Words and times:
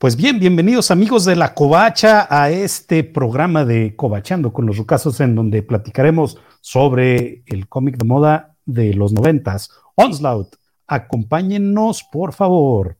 Pues 0.00 0.16
bien, 0.16 0.40
bienvenidos 0.40 0.90
amigos 0.90 1.26
de 1.26 1.36
la 1.36 1.52
Covacha 1.52 2.26
a 2.30 2.48
este 2.48 3.04
programa 3.04 3.66
de 3.66 3.96
Covachando 3.96 4.50
con 4.50 4.64
los 4.64 4.78
Rucasos 4.78 5.20
en 5.20 5.34
donde 5.34 5.62
platicaremos 5.62 6.38
sobre 6.62 7.42
el 7.44 7.68
cómic 7.68 7.98
de 7.98 8.06
moda 8.06 8.56
de 8.64 8.94
los 8.94 9.12
noventas, 9.12 9.68
Onslaught. 9.96 10.54
Acompáñennos, 10.86 12.02
por 12.10 12.32
favor. 12.32 12.96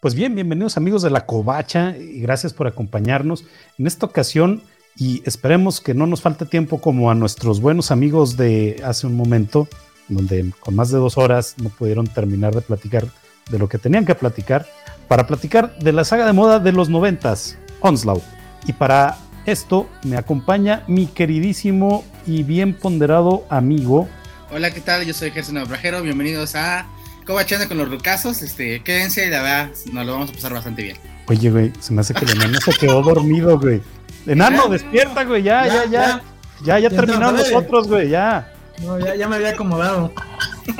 Pues 0.00 0.14
bien, 0.14 0.34
bienvenidos 0.34 0.76
amigos 0.76 1.00
de 1.00 1.08
la 1.08 1.24
Covacha 1.24 1.96
y 1.96 2.20
gracias 2.20 2.52
por 2.52 2.66
acompañarnos 2.66 3.44
en 3.78 3.86
esta 3.86 4.04
ocasión 4.04 4.62
y 4.94 5.22
esperemos 5.24 5.80
que 5.80 5.94
no 5.94 6.06
nos 6.06 6.20
falte 6.20 6.44
tiempo 6.44 6.82
como 6.82 7.10
a 7.10 7.14
nuestros 7.14 7.62
buenos 7.62 7.90
amigos 7.90 8.36
de 8.36 8.82
hace 8.84 9.06
un 9.06 9.16
momento, 9.16 9.68
donde 10.08 10.52
con 10.60 10.76
más 10.76 10.90
de 10.90 10.98
dos 10.98 11.16
horas 11.16 11.54
no 11.62 11.70
pudieron 11.70 12.06
terminar 12.06 12.54
de 12.54 12.60
platicar 12.60 13.06
de 13.50 13.58
lo 13.58 13.70
que 13.70 13.78
tenían 13.78 14.04
que 14.04 14.14
platicar, 14.14 14.66
para 15.08 15.26
platicar 15.26 15.78
de 15.78 15.92
la 15.92 16.04
saga 16.04 16.26
de 16.26 16.34
moda 16.34 16.58
de 16.58 16.72
los 16.72 16.90
noventas, 16.90 17.56
Onslaught. 17.80 18.22
Y 18.66 18.74
para 18.74 19.16
esto 19.46 19.88
me 20.02 20.18
acompaña 20.18 20.84
mi 20.88 21.06
queridísimo 21.06 22.04
y 22.26 22.42
bien 22.42 22.74
ponderado 22.74 23.46
amigo. 23.48 24.08
Hola, 24.52 24.70
¿qué 24.72 24.82
tal? 24.82 25.06
Yo 25.06 25.14
soy 25.14 25.30
Gerson 25.30 25.56
bienvenidos 26.02 26.54
a 26.54 26.86
cobachando 27.26 27.68
con 27.68 27.76
los 27.78 27.90
rucazos, 27.90 28.40
este, 28.42 28.82
quédense, 28.82 29.28
la 29.28 29.42
verdad, 29.42 29.70
nos 29.92 30.06
lo 30.06 30.12
vamos 30.12 30.30
a 30.30 30.32
pasar 30.32 30.52
bastante 30.52 30.82
bien. 30.82 30.96
Oye, 31.28 31.50
güey, 31.50 31.72
se 31.80 31.92
me 31.92 32.00
hace 32.00 32.14
que 32.14 32.24
el 32.24 32.30
enano 32.30 32.60
se 32.60 32.72
quedó 32.72 33.02
dormido, 33.02 33.58
güey. 33.58 33.82
Enano, 34.26 34.68
despierta, 34.68 35.24
güey, 35.24 35.42
ya, 35.42 35.66
ya, 35.66 35.84
ya. 35.86 36.22
Ya, 36.64 36.78
ya, 36.78 36.88
terminaron 36.88 37.36
los 37.36 37.52
otros, 37.52 37.88
güey, 37.88 38.08
ya. 38.08 38.52
No, 38.82 38.98
ya, 38.98 39.14
ya 39.14 39.28
me 39.28 39.36
había 39.36 39.50
acomodado. 39.50 40.12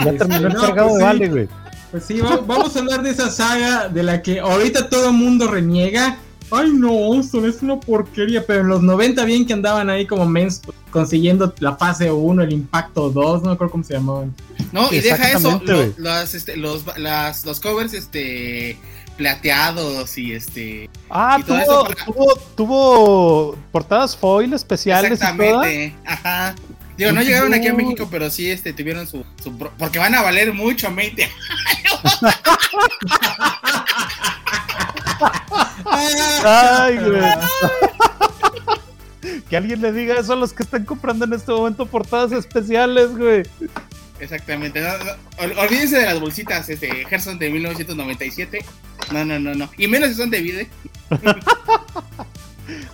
Ya 0.05 0.13
terminó 0.17 0.49
el 0.49 0.55
cargado 0.55 0.89
pues 0.89 0.99
de 0.99 1.05
vale, 1.05 1.29
güey. 1.29 1.49
Pues 1.91 2.05
sí, 2.05 2.21
vamos 2.21 2.77
a 2.77 2.79
hablar 2.79 3.03
de 3.03 3.11
esa 3.11 3.31
saga 3.31 3.89
de 3.89 4.03
la 4.03 4.23
que 4.23 4.41
ahorita 4.41 4.89
todo 4.89 5.09
el 5.11 5.15
mundo 5.15 5.49
reniega. 5.49 6.19
Ay, 6.51 6.71
no, 6.73 7.19
eso 7.19 7.45
es 7.47 7.63
una 7.63 7.79
porquería. 7.79 8.45
Pero 8.47 8.61
en 8.61 8.69
los 8.69 8.83
90 8.83 9.25
bien 9.25 9.47
que 9.47 9.53
andaban 9.53 9.91
ahí 9.91 10.07
como 10.07 10.27
mens 10.27 10.63
consiguiendo 10.91 11.53
la 11.59 11.77
fase 11.77 12.11
1, 12.11 12.43
el 12.43 12.53
impacto 12.53 13.11
2, 13.11 13.43
no 13.43 13.49
me 13.49 13.55
acuerdo 13.55 13.73
cómo 13.73 13.85
se 13.85 13.95
llamaban. 13.95 14.35
No, 14.73 14.93
y 14.93 15.01
deja 15.01 15.33
eso, 15.33 15.61
los, 15.97 16.35
este, 16.35 16.57
los, 16.57 16.85
las, 16.97 17.45
los 17.45 17.61
covers 17.61 17.95
este 17.95 18.79
plateados 19.17 20.17
y 20.19 20.33
este. 20.33 20.91
Ah, 21.11 21.39
tuvo, 21.45 21.89
tuvo, 22.05 22.37
tuvo, 22.57 23.57
portadas 23.73 24.17
foil 24.17 24.53
especiales. 24.53 25.13
Exactamente, 25.13 25.95
ajá. 26.05 26.55
Digo, 26.97 27.13
no 27.13 27.23
llegaron 27.23 27.53
aquí 27.53 27.69
a 27.69 27.75
México, 27.75 28.09
pero 28.11 28.31
sí 28.31 28.51
este, 28.51 28.73
tuvieron 28.73 29.07
su, 29.07 29.23
su 29.43 29.55
Porque 29.57 29.99
van 29.99 30.15
a 30.15 30.23
valer 30.23 30.55
mucho, 30.55 30.95
20 30.95 31.29
Ay, 35.91 36.99
güey. 36.99 37.23
que 39.49 39.57
alguien 39.57 39.81
le 39.81 39.93
diga 39.93 40.19
eso 40.19 40.33
a 40.33 40.37
los 40.37 40.53
que 40.53 40.63
están 40.63 40.85
comprando 40.85 41.25
en 41.25 41.33
este 41.33 41.53
momento 41.53 41.87
portadas 41.87 42.33
especiales, 42.33 43.17
güey. 43.17 43.43
Exactamente. 44.19 44.83
olvídense 45.39 45.99
de 45.99 46.07
las 46.07 46.21
bolsitas, 46.21 46.69
este, 46.69 47.05
Gerson 47.05 47.39
de 47.39 47.51
1997. 47.51 48.65
No, 49.13 49.25
no, 49.25 49.39
no, 49.39 49.55
no. 49.55 49.71
Y 49.77 49.89
menos 49.89 50.11
si 50.11 50.15
son 50.17 50.31
de 50.31 50.41
Vide. 50.41 50.69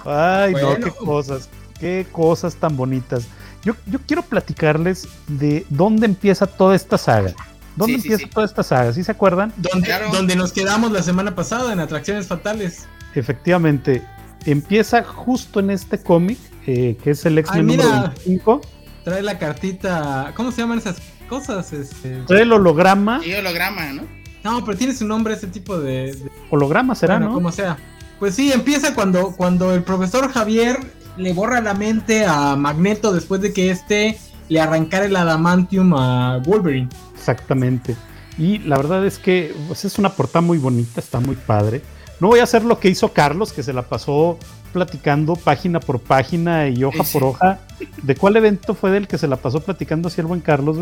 Ay, 0.04 0.52
no, 0.52 0.76
qué 0.76 0.90
cosas. 0.90 1.48
Qué 1.78 2.06
cosas 2.12 2.56
tan 2.56 2.76
bonitas. 2.76 3.26
Yo, 3.64 3.74
yo 3.86 4.00
quiero 4.06 4.22
platicarles 4.22 5.08
de 5.28 5.64
dónde 5.68 6.06
empieza 6.06 6.46
toda 6.46 6.74
esta 6.74 6.98
saga. 6.98 7.34
¿Dónde 7.76 7.94
empieza 7.94 8.26
toda 8.28 8.46
esta 8.46 8.62
saga? 8.62 8.92
¿Sí 8.92 9.02
se 9.02 9.12
acuerdan? 9.12 9.52
Donde, 9.56 10.36
nos 10.36 10.52
quedamos 10.52 10.92
la 10.92 11.02
semana 11.02 11.34
pasada 11.34 11.72
en 11.72 11.80
Atracciones 11.80 12.26
Fatales. 12.26 12.86
Efectivamente. 13.14 14.02
Empieza 14.44 15.04
justo 15.04 15.60
en 15.60 15.70
este 15.70 16.02
cómic, 16.02 16.38
eh, 16.66 16.96
que 17.02 17.10
es 17.10 17.24
el 17.24 17.38
X-Men 17.38 17.66
número 17.66 17.90
25. 17.90 18.60
Trae 19.04 19.22
la 19.22 19.38
cartita. 19.38 20.32
¿Cómo 20.36 20.50
se 20.50 20.62
llaman 20.62 20.78
esas 20.78 20.96
cosas? 21.28 21.72
Este... 21.72 22.22
Trae 22.26 22.42
el 22.42 22.52
holograma. 22.52 23.20
Y 23.24 23.32
holograma, 23.34 23.92
¿no? 23.92 24.02
No, 24.44 24.64
pero 24.64 24.76
tiene 24.76 24.94
su 24.94 25.06
nombre 25.06 25.34
ese 25.34 25.46
tipo 25.46 25.78
de. 25.78 26.16
Holograma 26.50 26.94
será, 26.94 27.20
¿no? 27.20 27.32
Como 27.32 27.52
sea. 27.52 27.78
Pues 28.18 28.34
sí, 28.34 28.52
empieza 28.52 28.94
cuando, 28.94 29.32
cuando 29.36 29.74
el 29.74 29.82
profesor 29.82 30.30
Javier 30.30 30.78
le 31.16 31.32
borra 31.32 31.60
la 31.60 31.74
mente 31.74 32.24
a 32.24 32.56
Magneto 32.56 33.12
después 33.12 33.40
de 33.40 33.52
que 33.52 33.70
este 33.70 34.18
le 34.48 34.60
arrancara 34.60 35.06
el 35.06 35.16
adamantium 35.16 35.94
a 35.94 36.38
Wolverine. 36.44 36.88
Exactamente. 37.22 37.94
Y 38.36 38.58
la 38.58 38.76
verdad 38.76 39.06
es 39.06 39.18
que 39.18 39.54
pues, 39.68 39.84
es 39.84 39.96
una 39.98 40.10
portada 40.10 40.40
muy 40.40 40.58
bonita, 40.58 41.00
está 41.00 41.20
muy 41.20 41.36
padre. 41.36 41.82
No 42.18 42.28
voy 42.28 42.40
a 42.40 42.44
hacer 42.44 42.64
lo 42.64 42.80
que 42.80 42.88
hizo 42.88 43.12
Carlos, 43.12 43.52
que 43.52 43.62
se 43.62 43.72
la 43.72 43.82
pasó 43.82 44.38
platicando 44.72 45.36
página 45.36 45.78
por 45.78 46.00
página 46.00 46.68
y 46.68 46.82
hoja 46.82 47.04
por 47.04 47.22
hoja. 47.22 47.60
¿De 48.02 48.16
cuál 48.16 48.36
evento 48.36 48.74
fue 48.74 48.90
del 48.90 49.06
que 49.06 49.18
se 49.18 49.28
la 49.28 49.36
pasó 49.36 49.60
platicando 49.60 50.08
así 50.08 50.20
el 50.20 50.26
buen 50.26 50.40
Carlos? 50.40 50.78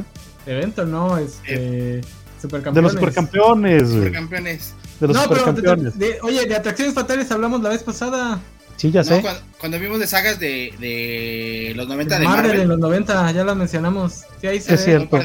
Evento, 0.47 0.87
no, 0.87 1.19
este. 1.19 2.01
Supercampeones. 2.41 2.75
De 2.75 2.83
los 2.83 2.93
supercampeones. 2.93 3.89
Supercampeones. 3.91 4.75
De 4.99 5.09
los 5.09 5.17
supercampeones. 5.19 5.95
oye, 6.23 6.47
de 6.47 6.57
atracciones 6.57 6.95
fatales 6.95 7.31
hablamos 7.31 7.61
la 7.61 7.69
vez 7.69 7.83
pasada. 7.83 8.41
Sí, 8.81 8.91
ya 8.91 9.05
sé. 9.05 9.23
cuando, 9.59 9.79
vimos 9.79 9.99
de 9.99 10.07
sagas 10.07 10.41
de, 10.41 10.73
de 10.81 11.75
los 11.77 11.87
90 11.87 12.19
de 12.19 12.25
Marvel. 12.25 12.43
Marvel. 12.45 12.61
en 12.63 12.69
los 12.69 12.79
90, 12.79 13.31
ya 13.33 13.45
las 13.45 13.55
mencionamos. 13.55 14.25
Sí, 14.41 14.47
ahí 14.47 14.59
se 14.59 14.73
es 14.73 14.83
cierto. 14.83 15.19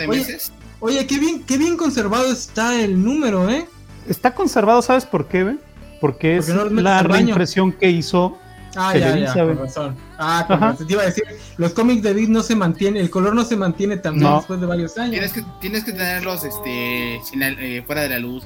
Oye, 0.82 1.08
qué 1.08 1.18
bien, 1.18 1.42
qué 1.46 1.58
bien 1.58 1.78
conservado 1.78 2.30
está 2.34 2.78
el 2.82 3.02
número, 3.02 3.50
¿eh? 3.50 3.66
Está 4.10 4.36
conservado, 4.36 4.82
¿sabes 4.82 5.06
por 5.06 5.30
qué, 5.30 5.44
güey? 5.44 5.56
Porque 6.02 6.36
es 6.36 6.50
la 6.50 7.02
reimpresión 7.04 7.72
que 7.72 7.90
hizo 7.90 8.38
Ah, 8.76 8.94
ya, 8.98 9.18
ya, 9.18 9.34
con 9.34 9.58
razón. 9.58 9.96
Ah, 10.18 10.44
con 10.46 10.60
razón. 10.60 10.88
Te 10.88 10.94
iba 10.94 11.04
a 11.04 11.06
decir, 11.06 11.24
los 11.56 11.72
cómics 11.72 12.04
de 12.04 12.14
Beat 12.14 12.28
no 12.28 12.44
se 12.44 12.58
mantiene, 12.58 13.00
el 13.00 13.10
color 13.10 13.34
no 13.34 13.46
se 13.46 13.56
mantiene 13.56 13.96
también 13.96 14.36
después 14.36 14.60
de 14.60 14.66
varios 14.66 14.98
años. 14.98 15.12
Tienes 15.12 15.32
que, 15.32 15.44
tienes 15.62 15.86
que 15.86 15.94
tenerlos 15.94 16.44
este, 16.44 17.16
eh, 17.16 17.84
fuera 17.86 18.02
de 18.02 18.10
la 18.10 18.20
luz. 18.20 18.46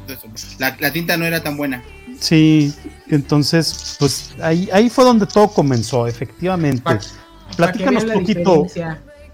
La, 0.60 0.78
la, 0.80 0.94
tinta 0.94 1.18
no 1.18 1.26
era 1.26 1.42
tan 1.42 1.58
buena. 1.58 1.84
Sí, 2.20 2.74
entonces, 3.08 3.96
pues 4.00 4.32
ahí, 4.42 4.70
ahí 4.72 4.90
fue 4.90 5.04
donde 5.04 5.26
todo 5.26 5.48
comenzó, 5.50 6.08
efectivamente. 6.08 7.00
Platícanos 7.56 8.04
un 8.04 8.14
poquito. 8.14 8.68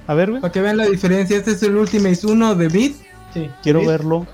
A 0.07 0.13
ver, 0.13 0.29
güey. 0.29 0.41
Para 0.41 0.51
que 0.51 0.61
vean 0.61 0.77
la 0.77 0.85
diferencia, 0.85 1.37
este 1.37 1.51
es 1.51 1.63
el 1.63 1.75
Ultimate 1.75 2.19
1 2.25 2.55
de 2.55 2.67
Beat. 2.67 2.93
Sí. 3.33 3.49
Quiero 3.63 3.85
verlo. 3.85 4.27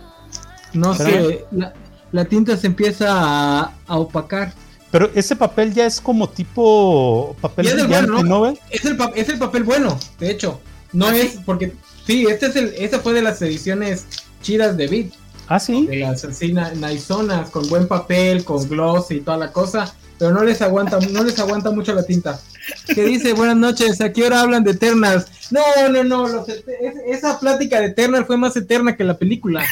No 0.73 0.94
sé, 0.95 1.45
la, 1.51 1.73
la, 2.12 2.25
tinta 2.25 2.56
se 2.56 2.67
empieza 2.67 3.07
a, 3.09 3.74
a 3.88 3.98
opacar. 3.98 4.54
Pero 4.92 5.09
ese 5.15 5.36
papel 5.36 5.74
ya 5.74 5.86
es 5.86 6.00
como 6.01 6.30
tipo 6.30 7.36
papel 7.42 7.68
brillante, 7.74 8.24
¿no? 8.24 8.47
Es 8.69 8.86
el, 8.86 8.97
es 9.15 9.30
el 9.30 9.39
papel 9.39 9.63
bueno, 9.63 9.97
de 10.19 10.31
hecho. 10.31 10.59
No 10.94 11.07
¿Ah, 11.07 11.18
es 11.18 11.39
porque 11.45 11.74
sí, 12.06 12.25
este 12.30 12.47
es 12.47 12.56
el 12.57 12.74
esta 12.77 13.00
fue 13.00 13.13
de 13.13 13.21
las 13.21 13.42
ediciones 13.42 14.06
chidas 14.42 14.75
de 14.75 14.88
Beat. 14.88 15.13
Ah, 15.51 15.59
sí. 15.59 15.86
De 15.86 15.98
las 15.98 16.24
así 16.24 16.53
naizonas 16.53 17.50
con 17.50 17.68
buen 17.68 17.86
papel, 17.86 18.45
con 18.45 18.69
gloss 18.69 19.12
y 19.12 19.19
toda 19.19 19.36
la 19.36 19.51
cosa, 19.51 19.94
pero 20.18 20.31
no 20.31 20.45
les 20.45 20.62
aguanta 20.62 20.98
no 21.12 21.25
les 21.25 21.38
aguanta 21.39 21.71
mucho 21.71 21.94
la 21.94 22.03
tinta. 22.03 22.39
Que 22.88 23.03
dice, 23.03 23.33
"Buenas 23.33 23.57
noches, 23.57 24.00
¿a 24.00 24.13
qué 24.13 24.24
hora 24.24 24.39
hablan 24.39 24.63
de 24.63 24.71
Eternals?" 24.71 25.25
No, 25.51 25.62
no, 25.89 26.03
no, 26.06 26.45
esa 27.06 27.38
plática 27.38 27.81
de 27.81 27.88
Eternals 27.88 28.27
fue 28.27 28.38
más 28.38 28.56
eterna 28.56 28.95
que 28.95 29.03
la 29.03 29.18
película. 29.18 29.65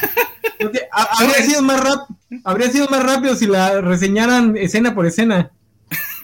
habría 1.17 1.45
sido 1.45 1.61
más 1.61 1.79
rápido, 1.79 2.19
habría 2.43 2.69
sido 2.69 2.89
más 2.89 3.01
rápido 3.01 3.37
si 3.37 3.47
la 3.47 3.79
reseñaran 3.79 4.57
escena 4.57 4.93
por 4.93 5.05
escena. 5.05 5.49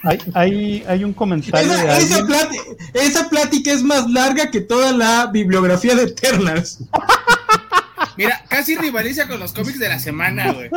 Hay, 0.02 0.18
hay, 0.34 0.84
hay 0.86 1.02
un 1.02 1.14
comentario. 1.14 1.72
Esa, 1.72 1.98
esa, 1.98 2.26
plática, 2.26 2.62
esa, 2.92 3.28
plática, 3.30 3.72
es 3.72 3.82
más 3.82 4.08
larga 4.10 4.50
que 4.50 4.60
toda 4.60 4.92
la 4.92 5.28
bibliografía 5.32 5.94
de 5.94 6.02
Eternals. 6.02 6.80
Mira, 8.16 8.42
casi 8.48 8.76
rivaliza 8.76 9.28
con 9.28 9.38
los 9.40 9.52
cómics 9.52 9.78
de 9.78 9.88
la 9.88 9.98
semana, 9.98 10.52
güey. 10.52 10.70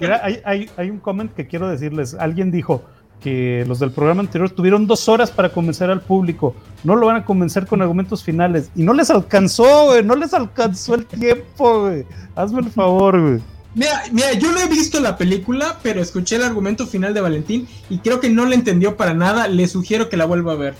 Mira, 0.00 0.20
hay, 0.22 0.40
hay, 0.44 0.70
hay 0.76 0.90
un 0.90 0.98
comment 0.98 1.32
que 1.32 1.46
quiero 1.46 1.68
decirles. 1.68 2.14
Alguien 2.14 2.50
dijo 2.50 2.84
que 3.20 3.64
los 3.66 3.78
del 3.78 3.90
programa 3.90 4.20
anterior 4.20 4.50
tuvieron 4.50 4.86
dos 4.86 5.08
horas 5.08 5.30
para 5.30 5.50
convencer 5.50 5.90
al 5.90 6.00
público. 6.00 6.54
No 6.84 6.96
lo 6.96 7.06
van 7.06 7.16
a 7.16 7.24
convencer 7.24 7.66
con 7.66 7.82
argumentos 7.82 8.22
finales. 8.22 8.70
Y 8.74 8.82
no 8.82 8.92
les 8.92 9.10
alcanzó, 9.10 9.86
güey. 9.86 10.04
No 10.04 10.16
les 10.16 10.34
alcanzó 10.34 10.94
el 10.94 11.06
tiempo, 11.06 11.82
güey. 11.82 12.04
Hazme 12.34 12.60
el 12.60 12.70
favor, 12.70 13.20
güey. 13.20 13.40
Mira, 13.74 14.02
mira, 14.10 14.32
yo 14.32 14.52
no 14.52 14.60
he 14.60 14.68
visto 14.68 15.00
la 15.00 15.18
película, 15.18 15.78
pero 15.82 16.00
escuché 16.00 16.36
el 16.36 16.44
argumento 16.44 16.86
final 16.86 17.12
de 17.12 17.20
Valentín 17.20 17.68
y 17.90 17.98
creo 17.98 18.20
que 18.20 18.30
no 18.30 18.46
le 18.46 18.54
entendió 18.54 18.96
para 18.96 19.12
nada. 19.12 19.48
Le 19.48 19.68
sugiero 19.68 20.08
que 20.08 20.16
la 20.16 20.24
vuelva 20.24 20.52
a 20.52 20.56
ver. 20.56 20.74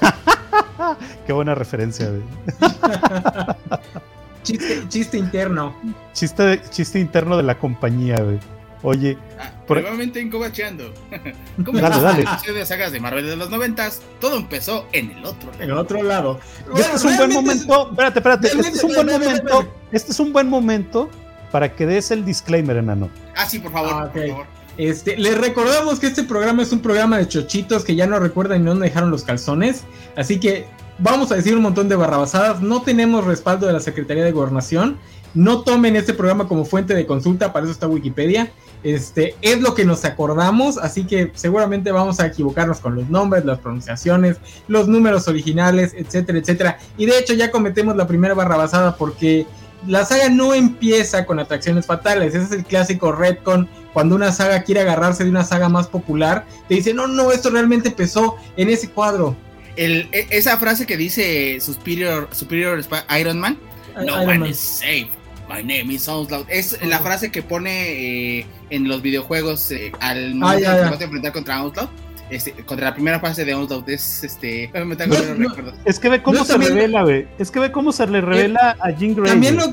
Qué 1.26 1.32
buena 1.32 1.54
referencia, 1.54 2.10
güey. 2.10 2.22
chiste, 4.42 4.82
chiste 4.88 5.18
interno. 5.18 5.74
Chiste, 6.12 6.60
chiste 6.70 6.98
interno 7.00 7.36
de 7.36 7.42
la 7.42 7.58
compañía, 7.58 8.16
güey. 8.20 8.38
Oye, 8.84 9.16
ah, 9.38 9.50
probablemente 9.66 10.20
encobacheando. 10.20 10.92
Como 11.64 11.78
dale, 11.78 12.24
dale. 12.24 12.52
de 12.52 12.66
sagas 12.66 12.90
de 12.90 12.98
Marvel 12.98 13.26
de 13.26 13.36
los 13.36 13.48
noventas, 13.48 14.02
todo 14.20 14.36
empezó 14.36 14.88
en 14.92 15.12
el 15.12 15.24
otro 15.24 15.50
lado. 15.52 15.62
En 15.62 15.70
el 15.70 15.78
otro 15.78 16.02
lado. 16.02 16.40
este 16.74 16.96
es 16.96 17.04
un 17.04 17.16
buen 17.16 17.32
momento. 17.32 17.90
Espérate, 17.90 18.18
espérate. 18.18 18.48
Este 18.48 18.68
es 18.68 18.84
un 18.84 18.92
buen 18.92 19.06
momento. 19.06 19.74
Este 19.92 20.12
es 20.12 20.20
un 20.20 20.32
buen 20.32 20.48
momento 20.48 21.08
para 21.52 21.72
que 21.72 21.86
des 21.86 22.10
el 22.10 22.24
disclaimer, 22.24 22.76
enano. 22.76 23.08
Ah, 23.36 23.48
sí, 23.48 23.60
por 23.60 23.70
favor, 23.70 23.92
ah, 23.92 24.10
por 24.12 24.28
favor. 24.28 24.46
Este, 24.78 25.16
les 25.16 25.38
recordamos 25.38 26.00
que 26.00 26.06
este 26.06 26.24
programa 26.24 26.62
es 26.62 26.72
un 26.72 26.80
programa 26.80 27.18
de 27.18 27.28
chochitos 27.28 27.84
que 27.84 27.94
ya 27.94 28.06
no 28.06 28.18
recuerdan 28.18 28.62
ni 28.62 28.68
dónde 28.68 28.88
dejaron 28.88 29.10
los 29.10 29.22
calzones. 29.22 29.84
Así 30.16 30.40
que 30.40 30.66
vamos 30.98 31.32
a 31.32 31.36
decir 31.36 31.56
un 31.56 31.62
montón 31.62 31.88
de 31.88 31.96
barrabasadas. 31.96 32.60
No 32.60 32.82
tenemos 32.82 33.24
respaldo 33.24 33.66
de 33.66 33.72
la 33.72 33.80
Secretaría 33.80 34.24
de 34.24 34.32
Gobernación. 34.32 34.98
No 35.34 35.62
tomen 35.62 35.96
este 35.96 36.12
programa 36.12 36.46
como 36.46 36.64
fuente 36.64 36.94
de 36.94 37.06
consulta, 37.06 37.52
para 37.52 37.64
eso 37.64 37.72
está 37.72 37.88
Wikipedia. 37.88 38.52
Este, 38.82 39.34
es 39.40 39.60
lo 39.62 39.74
que 39.74 39.84
nos 39.84 40.04
acordamos, 40.04 40.76
así 40.76 41.04
que 41.04 41.30
seguramente 41.34 41.92
vamos 41.92 42.20
a 42.20 42.26
equivocarnos 42.26 42.80
con 42.80 42.96
los 42.96 43.08
nombres, 43.08 43.44
las 43.44 43.60
pronunciaciones, 43.60 44.38
los 44.68 44.88
números 44.88 45.28
originales, 45.28 45.94
etcétera, 45.96 46.38
etcétera. 46.38 46.78
Y 46.98 47.06
de 47.06 47.18
hecho 47.18 47.32
ya 47.32 47.50
cometemos 47.50 47.96
la 47.96 48.06
primera 48.06 48.34
barrabasada 48.34 48.96
porque 48.96 49.46
la 49.86 50.04
saga 50.04 50.28
no 50.28 50.52
empieza 50.54 51.24
con 51.26 51.38
atracciones 51.38 51.86
fatales. 51.86 52.34
Ese 52.34 52.44
es 52.44 52.52
el 52.52 52.64
clásico 52.64 53.12
retcon. 53.12 53.68
Cuando 53.92 54.16
una 54.16 54.32
saga 54.32 54.62
quiere 54.62 54.80
agarrarse 54.80 55.24
de 55.24 55.30
una 55.30 55.44
saga 55.44 55.68
más 55.68 55.86
popular, 55.86 56.46
te 56.68 56.74
dice, 56.74 56.94
no, 56.94 57.06
no, 57.06 57.30
esto 57.30 57.50
realmente 57.50 57.88
empezó 57.88 58.36
en 58.56 58.68
ese 58.70 58.90
cuadro. 58.90 59.36
El, 59.76 60.08
e, 60.12 60.26
esa 60.30 60.56
frase 60.58 60.86
que 60.86 60.96
dice 60.96 61.58
Superior, 61.60 62.28
Superior 62.32 62.84
Iron 63.18 63.40
Man, 63.40 63.58
no 64.04 64.22
one 64.22 64.48
is 64.48 64.58
safe. 64.58 65.08
My 65.48 65.62
name 65.62 65.92
is 65.92 66.08
Onslaught. 66.08 66.46
Es 66.48 66.78
la 66.82 66.98
frase 67.00 67.30
que 67.30 67.42
pone 67.42 68.38
eh, 68.38 68.46
en 68.70 68.88
los 68.88 69.02
videojuegos 69.02 69.70
eh, 69.70 69.92
al 70.00 70.32
ah, 70.32 70.34
momento 70.34 70.70
que 70.70 70.90
vas 70.90 71.00
a 71.00 71.04
enfrentar 71.04 71.32
contra 71.32 71.62
Onslaught. 71.62 71.90
Este, 72.30 72.52
contra 72.52 72.86
la 72.86 72.94
primera 72.94 73.20
fase 73.20 73.44
de 73.44 73.54
Onslaught 73.54 73.86
es 73.90 74.24
este. 74.24 74.70
es 75.84 75.98
que 75.98 76.08
ve 76.08 76.22
cómo 76.22 76.44
se 76.44 76.56
revela, 76.56 77.02
güey. 77.02 77.26
Es 77.38 77.50
que 77.50 77.60
ve 77.60 77.70
cómo 77.70 77.92
se 77.92 78.06
le 78.06 78.22
revela 78.22 78.76
a 78.80 78.90
Jean 78.90 79.14
Grey. 79.14 79.26
También 79.26 79.56
lo, 79.56 79.70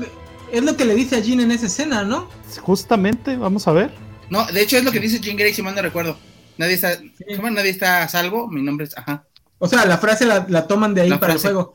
es 0.52 0.62
lo 0.62 0.76
que 0.76 0.84
le 0.84 0.94
dice 0.94 1.16
a 1.16 1.20
Jean 1.20 1.40
en 1.40 1.52
esa 1.52 1.66
escena, 1.66 2.02
¿no? 2.02 2.28
Justamente, 2.60 3.36
vamos 3.36 3.66
a 3.66 3.72
ver. 3.72 3.90
No, 4.28 4.44
de 4.46 4.60
hecho 4.60 4.76
es 4.76 4.84
lo 4.84 4.92
que 4.92 5.00
dice 5.00 5.20
Jean 5.20 5.36
Grey, 5.36 5.54
si 5.54 5.62
mal 5.62 5.74
no 5.74 5.80
recuerdo. 5.80 6.18
Nadie 6.58 6.74
está, 6.74 6.98
¿cómo? 7.36 7.48
Nadie 7.48 7.70
está 7.70 8.02
a 8.02 8.08
salvo. 8.08 8.48
Mi 8.48 8.60
nombre 8.60 8.84
es, 8.84 8.98
ajá. 8.98 9.24
O 9.60 9.68
sea, 9.68 9.84
la 9.84 9.98
frase 9.98 10.26
la, 10.26 10.46
la 10.48 10.66
toman 10.66 10.94
de 10.94 11.02
ahí 11.02 11.18
para 11.18 11.34
el 11.34 11.38
juego. 11.38 11.74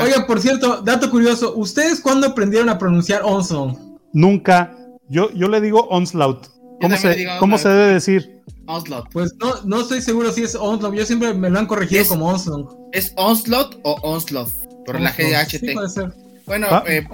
Oiga, 0.00 0.26
por 0.26 0.40
cierto, 0.40 0.82
dato 0.82 1.10
curioso, 1.10 1.54
¿ustedes 1.54 2.00
cuándo 2.00 2.26
aprendieron 2.26 2.68
a 2.68 2.78
pronunciar 2.78 3.22
Onslaught? 3.24 3.78
Nunca. 4.12 4.76
Yo, 5.08 5.30
yo 5.32 5.48
le 5.48 5.60
digo 5.60 5.86
Onslaught. 5.90 6.46
¿Cómo, 6.80 6.96
se, 6.96 7.26
¿cómo 7.38 7.58
se 7.58 7.68
debe 7.68 7.92
decir? 7.92 8.42
Onslaught. 8.66 9.12
Pues 9.12 9.34
no, 9.38 9.54
no 9.64 9.82
estoy 9.82 10.02
seguro 10.02 10.32
si 10.32 10.42
es 10.42 10.54
Onslaught. 10.54 10.96
Yo 10.96 11.06
siempre 11.06 11.32
me 11.34 11.50
lo 11.50 11.58
han 11.58 11.66
corregido 11.66 12.06
como 12.08 12.26
Onslaught. 12.28 12.70
¿Es 12.92 13.12
Onslaught 13.16 13.76
o 13.84 13.92
Onslaught? 14.02 14.50
Por 14.84 15.00
la 15.00 15.12
GHT. 15.12 15.60
Sí, 15.60 15.70
puede 15.74 15.88
ser. 15.88 16.12
Bueno, 16.46 16.66
ah, 16.70 16.84
eh, 16.86 17.06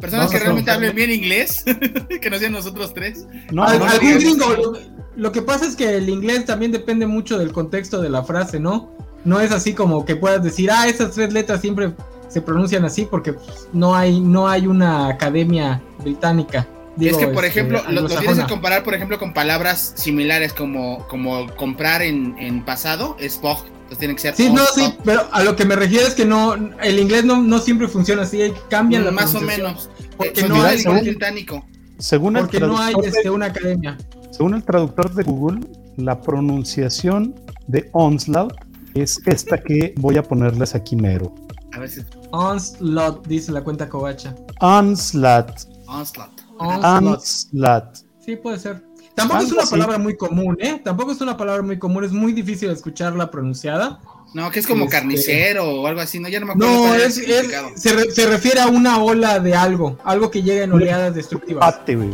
personas 0.00 0.30
que 0.30 0.38
realmente 0.38 0.70
hablen 0.70 0.94
bien 0.94 1.10
inglés, 1.10 1.64
que 2.20 2.30
no 2.30 2.38
sean 2.38 2.52
nosotros 2.52 2.94
tres. 2.94 3.26
No, 3.50 3.64
algún 3.64 3.88
gringo. 3.98 4.72
Lo 5.18 5.32
que 5.32 5.42
pasa 5.42 5.66
es 5.66 5.74
que 5.74 5.96
el 5.96 6.08
inglés 6.08 6.44
también 6.44 6.70
depende 6.70 7.04
mucho 7.04 7.38
del 7.38 7.50
contexto 7.50 8.00
de 8.00 8.08
la 8.08 8.22
frase, 8.22 8.60
¿no? 8.60 8.88
No 9.24 9.40
es 9.40 9.50
así 9.50 9.74
como 9.74 10.04
que 10.04 10.14
puedas 10.14 10.44
decir, 10.44 10.70
ah, 10.70 10.86
esas 10.86 11.10
tres 11.10 11.32
letras 11.32 11.60
siempre 11.60 11.92
se 12.28 12.40
pronuncian 12.40 12.84
así 12.84 13.04
porque 13.04 13.34
no 13.72 13.96
hay, 13.96 14.20
no 14.20 14.46
hay 14.46 14.68
una 14.68 15.08
academia 15.08 15.82
británica. 15.98 16.68
es 17.00 17.16
que, 17.16 17.26
por 17.26 17.44
este, 17.44 17.60
ejemplo, 17.60 17.82
lo, 17.90 18.06
tienes 18.06 18.38
que 18.38 18.46
comparar, 18.46 18.84
por 18.84 18.94
ejemplo, 18.94 19.18
con 19.18 19.34
palabras 19.34 19.92
similares 19.96 20.52
como, 20.52 21.04
como 21.08 21.52
comprar 21.56 22.00
en, 22.02 22.64
pasado, 22.64 23.16
es 23.18 23.40
bog. 23.40 23.64
Entonces 23.66 23.98
tiene 23.98 24.14
que 24.14 24.20
ser. 24.20 24.36
Sí, 24.36 24.50
no, 24.50 24.64
sí, 24.66 24.94
pero 25.04 25.26
a 25.32 25.42
lo 25.42 25.56
que 25.56 25.64
me 25.64 25.74
refiero 25.74 26.06
es 26.06 26.14
que 26.14 26.26
no, 26.26 26.54
el 26.80 26.98
inglés 27.00 27.24
no, 27.24 27.42
no 27.42 27.58
siempre 27.58 27.88
funciona 27.88 28.22
así, 28.22 28.52
cambian 28.70 29.04
la 29.04 29.10
Más 29.10 29.34
o 29.34 29.40
menos. 29.40 29.90
Porque 30.16 30.46
no 30.46 30.62
hay 30.62 30.78
según, 30.78 31.00
británico. 31.00 31.66
Según 31.98 32.34
porque 32.34 32.60
no 32.60 32.78
hay 32.78 32.94
este, 33.02 33.30
una 33.30 33.46
academia. 33.46 33.98
Según 34.38 34.54
el 34.54 34.62
traductor 34.62 35.12
de 35.14 35.24
Google, 35.24 35.66
la 35.96 36.20
pronunciación 36.20 37.34
de 37.66 37.90
onslaught 37.92 38.54
es 38.94 39.20
esta 39.26 39.58
que 39.58 39.94
voy 39.96 40.16
a 40.16 40.22
ponerles 40.22 40.76
aquí 40.76 40.94
mero. 40.94 41.34
A 41.72 41.80
ver 41.80 41.90
si... 41.90 42.02
Onslaught, 42.30 43.26
dice 43.26 43.50
la 43.50 43.64
cuenta 43.64 43.88
covacha. 43.88 44.36
Onslaught. 44.60 45.62
Onslaught. 45.88 46.40
Onslaught. 46.56 47.96
Sí, 48.24 48.36
puede 48.36 48.60
ser. 48.60 48.80
Tampoco 49.16 49.42
es 49.42 49.50
una 49.50 49.64
palabra 49.64 49.98
muy 49.98 50.16
común, 50.16 50.56
¿eh? 50.60 50.80
Tampoco 50.84 51.10
es 51.10 51.20
una 51.20 51.36
palabra 51.36 51.64
muy 51.64 51.80
común, 51.80 52.04
es 52.04 52.12
muy 52.12 52.32
difícil 52.32 52.70
escucharla 52.70 53.32
pronunciada. 53.32 53.98
No, 54.34 54.52
que 54.52 54.60
es 54.60 54.68
como 54.68 54.84
este, 54.84 54.98
carnicero 54.98 55.64
o 55.64 55.86
algo 55.88 56.00
así, 56.00 56.20
¿no? 56.20 56.28
Ya 56.28 56.38
no 56.38 56.46
me 56.46 56.52
acuerdo. 56.52 56.72
No, 56.72 56.94
es, 56.94 57.16
se, 57.16 58.12
se, 58.12 58.26
refiere 58.28 58.60
a 58.60 58.68
una 58.68 59.02
ola 59.02 59.40
de 59.40 59.56
algo, 59.56 59.98
algo 60.04 60.30
que 60.30 60.44
llega 60.44 60.62
en 60.62 60.70
oleadas 60.70 61.12
destructivas. 61.12 61.60
Pate, 61.60 61.96
güey. 61.96 62.10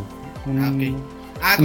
Ah, 0.58 0.72
ok. 0.74 1.13
Ah, 1.46 1.56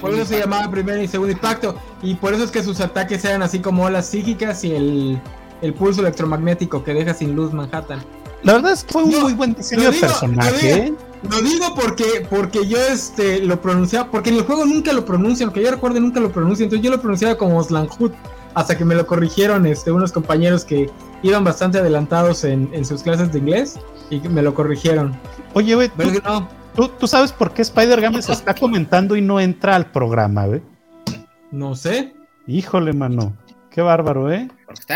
por 0.00 0.12
eso 0.12 0.24
se 0.24 0.40
llamaba 0.40 0.68
primer 0.68 1.00
y 1.00 1.06
segundo 1.06 1.32
impacto. 1.32 1.76
Y 2.02 2.16
por 2.16 2.34
eso 2.34 2.42
es 2.42 2.50
que 2.50 2.64
sus 2.64 2.80
ataques 2.80 3.24
eran 3.24 3.42
así 3.42 3.60
como 3.60 3.84
olas 3.84 4.08
psíquicas 4.08 4.64
y 4.64 4.74
el, 4.74 5.20
el 5.62 5.72
pulso 5.72 6.00
electromagnético 6.00 6.82
que 6.82 6.94
deja 6.94 7.14
sin 7.14 7.36
luz 7.36 7.52
Manhattan. 7.52 8.02
La 8.42 8.54
verdad 8.54 8.72
es 8.72 8.82
que 8.82 8.92
fue 8.92 9.04
un 9.04 9.20
muy 9.20 9.32
buen 9.34 9.54
diseño 9.54 9.90
de 9.90 9.98
personaje. 9.98 10.92
Lo 11.30 11.40
digo, 11.40 11.74
porque, 11.74 12.26
porque 12.28 12.66
yo 12.66 12.76
este, 12.78 13.38
lo 13.38 13.60
pronunciaba, 13.62 14.10
porque 14.10 14.30
en 14.30 14.36
el 14.36 14.42
juego 14.42 14.66
nunca 14.66 14.92
lo 14.92 15.04
pronuncian, 15.04 15.50
que 15.50 15.62
yo 15.62 15.70
recuerdo 15.70 16.00
nunca 16.00 16.20
lo 16.20 16.30
pronuncian, 16.30 16.66
entonces 16.66 16.84
yo 16.84 16.90
lo 16.90 17.00
pronunciaba 17.00 17.38
como 17.38 17.62
Slanghut, 17.62 18.12
hasta 18.52 18.76
que 18.76 18.84
me 18.84 18.94
lo 18.94 19.06
corrigieron 19.06 19.64
este, 19.64 19.90
unos 19.90 20.12
compañeros 20.12 20.66
que 20.66 20.90
iban 21.22 21.42
bastante 21.42 21.78
adelantados 21.78 22.44
en, 22.44 22.68
en 22.72 22.84
sus 22.84 23.02
clases 23.02 23.32
de 23.32 23.38
inglés 23.38 23.78
y 24.10 24.20
me 24.20 24.42
lo 24.42 24.52
corrigieron. 24.52 25.18
Oye, 25.54 25.74
güey, 25.74 25.90
no, 26.24 26.46
¿Tú, 26.74 27.06
sabes 27.06 27.32
por 27.32 27.52
qué 27.52 27.62
Spider 27.62 28.00
Games 28.00 28.28
está 28.28 28.54
comentando 28.60 29.16
y 29.16 29.22
no 29.22 29.40
entra 29.40 29.76
al 29.76 29.90
programa, 29.90 30.46
güey? 30.46 30.62
No 31.50 31.74
sé. 31.76 32.14
Híjole, 32.46 32.92
mano. 32.92 33.36
Qué 33.70 33.80
bárbaro, 33.80 34.30
¿eh? 34.32 34.48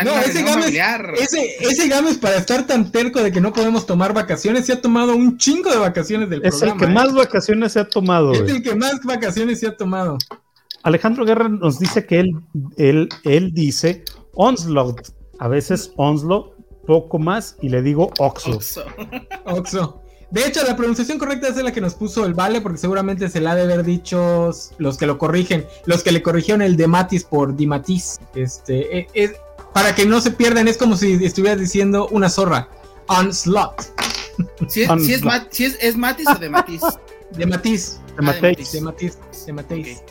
No, 0.05 0.11
ese 0.19 0.41
Games, 0.43 0.73
ese, 1.19 1.55
ese 1.59 1.87
Games 1.89 2.17
para 2.17 2.37
estar 2.37 2.65
tan 2.65 2.91
terco 2.91 3.21
de 3.21 3.29
que 3.29 3.41
no 3.41 3.51
podemos 3.51 3.85
tomar 3.85 4.13
vacaciones, 4.13 4.65
se 4.65 4.73
ha 4.73 4.81
tomado 4.81 5.15
un 5.15 5.37
chingo 5.37 5.69
de 5.69 5.77
vacaciones 5.77 6.29
del 6.29 6.41
programa. 6.41 6.65
Es 6.65 6.71
el 6.71 6.79
que 6.79 6.93
más 6.93 7.09
¿eh? 7.09 7.13
vacaciones 7.13 7.73
se 7.73 7.79
ha 7.81 7.89
tomado. 7.89 8.31
Es 8.31 8.49
el 8.49 8.63
que 8.63 8.75
más 8.75 9.01
vacaciones 9.03 9.59
se 9.59 9.67
ha 9.67 9.75
tomado. 9.75 10.17
Alejandro 10.83 11.25
Guerra 11.25 11.49
nos 11.49 11.77
dice 11.79 12.05
que 12.05 12.21
él, 12.21 12.39
él, 12.77 13.09
él 13.25 13.53
dice 13.53 14.05
Onslaught, 14.33 15.09
a 15.39 15.49
veces 15.49 15.91
Onslaught, 15.97 16.53
poco 16.87 17.19
más, 17.19 17.57
y 17.61 17.67
le 17.67 17.81
digo 17.81 18.11
Oxo. 18.17 18.51
Oxo. 18.51 18.85
Oxo. 19.45 20.03
De 20.31 20.45
hecho, 20.45 20.63
la 20.63 20.75
pronunciación 20.75 21.17
correcta 21.17 21.47
es 21.47 21.57
la 21.57 21.71
que 21.71 21.81
nos 21.81 21.95
puso 21.95 22.25
el 22.25 22.35
Vale, 22.35 22.61
porque 22.61 22.77
seguramente 22.77 23.29
se 23.29 23.41
la 23.41 23.51
ha 23.51 23.55
de 23.55 23.63
haber 23.63 23.83
dicho 23.83 24.51
los 24.77 24.97
que 24.97 25.07
lo 25.07 25.17
corrigen, 25.17 25.65
los 25.85 26.03
que 26.03 26.11
le 26.11 26.21
corrigieron 26.21 26.61
el 26.61 26.77
de 26.77 26.87
Matis 26.87 27.23
por 27.23 27.55
Dimatis. 27.55 28.19
Este, 28.35 29.07
es, 29.13 29.33
para 29.73 29.95
que 29.95 30.05
no 30.05 30.21
se 30.21 30.31
pierdan, 30.31 30.67
es 30.67 30.77
como 30.77 30.97
si 30.97 31.13
estuvieras 31.25 31.59
diciendo 31.59 32.07
una 32.11 32.29
zorra. 32.29 32.69
Onslaught. 33.07 33.81
Si 34.67 34.83
es, 34.83 34.89
si 35.03 35.13
es, 35.13 35.21
si 35.51 35.65
es, 35.65 35.97
Matis 35.97 36.27
o 36.27 36.35
de 36.35 36.49
Matis. 36.49 36.81
De 37.31 37.45
Matis. 37.45 37.99
De 38.15 38.21
Matis. 38.21 38.71
De 38.71 38.81
Matis. 38.81 39.17
De 39.45 39.53
Matis. 39.53 40.03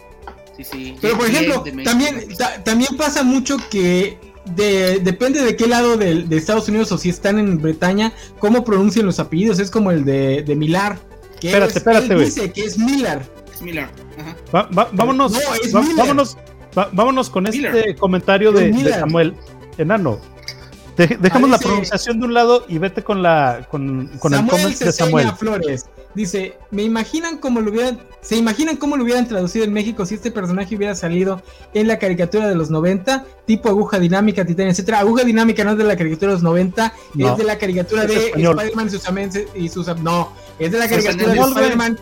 Sí, 0.56 0.64
sí. 0.64 0.96
Pero 1.00 1.16
por 1.16 1.26
ejemplo, 1.26 1.64
también, 1.84 2.28
también 2.64 2.96
pasa 2.96 3.22
mucho 3.22 3.56
que 3.70 4.18
depende 4.54 5.42
de 5.42 5.56
qué 5.56 5.66
lado 5.66 5.96
de, 5.96 6.26
Estados 6.30 6.68
Unidos 6.68 6.92
o 6.92 6.98
si 6.98 7.08
están 7.08 7.38
en 7.38 7.60
Bretaña, 7.60 8.12
cómo 8.38 8.64
pronuncian 8.64 9.06
los 9.06 9.18
apellidos. 9.20 9.58
Es 9.58 9.70
como 9.70 9.90
el 9.90 10.04
de, 10.04 10.42
de 10.42 10.56
Milar. 10.56 10.98
Que 11.40 11.48
espérate, 11.48 11.78
espérate, 11.78 12.14
güey. 12.14 12.26
Dice 12.26 12.52
que 12.52 12.64
es 12.64 12.78
Milar. 12.78 13.22
Es 13.52 13.62
Milar. 13.62 13.90
vámonos, 14.92 15.34
vámonos, 15.96 16.36
vámonos 16.92 17.30
con 17.30 17.46
este 17.46 17.94
comentario 17.96 18.52
de, 18.52 18.72
Samuel 18.92 19.34
Enano. 19.76 20.18
dejamos 20.96 21.50
la 21.50 21.58
pronunciación 21.58 22.18
de 22.20 22.26
un 22.26 22.34
lado 22.34 22.64
y 22.68 22.78
vete 22.78 23.02
con 23.02 23.22
la 23.22 23.66
con, 23.70 24.08
con 24.18 24.34
el 24.34 24.46
comment 24.46 24.78
de 24.78 24.92
Samuel 24.92 25.32
Flores. 25.32 25.86
Dice, 26.14 26.58
me 26.70 26.82
imaginan 26.82 27.38
cómo 27.38 27.60
lo 27.60 27.70
hubieran, 27.70 28.00
se 28.22 28.36
imaginan 28.36 28.76
cómo 28.76 28.96
lo 28.96 29.04
hubieran 29.04 29.28
traducido 29.28 29.64
en 29.64 29.72
México 29.72 30.06
si 30.06 30.14
este 30.14 30.30
personaje 30.30 30.74
hubiera 30.74 30.94
salido 30.94 31.42
en 31.74 31.86
la 31.86 31.98
caricatura 31.98 32.48
de 32.48 32.54
los 32.54 32.70
90, 32.70 33.24
tipo 33.46 33.68
aguja 33.68 33.98
dinámica, 33.98 34.44
titán, 34.44 34.68
etcétera. 34.68 35.00
Aguja 35.00 35.24
dinámica 35.24 35.64
no 35.64 35.72
es 35.72 35.78
de 35.78 35.84
la 35.84 35.96
caricatura 35.96 36.32
de 36.32 36.34
los 36.34 36.42
90, 36.42 36.94
es 37.18 37.36
de 37.36 37.44
la 37.44 37.58
caricatura 37.58 38.06
de 38.06 38.28
Spider-Man 38.28 38.86
y 38.86 38.90
sus, 38.90 39.04
y 39.54 39.68
sus 39.68 39.86
no, 40.00 40.32
es 40.58 40.72
de 40.72 40.78
la 40.78 40.88
caricatura 40.88 41.32
de 41.32 41.40
Spider-Man, 41.40 41.98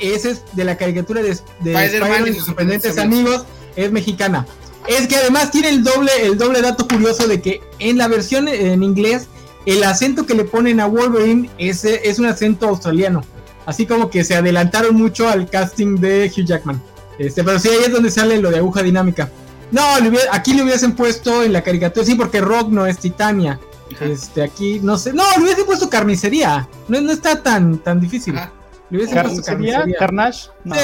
ese 0.00 0.30
es 0.30 0.42
de 0.52 0.64
la 0.64 0.76
caricatura 0.76 1.22
de, 1.22 1.30
Spider-Man 1.30 2.28
y 2.28 2.32
sus 2.34 2.46
sorprendentes 2.46 2.96
amigos, 2.96 3.44
es 3.76 3.90
mexicana. 3.90 4.46
Es 4.86 5.06
que 5.06 5.16
además 5.16 5.50
tiene 5.50 5.68
el 5.68 5.82
doble, 5.82 6.10
el 6.22 6.38
doble 6.38 6.62
dato 6.62 6.88
curioso 6.88 7.28
de 7.28 7.42
que 7.42 7.60
en 7.80 7.98
la 7.98 8.08
versión 8.08 8.48
en 8.48 8.82
inglés, 8.82 9.28
el 9.66 9.84
acento 9.84 10.24
que 10.24 10.34
le 10.34 10.44
ponen 10.44 10.80
a 10.80 10.86
Wolverine 10.86 11.50
es, 11.58 11.84
es 11.84 12.18
un 12.18 12.24
acento 12.24 12.68
australiano. 12.68 13.22
Así 13.68 13.84
como 13.84 14.08
que 14.08 14.24
se 14.24 14.34
adelantaron 14.34 14.96
mucho 14.96 15.28
al 15.28 15.46
casting 15.50 15.96
de 15.96 16.32
Hugh 16.34 16.46
Jackman. 16.46 16.80
Este, 17.18 17.44
pero 17.44 17.58
sí, 17.58 17.68
ahí 17.68 17.84
es 17.84 17.92
donde 17.92 18.10
sale 18.10 18.38
lo 18.38 18.50
de 18.50 18.56
aguja 18.56 18.82
dinámica. 18.82 19.28
No, 19.70 19.82
aquí 20.32 20.54
le 20.54 20.62
hubiesen 20.62 20.96
puesto 20.96 21.42
en 21.42 21.52
la 21.52 21.62
caricatura, 21.62 22.06
sí, 22.06 22.14
porque 22.14 22.40
Rock 22.40 22.70
no 22.70 22.86
es 22.86 22.96
Titania. 22.96 23.60
Este, 24.00 24.42
aquí, 24.42 24.80
no 24.82 24.96
sé, 24.96 25.12
no, 25.12 25.22
le 25.36 25.42
hubiesen 25.42 25.66
puesto 25.66 25.90
carnicería. 25.90 26.66
No, 26.88 26.98
no 27.02 27.12
está 27.12 27.42
tan, 27.42 27.76
tan 27.80 28.00
difícil. 28.00 28.36
¿Le 28.88 28.96
hubiesen 28.96 29.22
puesto 29.22 29.42
carnicería? 29.42 29.98
¿Carnage? 29.98 30.48
Sí, 30.64 30.80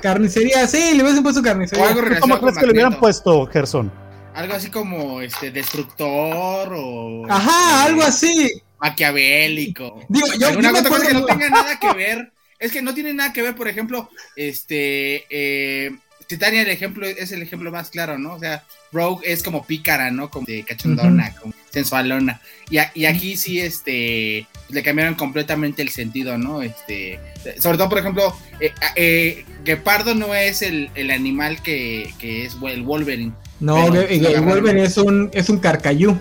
carnicería, 0.00 0.66
sí, 0.68 0.94
le 0.94 1.02
hubiesen 1.02 1.24
puesto 1.24 1.42
carnicería. 1.42 1.88
¿Cómo 2.20 2.38
crees 2.38 2.56
que 2.56 2.66
le 2.66 2.72
hubieran 2.72 3.00
puesto, 3.00 3.46
Gerson? 3.46 3.90
Algo 4.32 4.54
así 4.54 4.70
como 4.70 5.20
este 5.22 5.50
destructor 5.50 6.72
o. 6.72 7.24
Ajá, 7.28 7.82
algo 7.82 8.04
así. 8.04 8.62
Maquiavélico. 8.80 10.04
Digo, 10.08 10.26
yo, 10.38 10.58
una 10.58 10.72
cosa 10.72 11.06
que 11.06 11.14
no 11.14 11.24
tenga 11.24 11.48
nada 11.48 11.78
que 11.78 11.92
ver. 11.92 12.32
Es 12.58 12.72
que 12.72 12.80
no 12.80 12.94
tiene 12.94 13.12
nada 13.12 13.32
que 13.32 13.42
ver, 13.42 13.54
por 13.54 13.68
ejemplo, 13.68 14.10
este. 14.34 15.26
Eh, 15.28 15.90
Titania 16.26 16.62
el 16.62 16.68
ejemplo 16.68 17.06
es 17.06 17.30
el 17.30 17.42
ejemplo 17.42 17.70
más 17.70 17.90
claro, 17.90 18.18
¿no? 18.18 18.34
O 18.34 18.38
sea, 18.38 18.64
Rogue 18.92 19.30
es 19.30 19.42
como 19.42 19.64
pícara, 19.64 20.10
¿no? 20.10 20.28
Como 20.28 20.46
de 20.46 20.64
cachondona, 20.64 21.32
como 21.40 21.54
sensualona. 21.70 22.40
Y, 22.68 22.78
y, 22.94 23.04
aquí 23.04 23.36
sí, 23.36 23.60
este, 23.60 24.46
le 24.68 24.82
cambiaron 24.82 25.14
completamente 25.14 25.82
el 25.82 25.90
sentido, 25.90 26.36
¿no? 26.36 26.62
Este, 26.62 27.20
sobre 27.60 27.78
todo, 27.78 27.88
por 27.88 27.98
ejemplo, 27.98 28.36
eh, 28.58 28.72
eh, 28.96 29.44
Gepardo 29.64 30.14
no 30.14 30.34
es 30.34 30.62
el, 30.62 30.90
el 30.96 31.12
animal 31.12 31.62
que, 31.62 32.12
que, 32.18 32.46
es 32.46 32.56
el 32.60 32.82
Wolverine. 32.82 33.32
No, 33.60 33.86
el 33.94 34.40
Wolverine 34.40 34.82
es 34.82 34.96
un, 34.96 35.30
es 35.32 35.48
un 35.48 35.58
carcayú. 35.58 36.18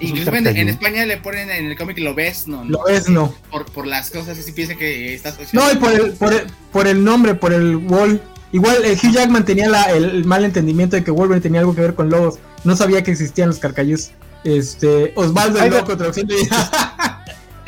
Incluso 0.00 0.32
en, 0.32 0.68
España 0.68 1.06
le 1.06 1.16
ponen 1.16 1.50
en 1.50 1.66
el 1.66 1.76
cómic 1.76 1.98
lo 1.98 2.14
ves, 2.14 2.46
¿no? 2.46 2.64
Lo 2.64 2.84
ves, 2.84 3.08
no. 3.08 3.34
Por, 3.50 3.66
por 3.66 3.86
las 3.86 4.10
cosas 4.10 4.38
así 4.38 4.52
piensa 4.52 4.74
que 4.76 5.14
estás 5.14 5.36
No, 5.52 5.70
y 5.72 5.76
por 5.76 5.92
el, 5.92 6.12
por 6.12 6.32
el, 6.32 6.42
por 6.72 6.86
el 6.86 7.02
nombre, 7.02 7.34
por 7.34 7.52
el 7.52 7.76
Wall. 7.76 8.20
Igual 8.52 8.84
el 8.84 8.92
Hugh 8.92 9.12
Jackman 9.12 9.44
tenía 9.44 9.68
la, 9.68 9.84
el, 9.84 10.24
mal 10.24 10.44
entendimiento 10.44 10.96
de 10.96 11.04
que 11.04 11.10
Wolverine 11.10 11.42
tenía 11.42 11.60
algo 11.60 11.74
que 11.74 11.80
ver 11.80 11.94
con 11.94 12.08
lobos. 12.10 12.38
No 12.64 12.76
sabía 12.76 13.02
que 13.02 13.10
existían 13.10 13.48
los 13.48 13.58
carcayús. 13.58 14.10
Este, 14.44 15.12
Osvaldo 15.16 15.60
el 15.60 15.70
Loco, 15.70 15.96
traducción 15.96 16.28
de... 16.28 16.36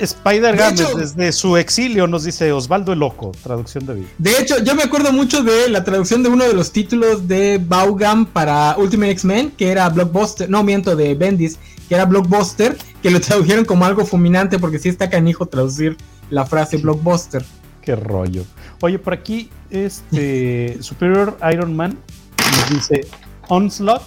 Spider 0.00 0.56
Games 0.56 0.96
desde 0.96 1.32
su 1.32 1.56
exilio 1.56 2.06
nos 2.06 2.24
dice 2.24 2.50
Osvaldo 2.52 2.92
el 2.92 2.98
Loco, 2.98 3.32
traducción 3.42 3.84
de 3.86 3.94
vida. 3.94 4.08
De 4.18 4.32
hecho, 4.38 4.62
yo 4.62 4.74
me 4.74 4.82
acuerdo 4.82 5.12
mucho 5.12 5.42
de 5.42 5.68
la 5.68 5.84
traducción 5.84 6.22
de 6.22 6.30
uno 6.30 6.44
de 6.44 6.54
los 6.54 6.72
títulos 6.72 7.28
de 7.28 7.60
Vaughan 7.62 8.26
para 8.26 8.76
Ultimate 8.78 9.12
X-Men, 9.12 9.52
que 9.52 9.70
era 9.70 9.88
Blockbuster, 9.88 10.48
no 10.48 10.62
miento, 10.62 10.96
de 10.96 11.14
Bendis, 11.14 11.58
que 11.88 11.94
era 11.94 12.06
Blockbuster, 12.06 12.76
que 13.02 13.10
lo 13.10 13.20
tradujeron 13.20 13.64
como 13.64 13.84
algo 13.84 14.06
fulminante 14.06 14.58
porque 14.58 14.78
sí 14.78 14.88
está 14.88 15.10
canijo 15.10 15.46
traducir 15.46 15.96
la 16.30 16.46
frase 16.46 16.78
Blockbuster. 16.78 17.44
Qué 17.82 17.96
rollo. 17.96 18.44
Oye, 18.80 18.98
por 18.98 19.12
aquí, 19.12 19.50
este 19.70 20.78
Superior 20.80 21.36
Iron 21.52 21.76
Man 21.76 21.98
nos 22.38 22.70
dice 22.70 23.06
Onslaught 23.48 24.02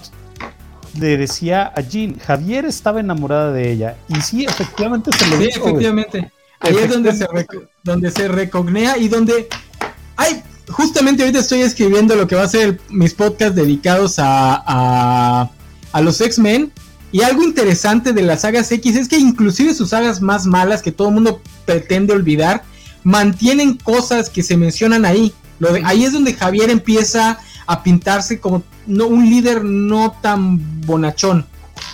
le 0.99 1.17
decía 1.17 1.71
a 1.75 1.81
Jean, 1.81 2.19
Javier 2.19 2.65
estaba 2.65 2.99
enamorada 2.99 3.51
de 3.51 3.71
ella. 3.71 3.97
Y 4.07 4.21
sí, 4.21 4.45
efectivamente 4.45 5.11
se 5.17 5.27
lo 5.27 5.37
sí, 5.37 5.49
efectivamente. 5.55 6.31
Ahí 6.59 6.75
es 6.77 6.89
donde 6.89 7.13
se, 7.13 7.27
donde 7.83 8.11
se 8.11 8.27
recognea 8.27 8.97
y 8.97 9.07
donde... 9.07 9.47
Ay, 10.15 10.43
justamente 10.69 11.23
ahorita 11.23 11.39
estoy 11.39 11.61
escribiendo 11.61 12.15
lo 12.15 12.27
que 12.27 12.35
va 12.35 12.43
a 12.43 12.47
ser 12.47 12.79
mis 12.89 13.13
podcasts 13.13 13.55
dedicados 13.55 14.19
a, 14.19 14.63
a, 14.65 15.51
a 15.91 16.01
los 16.01 16.21
X-Men. 16.21 16.71
Y 17.11 17.21
algo 17.21 17.43
interesante 17.43 18.13
de 18.13 18.23
las 18.23 18.41
sagas 18.41 18.71
X 18.71 18.95
es 18.95 19.07
que 19.07 19.17
inclusive 19.17 19.73
sus 19.73 19.89
sagas 19.89 20.21
más 20.21 20.45
malas 20.45 20.81
que 20.81 20.91
todo 20.91 21.09
el 21.09 21.13
mundo 21.15 21.41
pretende 21.65 22.13
olvidar, 22.13 22.63
mantienen 23.03 23.77
cosas 23.77 24.29
que 24.29 24.41
se 24.41 24.57
mencionan 24.57 25.05
ahí. 25.05 25.33
Lo 25.59 25.69
ahí 25.85 26.05
es 26.05 26.13
donde 26.13 26.33
Javier 26.33 26.69
empieza 26.69 27.37
a 27.65 27.83
pintarse 27.83 28.39
como 28.39 28.63
no, 28.87 29.07
un 29.07 29.29
líder 29.29 29.63
no 29.63 30.15
tan 30.21 30.81
bonachón. 30.81 31.45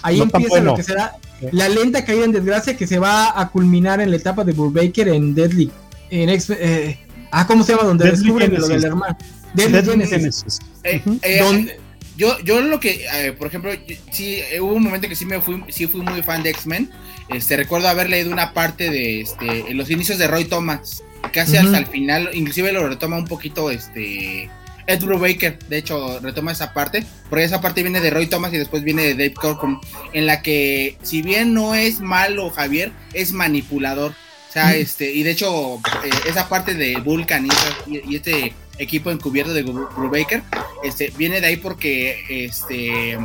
Ahí 0.02 0.22
empieza 0.22 0.62
lo 0.62 0.76
que 0.76 0.84
será 0.84 1.16
la 1.52 1.70
lenta 1.70 2.04
caída 2.04 2.26
en 2.26 2.32
desgracia 2.32 2.76
que 2.76 2.88
se 2.88 3.00
va 3.00 3.40
a 3.40 3.50
culminar 3.50 4.02
en 4.02 4.12
la 4.12 4.18
etapa 4.18 4.44
de 4.44 4.54
Burbaker 4.54 5.08
en 5.10 5.34
Deadly. 5.34 5.72
En 6.10 6.30
eh, 6.30 7.00
ah, 7.32 7.48
¿cómo 7.48 7.64
se 7.64 7.74
llama? 7.74 7.88
Donde 7.88 8.12
descubren 8.12 8.54
lo 8.54 8.68
del 8.68 8.84
hermano. 8.84 9.18
Deadly, 9.54 10.06
Genesis. 10.06 10.60
Eh, 10.84 11.02
eh, 11.22 11.78
yo, 12.18 12.38
yo 12.40 12.60
lo 12.60 12.80
que, 12.82 13.06
por 13.38 13.48
ejemplo, 13.48 13.72
sí, 14.12 14.42
hubo 14.60 14.74
un 14.74 14.84
momento 14.84 15.08
que 15.08 15.16
sí 15.16 15.26
me 15.26 15.40
fui, 15.40 15.64
sí 15.70 15.88
fui 15.88 16.02
muy 16.02 16.22
fan 16.22 16.44
de 16.44 16.50
X-Men. 16.50 16.90
Este, 17.30 17.56
recuerdo 17.56 17.88
haber 17.88 18.10
leído 18.10 18.32
una 18.32 18.54
parte 18.54 18.90
de 18.90 19.22
este, 19.22 19.72
en 19.72 19.78
los 19.78 19.90
inicios 19.90 20.18
de 20.18 20.28
Roy 20.28 20.46
Thomas, 20.46 21.02
casi 21.32 21.56
hasta 21.56 21.78
el 21.78 21.86
final, 21.86 22.30
inclusive 22.34 22.74
lo 22.74 22.88
retoma 22.88 23.18
un 23.18 23.26
poquito 23.26 23.72
este 23.72 24.50
Ed 24.90 25.04
Brubaker, 25.04 25.60
de 25.70 25.78
hecho, 25.78 26.20
retoma 26.20 26.52
esa 26.52 26.74
parte, 26.74 27.06
porque 27.30 27.44
esa 27.44 27.62
parte 27.62 27.84
viene 27.84 28.02
de 28.02 28.10
Roy 28.10 28.26
Thomas 28.26 28.52
y 28.54 28.58
después 28.58 28.84
viene 28.84 29.04
de 29.04 29.14
Dave 29.14 29.36
Corcoran, 29.36 29.80
en 30.14 30.26
la 30.26 30.42
que, 30.42 30.98
si 31.04 31.22
bien 31.22 31.54
no 31.54 31.76
es 31.76 32.00
malo 32.00 32.50
Javier, 32.50 32.92
es 33.14 33.32
manipulador. 33.32 34.14
O 34.50 34.52
sea, 34.52 34.76
este, 34.76 35.14
y 35.14 35.22
de 35.22 35.30
hecho, 35.30 35.76
eh, 35.76 36.10
esa 36.28 36.50
parte 36.50 36.74
de 36.74 36.96
Vulcan 36.98 37.48
y, 37.86 38.16
este 38.16 38.56
equipo 38.80 39.12
encubierto 39.12 39.54
de 39.54 39.62
Brubaker, 39.62 40.42
este, 40.84 41.14
viene 41.16 41.40
de 41.40 41.46
ahí 41.46 41.58
porque, 41.58 42.24
este, 42.28 43.16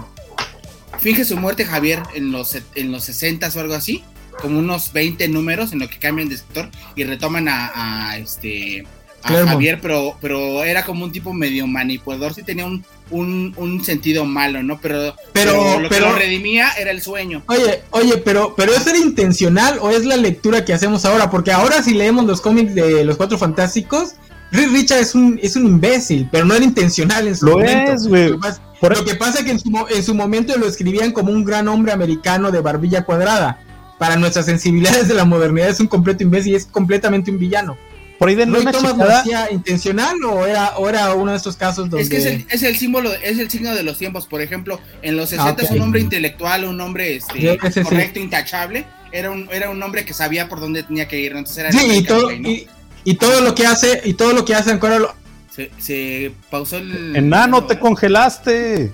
finge 1.00 1.24
su 1.24 1.38
muerte 1.38 1.64
Javier 1.64 2.02
en 2.14 2.30
los, 2.30 2.58
en 2.74 2.92
los 2.92 3.04
60 3.04 3.48
o 3.54 3.60
algo 3.60 3.72
así, 3.72 4.04
como 4.38 4.58
unos 4.58 4.92
20 4.92 5.28
números 5.28 5.72
en 5.72 5.78
lo 5.78 5.88
que 5.88 5.98
cambian 5.98 6.28
de 6.28 6.36
sector 6.36 6.68
y 6.94 7.04
retoman 7.04 7.48
a 7.48 8.18
este 8.18 8.84
a 9.24 9.46
Javier, 9.46 9.78
pero, 9.80 10.16
pero 10.20 10.62
era 10.64 10.84
como 10.84 11.04
un 11.04 11.12
tipo 11.12 11.32
medio 11.32 11.66
manipulador, 11.66 12.34
sí 12.34 12.42
tenía 12.42 12.66
un, 12.66 12.84
un, 13.10 13.84
sentido 13.84 14.24
malo, 14.24 14.62
¿no? 14.62 14.78
Pero, 14.80 15.14
pero, 15.32 15.80
lo 15.80 15.88
que 15.88 16.00
lo 16.00 16.12
redimía 16.12 16.70
era 16.78 16.90
el 16.90 17.00
sueño. 17.00 17.42
Oye, 17.46 17.82
oye, 17.90 18.18
pero, 18.18 18.54
pero 18.56 18.72
¿eso 18.72 18.90
era 18.90 18.98
intencional 18.98 19.78
o 19.80 19.90
es 19.90 20.04
la 20.04 20.16
lectura 20.16 20.64
que 20.64 20.72
hacemos 20.72 21.04
ahora? 21.04 21.30
Porque 21.30 21.52
ahora 21.52 21.82
si 21.82 21.94
leemos 21.94 22.24
los 22.26 22.40
cómics 22.40 22.74
de 22.74 23.04
los 23.04 23.16
Cuatro 23.16 23.38
Fantásticos, 23.38 24.14
Rick 24.52 24.70
Richard 24.70 25.00
es 25.00 25.14
un, 25.14 25.38
es 25.42 25.56
un 25.56 25.66
imbécil, 25.66 26.28
pero 26.30 26.44
no 26.44 26.54
era 26.54 26.64
intencional 26.64 27.26
en 27.26 27.36
su 27.36 27.46
lo 27.46 27.60
Es, 27.60 28.06
güey. 28.06 28.30
Lo, 28.30 29.04
que 29.04 29.14
pasa 29.14 29.38
es 29.38 29.44
que 29.44 29.50
en 29.50 29.58
su, 29.58 29.70
en 29.88 30.02
su 30.02 30.14
momento 30.14 30.56
lo 30.58 30.66
escribían 30.66 31.12
como 31.12 31.32
un 31.32 31.44
gran 31.44 31.66
hombre 31.68 31.92
americano 31.92 32.50
de 32.50 32.60
barbilla 32.60 33.04
cuadrada. 33.04 33.58
Para 33.98 34.16
nuestras 34.16 34.46
sensibilidades 34.46 35.08
de 35.08 35.14
la 35.14 35.24
modernidad 35.24 35.68
es 35.68 35.80
un 35.80 35.86
completo 35.86 36.22
imbécil 36.22 36.52
y 36.52 36.56
es 36.56 36.66
completamente 36.66 37.30
un 37.30 37.38
villano. 37.38 37.76
Por 38.24 38.30
ahí 38.30 38.36
denle 38.36 38.60
una 38.60 38.72
Thomas 38.72 39.22
intencional 39.50 40.16
o 40.24 40.46
era, 40.46 40.78
o 40.78 40.88
era 40.88 41.12
uno 41.12 41.32
de 41.32 41.36
estos 41.36 41.58
casos 41.58 41.90
donde... 41.90 42.00
Es 42.00 42.08
que 42.08 42.46
es 42.48 42.62
el, 42.62 42.74
símbolo, 42.74 43.12
es 43.12 43.38
el 43.38 43.50
signo 43.50 43.74
de 43.74 43.82
los 43.82 43.98
tiempos. 43.98 44.24
Por 44.24 44.40
ejemplo, 44.40 44.80
en 45.02 45.18
los 45.18 45.28
60 45.28 45.62
es 45.62 45.70
un 45.72 45.82
hombre 45.82 46.00
intelectual, 46.00 46.64
un 46.64 46.80
hombre 46.80 47.16
este, 47.16 47.58
correcto, 47.82 48.20
intachable. 48.20 48.86
Era 49.12 49.30
un, 49.30 49.46
era 49.52 49.68
un 49.68 49.82
hombre 49.82 50.06
que 50.06 50.14
sabía 50.14 50.48
por 50.48 50.58
dónde 50.58 50.84
tenía 50.84 51.06
que 51.06 51.20
ir. 51.20 51.32
Entonces 51.32 51.58
era 51.58 51.72
sí, 51.72 51.98
y 51.98 52.02
todo, 52.02 52.30
y, 52.32 53.14
todo 53.16 53.42
lo 53.42 53.54
que 53.54 53.66
hace, 53.66 54.00
y 54.06 54.14
todo 54.14 54.32
lo 54.32 54.46
que 54.46 54.54
hace 54.54 54.74
lo... 54.74 55.14
Se, 55.54 55.70
se 55.76 56.32
pausó 56.48 56.78
el... 56.78 57.14
Enano, 57.14 57.66
te 57.66 57.78
congelaste. 57.78 58.90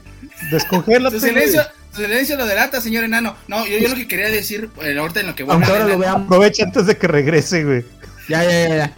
Descongélate. 0.51 1.21
Su 1.21 1.27
silencio, 1.29 1.63
su 1.95 2.03
silencio 2.03 2.37
lo 2.37 2.47
delata, 2.47 2.81
señor 2.81 3.05
enano. 3.05 3.37
No, 3.47 3.65
yo, 3.65 3.79
yo 3.79 3.91
lo 3.91 3.95
que 3.95 4.09
quería 4.09 4.29
decir, 4.29 4.71
eh, 4.83 4.99
ahorita 4.99 5.21
en 5.21 5.29
lo 5.29 5.37
que 5.37 5.45
voy 5.45 5.55
a 5.55 5.85
lo 5.85 5.99
veamos. 5.99 6.25
Aprovecha 6.25 6.65
antes 6.65 6.87
de 6.87 6.99
que 6.99 7.07
regrese, 7.07 7.63
güey. 7.63 7.85
Ya, 8.29 8.43
ya, 8.43 8.51
ya, 8.51 8.77
ya 8.77 8.97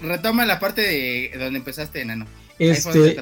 retoma 0.00 0.46
la 0.46 0.58
parte 0.58 0.82
de 0.82 1.38
donde 1.38 1.58
empezaste, 1.58 2.00
enano. 2.00 2.26
Este, 2.58 3.16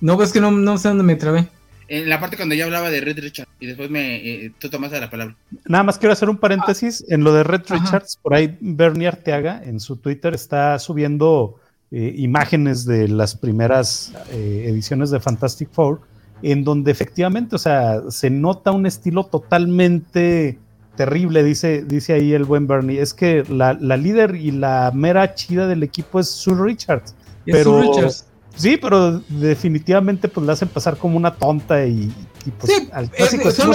no, 0.00 0.16
pues 0.16 0.32
que 0.32 0.40
no, 0.40 0.50
no 0.50 0.78
sé 0.78 0.88
dónde 0.88 1.04
me 1.04 1.16
trabé. 1.16 1.48
En 1.88 2.08
la 2.08 2.18
parte 2.18 2.36
cuando 2.36 2.54
yo 2.54 2.64
hablaba 2.64 2.90
de 2.90 3.00
Red 3.00 3.20
Richards 3.20 3.50
y 3.60 3.66
después 3.66 3.90
me 3.90 4.16
eh, 4.16 4.52
tú 4.58 4.68
tomaste 4.68 5.00
la 5.00 5.08
palabra. 5.08 5.36
Nada 5.66 5.84
más 5.84 5.98
quiero 5.98 6.12
hacer 6.12 6.28
un 6.28 6.36
paréntesis 6.36 7.04
en 7.08 7.22
lo 7.22 7.32
de 7.32 7.44
Red 7.44 7.62
Richards. 7.68 8.18
Por 8.20 8.34
ahí 8.34 8.56
Bernie 8.60 9.06
Arteaga 9.06 9.62
en 9.64 9.78
su 9.78 9.96
Twitter 9.96 10.34
está 10.34 10.78
subiendo 10.80 11.60
eh, 11.92 12.12
imágenes 12.16 12.84
de 12.84 13.06
las 13.06 13.36
primeras 13.36 14.12
eh, 14.32 14.64
ediciones 14.66 15.10
de 15.10 15.20
Fantastic 15.20 15.70
Four 15.70 16.00
en 16.42 16.64
donde 16.64 16.90
efectivamente, 16.90 17.56
o 17.56 17.58
sea, 17.58 18.02
se 18.10 18.30
nota 18.30 18.72
un 18.72 18.86
estilo 18.86 19.24
totalmente 19.24 20.58
terrible, 20.96 21.44
dice, 21.44 21.84
dice 21.86 22.14
ahí 22.14 22.32
el 22.32 22.44
buen 22.44 22.66
Bernie. 22.66 23.00
Es 23.00 23.14
que 23.14 23.44
la, 23.48 23.74
líder 23.74 24.34
y 24.34 24.50
la 24.50 24.90
mera 24.94 25.34
chida 25.34 25.66
del 25.66 25.82
equipo 25.82 26.18
es 26.18 26.28
Sue 26.28 26.54
Richards. 26.58 27.14
Pero, 27.44 27.80
Richards. 27.80 28.26
Sí, 28.56 28.78
pero 28.80 29.20
definitivamente 29.28 30.28
pues 30.28 30.46
la 30.46 30.54
hacen 30.54 30.68
pasar 30.68 30.96
como 30.96 31.16
una 31.16 31.34
tonta 31.34 31.84
y, 31.84 32.10
pues 32.58 32.72
sí, 32.72 32.88
al 32.90 33.10
clásico 33.10 33.50
son, 33.50 33.74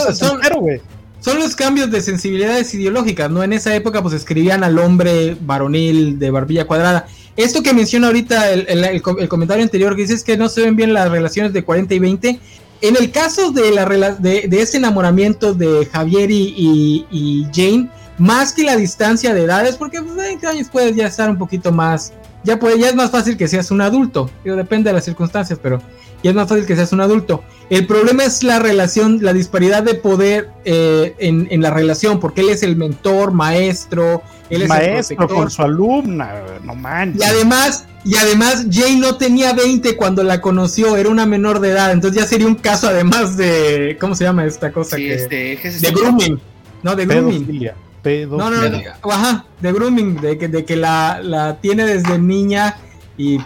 son, 1.19 1.39
los 1.39 1.55
cambios 1.55 1.91
de 1.91 2.01
sensibilidades 2.01 2.73
ideológicas, 2.73 3.29
¿no? 3.29 3.43
En 3.43 3.53
esa 3.53 3.75
época 3.75 4.01
pues 4.01 4.15
escribían 4.15 4.63
al 4.63 4.79
hombre 4.79 5.37
varonil 5.39 6.17
de 6.17 6.31
barbilla 6.31 6.65
cuadrada. 6.65 7.05
Esto 7.37 7.61
que 7.61 7.73
menciona 7.73 8.07
ahorita 8.07 8.51
el, 8.51 8.83
el, 8.83 9.29
comentario 9.29 9.63
anterior 9.63 9.95
que 9.95 10.01
dice 10.01 10.15
es 10.15 10.23
que 10.23 10.35
no 10.35 10.49
se 10.49 10.61
ven 10.61 10.75
bien 10.75 10.93
las 10.93 11.11
relaciones 11.11 11.53
de 11.53 11.63
40 11.63 11.93
y 11.93 11.99
20, 11.99 12.39
en 12.81 12.95
el 12.95 13.11
caso 13.11 13.51
de, 13.51 13.71
la, 13.71 13.85
de, 13.85 14.47
de 14.47 14.61
ese 14.61 14.77
enamoramiento 14.77 15.53
de 15.53 15.85
Javier 15.85 16.29
y, 16.31 17.47
Jane, 17.53 17.89
más 18.17 18.53
que 18.53 18.63
la 18.63 18.75
distancia 18.75 19.33
de 19.33 19.43
edades, 19.43 19.75
porque 19.75 19.99
20 19.99 20.13
pues, 20.13 20.43
años 20.43 20.67
puedes 20.71 20.95
ya 20.95 21.07
estar 21.07 21.29
un 21.29 21.37
poquito 21.37 21.71
más, 21.71 22.13
ya, 22.43 22.59
puede, 22.59 22.79
ya 22.79 22.89
es 22.89 22.95
más 22.95 23.11
fácil 23.11 23.37
que 23.37 23.47
seas 23.47 23.71
un 23.71 23.81
adulto, 23.81 24.29
depende 24.43 24.89
de 24.89 24.93
las 24.93 25.05
circunstancias, 25.05 25.59
pero 25.61 25.81
ya 26.23 26.29
es 26.31 26.35
más 26.35 26.47
fácil 26.47 26.65
que 26.65 26.75
seas 26.75 26.91
un 26.93 27.01
adulto. 27.01 27.43
El 27.69 27.87
problema 27.87 28.23
es 28.23 28.43
la 28.43 28.59
relación, 28.59 29.19
la 29.21 29.33
disparidad 29.33 29.83
de 29.83 29.95
poder 29.95 30.49
eh, 30.65 31.15
en, 31.19 31.61
la 31.61 31.71
relación, 31.71 32.19
porque 32.19 32.41
él 32.41 32.49
es 32.49 32.63
el 32.63 32.75
mentor, 32.75 33.31
maestro, 33.31 34.21
él 34.49 34.63
es 34.63 34.69
maestro 34.69 35.27
con 35.27 35.49
su 35.49 35.61
alumna, 35.61 36.33
no 36.63 36.75
manches. 36.75 37.21
Y 37.21 37.23
además, 37.23 37.85
y 38.03 38.17
además 38.17 38.65
Jane 38.69 38.97
no 38.97 39.15
tenía 39.15 39.53
20 39.53 39.95
cuando 39.95 40.23
la 40.23 40.41
conoció, 40.41 40.97
era 40.97 41.09
una 41.09 41.25
menor 41.25 41.59
de 41.59 41.69
edad, 41.69 41.91
entonces 41.91 42.21
ya 42.21 42.27
sería 42.27 42.47
un 42.47 42.55
caso 42.55 42.87
además 42.87 43.37
de 43.37 43.97
¿cómo 43.99 44.15
se 44.15 44.25
llama 44.25 44.45
esta 44.45 44.71
cosa? 44.71 44.97
que, 44.97 45.13
este, 45.13 45.57
de 45.79 45.91
grooming. 45.91 46.39
No, 46.83 46.95
de 46.95 47.05
grooming. 47.05 47.71
No, 48.03 48.49
no, 48.49 48.69
no, 48.69 48.81
ajá, 49.11 49.45
de 49.59 49.71
grooming, 49.71 50.19
de 50.19 50.37
que, 50.37 50.47
de 50.47 50.65
que 50.65 50.75
la, 50.75 51.19
la 51.21 51.61
tiene 51.61 51.85
desde 51.85 52.17
niña 52.17 52.77
y 53.17 53.39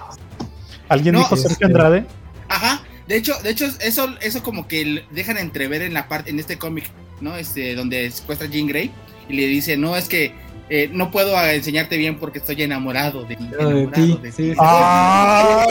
¿Alguien 0.89 1.15
dijo 1.15 1.35
Sergio 1.35 1.51
este, 1.51 1.65
Andrade? 1.65 2.05
Ajá, 2.47 2.81
de 3.07 3.17
hecho, 3.17 3.33
de 3.43 3.49
hecho, 3.49 3.65
eso, 3.79 4.15
eso 4.21 4.43
como 4.43 4.67
que 4.67 5.03
dejan 5.11 5.37
entrever 5.37 5.81
en 5.81 5.93
la 5.93 6.07
parte, 6.07 6.29
en 6.29 6.39
este 6.39 6.57
cómic, 6.57 6.89
¿no? 7.21 7.35
Este, 7.35 7.75
donde 7.75 8.09
secuestra 8.11 8.47
Jean 8.47 8.67
Grey 8.67 8.91
y 9.27 9.35
le 9.35 9.47
dice, 9.47 9.77
no, 9.77 9.95
es 9.95 10.07
que 10.07 10.33
eh, 10.69 10.89
no 10.91 11.11
puedo 11.11 11.39
enseñarte 11.45 11.97
bien 11.97 12.17
porque 12.17 12.39
estoy 12.39 12.61
enamorado 12.63 13.23
de, 13.23 13.35
enamorado 13.35 14.17
de 14.17 14.31
ti. 14.31 14.53
Ah, 14.59 15.65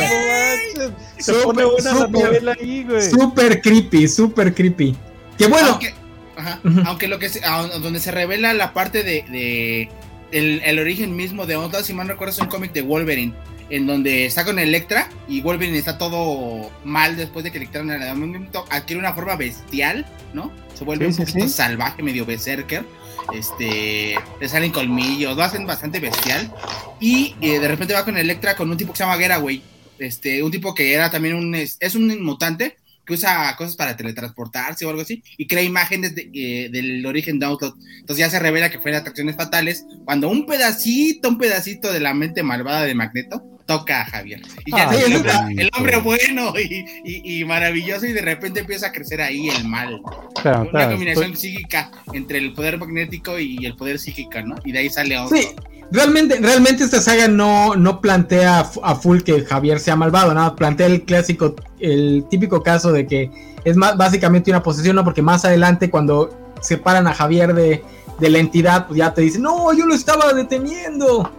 se 1.19 1.33
pone 1.35 1.65
buena 1.65 1.95
la 1.95 2.07
novela 2.07 2.57
ahí, 2.61 2.85
güey. 2.85 3.03
Super 3.03 3.61
creepy, 3.61 4.09
super 4.09 4.55
creepy. 4.55 4.97
Que 5.39 5.47
bueno. 5.47 5.71
Aunque, 5.71 5.95
ajá, 6.37 6.61
aunque 6.87 7.09
lo 7.09 7.19
que 7.19 7.29
se, 7.29 7.41
donde 7.81 8.01
se 8.01 8.11
revela 8.11 8.53
la 8.55 8.73
parte 8.73 9.03
de, 9.03 9.25
de 9.31 9.89
el, 10.33 10.61
el, 10.65 10.79
origen 10.79 11.15
mismo 11.17 11.47
de 11.47 11.57
Onda, 11.57 11.83
si 11.83 11.93
mal 11.95 12.09
recuerdo, 12.09 12.33
es 12.33 12.41
un 12.41 12.49
cómic 12.49 12.73
de 12.73 12.83
Wolverine 12.83 13.35
en 13.71 13.87
donde 13.87 14.27
está 14.27 14.45
con 14.45 14.59
Electra 14.59 15.09
y 15.29 15.41
Wolverine 15.41 15.79
está 15.79 15.97
todo 15.97 16.71
mal 16.85 17.17
después 17.17 17.45
de 17.45 17.51
que 17.51 17.59
le 17.59 17.67
quitaron 17.67 17.91
el 17.91 18.17
momento 18.17 18.65
adquiere 18.71 19.01
una 19.01 19.15
forma 19.15 19.37
bestial, 19.37 20.07
¿no? 20.33 20.53
Se 20.75 20.85
vuelve 20.85 21.07
un 21.07 21.17
poquito 21.17 21.49
salvaje, 21.49 22.03
medio 22.03 22.27
berserker. 22.27 22.85
Este, 23.33 24.17
le 24.41 24.49
salen 24.49 24.71
colmillos, 24.71 25.37
lo 25.37 25.43
hacen 25.43 25.67
bastante 25.67 25.99
bestial. 25.99 26.53
Y 27.01 27.37
eh, 27.41 27.59
de 27.59 27.69
repente 27.69 27.95
va 27.95 28.05
con 28.05 28.19
Electra 28.19 28.55
con 28.55 28.71
un 28.71 28.77
tipo 28.77 28.93
que 28.93 28.99
se 28.99 29.05
llama 29.05 29.17
Geraway. 29.17 29.63
Este, 29.99 30.43
un 30.43 30.51
tipo 30.51 30.75
que 30.75 30.93
era 30.93 31.11
también 31.11 31.35
un, 31.35 31.55
es, 31.55 31.95
un 31.95 32.23
mutante 32.23 32.77
que 33.05 33.15
usa 33.15 33.55
cosas 33.57 33.77
para 33.77 33.97
teletransportarse 33.97 34.87
o 34.87 34.91
algo 34.91 35.03
así, 35.03 35.23
y 35.37 35.47
crea 35.47 35.63
imágenes 35.63 36.15
eh, 36.17 36.69
del 36.71 37.05
origen 37.07 37.39
de 37.39 37.47
Outlaw. 37.47 37.75
Entonces 38.01 38.19
ya 38.19 38.31
se 38.31 38.39
revela 38.39 38.71
que 38.71 38.81
fue 38.81 38.91
de 38.91 38.99
atracciones 38.99 39.37
fatales, 39.37 39.85
cuando 40.05 40.29
un 40.29 40.47
pedacito, 40.47 41.29
un 41.29 41.39
pedacito 41.39 41.93
de 41.93 42.01
la 42.01 42.15
mente 42.15 42.43
malvada 42.43 42.83
de 42.83 42.95
Magneto 42.95 43.43
toca 43.67 44.03
a 44.03 44.05
Javier. 44.05 44.43
Y 44.67 44.73
ya 44.73 44.91
ah, 44.91 45.49
el, 45.57 45.71
hombre 45.77 45.97
bueno 45.99 46.53
y, 46.59 47.45
maravilloso 47.45 48.07
y 48.07 48.13
de 48.13 48.21
repente 48.21 48.61
empieza 48.61 48.89
a 48.89 48.93
crecer 48.93 49.21
ahí 49.21 49.49
el 49.49 49.67
mal. 49.67 50.01
Una 50.45 50.91
combinación 50.91 51.31
pues 51.31 51.41
psíquica 51.41 51.91
entre 52.13 52.39
el 52.39 52.53
poder 52.53 52.79
magnético 52.79 53.39
y 53.39 53.65
el 53.65 53.75
poder 53.77 53.99
psíquico, 53.99 54.41
¿no? 54.43 54.57
Y 54.65 54.73
de 54.73 54.81
ahí 54.81 54.91
sale 54.91 55.19
otro. 55.19 55.37
Sí. 55.37 55.49
Realmente, 55.91 56.39
realmente 56.41 56.85
esta 56.85 57.01
saga 57.01 57.29
no, 57.29 57.77
no 57.77 58.01
plantea 58.01 58.61
a 58.83 58.95
full 58.97 59.21
que 59.21 59.45
Javier 59.45 59.79
sea 59.79 59.97
malvado, 59.97 60.35
nada, 60.35 60.57
plantea 60.57 60.87
el 60.87 61.03
clásico, 61.03 61.55
el 61.85 62.25
típico 62.29 62.63
caso 62.63 62.93
de 62.93 63.07
que 63.07 63.31
es 63.65 63.77
más, 63.77 63.97
básicamente 63.97 64.51
una 64.51 64.63
posesión, 64.63 64.97
¿no? 64.97 65.05
Porque 65.05 65.23
más 65.23 65.45
adelante 65.45 65.91
cuando 65.91 66.31
separan 66.61 67.07
a 67.07 67.15
Javier 67.15 67.55
de, 67.55 67.83
de 68.19 68.31
la 68.31 68.39
entidad, 68.39 68.87
pues 68.87 68.99
ya 68.99 69.13
te 69.13 69.23
dicen, 69.23 69.43
no, 69.43 69.73
yo 69.73 69.87
lo 69.87 69.95
estaba 69.95 70.33
deteniendo. 70.33 71.31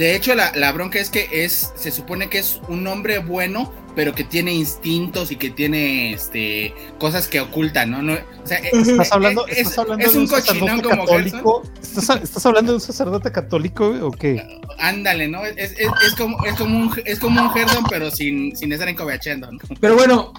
De 0.00 0.16
hecho, 0.16 0.34
la, 0.34 0.50
la, 0.54 0.72
bronca 0.72 0.98
es 0.98 1.10
que 1.10 1.28
es, 1.30 1.74
se 1.76 1.90
supone 1.90 2.30
que 2.30 2.38
es 2.38 2.58
un 2.68 2.86
hombre 2.86 3.18
bueno, 3.18 3.70
pero 3.94 4.14
que 4.14 4.24
tiene 4.24 4.50
instintos 4.50 5.30
y 5.30 5.36
que 5.36 5.50
tiene 5.50 6.14
este 6.14 6.72
cosas 6.98 7.28
que 7.28 7.38
ocultan, 7.38 7.90
¿no? 7.90 8.14
o 8.14 8.46
sea, 8.46 8.56
¿Estás 8.60 9.12
hablando, 9.12 9.46
es, 9.46 9.76
un, 10.14 10.26
cochinón 10.26 10.80
como 10.80 11.04
católico. 11.04 11.62
¿Estás, 11.82 12.46
hablando 12.46 12.72
de 12.72 12.76
un 12.76 12.80
sacerdote 12.80 13.30
católico 13.30 13.94
o 14.00 14.10
qué? 14.10 14.42
Ándale, 14.78 15.28
¿no? 15.28 15.44
Es, 15.44 15.74
como, 16.16 16.46
es 16.46 16.54
como 16.54 16.78
un 16.78 16.94
es 17.04 17.18
como 17.18 17.42
un 17.42 17.54
Herdon, 17.54 17.84
pero 17.90 18.10
sin, 18.10 18.56
sin 18.56 18.72
estar 18.72 18.88
encobeachando, 18.88 19.52
¿no? 19.52 19.58
Pero 19.80 19.96
bueno, 19.96 20.32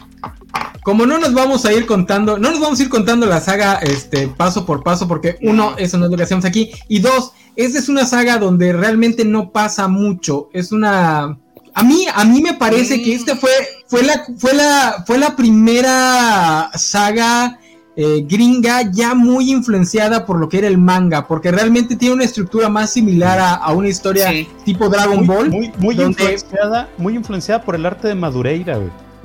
como 0.81 1.05
no 1.05 1.19
nos 1.19 1.35
vamos 1.35 1.65
a 1.65 1.73
ir 1.73 1.85
contando, 1.85 2.39
no 2.39 2.49
nos 2.49 2.59
vamos 2.59 2.79
a 2.79 2.83
ir 2.83 2.89
contando 2.89 3.27
la 3.27 3.39
saga 3.39 3.75
este 3.75 4.27
paso 4.27 4.65
por 4.65 4.81
paso, 4.81 5.07
porque 5.07 5.37
uno, 5.43 5.75
eso 5.77 5.99
no 5.99 6.05
es 6.05 6.11
lo 6.11 6.17
que 6.17 6.23
hacemos 6.23 6.45
aquí, 6.45 6.71
y 6.87 6.97
dos, 6.97 7.33
esta 7.55 7.79
es 7.79 7.89
una 7.89 8.05
saga 8.05 8.37
donde 8.37 8.73
realmente 8.73 9.25
no 9.25 9.51
pasa 9.51 9.87
mucho. 9.87 10.49
Es 10.53 10.71
una. 10.71 11.37
A 11.73 11.83
mí, 11.83 12.05
a 12.13 12.25
mí 12.25 12.41
me 12.41 12.53
parece 12.53 13.01
que 13.01 13.13
esta 13.15 13.35
fue, 13.35 13.51
fue, 13.87 14.03
la, 14.03 14.25
fue, 14.37 14.53
la, 14.53 15.03
fue 15.07 15.17
la 15.17 15.35
primera 15.35 16.69
saga 16.75 17.57
eh, 17.97 18.25
gringa 18.25 18.89
ya 18.89 19.13
muy 19.13 19.51
influenciada 19.51 20.25
por 20.25 20.39
lo 20.39 20.47
que 20.47 20.59
era 20.59 20.67
el 20.67 20.77
manga, 20.77 21.27
porque 21.27 21.51
realmente 21.51 21.97
tiene 21.97 22.15
una 22.15 22.23
estructura 22.23 22.69
más 22.69 22.89
similar 22.89 23.37
a, 23.61 23.71
una 23.73 23.89
historia 23.89 24.31
tipo 24.63 24.87
Dragon 24.87 25.27
Ball. 25.27 25.49
Muy, 25.49 25.71
muy, 25.77 26.01
influenciada, 26.01 26.89
muy 26.97 27.15
influenciada 27.15 27.61
por 27.61 27.75
el 27.75 27.85
arte 27.85 28.07
de 28.07 28.15
Madureira, 28.15 28.79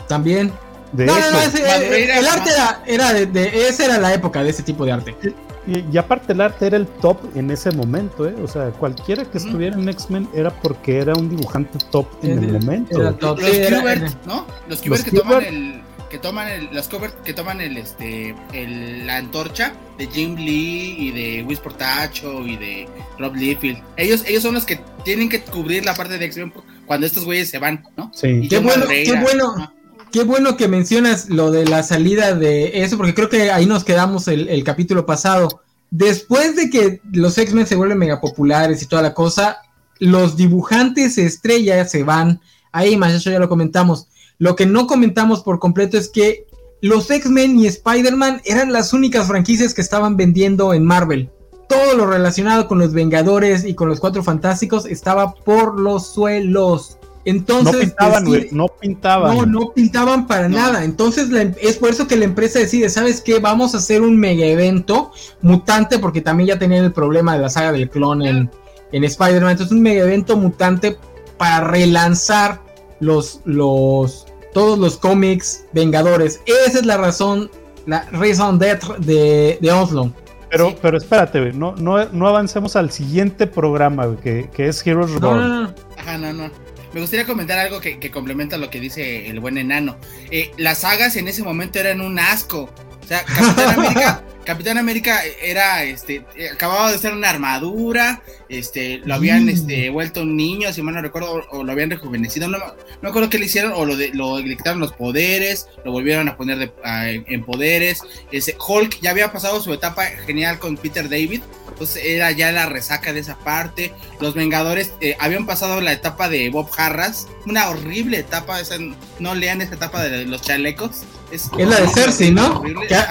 También. 0.09 0.53
De 0.93 1.07
no, 1.07 1.15
no, 1.15 1.21
el, 1.21 2.27
arte 2.27 2.51
era, 2.87 3.13
de, 3.13 3.69
esa 3.69 3.85
era 3.85 3.99
la 3.99 4.15
época 4.15 4.43
de 4.43 4.51
ese 4.51 4.63
tipo 4.63 4.85
de 4.85 4.93
arte. 4.93 5.17
Y, 5.67 5.97
aparte 5.99 6.33
el 6.33 6.41
arte 6.41 6.67
era 6.67 6.77
el 6.77 6.87
top 6.87 7.19
en 7.35 7.51
ese 7.51 7.71
momento, 7.73 8.29
¿eh? 8.29 8.35
O 8.43 8.47
sea, 8.47 8.71
cualquiera 8.71 9.25
que 9.25 9.39
estuviera 9.39 9.77
en 9.77 9.89
X-Men 9.89 10.29
era 10.35 10.51
porque 10.51 10.99
era 10.99 11.15
un 11.15 11.29
dibujante 11.29 11.79
top 11.91 12.07
en 12.23 12.45
el, 12.45 12.53
momento. 12.53 12.99
Los 12.99 13.17
Qbert, 13.17 14.27
¿no? 14.27 14.47
Los 14.69 14.81
Qbert 14.81 15.05
que 15.05 15.11
toman 15.11 15.45
el 15.45 15.83
que 16.09 16.19
toman 16.19 16.49
el, 16.49 16.69
los 16.73 16.89
covers 16.89 17.15
que 17.25 17.33
toman 17.33 17.61
el 17.61 17.77
este 17.77 18.35
el, 18.53 19.07
la 19.07 19.19
antorcha 19.19 19.73
de 19.99 20.07
Jim 20.07 20.37
Lee 20.37 20.97
y 20.99 21.11
de 21.11 21.43
Wiz 21.43 21.59
Portacho 21.59 22.47
y 22.47 22.57
de 22.57 22.89
Rob 23.19 23.35
Liefeld. 23.35 23.83
Ellos 23.97 24.25
ellos 24.27 24.43
son 24.43 24.55
los 24.55 24.65
que 24.65 24.81
tienen 25.05 25.29
que 25.29 25.41
cubrir 25.41 25.85
la 25.85 25.95
parte 25.95 26.19
de 26.19 26.25
X-Men 26.27 26.53
cuando 26.87 27.07
estos 27.07 27.25
güeyes 27.25 27.51
se 27.51 27.59
van, 27.59 27.85
¿no? 27.97 28.11
Sí. 28.15 28.47
qué 28.49 28.59
bueno, 28.59 28.87
qué 28.87 29.21
bueno. 29.21 29.73
Qué 30.13 30.25
bueno 30.25 30.57
que 30.57 30.69
mencionas 30.69 31.29
lo 31.29 31.51
de 31.51 31.67
la 31.67 31.83
salida 31.83 32.35
de 32.35 32.83
eso, 32.83 32.97
porque 32.97 33.15
creo 33.15 33.29
que 33.29 33.51
ahí 33.51 33.67
nos 33.67 33.85
quedamos 33.85 34.29
el, 34.29 34.65
capítulo 34.65 35.05
pasado. 35.05 35.63
Después 35.91 36.57
de 36.57 36.71
que 36.71 37.01
los 37.13 37.37
X-Men 37.37 37.67
se 37.67 37.77
vuelven 37.77 37.99
mega 37.99 38.21
populares 38.21 38.83
y 38.83 38.87
toda 38.87 39.03
la 39.03 39.15
cosa, 39.15 39.59
los 39.99 40.37
dibujantes 40.37 41.19
estrellas 41.19 41.91
se 41.91 42.03
van. 42.03 42.41
Ahí 42.73 42.97
más, 42.97 43.13
eso 43.13 43.31
ya 43.31 43.39
lo 43.39 43.49
comentamos. 43.49 44.09
Lo 44.39 44.57
que 44.57 44.67
no 44.67 44.87
comentamos 44.87 45.43
por 45.43 45.59
completo 45.59 45.99
es 45.99 46.09
que 46.09 46.47
los 46.81 47.11
X-Men 47.11 47.59
y 47.59 47.67
Spider-Man 47.67 48.43
eran 48.45 48.73
las 48.73 48.93
únicas 48.93 49.27
franquicias 49.27 49.75
que 49.75 49.81
estaban 49.81 50.17
vendiendo 50.17 50.73
en 50.75 50.85
Marvel. 50.85 51.31
Todo 51.69 51.97
lo 51.97 52.07
relacionado 52.07 52.69
con 52.69 52.79
los 52.79 52.93
Vengadores 52.93 53.65
y 53.65 53.75
con 53.75 53.89
los 53.89 53.99
Cuatro 53.99 54.23
Fantásticos 54.23 54.87
estaba 54.87 55.35
por 55.35 55.81
los 55.81 56.13
suelos. 56.13 56.96
Entonces, 57.27 57.75
no 57.75 57.81
pintaban, 57.81 58.25
no 58.53 58.69
pintaban. 58.69 59.37
No, 59.37 59.47
no 59.47 59.73
pintaban 59.73 60.29
para 60.29 60.49
nada. 60.49 60.85
Entonces 60.85 61.29
em, 61.33 61.53
es 61.61 61.77
por 61.77 61.91
eso 61.91 62.07
que 62.07 62.17
la 62.17 62.25
empresa 62.25 62.61
decide, 62.61 62.89
¿sabes 62.89 63.21
qué? 63.21 63.41
Vamos 63.41 63.75
a 63.75 63.79
hacer 63.79 64.01
un 64.01 64.17
mega 64.17 64.47
evento 64.47 65.11
mutante, 65.43 65.99
porque 65.99 66.21
también 66.21 66.47
ya 66.47 66.59
tenían 66.59 66.85
el 66.85 66.93
problema 66.93 67.35
de 67.35 67.43
la 67.43 67.51
saga 67.51 67.73
del 67.73 67.91
clon 67.91 68.23
en, 68.23 68.49
en 68.93 69.05
Spider-Man. 69.05 69.51
Entonces 69.51 69.77
un 69.77 69.83
mega 69.83 70.05
evento 70.05 70.37
mutante 70.37 70.97
para 71.37 71.65
relanzar 71.65 72.61
los, 73.01 73.41
los, 73.45 74.27
todos 74.55 74.79
los 74.79 74.97
cómics 74.97 75.65
Vengadores. 75.73 76.41
Esa 76.47 76.79
es 76.79 76.87
la 76.87 76.97
razón, 76.97 77.51
la 77.87 78.05
reason 78.13 78.61
de, 78.61 79.59
de 79.61 79.73
Oslo. 79.73 80.13
Pero, 80.49 80.77
pero 80.81 80.97
espérate, 80.97 81.53
no, 81.53 81.75
no, 81.75 82.05
no 82.11 82.29
avancemos 82.29 82.77
al 82.77 82.93
siguiente 82.93 83.49
programa, 83.49 84.17
que, 84.23 84.49
que 84.55 84.69
es 84.69 84.87
Heroes 84.87 85.21
no, 85.21 85.35
No, 85.35 85.63
no. 85.63 85.75
Ajá, 85.99 86.19
no, 86.19 86.33
no. 86.33 86.66
Me 86.97 87.03
gustaría 87.03 87.27
comentar 87.27 87.59
algo 87.59 87.79
que, 87.79 88.11
complementa 88.11 88.57
lo 88.57 88.71
que 88.71 88.81
dice 88.81 89.29
el 89.29 89.39
buen 89.39 89.59
enano. 89.59 89.99
Eh, 90.31 90.51
las 90.57 90.79
sagas 90.79 91.15
en 91.17 91.29
ese 91.29 91.43
momento 91.43 91.79
eran 91.79 92.01
un 92.01 92.19
asco. 92.19 92.71
O 93.07 93.09
sea, 93.09 93.25
Capitán 93.25 93.71
América 93.79 94.23
Capitán 94.47 94.79
América 94.79 95.23
era, 95.43 95.83
este, 95.83 96.25
acababa 96.53 96.93
de 96.93 96.99
ser 96.99 97.13
una 97.13 97.29
armadura, 97.29 98.23
este, 98.49 98.99
lo 99.05 99.15
habían, 99.15 99.49
este, 99.49 99.91
vuelto 99.91 100.23
un 100.23 100.37
niño, 100.37 100.73
si 100.73 100.83
mal 100.83 100.95
no 100.95 101.03
recuerdo, 101.03 101.45
o, 101.51 101.65
lo 101.65 101.73
habían 101.73 101.91
rejuvenecido, 101.91 102.47
no, 102.49 102.59
no 102.59 102.75
me 103.03 103.09
acuerdo 103.09 103.29
qué 103.29 103.41
le 103.41 103.47
hicieron, 103.47 103.73
o 103.75 103.85
lo, 103.85 103.97
de, 103.97 104.11
lo 104.15 104.39
le 104.39 104.57
quitaron 104.57 104.79
los 104.79 104.93
poderes, 104.93 105.67
lo 105.85 105.91
volvieron 105.91 106.29
a 106.29 106.37
poner 106.37 106.73
en 106.85 107.45
poderes, 107.45 108.03
ese, 108.31 108.57
Hulk 108.57 109.01
ya 109.01 109.11
había 109.11 109.33
pasado 109.33 109.61
su 109.61 109.75
etapa 109.75 110.05
genial 110.05 110.61
con 110.61 110.77
Peter 110.77 111.09
David, 111.09 111.43
entonces 111.69 112.05
era 112.05 112.31
ya 112.31 112.53
la 112.53 112.67
resaca 112.67 113.13
de 113.13 113.21
esa 113.21 113.37
parte, 113.41 113.93
los 114.21 114.35
Vengadores 114.35 114.93
eh, 115.01 115.17
habían 115.19 115.45
pasado 115.45 115.81
la 115.81 115.93
etapa 115.93 116.29
de 116.29 116.49
Bob 116.51 116.71
Harras, 116.79 117.27
una 117.47 117.69
horrible 117.69 118.19
etapa, 118.19 118.61
esa, 118.61 118.77
no 119.19 119.35
lean 119.35 119.61
esa 119.61 119.75
etapa 119.75 120.05
de 120.05 120.25
los 120.25 120.41
chalecos, 120.43 121.03
es, 121.31 121.51
la 121.57 121.81
de 121.81 121.89
Cersei, 121.89 122.31
¿no? 122.31 122.63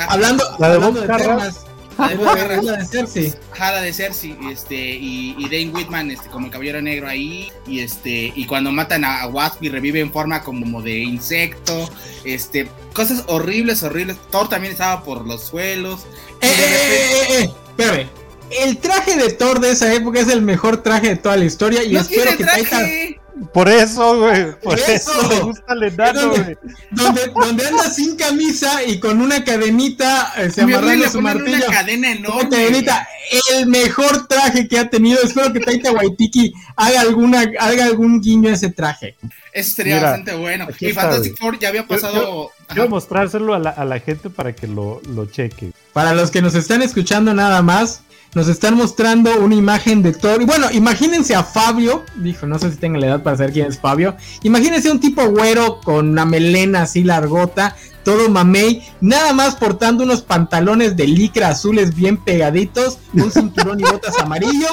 hablando, 0.10 0.44
la 0.60 0.70
de, 0.70 0.76
hablando 0.76 1.02
de 1.02 1.08
Termas. 1.08 1.66
La 1.98 2.10
de, 2.10 2.62
la 2.62 2.78
de 2.78 2.86
Cersei. 2.86 3.34
Ajá, 3.54 3.72
la 3.72 3.82
de 3.82 3.94
Cersei, 3.94 4.38
este, 4.52 4.76
y, 4.76 5.36
y, 5.38 5.44
Dane 5.46 5.72
Whitman, 5.74 6.12
este, 6.12 6.30
como 6.30 6.48
el 6.48 6.52
caballero 6.52 6.82
negro 6.82 7.08
ahí, 7.08 7.52
y 7.66 7.80
este, 7.80 8.34
y 8.36 8.46
cuando 8.46 8.72
matan 8.72 9.06
a, 9.06 9.28
Wasp 9.28 9.64
y 9.64 9.70
revive 9.70 10.02
en 10.02 10.12
forma 10.12 10.44
como 10.44 10.82
de 10.82 11.00
insecto, 11.00 11.90
este, 12.26 12.70
cosas 12.94 13.24
horribles, 13.28 13.84
horribles. 13.84 14.18
Thor 14.30 14.50
también 14.50 14.74
estaba 14.74 15.04
por 15.04 15.26
los 15.26 15.44
suelos. 15.44 16.02
Eh, 16.42 16.48
eh, 16.48 16.50
eh, 16.50 17.44
eh, 17.44 17.52
espérame. 17.70 18.10
El 18.52 18.78
traje 18.78 19.16
de 19.16 19.34
Thor 19.34 19.60
de 19.60 19.72
esa 19.72 19.94
época 19.94 20.20
es 20.20 20.28
el 20.28 20.42
mejor 20.42 20.84
traje 20.84 21.10
de 21.10 21.16
toda 21.16 21.36
la 21.38 21.46
historia 21.46 21.84
y 21.84 21.96
espero 21.96 22.38
que 22.38 22.44
traje. 22.44 23.20
Por 23.54 23.68
eso, 23.68 24.18
güey. 24.18 24.58
Por, 24.60 24.80
eso. 24.80 25.12
me 25.28 25.40
gusta 25.42 25.74
el 25.74 25.84
enano, 25.84 26.30
güey. 26.30 26.58
Donde, 26.92 27.28
donde, 27.28 27.68
anda 27.68 27.90
sin 27.90 28.16
camisa 28.16 28.84
y 28.84 29.00
con 29.00 29.22
una 29.22 29.44
cadenita 29.44 30.34
eh, 30.38 30.50
se 30.50 30.62
amarrando 30.62 31.10
su 31.10 31.22
martillo. 31.22 31.66
Una 31.68 31.76
cadena 31.76 32.12
enorme. 32.12 32.50
cadenita. 32.50 33.08
El 33.54 33.68
mejor 33.68 34.28
traje 34.28 34.68
que 34.68 34.80
ha 34.80 34.90
tenido. 34.90 35.22
Espero 35.22 35.52
que 35.52 35.60
Taita 35.60 35.92
Waitiki 35.92 36.54
haga, 36.78 37.02
alguna, 37.02 37.44
haga 37.60 37.86
algún 37.86 38.22
guiño 38.22 38.50
a 38.50 38.54
ese 38.54 38.70
traje. 38.70 39.16
Eso 39.52 39.76
sería 39.76 40.02
bastante 40.02 40.34
bueno. 40.36 40.68
Y 40.80 40.94
Fantastic 40.94 41.38
Four 41.38 41.60
ya 41.60 41.70
había 41.70 41.86
pasado. 41.86 42.52
Quiero 42.68 42.90
mostrárselo 42.90 43.54
a 43.54 43.60
la, 43.60 43.70
a 43.70 43.84
la 43.84 44.00
gente 44.00 44.30
para 44.30 44.54
que 44.54 44.68
lo, 44.68 45.02
lo 45.10 45.26
cheque. 45.26 45.72
Para 45.92 46.14
los 46.14 46.32
que 46.32 46.42
nos 46.42 46.56
están 46.56 46.82
escuchando 46.82 47.34
nada 47.34 47.62
más, 47.62 48.02
nos 48.36 48.50
están 48.50 48.76
mostrando 48.76 49.40
una 49.40 49.56
imagen 49.56 50.04
de 50.04 50.12
Thor. 50.12 50.42
Y 50.42 50.46
bueno, 50.46 50.68
imagínense 50.72 51.34
a 51.34 51.44
Fabio. 51.44 52.04
Dijo, 52.18 52.46
no 52.46 52.60
sé 52.60 52.70
si 52.70 52.78
tengo 52.78 52.98
la 52.98 53.08
edad 53.08 53.24
para 53.24 53.38
saber 53.38 53.54
quién 53.54 53.68
es 53.68 53.80
Fabio. 53.80 54.16
Imagínense 54.44 54.92
un 54.92 55.00
tipo 55.00 55.26
güero 55.30 55.80
con 55.80 56.10
una 56.10 56.26
melena 56.26 56.84
así 56.84 57.04
largota, 57.04 57.76
todo 58.04 58.30
mamey, 58.30 58.86
nada 59.02 59.34
más 59.34 59.56
portando 59.56 60.04
unos 60.04 60.22
pantalones 60.22 60.96
de 60.98 61.08
licra 61.08 61.50
azules 61.50 61.96
bien 61.96 62.18
pegaditos, 62.18 63.00
un 63.14 63.32
cinturón 63.32 63.80
y 63.80 63.84
botas 63.84 64.20
amarillo. 64.20 64.68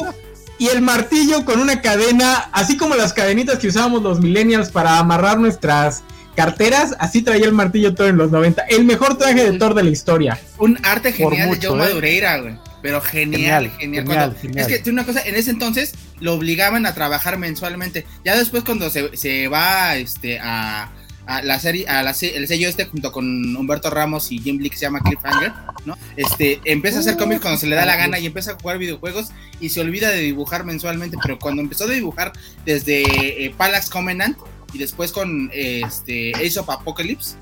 Y 0.59 0.69
el 0.69 0.83
martillo 0.83 1.45
con 1.45 1.61
una 1.61 1.81
cadena, 1.81 2.51
así 2.53 2.77
como 2.77 2.97
las 2.97 3.13
cadenitas 3.13 3.59
que 3.59 3.69
usábamos 3.69 4.03
los 4.03 4.21
millennials 4.21 4.71
para 4.71 4.99
amarrar 4.99 5.39
nuestras 5.39 6.03
carteras, 6.35 6.97
así 6.99 7.23
traía 7.23 7.47
el 7.47 7.53
martillo 7.53 7.95
Thor 7.95 8.09
en 8.09 8.17
los 8.17 8.33
90. 8.33 8.63
El 8.63 8.85
mejor 8.85 9.17
traje 9.17 9.51
de 9.51 9.59
Thor 9.59 9.75
de 9.75 9.85
la 9.85 9.91
historia. 9.91 10.41
Un 10.59 10.79
arte 10.83 11.13
genial 11.13 11.59
de 11.59 11.67
Joe 11.67 11.77
¿eh? 11.77 11.79
Madureira, 11.79 12.39
güey. 12.39 12.72
Pero 12.83 13.01
genial, 13.01 13.71
genial. 13.79 14.37
Es 14.57 14.83
que 14.83 14.91
una 14.91 15.07
cosa, 15.07 15.23
en 15.25 15.37
ese 15.37 15.51
entonces 15.51 15.95
lo 16.21 16.35
obligaban 16.35 16.85
a 16.85 16.95
trabajar 16.95 17.39
mensualmente. 17.39 18.05
Ya 18.25 18.37
después 18.37 18.65
cuando 18.65 18.91
se, 18.91 19.17
se 19.17 19.47
va 19.49 19.97
este, 19.97 20.41
a, 20.41 20.91
a, 21.27 21.43
la 21.43 21.61
serie, 21.61 21.87
a 21.89 22.03
la, 22.03 22.11
el 22.11 22.49
sello 22.49 22.69
este 22.69 22.85
junto 22.87 23.13
con 23.13 23.57
Humberto 23.57 23.89
Ramos 23.89 24.33
y 24.33 24.39
Jim 24.39 24.59
Lee 24.59 24.71
que 24.71 24.77
se 24.77 24.83
llama 24.83 25.01
Cliffhanger, 25.01 25.53
¿no? 25.87 25.97
Este, 26.17 26.61
empieza 26.65 26.99
a 26.99 27.01
hacer 27.01 27.17
cómics 27.17 27.41
cuando 27.41 27.59
se 27.59 27.69
le 27.69 27.77
da 27.77 27.87
la 27.87 27.97
gana 27.97 28.19
y 28.19 28.27
empieza 28.27 28.53
a 28.53 28.55
jugar 28.55 28.79
videojuegos 28.79 29.31
y 29.61 29.69
se 29.69 29.81
olvida 29.81 30.11
de 30.11 30.19
dibujar 30.19 30.65
mensualmente. 30.65 31.17
Pero 31.23 31.39
cuando 31.39 31.63
empezó 31.63 31.85
a 31.85 31.89
dibujar 31.89 32.33
desde 32.65 33.47
eh, 33.47 33.55
Palax 33.57 33.91
Covenant, 33.91 34.37
y 34.73 34.79
después 34.79 35.13
con 35.13 35.51
este 35.53 36.33
Ace 36.35 36.59
of 36.59 36.69
Apocalypse. 36.71 37.37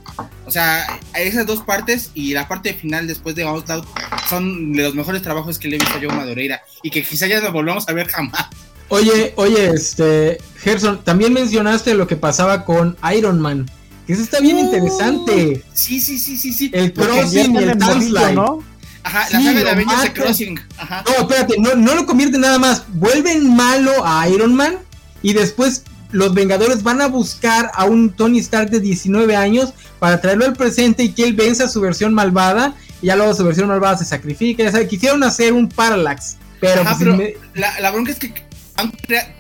O 0.51 0.53
sea, 0.53 0.99
esas 1.15 1.47
dos 1.47 1.63
partes 1.63 2.11
y 2.13 2.33
la 2.33 2.49
parte 2.49 2.75
final 2.75 3.07
después 3.07 3.37
de 3.37 3.45
Onslaught 3.45 3.87
son 4.29 4.73
de 4.73 4.83
los 4.83 4.97
mejores 4.97 5.23
trabajos 5.23 5.61
que 5.61 5.69
le 5.69 5.77
he 5.77 5.79
visto 5.79 5.97
a 5.97 6.01
Joe 6.01 6.09
Madureira 6.09 6.61
y 6.83 6.91
que 6.91 7.05
quizá 7.05 7.29
ya 7.29 7.41
no 7.41 7.53
volvamos 7.53 7.89
a 7.89 7.93
ver 7.93 8.09
jamás. 8.09 8.49
Oye, 8.89 9.33
oye, 9.37 9.71
este, 9.73 10.39
Gerson, 10.59 11.05
también 11.05 11.33
mencionaste 11.33 11.95
lo 11.95 12.09
que 12.09 12.17
pasaba 12.17 12.65
con 12.65 12.97
Iron 13.17 13.41
Man. 13.41 13.71
Que 14.09 14.15
eso 14.15 14.23
está 14.25 14.41
bien 14.41 14.59
interesante. 14.59 15.63
Sí, 15.73 16.01
sí, 16.01 16.19
sí, 16.19 16.37
sí, 16.37 16.53
sí. 16.53 16.69
El 16.75 16.95
crossing 16.95 17.55
y 17.55 17.59
el 17.59 17.79
timeline. 17.79 18.35
¿no? 18.35 18.65
Ajá, 19.05 19.29
la 19.31 19.41
saga 19.45 19.61
de 19.61 19.71
Avengers 19.71 20.03
de 20.03 20.13
Crossing. 20.13 20.61
Ajá. 20.79 21.05
No, 21.07 21.29
espérate, 21.29 21.55
no, 21.61 21.77
no 21.77 21.95
lo 21.95 22.07
convierte 22.07 22.39
nada 22.39 22.59
más. 22.59 22.83
Vuelven 22.89 23.55
malo 23.55 23.93
a 24.05 24.29
Iron 24.29 24.57
Man 24.57 24.79
y 25.23 25.33
después 25.33 25.85
los 26.11 26.35
Vengadores 26.35 26.83
van 26.83 27.01
a 27.01 27.07
buscar 27.07 27.71
a 27.75 27.85
un 27.85 28.11
Tony 28.11 28.41
Stark 28.41 28.71
de 28.71 28.81
19 28.81 29.37
años 29.37 29.75
para 30.01 30.21
traerlo 30.21 30.47
al 30.47 30.55
presente 30.55 31.05
y 31.05 31.11
que 31.11 31.23
él 31.23 31.35
venza 31.35 31.69
su 31.69 31.81
versión 31.81 32.13
malvada 32.13 32.75
y 33.01 33.07
ya 33.07 33.17
luego 33.17 33.35
su 33.35 33.45
versión 33.45 33.69
malvada 33.69 33.97
se 33.99 34.05
sacrifica. 34.05 34.69
Ya 34.69 34.89
quisieron 34.89 35.23
hacer 35.23 35.53
un 35.53 35.69
Parallax, 35.69 36.37
pero, 36.61 36.83
pues, 36.83 37.35
la, 37.55 37.91
bronca 37.93 38.11
es 38.11 38.19
que 38.19 38.35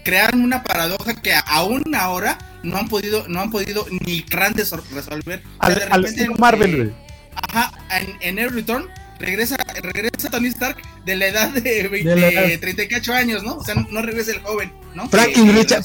crearon 0.05 0.42
una 0.42 0.62
paradoja 0.62 1.20
que 1.20 1.35
aún 1.46 1.83
ahora 1.94 2.38
no 2.62 2.77
han 2.77 2.88
podido, 2.88 3.27
no 3.27 3.40
han 3.40 3.51
podido 3.51 3.87
ni 4.07 4.23
grandes 4.23 4.70
resolver. 4.92 5.42
Al, 5.59 6.07
Marvel, 6.38 6.94
Ajá, 7.35 7.73
en, 7.90 8.16
en 8.20 8.38
el 8.38 8.51
Return 8.51 8.87
regresa, 9.20 9.57
regresa 9.83 10.31
Tony 10.31 10.49
Stark 10.49 10.77
de 11.05 11.16
la 11.16 11.27
edad 11.27 11.49
de, 11.51 11.88
20, 11.88 12.59
38 12.59 13.12
años, 13.12 13.42
¿no? 13.42 13.57
O 13.57 13.64
sea, 13.64 13.75
no 13.75 14.03
regresa 14.03 14.33
el 14.33 14.40
joven, 14.40 14.73
¿no? 14.94 15.09
Franklin, 15.09 15.55
Richard, 15.55 15.85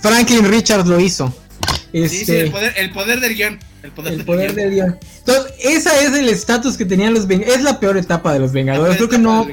Franklin 0.00 0.48
Richards 0.48 0.86
lo 0.86 1.00
hizo. 1.00 1.34
Sí, 1.92 2.08
sí, 2.08 2.20
este, 2.20 2.40
el 2.42 2.50
poder, 2.50 2.74
el 2.76 2.90
poder 2.90 3.20
del 3.20 3.34
guion. 3.34 3.58
El 3.82 3.92
poder, 3.92 4.54
del, 4.54 4.70
guion. 4.70 4.98
Entonces, 5.18 5.52
esa 5.58 5.98
es 6.00 6.12
el 6.12 6.28
estatus 6.28 6.76
que 6.76 6.84
tenían 6.84 7.14
los 7.14 7.26
Vengadores. 7.26 7.58
Es 7.58 7.64
la 7.64 7.80
peor 7.80 7.96
etapa 7.96 8.32
de 8.32 8.38
los 8.38 8.52
Vengadores. 8.52 8.96
Creo 8.96 9.08
que 9.08 9.18
no. 9.18 9.46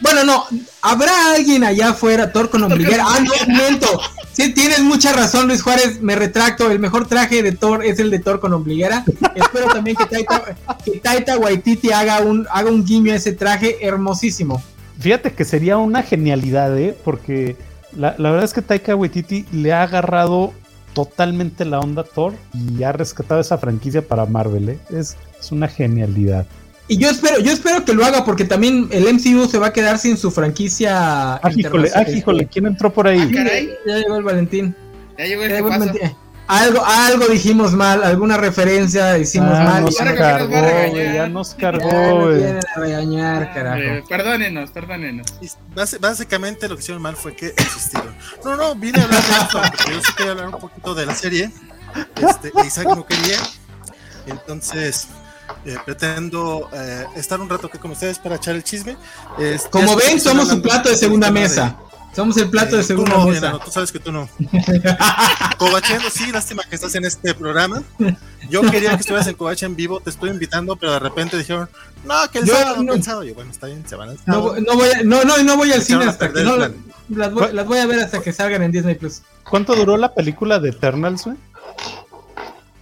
Bueno, 0.00 0.24
no. 0.24 0.44
Habrá 0.82 1.32
alguien 1.34 1.64
allá 1.64 1.90
afuera, 1.90 2.30
Thor 2.30 2.50
con 2.50 2.62
ombliguera. 2.62 3.04
Ah, 3.06 3.20
no, 3.20 3.32
momento. 3.52 4.00
Sí, 4.34 4.52
tienes 4.52 4.80
mucha 4.80 5.12
razón, 5.12 5.46
Luis 5.46 5.62
Juárez. 5.62 6.02
Me 6.02 6.16
retracto. 6.16 6.68
El 6.68 6.80
mejor 6.80 7.06
traje 7.06 7.40
de 7.40 7.52
Thor 7.52 7.84
es 7.84 8.00
el 8.00 8.10
de 8.10 8.18
Thor 8.18 8.40
con 8.40 8.52
ombliguera. 8.52 9.04
Espero 9.36 9.66
también 9.66 9.96
que 9.96 10.06
Taita, 10.06 10.56
que 10.84 10.98
Taita 10.98 11.38
Waititi 11.38 11.92
haga 11.92 12.18
un, 12.18 12.44
haga 12.50 12.68
un 12.68 12.84
guiño 12.84 13.12
a 13.12 13.14
ese 13.14 13.32
traje 13.32 13.86
hermosísimo. 13.86 14.60
Fíjate 14.98 15.32
que 15.34 15.44
sería 15.44 15.76
una 15.76 16.02
genialidad, 16.02 16.76
¿eh? 16.76 16.96
Porque 17.04 17.54
la, 17.96 18.16
la 18.18 18.30
verdad 18.30 18.44
es 18.44 18.52
que 18.52 18.62
Taika 18.62 18.96
Waititi 18.96 19.46
le 19.52 19.72
ha 19.72 19.84
agarrado 19.84 20.52
totalmente 20.94 21.64
la 21.64 21.80
onda 21.80 22.04
Thor 22.04 22.32
y 22.52 22.82
ha 22.82 22.92
rescatado 22.92 23.40
esa 23.40 23.58
franquicia 23.58 24.06
para 24.06 24.24
Marvel. 24.26 24.70
¿eh? 24.70 24.78
Es, 24.90 25.16
es, 25.38 25.52
una 25.52 25.68
genialidad. 25.68 26.46
Y 26.86 26.98
yo 26.98 27.08
espero, 27.08 27.40
yo 27.40 27.50
espero 27.50 27.84
que 27.84 27.94
lo 27.94 28.04
haga 28.04 28.24
porque 28.24 28.44
también 28.44 28.88
el 28.90 29.04
MCU 29.12 29.46
se 29.46 29.58
va 29.58 29.68
a 29.68 29.72
quedar 29.72 29.98
sin 29.98 30.16
su 30.16 30.30
franquicia. 30.30 31.34
Ah, 31.36 31.50
híjole, 31.54 31.90
ah, 31.94 32.04
híjole, 32.08 32.46
¿quién 32.46 32.66
entró 32.66 32.92
por 32.92 33.08
ahí? 33.08 33.20
Ah, 33.20 33.44
ya 33.86 33.98
llegó 33.98 34.16
el 34.16 34.22
Valentín. 34.22 34.74
Ya 35.18 35.24
llegó 35.24 35.44
el, 35.44 35.62
Valentín. 35.62 36.00
Algo, 36.46 36.84
algo 36.84 37.26
dijimos 37.28 37.72
mal, 37.72 38.04
alguna 38.04 38.36
referencia 38.36 39.16
hicimos 39.16 39.54
ah, 39.54 39.64
mal. 39.64 39.84
Nos 39.84 39.96
cargó, 39.96 40.96
ya 40.96 41.28
nos 41.28 41.54
cargó, 41.54 42.36
ya 42.36 42.58
a 42.58 42.80
regañar, 42.80 43.54
carajo. 43.54 43.78
Eh, 43.78 44.04
perdónenos, 44.06 44.70
perdónenos. 44.70 45.26
básicamente 46.00 46.68
lo 46.68 46.76
que 46.76 46.82
hicieron 46.82 47.02
mal 47.02 47.16
fue 47.16 47.34
que 47.34 47.46
existieron. 47.56 48.14
No, 48.44 48.56
no, 48.56 48.74
vine 48.74 49.00
a 49.00 49.04
hablar 49.04 49.22
de 49.22 49.32
esto, 49.32 49.60
porque 49.62 49.94
yo 49.94 50.00
sí 50.02 50.12
quería 50.16 50.32
hablar 50.32 50.48
un 50.48 50.60
poquito 50.60 50.94
de 50.94 51.06
la 51.06 51.14
serie. 51.14 51.50
Este, 52.16 52.52
Isaac 52.66 52.88
no 52.88 53.06
quería. 53.06 53.38
Entonces, 54.26 55.08
eh, 55.64 55.76
pretendo 55.84 56.68
eh, 56.74 57.06
estar 57.16 57.40
un 57.40 57.48
rato 57.48 57.68
aquí 57.68 57.78
con 57.78 57.92
ustedes 57.92 58.18
para 58.18 58.36
echar 58.36 58.54
el 58.54 58.64
chisme. 58.64 58.98
Como 59.70 59.96
ven, 59.96 60.20
somos 60.20 60.52
un 60.52 60.60
plato 60.60 60.90
de 60.90 60.96
segunda 60.96 61.30
mesa. 61.30 61.78
Somos 62.14 62.36
el 62.36 62.48
plato 62.48 62.76
de 62.76 62.82
eh, 62.82 62.84
segunda 62.84 63.16
no, 63.16 63.26
mesa. 63.26 63.58
tú 63.64 63.70
sabes 63.70 63.90
que 63.90 63.98
tú 63.98 64.12
no. 64.12 64.28
Cobachendo, 65.58 66.08
sí, 66.10 66.30
lástima 66.30 66.62
que 66.62 66.76
estás 66.76 66.94
en 66.94 67.04
este 67.04 67.34
programa. 67.34 67.82
Yo 68.48 68.62
quería 68.62 68.90
que 68.90 69.00
estuvieras 69.00 69.26
en 69.26 69.34
Covache 69.34 69.66
en 69.66 69.74
vivo, 69.74 70.00
te 70.00 70.10
estoy 70.10 70.30
invitando, 70.30 70.76
pero 70.76 70.92
de 70.92 70.98
repente 71.00 71.36
dijeron, 71.36 71.68
no, 72.04 72.14
que 72.30 72.38
el 72.38 72.46
sábado 72.46 72.82
no, 72.82 72.92
pensado. 72.92 73.24
Yo, 73.24 73.34
bueno, 73.34 73.50
está 73.50 73.66
bien, 73.66 73.86
se 73.86 73.96
van 73.96 74.10
al 74.10 74.18
No, 74.26 74.54
no, 74.54 74.74
voy, 74.74 74.90
a, 74.90 75.02
no, 75.02 75.24
no, 75.24 75.38
no 75.42 75.56
voy 75.56 75.72
al 75.72 75.82
cine 75.82 76.04
hasta 76.04 76.32
que 76.32 76.42
no, 76.42 76.56
las, 76.56 77.32
voy, 77.32 77.52
las 77.52 77.66
voy 77.66 77.78
a 77.78 77.86
ver 77.86 78.00
hasta 78.00 78.20
que 78.20 78.32
salgan 78.32 78.62
en 78.62 78.70
Disney 78.70 78.94
Plus. 78.94 79.22
¿Cuánto 79.48 79.74
duró 79.74 79.96
la 79.96 80.14
película 80.14 80.58
de 80.58 80.70
Eternals, 80.70 81.24
güey? 81.24 81.36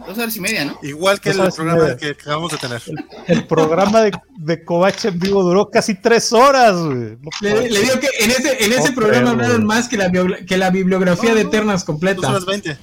Dos 0.07 0.19
horas 0.19 0.37
y 0.37 0.41
media, 0.41 0.65
¿no? 0.65 0.79
Igual 0.83 1.21
que 1.21 1.31
el 1.31 1.53
programa 1.53 1.97
que 1.97 2.11
acabamos 2.11 2.51
de 2.53 2.59
tener. 2.59 2.83
El, 3.27 3.47
programa 3.47 4.03
de, 4.03 4.13
de 4.39 4.65
en 5.05 5.19
vivo 5.19 5.43
duró 5.43 5.71
casi 5.71 5.95
tres 5.95 6.33
horas, 6.33 6.77
güey. 6.77 7.17
le, 7.41 7.81
digo 7.81 8.01
que 8.01 8.09
en 8.21 8.31
ese, 8.31 8.65
en 8.65 8.73
ese 8.73 8.93
programa 8.93 9.31
hablaron 9.31 9.65
más 9.65 9.89
que 9.89 9.97
la, 9.97 10.11
que 10.11 10.57
la 10.57 10.71
bibliografía 10.71 11.35
de 11.35 11.43
Eternas 11.43 11.85
completa. 11.85 12.21
Dos 12.23 12.31
horas 12.31 12.45
20. 12.47 12.77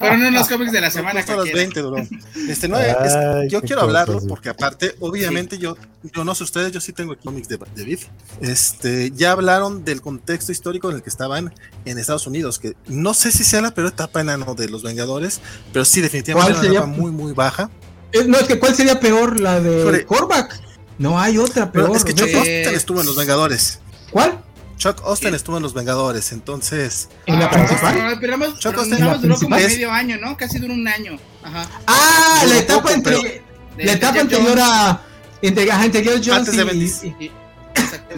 Pero 0.00 0.16
no 0.16 0.26
en 0.26 0.34
los 0.34 0.48
cómics 0.48 0.72
de 0.72 0.80
la 0.80 0.90
semana. 0.90 1.24
que 1.24 1.34
las 1.34 1.52
20 1.52 1.80
duró. 1.80 1.96
Este, 2.48 2.68
no, 2.68 2.78
yo 3.48 3.60
quiero 3.62 3.82
hablarlo 3.82 4.20
porque 4.26 4.48
aparte, 4.48 4.94
obviamente 5.00 5.58
yo, 5.58 5.76
yo 6.02 6.24
no 6.24 6.34
sé 6.34 6.44
ustedes, 6.44 6.72
yo 6.72 6.80
sí 6.80 6.92
tengo 6.92 7.16
cómics 7.16 7.48
de, 7.48 7.58
de 7.74 7.84
Biff. 7.84 8.06
Este, 8.40 9.10
ya 9.12 9.32
hablaron 9.32 9.84
del 9.84 10.00
contexto 10.00 10.52
histórico 10.52 10.90
en 10.90 10.96
el 10.96 11.02
que 11.02 11.10
estaban 11.10 11.52
en 11.84 11.98
Estados 11.98 12.26
Unidos, 12.26 12.58
que 12.58 12.74
no 12.86 13.14
sé 13.14 13.32
si 13.32 13.44
sea 13.44 13.60
la 13.60 13.72
peor 13.72 13.88
etapa 13.88 14.20
enano 14.20 14.54
de 14.54 14.68
los 14.68 14.82
Vengadores, 14.82 15.40
pero 15.72 15.84
sí 15.84 16.00
definitivamente 16.00 16.58
una 16.60 16.70
etapa 16.70 16.86
muy 16.86 17.10
muy 17.10 17.32
baja. 17.32 17.70
Eh, 18.12 18.24
no, 18.26 18.38
es 18.38 18.46
que 18.46 18.58
¿cuál 18.58 18.74
sería 18.74 18.98
peor? 19.00 19.38
La 19.40 19.60
de 19.60 20.04
Korvac. 20.06 20.60
No 20.98 21.20
hay 21.20 21.38
otra 21.38 21.70
peor. 21.70 21.94
es 21.94 22.04
que 22.04 22.14
Chuck 22.14 22.34
Austin 22.34 22.74
estuvo 22.74 23.00
en 23.00 23.06
los 23.06 23.16
Vengadores. 23.16 23.80
¿Cuál? 24.10 24.42
Chuck 24.78 25.02
Austin 25.04 25.34
estuvo 25.34 25.56
en 25.56 25.64
los 25.64 25.74
Vengadores, 25.74 26.32
entonces. 26.32 27.08
¿En 27.26 27.40
la 27.40 27.46
ah, 27.46 27.50
principal? 27.50 28.18
pero, 28.20 28.58
Chuck 28.58 28.78
Austin 28.78 28.98
duró 29.20 29.36
como 29.36 29.56
medio 29.56 29.90
año, 29.90 30.16
¿no? 30.18 30.36
Casi 30.36 30.58
duró 30.58 30.72
un 30.72 30.86
año. 30.86 31.18
Ajá. 31.42 31.68
Ah, 31.86 32.44
la 32.48 32.58
etapa 32.58 32.92
entre. 32.92 33.42
la 33.76 33.92
etapa 33.92 34.20
anterior 34.20 34.58
a. 34.60 35.02
Entre, 35.42 35.68
entre 35.68 36.04
Jones 36.04 36.28
Antes 36.28 36.56
de 36.56 37.06
y, 37.20 37.30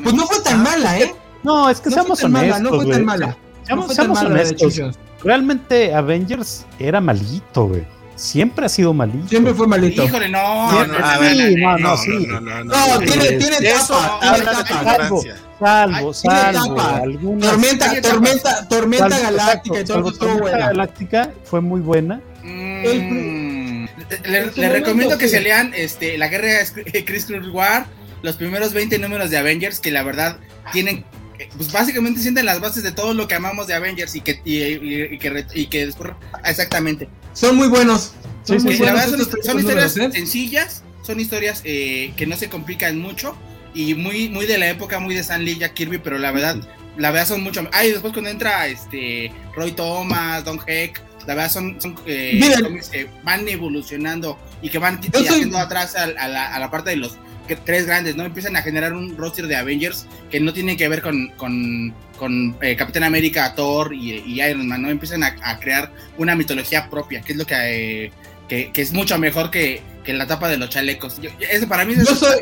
Pues 0.02 0.14
no 0.14 0.26
fue 0.26 0.40
tan 0.40 0.62
mala, 0.62 0.98
¿eh? 1.00 1.14
No, 1.42 1.68
es 1.68 1.80
que 1.80 1.90
seamos 1.90 2.22
honestos. 2.22 2.60
no 2.60 2.70
fue 2.70 2.86
tan 2.86 3.04
mala. 3.04 3.36
Seamos, 3.64 3.94
seamos 3.94 4.22
honestos. 4.22 4.80
Realmente 5.22 5.94
Avengers 5.94 6.66
era 6.78 7.00
malito, 7.00 7.66
güey. 7.66 7.99
Siempre 8.20 8.66
ha 8.66 8.68
sido 8.68 8.92
malito. 8.92 9.28
Siempre 9.28 9.54
fue 9.54 9.66
malito. 9.66 10.04
Híjole, 10.04 10.28
no, 10.28 10.78
ver, 10.78 11.58
no, 11.58 11.78
no, 11.78 11.96
sí. 11.96 12.26
No, 12.26 12.38
no, 12.38 12.64
no, 12.64 12.98
tiene, 12.98 13.28
tiene 13.38 13.56
tapa, 13.62 14.20
salvo, 14.84 15.22
salvo, 15.58 16.12
salvo, 16.12 17.38
Tormenta, 17.40 18.02
tormenta, 18.02 18.68
tormenta 18.68 19.08
galáctica 19.08 19.80
y 19.80 19.84
todo 19.84 20.12
Tormenta 20.12 20.58
galáctica 20.58 21.30
fue 21.44 21.62
muy 21.62 21.80
buena. 21.80 22.20
Mm, 22.42 23.86
le, 24.26 24.50
le 24.54 24.68
recomiendo 24.68 25.16
que 25.16 25.26
se 25.26 25.40
lean 25.40 25.72
este, 25.74 26.18
La 26.18 26.28
Guerra 26.28 26.48
de 26.74 27.04
Chris 27.06 27.26
War, 27.50 27.86
los 28.20 28.36
primeros 28.36 28.74
20 28.74 28.98
números 28.98 29.30
de 29.30 29.38
Avengers, 29.38 29.80
que 29.80 29.90
la 29.90 30.02
verdad 30.02 30.36
tienen 30.72 31.06
pues 31.56 31.72
básicamente 31.72 32.20
sienten 32.20 32.46
las 32.46 32.60
bases 32.60 32.82
de 32.82 32.92
todo 32.92 33.14
lo 33.14 33.28
que 33.28 33.34
amamos 33.34 33.66
de 33.66 33.74
Avengers 33.74 34.14
y 34.14 34.20
que, 34.20 34.40
y, 34.44 35.18
que, 35.18 35.46
y 35.54 35.66
que 35.66 35.86
después, 35.86 36.12
exactamente. 36.44 37.08
Son 37.32 37.56
muy 37.56 37.68
buenos. 37.68 38.12
Son, 38.44 38.62
muy 38.62 38.76
buenos 38.76 39.10
son, 39.44 39.58
historias 39.58 39.92
sencillas, 39.92 40.82
son 41.02 41.20
historias 41.20 41.60
eh, 41.64 42.12
que 42.16 42.26
no 42.26 42.36
se 42.36 42.48
complican 42.48 42.98
mucho 42.98 43.36
y 43.74 43.94
muy, 43.94 44.28
muy 44.28 44.46
de 44.46 44.58
la 44.58 44.68
época, 44.68 44.98
muy 44.98 45.14
de 45.14 45.20
Stan 45.20 45.44
Lee, 45.44 45.58
Jack 45.58 45.74
Kirby, 45.74 45.98
pero 45.98 46.18
la 46.18 46.32
verdad, 46.32 46.56
la 46.96 47.10
verdad 47.10 47.28
son 47.28 47.42
mucho. 47.42 47.68
Ah, 47.72 47.84
y 47.84 47.92
después 47.92 48.12
cuando 48.12 48.30
entra 48.30 48.66
este 48.66 49.32
Roy 49.54 49.72
Thomas, 49.72 50.44
Don 50.44 50.60
Heck, 50.66 51.00
la 51.26 51.34
verdad 51.34 51.50
son, 51.50 51.80
son 51.80 51.96
eh, 52.06 52.40
que 52.90 53.08
van 53.22 53.46
evolucionando 53.46 54.38
y 54.62 54.70
que 54.70 54.78
van 54.78 55.00
haciendo 55.12 55.58
atrás 55.58 55.94
a, 55.94 56.06
la, 56.06 56.54
a 56.54 56.58
la 56.58 56.70
parte 56.70 56.90
de 56.90 56.96
los 56.96 57.18
tres 57.56 57.86
grandes, 57.86 58.16
¿no? 58.16 58.24
Empiezan 58.24 58.56
a 58.56 58.62
generar 58.62 58.92
un 58.92 59.16
roster 59.16 59.46
de 59.46 59.56
Avengers 59.56 60.06
que 60.30 60.40
no 60.40 60.52
tienen 60.52 60.76
que 60.76 60.88
ver 60.88 61.02
con, 61.02 61.28
con, 61.36 61.94
con 62.18 62.56
eh, 62.60 62.76
Capitán 62.76 63.04
América, 63.04 63.54
Thor 63.54 63.94
y, 63.94 64.40
Iron 64.40 64.66
Man, 64.66 64.82
¿no? 64.82 64.90
Empiezan 64.90 65.22
a, 65.22 65.58
crear 65.60 65.92
una 66.18 66.34
mitología 66.34 66.88
propia, 66.90 67.20
que 67.22 67.32
es 67.32 67.38
lo 67.38 67.46
que, 67.46 68.04
eh, 68.06 68.12
que, 68.48 68.70
es 68.74 68.92
mucho 68.92 69.18
mejor 69.18 69.50
que, 69.50 69.82
que, 70.04 70.12
la 70.12 70.24
etapa 70.24 70.48
de 70.48 70.58
los 70.58 70.68
chalecos. 70.70 71.20
Yo, 71.20 71.30
para 71.68 71.84
mí 71.84 71.94
es 71.94 72.08
yo 72.08 72.14
soy, 72.14 72.40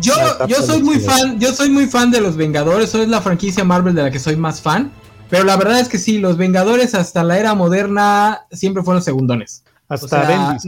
Yo, 0.00 0.46
yo 0.46 0.62
soy 0.62 0.82
muy 0.82 0.98
fan, 0.98 1.38
yo 1.38 1.52
soy 1.52 1.70
muy 1.70 1.86
fan 1.86 2.10
de 2.10 2.20
los 2.20 2.36
Vengadores, 2.36 2.90
soy 2.90 3.06
la 3.06 3.20
franquicia 3.20 3.64
Marvel 3.64 3.94
de 3.94 4.02
la 4.02 4.10
que 4.10 4.18
soy 4.18 4.36
más 4.36 4.60
fan. 4.60 4.90
Pero 5.30 5.44
la 5.44 5.56
verdad 5.56 5.80
es 5.80 5.88
que 5.88 5.98
sí, 5.98 6.18
los 6.18 6.36
Vengadores 6.36 6.94
hasta 6.94 7.22
la 7.22 7.38
era 7.38 7.54
moderna 7.54 8.46
siempre 8.50 8.82
fueron 8.82 9.02
segundones. 9.02 9.62
Hasta 9.88 10.58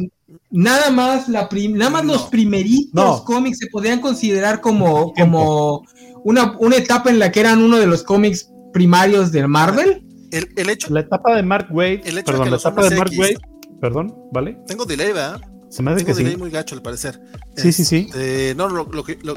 nada 0.50 0.90
más 0.90 1.28
la 1.28 1.48
nada 1.70 1.90
más 1.90 2.04
los 2.04 2.22
primeritos 2.24 3.22
cómics 3.22 3.58
se 3.58 3.66
podían 3.66 4.00
considerar 4.00 4.60
como, 4.60 5.12
como 5.12 5.84
una, 6.24 6.56
una, 6.58 6.76
etapa 6.76 7.10
en 7.10 7.18
la 7.18 7.30
que 7.30 7.40
eran 7.40 7.62
uno 7.62 7.78
de 7.78 7.86
los 7.86 8.02
cómics 8.02 8.50
primarios 8.72 9.30
de 9.32 9.46
Marvel. 9.46 10.06
El, 10.30 10.70
hecho, 10.70 10.92
la 10.92 11.00
etapa 11.00 11.34
de 11.34 11.42
Mark 11.42 11.68
Wade, 11.70 12.02
perdón, 12.24 12.50
la 12.50 12.56
etapa 12.56 12.88
de 12.88 12.96
Mark 12.96 13.10
Wade, 13.18 13.38
perdón, 13.80 14.14
¿vale? 14.32 14.58
Tengo 14.66 14.86
delay, 14.86 15.08
¿verdad? 15.08 15.40
Se 15.70 15.82
me 15.84 15.92
hace 15.92 16.04
que 16.04 16.14
sí. 16.14 16.36
muy 16.36 16.50
gacho 16.50 16.74
al 16.74 16.82
parecer. 16.82 17.20
Sí, 17.56 17.72
sí, 17.72 17.84
sí. 17.84 18.06
Este, 18.08 18.54
no, 18.56 18.68
lo, 18.68 18.88
lo, 18.90 19.04
que, 19.04 19.18
lo, 19.22 19.36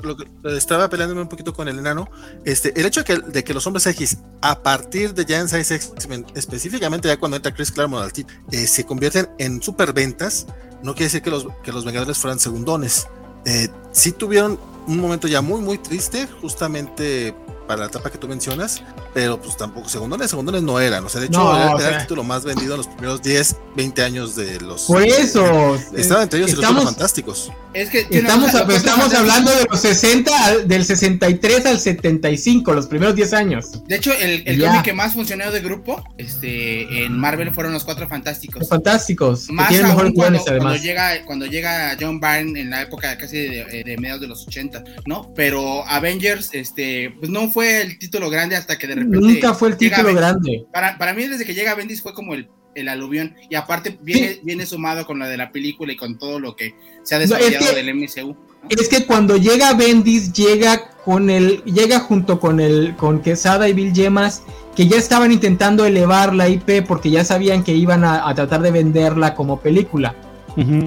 estaba 0.57 0.89
peleándome 0.89 1.21
un 1.21 1.29
poquito 1.29 1.53
con 1.53 1.67
el 1.67 1.77
enano. 1.77 2.09
Este, 2.43 2.77
el 2.79 2.87
hecho 2.87 3.03
de 3.03 3.05
que, 3.05 3.19
de 3.19 3.43
que 3.43 3.53
los 3.53 3.67
hombres 3.67 3.85
X, 3.85 4.17
a 4.41 4.63
partir 4.63 5.13
de 5.13 5.31
en 5.35 5.47
Size 5.47 5.75
X, 5.75 5.93
específicamente 6.33 7.07
ya 7.07 7.17
cuando 7.17 7.37
entra 7.37 7.53
Chris 7.53 7.71
Claremont 7.71 8.03
al 8.03 8.25
eh, 8.51 8.67
se 8.67 8.83
convierten 8.83 9.29
en 9.37 9.61
superventas, 9.61 10.47
no 10.81 10.93
quiere 10.93 11.05
decir 11.05 11.21
que 11.21 11.29
los, 11.29 11.47
que 11.63 11.71
los 11.71 11.85
Vengadores 11.85 12.17
fueran 12.17 12.39
segundones. 12.39 13.07
Eh, 13.45 13.69
sí 13.91 14.11
tuvieron 14.11 14.59
un 14.87 14.99
momento 14.99 15.27
ya 15.27 15.41
muy, 15.41 15.61
muy 15.61 15.77
triste, 15.77 16.27
justamente 16.41 17.35
para 17.67 17.81
la 17.81 17.87
etapa 17.87 18.11
que 18.11 18.17
tú 18.17 18.27
mencionas, 18.27 18.81
pero 19.13 19.39
pues 19.39 19.57
tampoco 19.57 19.89
segundones, 19.89 20.29
segundones 20.29 20.63
no 20.63 20.79
eran, 20.79 21.05
o 21.05 21.09
sea, 21.09 21.21
de 21.21 21.27
hecho 21.27 21.79
era, 21.79 21.97
el 21.97 22.01
título 22.01 22.23
más 22.23 22.43
vendido 22.43 22.73
en 22.73 22.77
los 22.77 22.87
primeros 22.87 23.21
10, 23.21 23.57
20 23.75 24.01
años 24.03 24.35
de 24.35 24.59
los... 24.61 24.83
Por 24.83 25.03
eso... 25.03 25.75
estaban 25.95 26.23
entre 26.23 26.39
ellos 26.39 26.51
y 26.51 26.55
los 26.55 26.83
fantásticos. 26.83 27.51
Es 27.73 27.89
que 27.89 28.05
estamos, 28.11 28.53
estamos 28.53 29.13
hablando 29.13 29.51
de 29.51 29.65
los 29.69 29.79
60, 29.79 30.59
del 30.65 30.85
63 30.85 31.65
al 31.65 31.79
75, 31.79 32.73
los 32.73 32.85
primeros 32.85 33.15
10 33.15 33.33
años. 33.33 33.71
De 33.87 33.95
hecho, 33.95 34.11
el, 34.13 34.43
el 34.45 34.61
cómic 34.61 34.83
que 34.83 34.93
más 34.93 35.13
funcionó 35.13 35.51
de 35.51 35.59
grupo 35.59 36.03
este, 36.17 37.03
en 37.03 37.17
Marvel 37.17 37.51
fueron 37.51 37.73
los 37.73 37.83
Cuatro 37.83 38.07
Fantásticos. 38.07 38.59
Los 38.59 38.69
Fantásticos. 38.69 39.49
Más 39.49 39.69
que 39.69 39.81
aún 39.81 40.13
cuando, 40.13 40.39
cuando, 40.43 40.75
llega, 40.75 41.25
cuando 41.25 41.45
llega 41.47 41.97
John 41.99 42.19
Byrne 42.19 42.59
en 42.59 42.69
la 42.69 42.83
época 42.83 43.17
casi 43.17 43.39
de, 43.39 43.83
de, 43.83 43.97
mediados 43.97 44.21
de 44.21 44.27
los 44.27 44.47
80, 44.47 44.83
¿no? 45.05 45.33
Pero 45.35 45.85
Avengers, 45.87 46.49
este, 46.53 47.15
pues 47.19 47.31
no 47.31 47.49
fue 47.53 47.81
el 47.81 47.99
título 47.99 48.29
grande 48.29 48.55
hasta 48.55 48.77
que 48.77 48.87
de 48.87 48.95
repente... 48.95 49.17
Nunca 49.19 49.53
fue 49.53 49.69
el 49.69 49.77
título 49.77 50.13
grande. 50.13 50.65
Para, 50.73 50.97
para 50.97 51.13
mí, 51.13 51.27
desde 51.27 51.45
que 51.45 51.53
llega 51.53 51.75
Bendis 51.75 52.01
fue 52.01 52.13
como 52.13 52.33
el 52.33 52.49
el 52.75 52.89
aluvión 52.89 53.35
y 53.49 53.55
aparte 53.55 53.97
viene, 54.01 54.39
viene 54.43 54.65
sumado 54.65 55.05
con 55.05 55.19
la 55.19 55.27
de 55.27 55.37
la 55.37 55.51
película 55.51 55.93
y 55.93 55.95
con 55.95 56.17
todo 56.17 56.39
lo 56.39 56.55
que 56.55 56.75
se 57.03 57.15
ha 57.15 57.19
desarrollado 57.19 57.73
del 57.75 57.93
MCU. 57.93 58.35
Es 58.69 58.87
que 58.87 59.05
cuando 59.05 59.37
llega 59.37 59.73
Bendis 59.73 60.33
llega 60.33 60.89
con 61.03 61.29
el 61.29 61.63
llega 61.63 61.99
junto 61.99 62.39
con 62.39 62.59
el 62.59 62.95
con 62.95 63.21
Quesada 63.21 63.67
y 63.67 63.73
Bill 63.73 63.93
Yemas 63.93 64.43
que 64.75 64.87
ya 64.87 64.97
estaban 64.97 65.31
intentando 65.31 65.85
elevar 65.85 66.33
la 66.33 66.49
IP 66.49 66.85
porque 66.87 67.11
ya 67.11 67.23
sabían 67.23 67.63
que 67.63 67.73
iban 67.73 68.03
a, 68.03 68.33
tratar 68.33 68.61
de 68.61 68.71
venderla 68.71 69.35
como 69.35 69.59
película. 69.59 70.15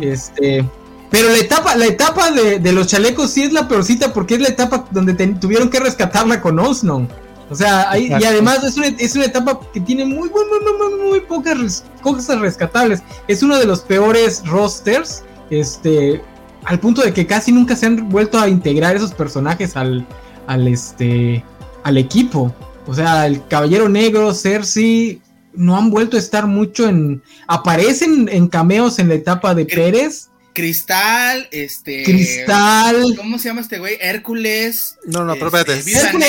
Este, 0.01 0.65
pero 1.11 1.29
la 1.29 1.39
etapa 1.39 1.77
la 1.77 1.87
etapa 1.87 2.31
de, 2.31 2.73
los 2.73 2.89
chalecos 2.89 3.31
sí 3.31 3.43
es 3.43 3.53
la 3.53 3.69
peorcita 3.69 4.13
porque 4.13 4.35
es 4.35 4.41
la 4.41 4.49
etapa 4.49 4.87
donde 4.91 5.15
tuvieron 5.35 5.71
que 5.71 5.81
rescatarla 5.81 6.41
con 6.41 6.59
Osnon. 6.59 7.09
O 7.49 7.55
sea, 7.55 7.91
ahí, 7.91 8.09
y 8.09 8.25
además 8.25 8.65
es 8.65 8.77
una, 8.77 8.89
es 8.89 9.15
una 9.15 9.27
etapa 9.27 9.61
que 9.73 9.81
tiene 9.81 10.05
muy, 10.05 10.29
muy, 10.29 10.43
muy, 10.45 11.11
muy, 11.11 11.21
pocas 11.21 11.85
cosas 12.03 12.41
rescatables. 12.41 13.03
Es 13.29 13.43
uno 13.43 13.57
de 13.57 13.67
los 13.67 13.83
peores 13.83 14.45
rosters, 14.47 15.23
este, 15.51 16.21
al 16.65 16.81
punto 16.81 17.03
de 17.03 17.13
que 17.13 17.25
casi 17.25 17.53
nunca 17.53 17.77
se 17.77 17.87
han 17.87 18.09
vuelto 18.09 18.39
a 18.39 18.49
integrar 18.49 18.97
esos 18.97 19.15
personajes 19.15 19.77
al, 19.77 20.05
al, 20.49 20.67
este, 20.67 21.45
al 21.85 21.99
equipo. 21.99 22.53
O 22.89 22.95
sea, 22.95 23.27
el 23.27 23.47
Caballero 23.47 23.89
Negro, 23.89 24.35
Cersei, 24.35 25.21
no 25.55 25.77
han 25.77 25.91
vuelto 25.91 26.17
a 26.17 26.21
estar 26.21 26.47
mucho 26.49 26.89
en... 26.89 27.23
Aparecen 27.47 28.29
en 28.31 28.49
cameos 28.49 28.99
en 28.99 29.09
la 29.09 29.15
etapa 29.15 29.55
de 29.55 29.67
Pérez, 29.67 30.31
Cristal, 30.57 31.49
este. 31.51 32.03
Cristal. 32.03 33.15
¿Cómo 33.15 33.39
se 33.39 33.49
llama 33.49 33.61
este 33.61 33.79
güey? 33.79 33.99
Hércules. 34.01 34.97
No, 35.05 35.23
no, 35.23 35.35
pero 35.35 35.49
espérate. 35.49 35.75
Este, 35.75 35.93
Hércules, 35.93 36.29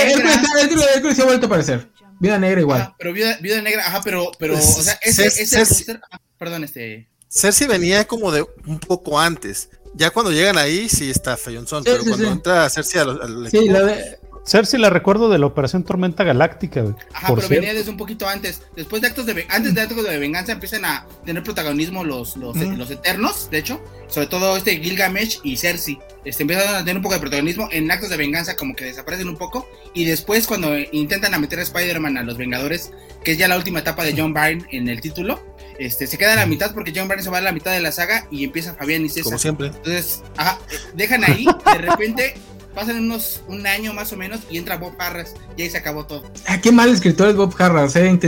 Hércules, 0.62 0.86
Hércules, 0.96 1.16
se 1.16 1.22
ha 1.22 1.26
vuelto 1.26 1.46
a 1.46 1.48
aparecer. 1.48 1.88
Vida 2.20 2.38
negra 2.38 2.60
igual. 2.60 2.82
Ah, 2.82 2.96
pero 3.00 3.13
vida, 3.13 3.38
vida, 3.40 3.62
negra, 3.62 3.88
ajá, 3.88 4.02
pero, 4.04 4.30
pero, 4.38 4.56
o 4.56 4.62
sea, 4.62 5.00
ese, 5.02 5.28
ese 5.28 6.00
perdón, 6.38 6.66
este. 6.66 7.08
Cersei 7.30 7.68
venía 7.68 8.06
como 8.06 8.34
de 8.34 8.46
un 8.66 8.80
poco 8.80 9.18
antes. 9.18 9.70
Ya 9.94 10.10
cuando 10.10 10.34
llegan 10.34 10.58
ahí, 10.58 10.90
sí 10.90 11.10
está 11.10 11.38
Feyonzón, 11.38 11.86
pero 11.86 12.04
cuando 12.04 12.30
entra 12.30 12.70
Cersei 12.70 13.00
al, 13.00 13.22
al 13.22 13.50
Sí, 13.50 13.70
la 13.70 13.84
de, 13.84 14.20
Cersei 14.48 14.80
la 14.80 14.90
recuerdo 14.90 15.30
de 15.30 15.38
la 15.40 15.46
Operación 15.46 15.84
Tormenta 15.84 16.24
Galáctica. 16.24 16.96
Ajá, 17.14 17.36
pero 17.36 17.50
venía 17.50 17.74
desde 17.74 17.92
un 17.92 17.98
poquito 17.98 18.30
antes. 18.30 18.62
Después 18.78 19.02
de 19.02 19.10
actos 19.10 19.26
de 19.26 19.46
antes 19.50 19.76
de 19.76 19.82
actos 19.82 20.04
de 20.04 20.18
venganza 20.18 20.54
empiezan 20.54 20.86
a 20.86 21.06
tener 21.26 21.44
protagonismo 21.44 22.06
los, 22.06 22.38
los, 22.38 22.56
los 22.56 22.90
eternos, 22.90 23.50
de 23.50 23.58
hecho, 23.58 23.82
sobre 24.08 24.28
todo 24.28 24.56
este 24.56 24.78
Gilgamesh 24.78 25.42
y 25.44 25.58
Cersei. 25.58 26.00
Este, 26.24 26.44
empiezan 26.44 26.76
a 26.76 26.80
tener 26.80 26.96
un 26.96 27.02
poco 27.02 27.16
de 27.16 27.20
protagonismo 27.20 27.68
en 27.72 27.92
actos 27.92 28.10
de 28.10 28.16
venganza, 28.16 28.56
como 28.56 28.74
que 28.74 28.86
desaparecen 28.86 29.28
un 29.28 29.36
poco. 29.36 29.68
Y 29.94 30.06
después, 30.06 30.48
cuando 30.48 30.78
intentan 30.78 31.34
a 31.34 31.40
meter 31.40 31.60
a 31.60 31.64
Spider-Man 31.64 32.18
a 32.18 32.24
los 32.24 32.38
Vengadores, 32.38 32.92
que 33.26 33.34
es 33.34 33.38
ya 33.38 33.50
la 33.50 33.58
última 33.58 33.80
etapa 33.80 34.06
de 34.06 34.14
John 34.18 34.34
Byrne 34.34 34.66
en 34.72 34.88
el 34.88 35.02
título, 35.02 35.42
este, 35.78 36.08
se 36.08 36.18
queda 36.18 36.34
a 36.34 36.36
la 36.38 36.46
mitad 36.46 36.74
porque 36.74 36.94
John 36.96 37.10
Byrne 37.10 37.24
se 37.24 37.30
va 37.30 37.40
a 37.40 37.42
la 37.42 37.52
mitad 37.52 37.74
de 37.74 37.82
la 37.82 37.92
saga 37.92 38.28
y 38.32 38.46
empieza 38.46 38.76
Fabián 38.76 39.06
y 39.06 39.10
César. 39.10 39.24
Como 39.24 39.40
siempre. 39.40 39.68
Entonces, 39.68 40.24
ajá, 40.38 40.58
dejan 40.96 41.26
ahí, 41.26 41.46
de 41.46 41.78
repente 41.78 42.34
pasan 42.78 42.98
unos 42.98 43.42
un 43.48 43.66
año 43.66 43.92
más 43.92 44.13
o 44.13 44.18
menos 44.18 44.42
y 44.52 44.58
entra 44.60 44.78
Bob 44.78 44.94
Harras 45.00 45.34
y 45.58 45.63
ahí 45.63 45.70
se 45.72 45.78
acabó 45.78 46.06
todo. 46.06 46.22
Ah, 46.46 46.62
qué 46.62 46.72
mal 46.72 46.92
escritor 46.92 47.30
es 47.30 47.36
Bob 47.36 47.52
Harras, 47.58 47.96
¿eh? 47.96 48.20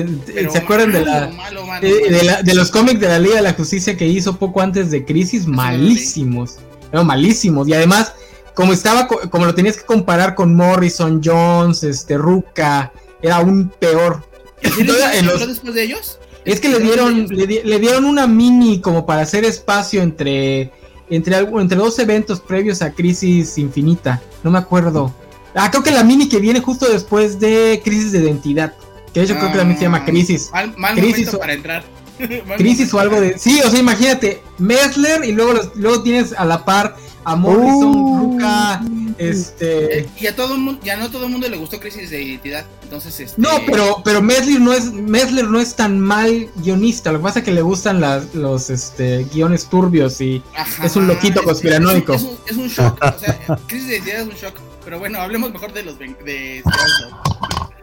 ¿Se 0.52 0.58
acuerdan 0.58 0.92
de, 0.92 1.06
la, 1.06 2.42
de, 2.42 2.56
los 2.56 2.72
cómics 2.72 3.00
de 3.00 3.10
la 3.10 3.20
Liga 3.20 3.36
de 3.36 3.42
la 3.44 3.54
Justicia 3.54 3.96
que 3.96 4.08
hizo 4.08 4.38
poco 4.38 4.62
antes 4.62 4.90
de 4.90 5.06
Crisis? 5.06 5.46
Malísimos. 5.46 6.56
No, 6.92 7.04
malísimos. 7.04 7.68
Y 7.68 7.76
además, 7.76 8.14
como 8.56 8.74
estaba, 8.74 9.08
como 9.08 9.46
lo 9.46 9.54
tenías 9.54 9.78
que 9.78 9.84
comparar 9.84 10.34
con 10.34 10.56
Morrison, 10.56 11.22
Jones, 11.24 11.84
este, 11.84 12.18
Ruka, 12.18 12.92
era 13.22 13.36
aún 13.36 13.72
peor. 13.78 14.28
los... 14.64 15.48
después 15.48 15.76
de 15.76 15.84
ellos? 15.84 16.18
Es 16.44 16.60
que 16.60 16.70
le 16.70 16.80
dieron, 16.80 17.28
le, 17.28 17.80
dieron 17.80 18.04
una 18.04 18.26
mini 18.26 18.82
como 18.82 19.06
para 19.06 19.22
hacer 19.22 19.46
espacio 19.46 20.02
entre, 20.02 20.72
entre, 21.10 21.38
entre 21.38 21.78
dos 21.78 21.98
eventos 22.00 22.40
previos 22.40 22.82
a 22.82 22.92
Crisis 22.92 23.58
Infinita. 23.58 24.22
No 24.44 24.52
me 24.52 24.58
acuerdo. 24.58 25.14
Ah, 25.56 25.70
creo 25.72 25.84
que 25.84 25.92
la 25.92 26.04
mini 26.04 26.30
que 26.30 26.40
viene 26.40 26.60
justo 26.60 26.88
después 26.90 27.40
de 27.40 27.82
Crisis 27.84 28.12
de 28.12 28.20
Identidad. 28.20 28.74
Que 29.14 29.26
yo 29.26 29.36
creo 29.38 29.52
que 29.52 29.58
también 29.58 29.78
se 29.78 29.86
llama 29.86 30.00
ah, 30.04 30.06
Crisis. 30.06 30.52
Mal, 30.54 30.96
crisis 30.96 31.34
o, 31.34 31.40
para 31.40 31.54
entrar. 31.54 31.84
crisis 32.58 32.94
o 32.94 33.00
algo 33.00 33.20
de. 33.20 33.38
Sí, 33.38 33.60
o 33.66 33.70
sea, 33.70 33.80
imagínate, 33.80 34.42
Messler 34.58 35.26
y 35.26 35.32
luego, 35.32 35.54
luego 35.76 36.04
tienes 36.04 36.34
a 36.34 36.46
la 36.46 36.64
par 36.64 36.96
a 37.24 37.36
Morrison, 37.36 38.42
uh, 38.42 39.14
este. 39.18 40.08
Y 40.20 40.28
a 40.28 40.36
todo 40.36 40.58
mundo, 40.58 40.82
ya 40.84 40.98
no 40.98 41.10
todo 41.10 41.26
el 41.26 41.32
mundo 41.32 41.48
le 41.48 41.58
gustó 41.58 41.80
Crisis 41.80 42.10
de 42.10 42.22
Identidad. 42.22 42.66
Entonces, 42.84 43.20
este... 43.20 43.42
No, 43.42 43.50
pero, 43.66 44.02
pero 44.04 44.22
Messler 44.22 44.60
no 44.60 44.74
es, 44.74 44.92
Messler 44.92 45.46
no 45.46 45.60
es 45.60 45.76
tan 45.76 46.00
mal 46.00 46.50
guionista. 46.56 47.12
Lo 47.12 47.20
que 47.20 47.24
pasa 47.24 47.40
es 47.40 47.46
que 47.46 47.52
le 47.52 47.62
gustan 47.62 48.02
las, 48.02 48.34
los 48.34 48.70
este, 48.70 49.26
guiones 49.26 49.68
turbios 49.68 50.20
y 50.22 50.42
es 50.84 50.96
un 50.96 51.08
loquito 51.08 51.44
conspiranoico. 51.44 52.14
Es, 52.14 52.28
es, 52.48 52.58
un, 52.58 52.68
shock. 52.68 52.98
o 53.02 53.20
sea, 53.20 53.38
Crisis 53.68 53.88
de 53.88 53.94
Identidad 53.98 54.22
es 54.22 54.28
un 54.28 54.36
shock. 54.36 54.60
Pero 54.84 55.00
bueno, 55.00 55.20
hablemos 55.20 55.52
mejor 55.52 55.74
de 55.74 55.84
los 55.84 56.00
de 56.00 56.64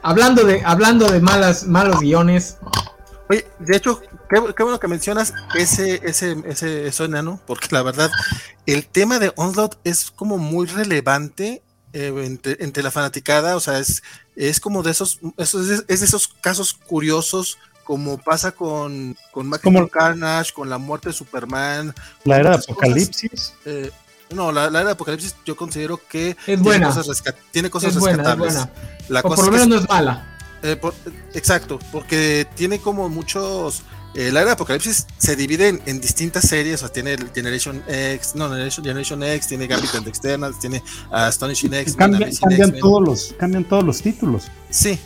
hablando 0.02 0.44
de, 0.44 0.62
hablando 0.64 1.08
de 1.08 1.20
malas, 1.20 1.66
malos 1.66 2.00
guiones. 2.00 2.58
Oye, 3.28 3.46
de 3.58 3.76
hecho, 3.76 4.00
qué, 4.28 4.62
bueno 4.62 4.80
que 4.80 4.88
mencionas 4.88 5.32
ese, 5.54 6.00
ese, 6.04 6.36
ese, 6.46 6.86
eso 6.86 7.04
enano, 7.04 7.40
porque 7.46 7.68
la 7.70 7.82
verdad, 7.82 8.10
el 8.66 8.86
tema 8.86 9.18
de 9.18 9.32
Onslaught 9.36 9.76
es 9.84 10.10
como 10.10 10.38
muy 10.38 10.66
relevante 10.66 11.62
eh, 11.92 12.36
entre, 12.58 12.82
la 12.82 12.90
fanaticada, 12.90 13.56
o 13.56 13.60
sea, 13.60 13.78
es, 13.78 14.02
es 14.34 14.60
como 14.60 14.82
de 14.82 14.90
esos, 14.90 15.20
es, 15.38 15.52
de 15.86 15.94
esos 15.94 16.28
casos 16.28 16.74
curiosos 16.74 17.58
como 17.84 18.18
pasa 18.18 18.50
con, 18.50 19.16
con 19.30 19.48
como, 19.62 19.88
Carnage, 19.88 20.52
con 20.52 20.68
la 20.68 20.76
muerte 20.76 21.10
de 21.10 21.12
Superman. 21.12 21.94
La 22.24 22.38
era 22.38 22.50
de 22.50 22.56
Apocalipsis. 22.56 23.54
Eh, 23.64 23.92
no, 24.30 24.50
la, 24.50 24.66
era 24.66 24.84
de 24.84 24.90
Apocalipsis 24.90 25.36
yo 25.44 25.56
considero 25.56 26.00
que 26.08 26.30
es 26.30 26.36
tiene 26.44 26.62
buena. 26.62 26.88
cosas, 26.88 27.22
tiene 27.52 27.70
cosas 27.70 27.94
rescatables. 27.94 28.58
La 29.08 29.20
o 29.20 29.22
por 29.22 29.46
lo 29.46 29.52
menos 29.52 29.68
no 29.68 29.76
es 29.76 29.88
mala. 29.88 30.36
Eh, 30.62 30.80
exacto, 31.34 31.78
porque 31.92 32.46
tiene 32.56 32.80
como 32.80 33.08
muchos. 33.08 33.82
Eh, 34.16 34.32
la 34.32 34.40
era 34.40 34.46
de 34.46 34.52
Apocalipsis 34.52 35.06
se 35.18 35.36
divide 35.36 35.78
en, 35.84 36.00
distintas 36.00 36.48
series, 36.48 36.76
o 36.76 36.78
sea, 36.78 36.88
tiene 36.88 37.18
Generation 37.34 37.82
X, 37.86 38.34
no, 38.34 38.48
Generation, 38.48 39.22
X, 39.22 39.46
tiene 39.46 39.66
Gambit 39.66 39.94
and 39.94 40.08
Externals, 40.08 40.58
tiene 40.58 40.82
Astonishing 41.10 41.74
X. 41.74 41.96
Cambian, 41.96 42.34
cambian 42.34 42.78
todos 42.78 43.02
los, 43.06 43.34
cambian 43.38 43.64
todos 43.64 43.84
los 43.84 44.00
títulos. 44.00 44.44
Sí, 44.70 44.98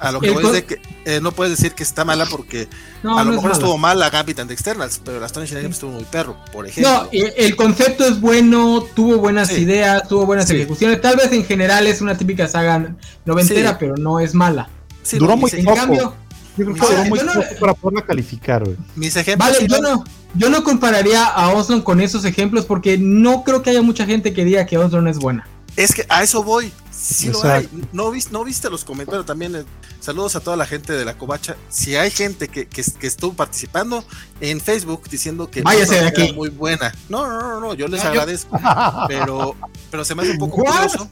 a, 0.00 0.10
lo 0.10 0.20
que 0.20 0.30
voy 0.32 0.44
es 0.46 0.52
de 0.52 0.64
que 0.64 0.80
eh, 1.04 1.20
no 1.22 1.30
puedes 1.30 1.56
decir 1.56 1.74
que 1.74 1.84
está 1.84 2.04
mala 2.04 2.26
porque 2.26 2.66
a 3.04 3.22
lo 3.22 3.32
mejor 3.32 3.52
estuvo 3.52 3.78
mal 3.78 4.00
la 4.00 4.10
Gambit 4.10 4.40
and 4.40 4.50
Externals, 4.50 5.00
pero 5.04 5.20
la 5.20 5.26
Astonishing 5.26 5.58
X 5.58 5.70
estuvo 5.70 5.92
muy 5.92 6.04
perro, 6.04 6.36
por 6.52 6.66
ejemplo. 6.66 7.04
No, 7.04 7.08
el 7.12 7.54
concepto 7.54 8.04
es 8.04 8.20
bueno, 8.20 8.84
tuvo 8.96 9.18
buenas 9.18 9.52
ideas, 9.52 10.08
tuvo 10.08 10.26
buenas 10.26 10.50
ejecuciones. 10.50 11.00
Tal 11.00 11.16
vez 11.16 11.30
en 11.30 11.44
general 11.44 11.86
es 11.86 12.00
una 12.00 12.18
típica 12.18 12.48
saga 12.48 12.96
noventera, 13.24 13.78
pero 13.78 13.96
no 13.96 14.18
es 14.18 14.34
mala 14.34 14.70
duró 15.14 15.36
muy 15.36 15.50
poco. 15.50 15.74
Cambio, 15.76 16.14
yo 16.56 16.64
creo 16.64 16.74
que 16.74 16.80
duró 16.80 17.04
muy 17.04 17.18
poco 17.18 17.60
para 17.60 17.74
poderla 17.74 18.04
calificar, 18.04 18.64
Mis 18.94 19.16
ejemplos. 19.16 19.50
Vale, 19.50 19.66
yo 19.68 19.80
no, 19.80 20.04
yo 20.34 20.50
no 20.50 20.64
compararía 20.64 21.24
a 21.24 21.50
Oslo 21.52 21.82
con 21.84 22.00
esos 22.00 22.24
ejemplos 22.24 22.64
porque 22.64 22.98
no 22.98 23.44
creo 23.44 23.62
que 23.62 23.70
haya 23.70 23.82
mucha 23.82 24.06
gente 24.06 24.32
que 24.32 24.44
diga 24.44 24.66
que 24.66 24.78
Oslo 24.78 25.08
es 25.08 25.18
buena. 25.18 25.46
Es 25.76 25.94
que 25.94 26.06
a 26.08 26.22
eso 26.22 26.42
voy. 26.42 26.72
Sí 26.90 27.28
lo 27.28 27.44
hay. 27.44 27.68
¿No 27.92 28.10
viste, 28.10 28.32
¿No 28.32 28.42
viste 28.42 28.70
los 28.70 28.84
comentarios 28.84 29.26
también? 29.26 29.54
Eh, 29.54 29.64
saludos 30.00 30.34
a 30.34 30.40
toda 30.40 30.56
la 30.56 30.64
gente 30.64 30.94
de 30.94 31.04
la 31.04 31.18
covacha. 31.18 31.56
Si 31.68 31.94
hay 31.94 32.10
gente 32.10 32.48
que, 32.48 32.66
que, 32.66 32.82
estuvo 33.02 33.34
participando 33.34 34.02
en 34.40 34.60
Facebook 34.60 35.02
diciendo 35.10 35.50
que 35.50 35.60
Váyase 35.60 36.00
de 36.00 36.06
aquí. 36.06 36.32
muy 36.32 36.48
buena. 36.48 36.94
No, 37.10 37.28
no, 37.28 37.38
no, 37.38 37.60
no, 37.60 37.74
yo 37.74 37.86
les 37.88 38.02
agradezco. 38.02 38.58
pero, 39.08 39.54
pero 39.90 40.04
se 40.04 40.14
me 40.14 40.22
hace 40.22 40.32
un 40.32 40.38
poco 40.38 40.64
curioso. 40.64 41.10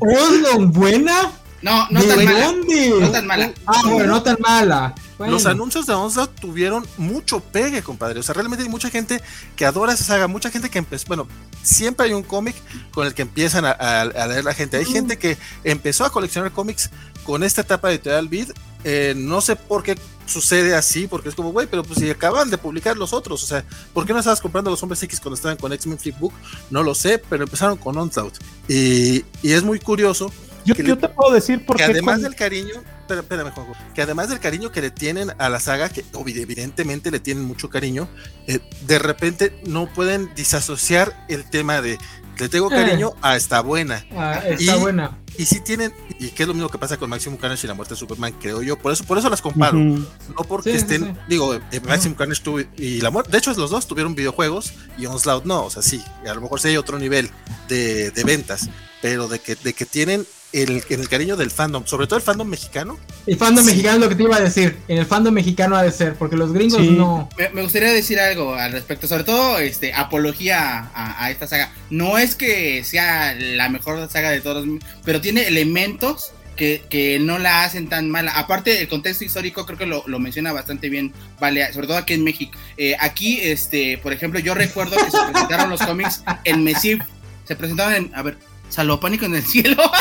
¿Oslo 0.00 0.68
buena? 0.68 1.32
No, 1.60 1.88
no 1.90 2.02
tan 2.04 2.24
mala. 2.24 2.52
No 3.00 3.10
tan 3.10 3.26
mala. 3.26 3.52
Ah, 3.66 3.82
bueno, 3.84 4.06
no 4.06 4.22
tan 4.22 4.36
mala. 4.40 4.94
Los 5.18 5.46
anuncios 5.46 5.86
de 5.86 5.94
Onslaught 5.94 6.38
tuvieron 6.40 6.86
mucho 6.96 7.40
pegue, 7.40 7.82
compadre. 7.82 8.20
O 8.20 8.22
sea, 8.22 8.34
realmente 8.34 8.62
hay 8.64 8.70
mucha 8.70 8.90
gente 8.90 9.20
que 9.56 9.66
adora 9.66 9.92
esa 9.92 10.04
saga, 10.04 10.28
mucha 10.28 10.50
gente 10.50 10.70
que 10.70 10.78
empezó, 10.78 11.06
bueno, 11.08 11.26
siempre 11.62 12.06
hay 12.06 12.12
un 12.12 12.22
cómic 12.22 12.54
con 12.92 13.06
el 13.06 13.14
que 13.14 13.22
empiezan 13.22 13.64
a, 13.64 14.04
leer 14.04 14.44
la 14.44 14.54
gente. 14.54 14.76
Hay 14.76 14.84
mm. 14.84 14.92
gente 14.92 15.18
que 15.18 15.36
empezó 15.64 16.04
a 16.04 16.10
coleccionar 16.10 16.52
cómics 16.52 16.90
con 17.24 17.42
esta 17.42 17.62
etapa 17.62 17.88
de 17.88 17.94
editorial 17.94 18.28
Vid. 18.28 18.50
Eh, 18.84 19.14
no 19.16 19.40
sé 19.40 19.56
por 19.56 19.82
qué 19.82 19.98
sucede 20.26 20.76
así, 20.76 21.08
porque 21.08 21.30
es 21.30 21.34
como, 21.34 21.50
güey, 21.50 21.66
pero 21.66 21.82
pues 21.82 21.98
si 21.98 22.08
acaban 22.08 22.50
de 22.50 22.58
publicar 22.58 22.96
los 22.96 23.12
otros, 23.12 23.42
o 23.42 23.46
sea, 23.46 23.64
¿por 23.92 24.06
qué 24.06 24.12
no 24.12 24.20
estabas 24.20 24.40
comprando 24.40 24.70
los 24.70 24.80
hombres 24.82 25.02
X 25.02 25.18
cuando 25.18 25.34
estaban 25.34 25.56
con 25.56 25.72
X-Men 25.72 25.98
Flipbook? 25.98 26.32
No 26.70 26.84
lo 26.84 26.94
sé, 26.94 27.18
pero 27.18 27.42
empezaron 27.42 27.76
con 27.76 27.96
Onslaught. 27.98 28.34
Y, 28.68 29.24
y 29.42 29.52
es 29.52 29.64
muy 29.64 29.80
curioso 29.80 30.30
yo, 30.64 30.98
te 30.98 31.08
puedo 31.08 31.32
decir 31.32 31.64
porque. 31.66 31.84
Que 31.84 31.92
además 31.92 32.22
del 32.22 32.34
cariño, 32.34 32.82
espérame, 33.08 33.50
Juanjo, 33.50 33.72
que 33.94 34.02
además 34.02 34.28
del 34.28 34.40
cariño 34.40 34.70
que 34.70 34.80
le 34.80 34.90
tienen 34.90 35.32
a 35.38 35.48
la 35.48 35.60
saga, 35.60 35.88
que 35.88 36.04
evidentemente 36.26 37.10
le 37.10 37.20
tienen 37.20 37.44
mucho 37.44 37.70
cariño, 37.70 38.08
eh, 38.46 38.60
de 38.86 38.98
repente 38.98 39.60
no 39.66 39.92
pueden 39.92 40.34
disasociar 40.34 41.26
el 41.28 41.44
tema 41.44 41.80
de 41.80 41.98
le 42.38 42.48
tengo 42.48 42.68
cariño 42.68 43.14
a 43.20 43.36
está 43.36 43.60
buena. 43.60 44.04
Ah, 44.12 44.40
está 44.46 44.76
buena. 44.76 45.18
Y 45.36 45.46
si 45.46 45.60
tienen, 45.60 45.92
y 46.18 46.28
que 46.28 46.44
es 46.44 46.48
lo 46.48 46.54
mismo 46.54 46.68
que 46.68 46.78
pasa 46.78 46.96
con 46.96 47.10
Maximum 47.10 47.38
Carnage 47.38 47.66
y 47.66 47.68
la 47.68 47.74
muerte 47.74 47.94
de 47.94 48.00
Superman, 48.00 48.32
creo 48.40 48.62
yo, 48.62 48.78
por 48.78 48.92
eso, 48.92 49.04
por 49.04 49.18
eso 49.18 49.28
las 49.28 49.42
comparo. 49.42 49.78
No 49.78 50.06
porque 50.46 50.74
estén, 50.74 51.16
digo, 51.28 51.54
eh, 51.54 51.80
Maximum 51.86 52.16
Carnage 52.16 52.42
tuvo, 52.42 52.60
y 52.76 53.00
la 53.00 53.10
muerte, 53.10 53.32
de 53.32 53.38
hecho 53.38 53.52
los 53.54 53.70
dos 53.70 53.86
tuvieron 53.86 54.14
videojuegos 54.14 54.72
y 54.96 55.06
Onslaught 55.06 55.44
no, 55.44 55.64
o 55.64 55.70
sea, 55.70 55.82
sí, 55.82 56.02
a 56.28 56.34
lo 56.34 56.40
mejor 56.40 56.60
sí 56.60 56.68
hay 56.68 56.76
otro 56.76 56.98
nivel 56.98 57.30
de, 57.68 58.10
de 58.10 58.24
ventas, 58.24 58.68
pero 59.00 59.28
de 59.28 59.38
que, 59.40 59.54
de 59.56 59.72
que 59.72 59.86
tienen 59.86 60.26
el, 60.52 60.82
el 60.88 61.08
cariño 61.08 61.36
del 61.36 61.50
fandom, 61.50 61.86
sobre 61.86 62.06
todo 62.06 62.16
el 62.16 62.22
fandom 62.22 62.48
mexicano. 62.48 62.98
El 63.26 63.36
fandom 63.36 63.64
mexicano 63.64 63.96
es 63.96 64.00
lo 64.00 64.08
que 64.08 64.14
te 64.14 64.22
iba 64.22 64.36
a 64.36 64.40
decir. 64.40 64.78
En 64.88 64.98
el 64.98 65.06
fandom 65.06 65.34
mexicano 65.34 65.76
ha 65.76 65.82
de 65.82 65.92
ser, 65.92 66.14
porque 66.14 66.36
los 66.36 66.52
gringos 66.52 66.80
no. 66.80 67.28
Me, 67.52 67.62
gustaría 67.62 67.92
decir 67.92 68.18
algo 68.18 68.54
al 68.54 68.72
respecto, 68.72 69.06
sobre 69.06 69.24
todo 69.24 69.58
este 69.58 69.92
apología 69.92 70.90
a, 70.94 71.30
esta 71.30 71.46
saga. 71.46 71.72
No 71.90 72.18
es 72.18 72.34
que 72.34 72.82
sea 72.84 73.34
la 73.34 73.68
mejor 73.68 74.08
saga 74.10 74.30
de 74.30 74.40
todos, 74.40 74.66
pero 75.04 75.20
tiene 75.20 75.46
elementos 75.46 76.32
que, 76.56 76.82
que, 76.88 77.18
no 77.20 77.38
la 77.38 77.64
hacen 77.64 77.88
tan 77.88 78.10
mala. 78.10 78.32
Aparte, 78.32 78.80
el 78.80 78.88
contexto 78.88 79.24
histórico 79.24 79.66
creo 79.66 79.78
que 79.78 79.86
lo, 79.86 80.02
lo 80.06 80.18
menciona 80.18 80.52
bastante 80.52 80.88
bien, 80.88 81.12
vale, 81.38 81.72
sobre 81.72 81.86
todo 81.86 81.98
aquí 81.98 82.14
en 82.14 82.24
México. 82.24 82.58
Eh, 82.76 82.96
aquí, 82.98 83.38
este, 83.40 83.98
por 83.98 84.12
ejemplo, 84.12 84.40
yo 84.40 84.54
recuerdo 84.54 84.96
que 84.96 85.10
se 85.10 85.18
presentaron 85.32 85.70
los 85.70 85.80
cómics 85.80 86.22
en 86.44 86.64
Mesif. 86.64 87.00
Se 87.44 87.54
presentaban 87.54 87.94
en, 87.94 88.14
a 88.14 88.22
ver, 88.22 88.36
Salvo 88.68 89.00
Pánico 89.00 89.26
en 89.26 89.34
el 89.34 89.44
cielo. 89.44 89.82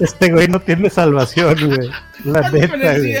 Este 0.00 0.30
güey 0.30 0.48
no 0.48 0.60
tiene 0.60 0.90
salvación, 0.90 1.56
güey. 1.66 1.90
La 2.24 2.50
neta, 2.50 2.98
güey. 2.98 3.16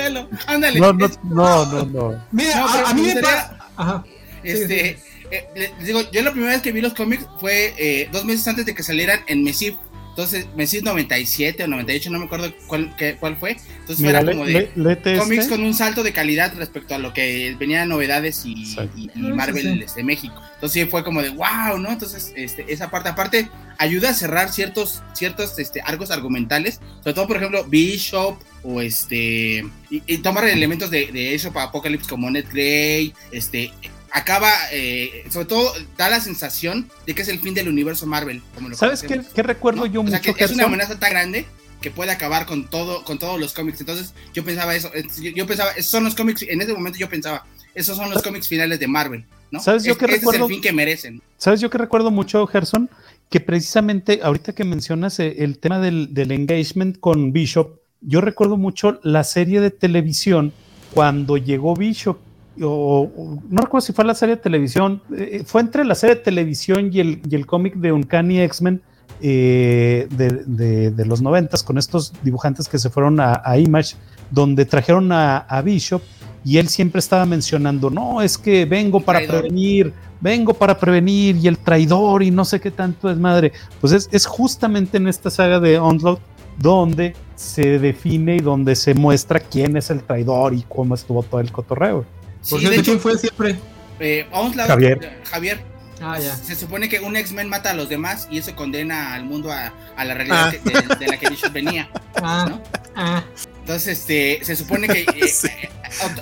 Ándale. 0.46 0.80
No, 0.80 0.92
no, 0.92 1.08
no, 1.24 1.66
no, 1.66 1.84
no. 1.84 2.24
Mira, 2.30 2.64
a, 2.86 2.94
mí 2.94 3.02
me 3.02 3.20
pasa. 3.20 3.58
Ajá. 3.76 4.04
Este, 4.42 4.98
eh, 5.30 5.48
les 5.54 5.86
digo, 5.86 6.00
yo 6.10 6.22
la 6.22 6.30
primera 6.30 6.52
vez 6.52 6.62
que 6.62 6.72
vi 6.72 6.80
los 6.80 6.94
cómics 6.94 7.26
fue 7.40 7.74
eh, 7.76 8.08
dos 8.12 8.24
meses 8.24 8.46
antes 8.48 8.64
de 8.64 8.74
que 8.74 8.82
salieran 8.82 9.20
en 9.26 9.44
Messi 9.44 9.76
entonces, 10.18 10.48
me 10.56 10.64
decís 10.64 10.82
97 10.82 11.62
o 11.62 11.68
98, 11.68 12.10
no 12.10 12.18
me 12.18 12.24
acuerdo 12.24 12.52
cuál, 12.66 12.92
cuál 13.20 13.36
fue. 13.36 13.56
Entonces 13.78 14.04
era 14.04 14.24
como 14.24 14.44
de 14.44 14.68
cómics 15.16 15.46
con 15.46 15.62
un 15.62 15.74
salto 15.74 16.02
de 16.02 16.12
calidad 16.12 16.52
respecto 16.56 16.96
a 16.96 16.98
lo 16.98 17.14
que 17.14 17.54
venían 17.56 17.88
novedades 17.88 18.44
y, 18.44 18.76
Marvel 19.14 19.86
de 19.94 20.02
México. 20.02 20.34
Entonces 20.54 20.88
fue 20.90 21.04
como 21.04 21.22
de 21.22 21.28
wow, 21.28 21.78
¿no? 21.78 21.92
Entonces, 21.92 22.32
este, 22.34 22.64
esa 22.66 22.90
parte, 22.90 23.10
aparte, 23.10 23.48
ayuda 23.78 24.10
a 24.10 24.12
cerrar 24.12 24.50
ciertos, 24.52 25.04
ciertos 25.12 25.56
este, 25.60 25.82
arcos 25.82 26.10
argumentales. 26.10 26.80
Sobre 26.98 27.14
todo, 27.14 27.28
por 27.28 27.36
ejemplo, 27.36 27.62
Bishop 27.62 28.40
o 28.64 28.80
este. 28.80 29.64
Y, 29.88 30.18
tomar 30.18 30.48
elementos 30.48 30.90
de, 30.90 31.12
de 31.12 31.32
eso 31.36 31.52
para 31.52 31.66
Apocalypse 31.66 32.10
como 32.10 32.28
Ned 32.28 32.46
Grey, 32.50 33.14
este 33.30 33.70
acaba, 34.12 34.50
eh, 34.72 35.24
sobre 35.30 35.46
todo, 35.46 35.72
da 35.96 36.08
la 36.08 36.20
sensación 36.20 36.90
de 37.06 37.14
que 37.14 37.22
es 37.22 37.28
el 37.28 37.40
fin 37.40 37.54
del 37.54 37.68
universo 37.68 38.06
Marvel. 38.06 38.42
¿Sabes 38.72 39.02
qué, 39.02 39.42
recuerdo 39.42 39.86
yo 39.86 40.02
mucho? 40.02 40.34
que 40.34 40.44
es 40.44 40.50
una 40.50 40.64
amenaza 40.64 40.98
tan 40.98 41.10
grande 41.10 41.46
que 41.80 41.90
puede 41.90 42.10
acabar 42.10 42.46
con 42.46 42.68
todo, 42.68 43.04
con 43.04 43.18
todos 43.18 43.38
los 43.38 43.52
cómics. 43.52 43.80
Entonces, 43.80 44.14
yo 44.34 44.44
pensaba 44.44 44.74
eso, 44.74 44.90
yo 45.34 45.46
pensaba, 45.46 45.70
esos 45.72 45.90
son 45.90 46.04
los 46.04 46.14
cómics, 46.14 46.42
en 46.42 46.60
ese 46.60 46.72
momento 46.72 46.98
yo 46.98 47.08
pensaba, 47.08 47.44
esos 47.74 47.96
son 47.96 48.10
los 48.10 48.22
cómics 48.22 48.48
finales 48.48 48.80
de 48.80 48.88
Marvel. 48.88 49.24
¿no? 49.50 49.60
¿Sabes 49.60 49.84
yo 49.84 49.96
que 49.96 50.06
recuerdo? 50.06 50.44
es 50.44 50.50
el 50.50 50.54
fin 50.56 50.62
que 50.62 50.72
merecen. 50.72 51.22
¿Sabes 51.36 51.60
yo 51.60 51.70
que 51.70 51.78
recuerdo 51.78 52.10
mucho, 52.10 52.46
Gerson? 52.46 52.90
Que 53.30 53.40
precisamente 53.40 54.20
ahorita 54.22 54.52
que 54.52 54.64
mencionas 54.64 55.20
eh, 55.20 55.36
el 55.38 55.58
tema 55.58 55.78
del, 55.78 56.12
del 56.12 56.32
engagement 56.32 56.98
con 56.98 57.32
Bishop, 57.32 57.80
yo 58.00 58.20
recuerdo 58.20 58.56
mucho 58.56 59.00
la 59.02 59.24
serie 59.24 59.60
de 59.60 59.70
televisión 59.70 60.52
cuando 60.92 61.36
llegó 61.36 61.74
Bishop 61.74 62.18
o, 62.62 63.40
no 63.48 63.62
recuerdo 63.62 63.86
si 63.86 63.92
fue 63.92 64.04
la 64.04 64.14
serie 64.14 64.36
de 64.36 64.42
televisión, 64.42 65.02
eh, 65.16 65.42
fue 65.44 65.60
entre 65.60 65.84
la 65.84 65.94
serie 65.94 66.16
de 66.16 66.22
televisión 66.22 66.90
y 66.92 67.00
el, 67.00 67.22
y 67.28 67.34
el 67.34 67.46
cómic 67.46 67.74
de 67.74 67.92
Uncanny 67.92 68.40
X-Men 68.40 68.82
eh, 69.20 70.06
de, 70.10 70.90
de, 70.92 71.04
los 71.04 71.20
noventas 71.20 71.64
con 71.64 71.76
estos 71.76 72.12
dibujantes 72.22 72.68
que 72.68 72.78
se 72.78 72.88
fueron 72.88 73.18
a, 73.20 73.58
Image, 73.58 73.96
donde 74.30 74.64
trajeron 74.64 75.10
a, 75.10 75.62
Bishop 75.64 76.02
y 76.44 76.58
él 76.58 76.68
siempre 76.68 77.00
estaba 77.00 77.26
mencionando, 77.26 77.90
no, 77.90 78.22
es 78.22 78.38
que 78.38 78.64
vengo 78.64 79.00
para 79.00 79.26
prevenir, 79.26 79.92
vengo 80.20 80.54
para 80.54 80.78
prevenir 80.78 81.36
y 81.36 81.48
el 81.48 81.58
traidor 81.58 82.22
y 82.22 82.30
no 82.30 82.44
sé 82.44 82.60
qué 82.60 82.70
tanto 82.70 83.10
es 83.10 83.18
madre. 83.18 83.52
Pues 83.80 83.92
es, 83.92 84.08
es 84.12 84.24
justamente 84.24 84.98
en 84.98 85.08
esta 85.08 85.30
saga 85.30 85.58
de 85.58 85.78
Onslaught 85.78 86.20
donde 86.56 87.14
se 87.34 87.78
define 87.78 88.36
y 88.36 88.40
donde 88.40 88.76
se 88.76 88.94
muestra 88.94 89.40
quién 89.40 89.76
es 89.76 89.90
el 89.90 90.02
traidor 90.02 90.54
y 90.54 90.62
cómo 90.62 90.94
estuvo 90.94 91.22
todo 91.22 91.40
el 91.40 91.50
cotorreo. 91.50 92.04
Por 92.48 92.60
cierto, 92.60 92.82
¿quién 92.82 93.00
fue 93.00 93.18
siempre? 93.18 93.58
Eh, 94.00 94.26
Javier. 94.66 95.20
Javier. 95.24 95.64
Ah, 96.00 96.18
ya. 96.18 96.36
Se 96.36 96.54
supone 96.54 96.88
que 96.88 97.00
un 97.00 97.16
X-Men 97.16 97.48
mata 97.48 97.70
a 97.70 97.74
los 97.74 97.88
demás 97.88 98.28
y 98.30 98.38
eso 98.38 98.54
condena 98.54 99.14
al 99.14 99.24
mundo 99.24 99.50
a, 99.52 99.72
la 99.96 100.14
realidad 100.14 100.54
ah. 100.54 100.94
de, 100.94 101.06
la 101.06 101.18
que 101.18 101.28
Bishop 101.30 101.52
venía. 101.52 101.88
Ah. 102.22 102.60
ah. 102.94 103.24
Entonces, 103.60 103.98
este, 103.98 104.44
se 104.44 104.56
supone 104.56 104.86
que 104.86 105.00
eh, 105.02 105.34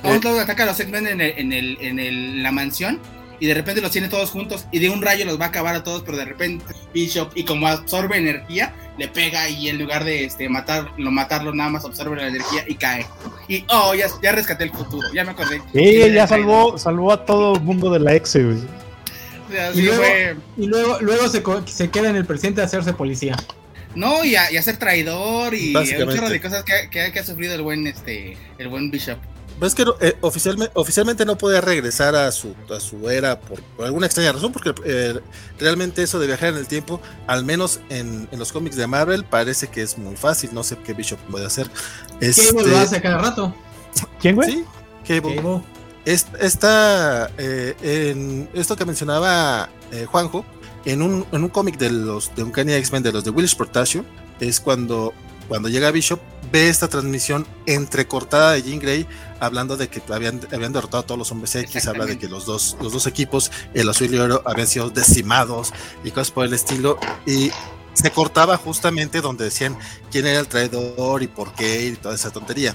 eh 0.02 0.40
ataca 0.40 0.62
a 0.62 0.66
los 0.66 0.80
X-Men 0.80 1.06
en, 1.06 1.20
en, 1.20 1.52
el, 1.52 1.78
en 1.80 1.98
el, 1.98 2.42
la 2.42 2.52
mansión 2.52 3.00
y 3.40 3.46
de 3.46 3.54
repente 3.54 3.80
los 3.80 3.90
tiene 3.90 4.08
todos 4.08 4.30
juntos 4.30 4.66
y 4.72 4.78
de 4.78 4.90
un 4.90 5.02
rayo 5.02 5.24
los 5.24 5.40
va 5.40 5.46
a 5.46 5.48
acabar 5.48 5.74
a 5.74 5.82
todos, 5.82 6.02
pero 6.02 6.16
de 6.16 6.24
repente 6.24 6.64
Bishop 6.92 7.30
y 7.34 7.44
como 7.44 7.66
absorbe 7.68 8.16
energía, 8.16 8.74
le 8.98 9.08
pega 9.08 9.48
y 9.48 9.68
en 9.68 9.78
lugar 9.78 10.04
de 10.04 10.24
este 10.24 10.48
matarlo, 10.48 11.10
matarlo 11.10 11.54
nada 11.54 11.70
más 11.70 11.84
absorbe 11.84 12.16
la 12.16 12.28
energía 12.28 12.64
y 12.66 12.74
cae. 12.74 13.06
Y 13.48 13.64
oh, 13.68 13.94
ya, 13.94 14.06
ya 14.22 14.32
rescaté 14.32 14.64
el 14.64 14.72
futuro, 14.72 15.06
ya 15.14 15.24
me 15.24 15.32
acordé. 15.32 15.60
Sí, 15.72 16.12
ya 16.12 16.26
salvó, 16.26 16.78
salvó 16.78 17.12
a 17.12 17.24
todo 17.24 17.56
el 17.56 17.60
mundo 17.62 17.90
de 17.90 18.00
la 18.00 18.14
ex, 18.14 18.34
güey. 18.34 18.58
y, 19.74 19.82
luego, 20.66 20.98
luego, 21.00 21.28
se, 21.28 21.42
se, 21.66 21.90
queda 21.90 22.10
en 22.10 22.16
el 22.16 22.24
presente 22.24 22.60
a 22.60 22.64
hacerse 22.64 22.92
policía. 22.92 23.36
No, 23.94 24.24
y 24.24 24.36
a, 24.36 24.62
ser 24.62 24.76
traidor 24.76 25.54
y 25.54 25.74
a 25.74 25.80
un 25.80 26.14
chorro 26.14 26.28
de 26.28 26.40
cosas 26.40 26.64
que, 26.64 26.90
que, 26.90 27.12
que, 27.12 27.18
ha 27.18 27.24
sufrido 27.24 27.54
el 27.54 27.62
buen 27.62 27.86
este 27.86 28.36
el 28.58 28.68
buen 28.68 28.90
Bishop. 28.90 29.18
Ves 29.58 29.74
que 29.74 29.84
eh, 30.00 30.16
oficialmente, 30.20 30.70
oficialmente 30.74 31.24
no 31.24 31.38
puede 31.38 31.60
regresar 31.62 32.14
a 32.14 32.30
su, 32.30 32.54
a 32.74 32.78
su 32.78 33.08
era 33.08 33.40
por, 33.40 33.62
alguna 33.84 34.06
extraña 34.06 34.32
razón, 34.32 34.52
porque 34.52 34.74
eh, 34.84 35.18
realmente 35.58 36.02
eso 36.02 36.18
de 36.18 36.26
viajar 36.26 36.50
en 36.50 36.56
el 36.56 36.66
tiempo, 36.66 37.00
al 37.26 37.44
menos 37.44 37.80
en, 37.88 38.28
los 38.32 38.52
cómics 38.52 38.76
de 38.76 38.86
Marvel, 38.86 39.24
parece 39.24 39.68
que 39.68 39.82
es 39.82 39.96
muy 39.96 40.16
fácil. 40.16 40.50
No 40.52 40.62
sé 40.62 40.76
qué 40.84 40.92
Bishop 40.92 41.18
puede 41.30 41.46
hacer. 41.46 41.70
Este, 42.20 42.48
Cable 42.48 42.70
lo 42.70 42.78
hace 42.78 43.00
cada 43.00 43.18
rato. 43.18 43.54
¿Quién, 44.20 44.36
güey? 44.36 44.50
Sí, 44.50 44.64
Cable. 45.06 45.62
Esta, 46.04 47.30
eh, 47.38 47.74
en 47.82 48.48
esto 48.54 48.76
que 48.76 48.84
mencionaba 48.84 49.70
Juanjo, 50.06 50.44
en 50.84 51.02
un, 51.02 51.26
en 51.32 51.42
un 51.42 51.48
cómic 51.48 51.78
de 51.78 51.90
los 51.90 52.34
de 52.36 52.42
Uncanny 52.42 52.74
X-Men, 52.74 53.02
de 53.02 53.12
los 53.12 53.24
de 53.24 53.30
Willis 53.30 53.54
Portacio, 53.54 54.04
es 54.38 54.60
cuando 54.60 55.14
cuando 55.48 55.68
llega 55.68 55.90
Bishop, 55.90 56.20
ve 56.50 56.68
esta 56.68 56.88
transmisión 56.88 57.46
entrecortada 57.66 58.52
de 58.52 58.62
Jean 58.62 58.78
Grey 58.78 59.06
hablando 59.40 59.76
de 59.76 59.88
que 59.88 60.02
habían, 60.12 60.40
habían 60.52 60.72
derrotado 60.72 61.02
a 61.02 61.06
todos 61.06 61.18
los 61.18 61.30
hombres 61.32 61.54
X, 61.54 61.86
habla 61.86 62.06
de 62.06 62.18
que 62.18 62.28
los 62.28 62.46
dos, 62.46 62.76
los 62.80 62.92
dos 62.92 63.06
equipos, 63.06 63.50
el 63.74 63.88
azul 63.88 64.08
y 64.10 64.16
el 64.16 64.22
oro, 64.22 64.42
habían 64.44 64.66
sido 64.66 64.90
decimados 64.90 65.72
y 66.04 66.10
cosas 66.10 66.30
por 66.30 66.46
el 66.46 66.54
estilo. 66.54 66.98
Y 67.26 67.50
se 67.92 68.10
cortaba 68.10 68.56
justamente 68.56 69.20
donde 69.20 69.44
decían 69.44 69.76
quién 70.10 70.26
era 70.26 70.40
el 70.40 70.48
traidor 70.48 71.22
y 71.22 71.28
por 71.28 71.52
qué 71.54 71.86
y 71.86 71.96
toda 71.96 72.14
esa 72.14 72.30
tontería. 72.30 72.74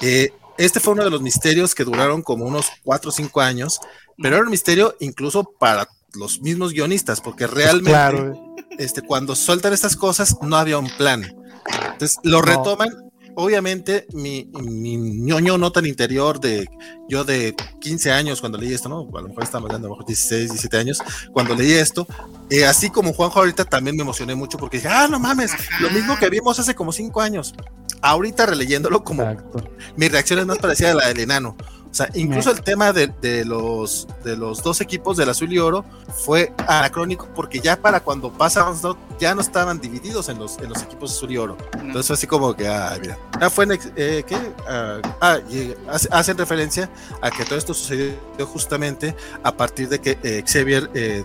Eh, 0.00 0.32
este 0.58 0.80
fue 0.80 0.94
uno 0.94 1.04
de 1.04 1.10
los 1.10 1.22
misterios 1.22 1.74
que 1.74 1.84
duraron 1.84 2.22
como 2.22 2.44
unos 2.44 2.66
4 2.84 3.08
o 3.08 3.12
5 3.12 3.40
años, 3.40 3.80
pero 4.20 4.36
era 4.36 4.44
un 4.44 4.50
misterio 4.50 4.96
incluso 5.00 5.44
para 5.44 5.88
los 6.14 6.40
mismos 6.40 6.72
guionistas, 6.72 7.20
porque 7.20 7.46
realmente 7.46 8.38
este, 8.78 9.02
cuando 9.02 9.34
sueltan 9.34 9.72
estas 9.72 9.96
cosas 9.96 10.36
no 10.42 10.56
había 10.56 10.78
un 10.78 10.90
plan. 10.96 11.41
Entonces 11.92 12.18
lo 12.22 12.42
retoman. 12.42 12.90
Obviamente, 13.34 14.06
mi, 14.12 14.50
mi 14.52 14.98
ñoño 14.98 15.56
no 15.56 15.72
tan 15.72 15.86
interior 15.86 16.38
de 16.38 16.68
yo 17.08 17.24
de 17.24 17.54
15 17.80 18.12
años 18.12 18.40
cuando 18.40 18.58
leí 18.58 18.74
esto, 18.74 18.90
¿no? 18.90 19.08
A 19.16 19.22
lo 19.22 19.28
mejor 19.28 19.42
estamos 19.42 19.68
hablando 19.68 19.86
a 19.86 19.88
lo 19.88 19.94
mejor 19.94 20.06
16, 20.06 20.50
17 20.50 20.76
años, 20.76 20.98
cuando 21.32 21.54
leí 21.54 21.72
esto, 21.72 22.06
eh, 22.50 22.66
así 22.66 22.90
como 22.90 23.14
Juanjo 23.14 23.38
ahorita 23.38 23.64
también 23.64 23.96
me 23.96 24.02
emocioné 24.02 24.34
mucho 24.34 24.58
porque 24.58 24.76
dije, 24.76 24.88
ah, 24.90 25.08
no 25.10 25.18
mames, 25.18 25.52
lo 25.80 25.90
mismo 25.90 26.18
que 26.18 26.28
vimos 26.28 26.58
hace 26.58 26.74
como 26.74 26.92
5 26.92 27.20
años. 27.22 27.54
Ahorita 28.02 28.44
releyéndolo 28.46 29.02
como 29.02 29.24
mi 29.96 30.08
reacción 30.08 30.40
es 30.40 30.46
más 30.46 30.58
parecida 30.58 30.90
a 30.90 30.94
la 30.94 31.08
del 31.08 31.20
enano. 31.20 31.56
O 31.92 31.94
sea, 31.94 32.08
incluso 32.14 32.50
el 32.50 32.62
tema 32.62 32.90
de, 32.94 33.44
los, 33.44 34.08
de 34.24 34.34
los 34.34 34.62
dos 34.62 34.80
equipos 34.80 35.18
del 35.18 35.28
azul 35.28 35.52
y 35.52 35.58
oro 35.58 35.84
fue 36.24 36.50
anacrónico 36.66 37.28
porque 37.34 37.60
ya 37.60 37.76
para 37.76 38.00
cuando 38.00 38.32
pasa 38.32 38.72
ya 39.20 39.34
no 39.34 39.42
estaban 39.42 39.78
divididos 39.78 40.30
en 40.30 40.38
los, 40.38 40.56
en 40.56 40.70
los 40.70 40.82
equipos 40.82 41.12
azul 41.12 41.30
y 41.30 41.36
oro. 41.36 41.58
Entonces 41.74 42.06
fue 42.06 42.14
así 42.14 42.26
como 42.26 42.54
que, 42.54 42.66
ah, 42.66 42.96
mira. 42.98 43.18
Ah, 43.38 43.50
fue, 43.50 43.66
eh, 43.96 44.24
¿qué? 44.26 44.36
Ah, 44.66 45.02
ah 45.20 45.38
hacen 46.10 46.38
referencia 46.38 46.88
a 47.20 47.30
que 47.30 47.44
todo 47.44 47.58
esto 47.58 47.74
sucedió 47.74 48.16
justamente 48.46 49.14
a 49.42 49.54
partir 49.54 49.90
de 49.90 50.00
que 50.00 50.18
eh, 50.22 50.42
Xavier 50.46 50.90
eh, 50.94 51.24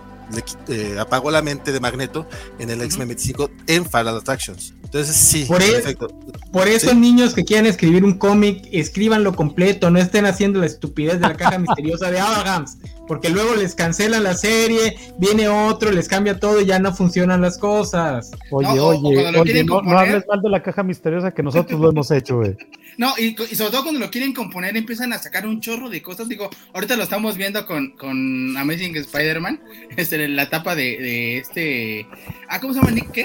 le, 0.68 1.00
apagó 1.00 1.32
la 1.32 1.42
mente 1.42 1.72
de 1.72 1.80
Magneto 1.80 2.28
en 2.60 2.70
el 2.70 2.82
X-Men 2.82 3.08
25 3.08 3.50
en 3.68 3.86
Final 3.86 4.18
Attractions. 4.18 4.74
Entonces, 4.88 5.18
sí, 5.18 5.44
por, 5.44 5.62
e- 5.62 5.70
perfecto. 5.70 6.08
por 6.50 6.70
eso, 6.70 6.94
niños 6.94 7.34
que 7.34 7.44
quieran 7.44 7.66
escribir 7.66 8.06
un 8.06 8.18
cómic, 8.18 8.66
escríbanlo 8.72 9.36
completo, 9.36 9.92
no 9.92 10.00
estén 10.00 10.26
haciendo 10.26 10.62
la 10.62 10.66
estupidez 10.66 11.20
de 11.20 11.28
la 11.28 11.36
caja 11.36 11.60
misteriosa 11.60 12.10
de 12.10 12.22
Abrahams, 12.22 12.78
porque 13.06 13.30
luego 13.30 13.56
les 13.56 13.76
cancelan 13.76 14.24
la 14.24 14.34
serie, 14.34 14.98
viene 15.18 15.50
otro, 15.50 15.92
les 15.92 16.08
cambia 16.08 16.40
todo 16.40 16.62
y 16.62 16.66
ya 16.66 16.80
no 16.80 16.94
funcionan 16.94 17.42
las 17.42 17.58
cosas. 17.58 18.32
Oye, 18.50 18.80
oye, 18.80 19.38
oye, 19.38 19.64
no, 19.66 19.80
hables 20.00 20.24
mal 20.26 20.42
de 20.42 20.50
la 20.50 20.64
caja 20.64 20.84
misteriosa 20.84 21.34
que 21.34 21.44
nosotros 21.44 21.82
lo 21.82 21.90
hemos 21.90 22.10
hecho, 22.12 22.38
güey. 22.38 22.56
No, 22.98 23.14
y, 23.16 23.36
sobre 23.56 23.70
todo 23.70 23.84
cuando 23.84 24.00
lo 24.00 24.10
quieren 24.10 24.34
componer, 24.34 24.76
empiezan 24.76 25.14
a 25.14 25.20
sacar 25.20 25.46
un 25.46 25.62
chorro 25.62 25.88
de 25.88 26.02
cosas. 26.02 26.28
Digo, 26.28 26.50
ahorita 26.74 26.96
lo 26.96 27.04
estamos 27.04 27.38
viendo 27.38 27.64
con, 27.68 27.92
con 27.92 28.58
Amazing 28.58 28.96
Spider-Man, 28.96 29.62
este, 29.96 30.28
la 30.28 30.44
etapa 30.44 30.76
de, 30.76 30.98
de 30.98 31.38
este. 31.38 32.08
Ah, 32.50 32.60
¿cómo 32.60 32.74
se 32.74 32.80
llama? 32.80 32.92
¿Nick 32.92 33.12
qué? 33.12 33.24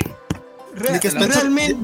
Realmente. 0.74 1.76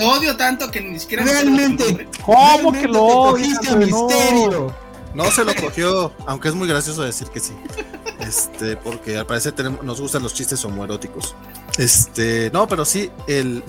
odio, 0.00 0.36
tanto, 0.36 0.70
que 0.70 0.80
ni 0.80 0.98
siquiera. 0.98 1.24
Realmente. 1.24 2.08
¿Cómo 2.24 2.72
que 2.72 2.88
lo 2.88 3.06
cogiste 3.06 3.76
misterio? 3.76 4.74
No 5.14 5.30
se 5.30 5.44
lo 5.44 5.54
cogió, 5.54 6.12
aunque 6.26 6.48
es 6.48 6.54
muy 6.54 6.66
gracioso 6.66 7.02
decir 7.02 7.28
que 7.28 7.40
sí. 7.40 7.52
Este, 8.20 8.76
porque 8.76 9.18
al 9.18 9.26
parecer 9.26 9.52
tenemos, 9.52 9.82
nos 9.82 10.00
gustan 10.00 10.22
los 10.22 10.32
chistes 10.32 10.64
homoeróticos. 10.64 11.34
Este, 11.76 12.50
no, 12.52 12.66
pero 12.66 12.84
sí, 12.84 13.10
el, 13.26 13.62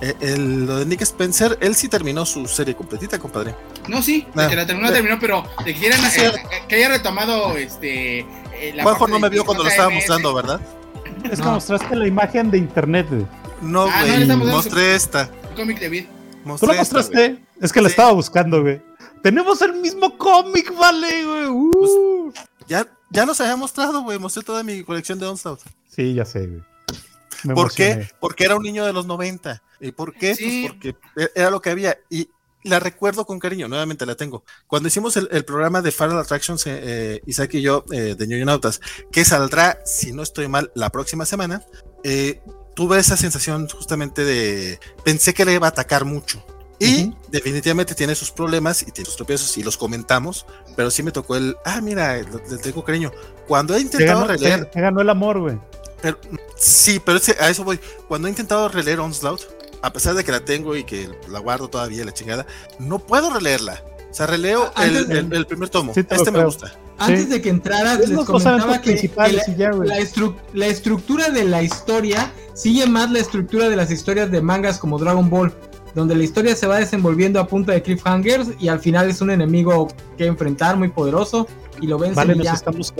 el, 0.00 0.66
lo 0.66 0.78
de 0.78 0.86
Nick 0.86 1.02
Spencer, 1.02 1.58
él 1.60 1.74
sí 1.74 1.88
terminó 1.88 2.24
su 2.24 2.46
serie 2.46 2.74
completita, 2.74 3.18
compadre. 3.18 3.54
No, 3.88 4.02
sí, 4.02 4.26
ah, 4.36 4.48
que 4.48 4.56
la 4.56 4.66
terminó, 4.66 4.90
terminó, 4.90 5.18
pero 5.18 5.44
de 5.64 5.74
que, 5.74 5.88
eh, 5.88 6.32
que 6.68 6.74
haya 6.76 6.88
retomado 6.88 7.56
este. 7.56 8.20
Eh, 8.20 8.76
Juanjo 8.82 9.08
no 9.08 9.18
me 9.18 9.28
vio 9.28 9.44
cuando 9.44 9.64
lo 9.64 9.70
estaba 9.70 9.90
mostrando, 9.90 10.32
¿verdad? 10.32 10.60
Es 11.30 11.40
que 11.40 11.46
mostraste 11.46 11.96
la 11.96 12.06
imagen 12.06 12.50
de 12.50 12.58
internet, 12.58 13.06
No, 13.60 13.86
ah, 13.90 14.04
güey, 14.04 14.26
mostré 14.36 14.94
esta. 14.94 15.30
cómic 15.56 15.78
de 15.80 15.88
Vid. 15.88 16.04
¿Tú 16.58 16.66
lo 16.66 16.74
mostraste? 16.74 17.38
es 17.60 17.72
que 17.72 17.82
la 17.82 17.88
estaba 17.88 18.12
buscando, 18.12 18.62
güey. 18.62 18.80
Tenemos 19.22 19.60
el 19.62 19.74
mismo 19.74 20.16
cómic, 20.16 20.72
vale, 20.78 21.24
güey. 21.24 21.46
Uh. 21.46 21.70
Pues, 22.32 22.46
ya, 22.68 22.86
ya 23.10 23.26
los 23.26 23.40
había 23.40 23.56
mostrado, 23.56 24.02
güey. 24.02 24.18
Mostré 24.18 24.42
toda 24.42 24.62
mi 24.62 24.82
colección 24.84 25.18
de 25.18 25.26
Onslaught. 25.26 25.60
Sí, 25.88 26.14
ya 26.14 26.24
sé, 26.24 26.46
güey. 26.46 26.62
¿Por 27.54 27.72
qué? 27.72 28.08
Porque 28.20 28.44
era 28.44 28.56
un 28.56 28.62
niño 28.62 28.84
de 28.84 28.92
los 28.92 29.06
90. 29.06 29.62
¿Y 29.80 29.92
por 29.92 30.12
qué? 30.12 30.36
Pues 30.38 30.72
porque 30.72 30.96
e, 31.16 31.30
era 31.34 31.50
lo 31.50 31.60
que 31.60 31.70
había. 31.70 31.96
Y 32.10 32.28
la 32.68 32.78
recuerdo 32.78 33.26
con 33.26 33.38
cariño, 33.38 33.68
nuevamente 33.68 34.06
la 34.06 34.14
tengo. 34.14 34.44
Cuando 34.66 34.88
hicimos 34.88 35.16
el, 35.16 35.44
programa 35.44 35.82
de 35.82 35.90
Final 35.90 36.18
Attractions, 36.18 36.66
eh, 36.66 36.80
eh, 36.82 37.22
Isaac 37.26 37.54
y 37.54 37.62
yo, 37.62 37.84
eh, 37.90 38.14
de 38.16 38.26
New 38.26 38.44
Nautas, 38.44 38.80
que 39.10 39.24
saldrá, 39.24 39.80
si 39.84 40.12
no 40.12 40.22
estoy 40.22 40.48
mal, 40.48 40.70
la 40.74 40.90
próxima 40.90 41.26
semana, 41.26 41.62
tuve 42.74 42.98
esa 42.98 43.16
sensación 43.16 43.68
justamente 43.68 44.24
de, 44.24 44.78
pensé 45.04 45.34
que 45.34 45.44
le 45.44 45.54
iba 45.54 45.66
a 45.66 45.70
atacar 45.70 46.04
mucho. 46.04 46.44
Y 46.80 47.12
definitivamente 47.32 47.96
tiene 47.96 48.14
sus 48.14 48.30
problemas 48.30 48.82
y 48.82 48.92
tiene 48.92 49.06
sus 49.06 49.16
tropiezos 49.16 49.56
y 49.58 49.64
los 49.64 49.76
comentamos, 49.76 50.46
pero 50.76 50.92
sí 50.92 51.02
me 51.02 51.10
tocó 51.10 51.34
el, 51.34 51.56
ah, 51.64 51.80
mira, 51.80 52.18
le 52.18 52.58
tengo 52.58 52.84
cariño. 52.84 53.10
Cuando 53.48 53.74
he 53.74 53.80
intentado 53.80 54.24
releer... 54.24 54.70
ganó 54.72 55.00
el 55.00 55.10
amor, 55.10 55.40
güey. 55.40 55.58
sí, 56.56 57.00
pero 57.04 57.18
a 57.40 57.50
eso 57.50 57.64
voy. 57.64 57.80
Cuando 58.06 58.28
he 58.28 58.30
intentado 58.30 58.68
releer 58.68 59.00
Onslaught, 59.00 59.57
a 59.82 59.92
pesar 59.92 60.14
de 60.14 60.24
que 60.24 60.32
la 60.32 60.40
tengo 60.40 60.76
y 60.76 60.84
que 60.84 61.08
la 61.28 61.38
guardo 61.38 61.68
todavía, 61.68 62.04
la 62.04 62.12
chingada, 62.12 62.46
no 62.78 62.98
puedo 62.98 63.30
releerla. 63.30 63.82
O 64.10 64.14
sea, 64.14 64.26
releo 64.26 64.72
el, 64.82 65.32
el, 65.32 65.46
primer 65.46 65.68
tomo. 65.68 65.92
este 65.94 66.30
me 66.30 66.44
gusta. 66.44 66.72
Antes 66.98 67.28
de 67.28 67.40
que 67.40 67.50
entraras, 67.50 68.08
les 68.08 68.18
comentaba 68.24 68.80
que, 68.80 69.10
la, 70.54 70.66
estructura 70.66 71.30
de 71.30 71.44
la 71.44 71.62
historia 71.62 72.32
sigue 72.54 72.86
más 72.86 73.10
la 73.12 73.20
estructura 73.20 73.68
de 73.68 73.76
las 73.76 73.90
historias 73.90 74.30
de 74.30 74.40
mangas 74.40 74.78
como 74.78 74.98
Dragon 74.98 75.30
Ball, 75.30 75.52
donde 75.94 76.16
la 76.16 76.24
historia 76.24 76.56
se 76.56 76.66
va 76.66 76.78
desenvolviendo 76.78 77.38
a 77.38 77.46
punta 77.46 77.72
de 77.72 77.82
cliffhangers 77.82 78.48
y 78.58 78.68
al 78.68 78.80
final 78.80 79.08
es 79.10 79.20
un 79.20 79.30
enemigo 79.30 79.88
que 80.16 80.26
enfrentar 80.26 80.76
muy 80.76 80.88
poderoso 80.88 81.46
y 81.80 81.86
lo 81.86 81.98
ven 81.98 82.14
vale, 82.14 82.36
ya. 82.42 82.54
Estamos 82.54 82.92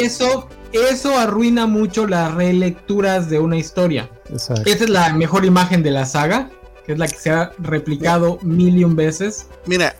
eso, 0.00 0.48
eso 0.72 1.18
arruina 1.18 1.66
mucho 1.66 2.06
las 2.06 2.32
relecturas 2.34 3.28
de 3.28 3.40
una 3.40 3.56
historia. 3.56 4.10
Esa 4.34 4.54
es 4.64 4.88
la 4.88 5.12
mejor 5.12 5.44
imagen 5.44 5.82
de 5.82 5.90
la 5.90 6.06
saga, 6.06 6.50
que 6.86 6.92
es 6.92 6.98
la 6.98 7.08
que 7.08 7.16
se 7.16 7.30
ha 7.30 7.52
replicado 7.58 8.38
mil 8.42 8.76
y 8.78 8.84
un 8.84 8.96
veces. 8.96 9.46
Mira, 9.66 9.94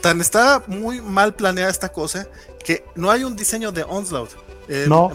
tan 0.00 0.20
está 0.20 0.62
muy 0.66 1.00
mal 1.00 1.34
planeada 1.34 1.70
esta 1.70 1.90
cosa 1.90 2.26
que 2.64 2.84
no 2.94 3.10
hay 3.10 3.24
un 3.24 3.36
diseño 3.36 3.72
de 3.72 3.84
Onslaught. 3.84 4.30
Eh, 4.68 4.86
no, 4.88 5.10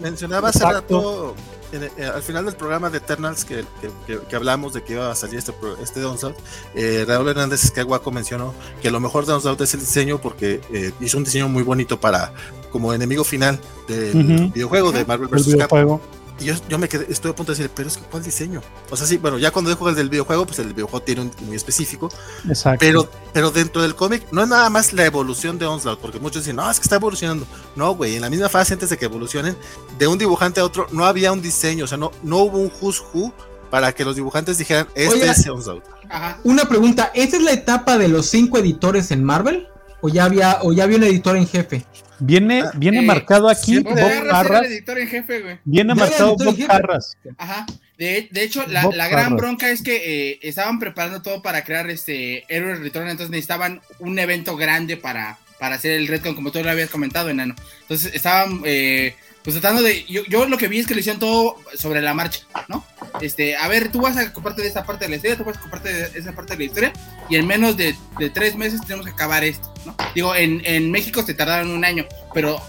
Mencionaba 0.00 0.50
hace 0.50 0.64
rato, 0.64 1.34
eh, 1.72 1.90
al 2.14 2.22
final 2.22 2.44
del 2.44 2.54
programa 2.54 2.90
de 2.90 2.98
Eternals, 2.98 3.44
que, 3.44 3.64
que, 4.06 4.36
hablamos 4.36 4.74
de 4.74 4.82
que 4.82 4.94
iba 4.94 5.10
a 5.10 5.14
salir 5.14 5.38
este, 5.38 5.52
este 5.82 6.04
Onslaught, 6.04 6.36
eh, 6.74 7.04
Raúl 7.06 7.28
Hernández 7.28 7.64
Escaguaco 7.64 8.10
mencionó 8.10 8.54
que 8.82 8.90
lo 8.90 9.00
mejor 9.00 9.26
de 9.26 9.32
Onslaught 9.32 9.60
es 9.60 9.74
el 9.74 9.80
diseño 9.80 10.18
porque 10.18 10.60
eh, 10.72 10.92
hizo 11.00 11.18
un 11.18 11.24
diseño 11.24 11.48
muy 11.48 11.62
bonito 11.62 12.00
para 12.00 12.32
como 12.70 12.92
enemigo 12.92 13.24
final 13.24 13.58
del 13.86 14.50
videojuego 14.54 14.92
de 14.92 15.04
Marvel 15.04 15.28
vs. 15.28 15.56
Capcom. 15.56 16.00
Y 16.40 16.44
yo, 16.44 16.54
yo 16.68 16.78
me 16.78 16.88
quedé, 16.88 17.06
estoy 17.08 17.32
a 17.32 17.34
punto 17.34 17.52
de 17.52 17.58
decir, 17.58 17.70
pero 17.74 17.88
es 17.88 17.96
que 17.96 18.04
¿cuál 18.04 18.22
diseño? 18.22 18.62
O 18.90 18.96
sea, 18.96 19.06
sí, 19.06 19.16
bueno, 19.16 19.38
ya 19.38 19.50
cuando 19.50 19.70
dejo 19.70 19.88
el 19.88 19.94
del 19.94 20.08
videojuego, 20.08 20.46
pues 20.46 20.58
el 20.60 20.72
videojuego 20.72 21.02
tiene 21.04 21.22
un 21.22 21.32
muy 21.42 21.56
específico. 21.56 22.10
Exacto. 22.48 22.78
Pero, 22.80 23.10
pero 23.32 23.50
dentro 23.50 23.82
del 23.82 23.94
cómic 23.94 24.26
no 24.30 24.42
es 24.42 24.48
nada 24.48 24.70
más 24.70 24.92
la 24.92 25.04
evolución 25.04 25.58
de 25.58 25.66
Onslaught, 25.66 26.00
porque 26.00 26.20
muchos 26.20 26.42
dicen, 26.42 26.56
no, 26.56 26.70
es 26.70 26.78
que 26.78 26.84
está 26.84 26.96
evolucionando. 26.96 27.46
No, 27.74 27.94
güey, 27.94 28.16
en 28.16 28.22
la 28.22 28.30
misma 28.30 28.48
fase 28.48 28.74
antes 28.74 28.90
de 28.90 28.96
que 28.96 29.06
evolucionen, 29.06 29.56
de 29.98 30.06
un 30.06 30.18
dibujante 30.18 30.60
a 30.60 30.64
otro, 30.64 30.86
no 30.92 31.04
había 31.04 31.32
un 31.32 31.42
diseño, 31.42 31.84
o 31.84 31.88
sea, 31.88 31.98
no, 31.98 32.12
no 32.22 32.38
hubo 32.38 32.58
un 32.58 32.72
who's 32.80 33.02
who 33.12 33.32
para 33.70 33.92
que 33.92 34.04
los 34.04 34.16
dibujantes 34.16 34.58
dijeran, 34.58 34.86
este 34.94 35.28
es 35.28 35.46
Onslaught. 35.48 35.84
Ajá. 36.08 36.38
Una 36.44 36.64
pregunta, 36.64 37.10
¿esta 37.14 37.36
es 37.36 37.42
la 37.42 37.52
etapa 37.52 37.98
de 37.98 38.08
los 38.08 38.26
cinco 38.26 38.58
editores 38.58 39.10
en 39.10 39.24
Marvel? 39.24 39.68
¿O 40.00 40.08
ya 40.08 40.24
había, 40.24 40.60
o 40.62 40.72
ya 40.72 40.84
había 40.84 40.96
un 40.96 41.04
editor 41.04 41.36
en 41.36 41.46
jefe? 41.46 41.84
Viene, 42.20 42.62
ah, 42.62 42.72
viene 42.74 42.98
eh, 42.98 43.02
marcado 43.02 43.48
aquí 43.48 43.78
Bob 43.78 43.94
Carras. 44.28 44.64
editor 44.64 44.98
en 44.98 45.08
jefe, 45.08 45.40
güey. 45.40 45.58
Viene 45.64 45.94
marcado 45.94 46.36
Bob 46.36 46.66
Carras. 46.66 47.16
Ajá. 47.36 47.66
De, 47.96 48.28
de 48.30 48.42
hecho, 48.42 48.64
la, 48.68 48.88
la 48.94 49.08
gran 49.08 49.36
bronca 49.36 49.70
es 49.70 49.82
que 49.82 50.30
eh, 50.32 50.38
estaban 50.42 50.78
preparando 50.78 51.20
todo 51.20 51.42
para 51.42 51.64
crear 51.64 51.90
este 51.90 52.44
Héroe 52.48 52.76
Return, 52.76 53.08
entonces 53.08 53.30
necesitaban 53.30 53.80
un 53.98 54.18
evento 54.18 54.56
grande 54.56 54.96
para, 54.96 55.36
para 55.58 55.74
hacer 55.74 55.92
el 55.92 56.06
retcon, 56.06 56.36
como 56.36 56.52
tú 56.52 56.62
lo 56.62 56.70
habías 56.70 56.90
comentado, 56.90 57.28
enano. 57.28 57.56
Entonces 57.80 58.14
estaban 58.14 58.62
eh, 58.64 59.16
pues 59.42 59.60
tratando 59.60 59.82
de. 59.82 60.04
Yo, 60.04 60.24
yo, 60.26 60.46
lo 60.46 60.58
que 60.58 60.68
vi 60.68 60.78
es 60.78 60.86
que 60.86 60.94
le 60.94 61.00
hicieron 61.00 61.18
todo 61.18 61.56
sobre 61.74 62.00
la 62.00 62.14
marcha, 62.14 62.40
¿no? 62.68 62.84
Este, 63.20 63.56
a 63.56 63.68
ver, 63.68 63.90
tú 63.90 64.00
vas 64.00 64.16
a 64.16 64.24
ocuparte 64.24 64.62
de 64.62 64.68
esta 64.68 64.84
parte 64.84 65.04
de 65.04 65.10
la 65.10 65.16
historia, 65.16 65.36
tú 65.36 65.44
vas 65.44 65.56
a 65.56 65.60
ocuparte 65.60 65.92
de 65.92 66.18
esa 66.18 66.32
parte 66.32 66.54
de 66.54 66.58
la 66.58 66.64
historia, 66.64 66.92
y 67.28 67.36
en 67.36 67.46
menos 67.46 67.76
de, 67.76 67.94
de 68.18 68.30
tres 68.30 68.56
meses 68.56 68.80
tenemos 68.82 69.06
que 69.06 69.12
acabar 69.12 69.44
esto, 69.44 69.72
¿no? 69.84 69.94
Digo, 70.14 70.34
en, 70.34 70.62
en 70.64 70.90
México 70.90 71.22
se 71.22 71.34
tardaron 71.34 71.70
un 71.70 71.84
año, 71.84 72.06
pero, 72.34 72.60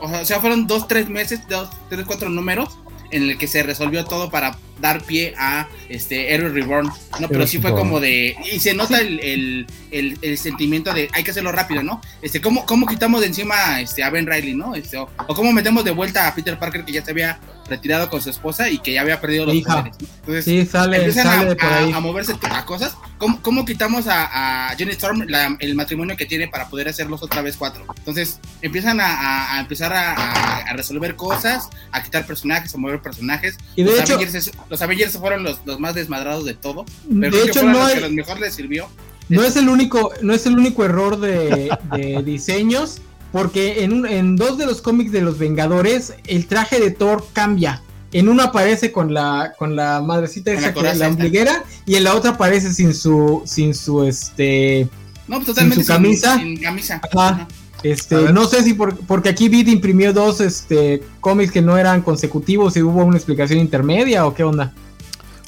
o 0.00 0.24
sea, 0.24 0.40
fueron 0.40 0.66
dos, 0.66 0.88
tres 0.88 1.08
meses, 1.08 1.40
dos, 1.48 1.68
tres, 1.88 2.04
cuatro 2.06 2.28
números 2.28 2.78
en 3.10 3.22
el 3.24 3.38
que 3.38 3.46
se 3.46 3.62
resolvió 3.62 4.04
todo 4.04 4.30
para 4.30 4.56
dar 4.80 5.02
pie 5.02 5.34
a 5.36 5.68
este 5.88 6.32
Hero 6.32 6.50
Reborn, 6.50 6.90
¿no? 7.20 7.28
Pero 7.28 7.46
sí 7.46 7.58
fue 7.58 7.72
como 7.74 8.00
de. 8.00 8.36
Y 8.52 8.58
se 8.60 8.74
nota 8.74 9.00
el, 9.00 9.66
el, 9.90 10.38
sentimiento 10.38 10.92
de 10.92 11.08
hay 11.12 11.24
que 11.24 11.30
hacerlo 11.30 11.52
rápido, 11.52 11.82
¿no? 11.82 12.00
Este, 12.22 12.40
¿cómo, 12.40 12.64
cómo 12.66 12.86
quitamos 12.86 13.20
de 13.20 13.26
encima 13.26 13.80
este, 13.80 14.02
a 14.04 14.10
Ben 14.10 14.26
Riley, 14.26 14.54
¿no? 14.54 14.74
Este, 14.74 14.96
o, 14.96 15.08
o, 15.26 15.34
cómo 15.34 15.52
metemos 15.52 15.84
de 15.84 15.90
vuelta 15.90 16.28
a 16.28 16.34
Peter 16.34 16.58
Parker 16.58 16.84
que 16.84 16.92
ya 16.92 17.04
se 17.04 17.10
había 17.10 17.40
retirado 17.68 18.08
con 18.08 18.22
su 18.22 18.30
esposa 18.30 18.68
y 18.68 18.78
que 18.78 18.92
ya 18.92 19.02
había 19.02 19.20
perdido 19.20 19.46
los 19.46 19.60
poderes. 19.62 19.96
Entonces, 20.20 20.44
sí, 20.44 20.64
sale, 20.66 20.98
empiezan 20.98 21.56
a, 21.94 22.00
moverse 22.00 22.34
a 22.42 22.64
cosas. 22.64 22.96
¿Cómo, 23.18 23.42
cómo 23.42 23.64
quitamos 23.64 24.06
a, 24.06 24.70
a, 24.70 24.76
Jenny 24.76 24.92
Storm 24.92 25.26
el 25.58 25.74
matrimonio 25.74 26.16
que 26.16 26.24
tiene 26.24 26.48
para 26.48 26.68
poder 26.68 26.88
hacerlos 26.88 27.22
otra 27.22 27.42
vez 27.42 27.56
cuatro? 27.56 27.84
Entonces 27.96 28.40
empiezan 28.62 28.98
a, 29.00 29.58
empezar 29.60 29.92
a, 29.92 30.72
resolver 30.74 31.16
cosas, 31.16 31.68
a 31.90 32.02
quitar 32.02 32.26
personajes, 32.26 32.74
a 32.74 32.78
mover 32.78 33.02
personajes. 33.02 33.56
Y 33.74 33.82
de 33.82 33.90
los, 33.90 34.00
hecho, 34.00 34.14
Avengers, 34.14 34.52
los 34.70 34.82
Avengers 34.82 35.18
fueron 35.18 35.42
los, 35.42 35.60
los, 35.64 35.80
más 35.80 35.94
desmadrados 35.94 36.44
de 36.44 36.54
todo. 36.54 36.86
Pero 37.20 37.36
de 37.36 37.44
hecho, 37.44 37.62
no 37.64 37.88
los 37.88 37.92
que 37.92 38.08
mejor 38.08 38.40
les 38.40 38.54
sirvió. 38.54 38.88
No 39.28 39.42
es 39.42 39.56
el 39.56 39.68
único, 39.68 40.12
no 40.22 40.32
es 40.32 40.46
el 40.46 40.56
único 40.56 40.84
error 40.84 41.20
de, 41.20 41.70
de 41.92 42.22
diseños 42.24 43.02
porque 43.32 43.84
en, 43.84 44.06
en 44.06 44.36
dos 44.36 44.58
de 44.58 44.66
los 44.66 44.80
cómics 44.80 45.12
de 45.12 45.20
los 45.20 45.38
Vengadores, 45.38 46.14
el 46.26 46.46
traje 46.46 46.80
de 46.80 46.90
Thor 46.90 47.26
cambia. 47.32 47.82
En 48.12 48.28
uno 48.28 48.42
aparece 48.42 48.90
con 48.90 49.12
la, 49.12 49.52
con 49.58 49.76
la 49.76 50.00
madrecita 50.00 50.52
esa, 50.52 50.72
la, 50.72 50.94
la 50.94 51.08
ombliguera, 51.08 51.64
y 51.84 51.96
en 51.96 52.04
la 52.04 52.14
otra 52.14 52.32
aparece 52.32 52.72
sin 52.72 52.94
su, 52.94 53.42
sin 53.44 53.74
su, 53.74 54.04
este, 54.04 54.88
no, 55.28 55.36
pues 55.36 55.46
totalmente 55.46 55.76
sin 55.76 55.84
su 55.84 55.92
camisa. 55.92 56.36
Sin, 56.38 56.56
camisa. 56.56 57.00
Ajá. 57.14 57.46
Este, 57.82 58.16
no 58.32 58.46
sé 58.46 58.64
si 58.64 58.74
por, 58.74 58.96
porque 59.06 59.28
aquí 59.28 59.48
Vid 59.48 59.68
imprimió 59.68 60.12
dos 60.12 60.40
este, 60.40 61.02
cómics 61.20 61.52
que 61.52 61.62
no 61.62 61.78
eran 61.78 62.02
consecutivos 62.02 62.76
y 62.76 62.82
hubo 62.82 63.04
una 63.04 63.16
explicación 63.16 63.60
intermedia 63.60 64.26
o 64.26 64.34
qué 64.34 64.42
onda. 64.42 64.72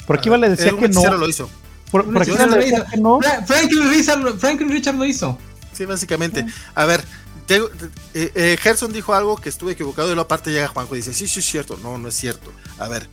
Por 0.07 0.17
aquí 0.17 0.29
vale 0.29 0.49
decir 0.49 0.75
que 0.75 0.87
no. 0.87 1.17
lo 1.17 1.27
hizo. 1.27 1.49
Por, 1.89 2.05
por 2.05 2.21
aquí 2.21 2.31
vale 2.31 2.57
decir 2.57 2.83
que 2.89 2.97
no. 2.97 3.19
Franklin 3.45 3.89
Richard, 3.89 4.37
Franklin 4.37 4.69
Richard 4.69 4.95
lo 4.95 5.05
hizo. 5.05 5.37
Sí, 5.73 5.85
básicamente. 5.85 6.45
A 6.75 6.85
ver, 6.85 7.03
eh, 7.47 8.31
eh, 8.35 8.57
Gerson 8.59 8.93
dijo 8.93 9.13
algo 9.13 9.37
que 9.37 9.49
estuve 9.49 9.73
equivocado 9.73 10.07
y 10.07 10.11
luego 10.11 10.25
aparte 10.25 10.51
llega 10.51 10.67
Juanjo 10.67 10.95
y 10.95 10.99
dice, 10.99 11.13
sí, 11.13 11.27
sí 11.27 11.39
es 11.39 11.45
cierto. 11.45 11.77
No, 11.81 11.97
no 11.97 12.07
es 12.07 12.15
cierto. 12.15 12.51
A 12.77 12.87
ver, 12.87 13.07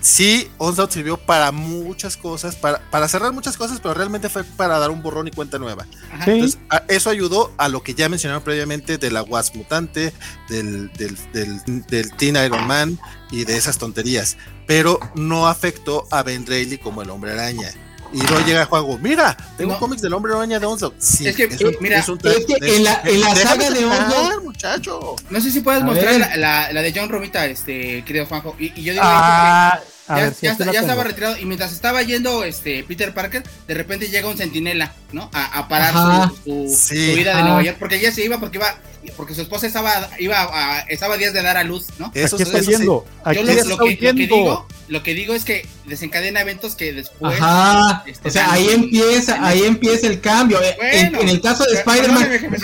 sí, 0.00 0.50
Onslaught 0.58 0.90
sirvió 0.90 1.16
para 1.16 1.52
muchas 1.52 2.16
cosas, 2.16 2.56
para, 2.56 2.78
para, 2.90 3.08
cerrar 3.08 3.32
muchas 3.32 3.56
cosas, 3.56 3.80
pero 3.80 3.94
realmente 3.94 4.28
fue 4.28 4.44
para 4.44 4.78
dar 4.78 4.90
un 4.90 5.02
borrón 5.02 5.28
y 5.28 5.30
cuenta 5.30 5.58
nueva. 5.58 5.86
Entonces, 6.26 6.58
eso 6.88 7.08
ayudó 7.08 7.52
a 7.56 7.68
lo 7.68 7.82
que 7.82 7.94
ya 7.94 8.08
mencionaron 8.08 8.42
previamente 8.42 8.98
de 8.98 9.10
la 9.10 9.22
Wasp 9.22 9.54
mutante, 9.54 10.12
del, 10.48 10.92
del, 10.94 11.16
del, 11.32 11.86
del, 11.86 12.12
Teen 12.16 12.36
Iron 12.36 12.66
Man 12.66 12.98
y 13.30 13.44
de 13.44 13.56
esas 13.56 13.78
tonterías, 13.78 14.36
pero 14.66 14.98
no 15.14 15.46
afectó 15.46 16.06
a 16.10 16.22
Ben 16.22 16.46
Reilly 16.46 16.78
como 16.78 17.02
el 17.02 17.10
hombre 17.10 17.32
araña. 17.32 17.72
Y 18.12 18.20
luego 18.20 18.44
llega 18.44 18.66
Juanjo, 18.66 18.98
mira, 18.98 19.36
tengo 19.56 19.78
cómics 19.78 20.02
del 20.02 20.12
hombre 20.12 20.34
araña 20.34 20.58
de 20.58 20.66
Onslaught. 20.66 20.94
Sí, 20.98 21.26
es 21.26 21.36
que, 21.36 21.48
mira, 21.80 21.98
es, 21.98 22.08
un 22.08 22.18
es 22.24 22.44
que 22.44 22.76
en 22.76 22.84
la, 22.84 23.00
en 23.04 23.20
la 23.20 23.34
saga 23.34 23.70
de 23.70 23.84
Onslaught, 23.84 24.42
muchacho. 24.42 25.16
No 25.30 25.40
sé 25.40 25.50
si 25.50 25.60
puedes 25.60 25.82
mostrar 25.82 26.14
la, 26.18 26.36
la, 26.36 26.72
la, 26.72 26.82
de 26.82 26.92
John 26.94 27.08
Romita, 27.08 27.46
este, 27.46 28.04
querido 28.04 28.26
Juanjo. 28.26 28.54
Y, 28.58 28.78
y 28.80 28.84
yo 28.84 28.92
digo, 28.92 29.04
ah, 29.04 29.80
ya, 30.18 30.54
ya, 30.56 30.72
ya 30.72 30.80
estaba 30.80 31.04
retirado 31.04 31.38
y 31.38 31.44
mientras 31.44 31.72
estaba 31.72 32.02
yendo 32.02 32.44
este 32.44 32.84
Peter 32.84 33.12
Parker, 33.14 33.42
de 33.66 33.74
repente 33.74 34.08
llega 34.08 34.28
un 34.28 34.36
sentinela, 34.36 34.92
¿no? 35.12 35.30
A, 35.32 35.58
a 35.58 35.68
parar 35.68 36.30
su, 36.44 36.68
su, 36.68 36.76
su, 36.76 36.94
vida 36.94 37.36
de 37.36 37.42
Nueva 37.42 37.62
York, 37.62 37.76
porque 37.78 37.96
ella 37.96 38.12
se 38.12 38.24
iba 38.24 38.38
porque 38.38 38.58
iba 38.58 38.76
porque 39.16 39.34
su 39.34 39.42
esposa 39.42 39.66
estaba 39.66 39.92
iba 40.18 40.42
a, 40.42 40.80
estaba 40.82 41.14
a 41.14 41.16
días 41.16 41.32
de 41.32 41.42
dar 41.42 41.56
a 41.56 41.64
luz, 41.64 41.86
¿no? 41.98 42.10
Eso, 42.14 42.36
Aquí 42.36 42.42
está 42.44 42.60
viendo. 42.60 43.04
Aquí 43.24 43.38
lo, 43.38 43.44
lo, 43.44 43.54
que, 43.58 43.68
lo, 43.68 43.78
que, 43.78 44.12
digo, 44.12 44.66
lo 44.88 45.02
que 45.02 45.14
digo 45.14 45.34
es 45.34 45.44
que 45.44 45.66
desencadena 45.86 46.40
eventos 46.40 46.74
que 46.74 46.92
después. 46.92 47.40
Ajá. 47.40 48.04
Este, 48.06 48.28
o 48.28 48.30
sea, 48.30 48.52
ahí 48.52 48.68
empieza, 48.70 49.44
ahí 49.44 49.64
empieza 49.64 50.06
el 50.06 50.20
cambio. 50.20 50.58
Bueno, 50.58 50.92
en, 50.92 51.14
en, 51.16 51.28
el 51.28 51.40
caso 51.40 51.64
de 51.64 51.74
Spider-Man 51.74 52.60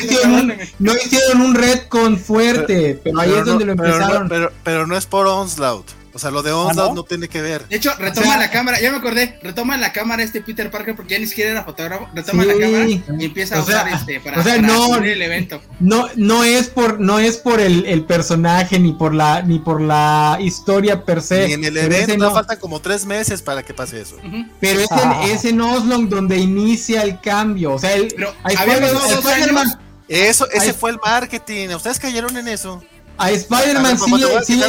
no, 0.47 0.55
no, 0.79 0.97
hicieron 0.97 1.41
un 1.41 1.55
retcon 1.55 2.19
fuerte, 2.19 3.01
pero, 3.03 3.17
pero 3.17 3.21
ahí 3.21 3.33
es 3.33 3.45
donde 3.45 3.65
lo 3.65 3.73
empezaron. 3.73 4.29
Pero, 4.29 4.53
pero, 4.63 4.87
no 4.87 4.97
es 4.97 5.07
por 5.07 5.27
Onslaught. 5.27 5.91
O 6.19 6.21
sea, 6.21 6.33
lo 6.33 6.43
de 6.43 6.51
Onslaught 6.51 6.91
¿Ah, 6.91 6.95
no? 6.97 7.05
tiene 7.05 7.29
que 7.29 7.41
ver. 7.41 7.69
De 7.69 7.77
hecho, 7.77 7.95
retoma 7.97 8.37
la 8.37 8.51
cámara, 8.51 8.81
ya 8.81 8.91
me 8.91 8.97
acordé, 8.97 9.39
retoma 9.41 9.77
la 9.77 9.93
cámara 9.93 10.25
este 10.25 10.43
Peter 10.43 10.69
Parker 10.69 10.97
porque 10.97 11.15
ya 11.15 11.21
ni 11.21 11.29
siquiera 11.29 11.53
era 11.53 11.63
fotógrafo, 11.63 12.09
retoma 12.13 12.45
la 12.45 12.55
cámara 12.55 12.89
y 12.89 13.05
empieza 13.21 13.57
a 13.57 13.63
usar 13.63 13.89
este 13.89 14.19
para, 14.19 14.41
o 14.41 14.43
sea, 14.43 14.61
no, 14.61 14.97
el 14.97 15.23
evento. 15.23 15.63
No, 15.79 16.09
no 16.17 16.43
es 16.43 16.71
por, 16.71 16.99
no 16.99 17.21
es 17.21 17.37
por 17.37 17.61
el, 17.61 17.87
el, 17.87 18.05
personaje 18.05 18.81
ni 18.81 18.95
por 18.95 19.15
la, 19.15 19.43
ni 19.43 19.61
por 19.61 19.81
la 19.81 20.39
historia 20.41 21.05
per 21.05 21.23
se. 21.23 21.47
Ni 21.47 21.53
en 21.53 21.65
el 21.67 21.77
evento, 21.77 22.17
no, 22.17 22.33
faltan 22.33 22.59
como 22.59 22.81
tres 22.81 23.07
meses 23.07 23.41
para 23.41 23.63
que 23.63 23.73
pase 23.73 24.01
eso. 24.01 24.17
Uh 24.17 24.27
-huh. 24.27 24.51
Pero 24.59 24.81
es, 24.81 24.91
ah. 24.91 25.21
en, 25.23 25.31
es 25.31 25.45
en 25.45 25.61
Oslo 25.61 25.99
donde 25.99 26.37
inicia 26.37 27.03
el 27.05 27.21
cambio. 27.21 27.75
O 27.75 27.79
sea, 27.79 27.95
el, 27.95 28.09
Pero. 28.09 28.35
Eso, 30.09 30.51
ese 30.51 30.73
fue 30.73 30.91
el 30.91 30.99
marketing. 30.99 31.69
¿Ustedes 31.69 32.01
cayeron 32.01 32.37
en 32.37 32.49
eso? 32.49 32.83
A 33.19 33.31
Spider-Man 33.33 33.99
sí, 33.99 34.13
le, 34.13 34.45
sí 34.45 34.61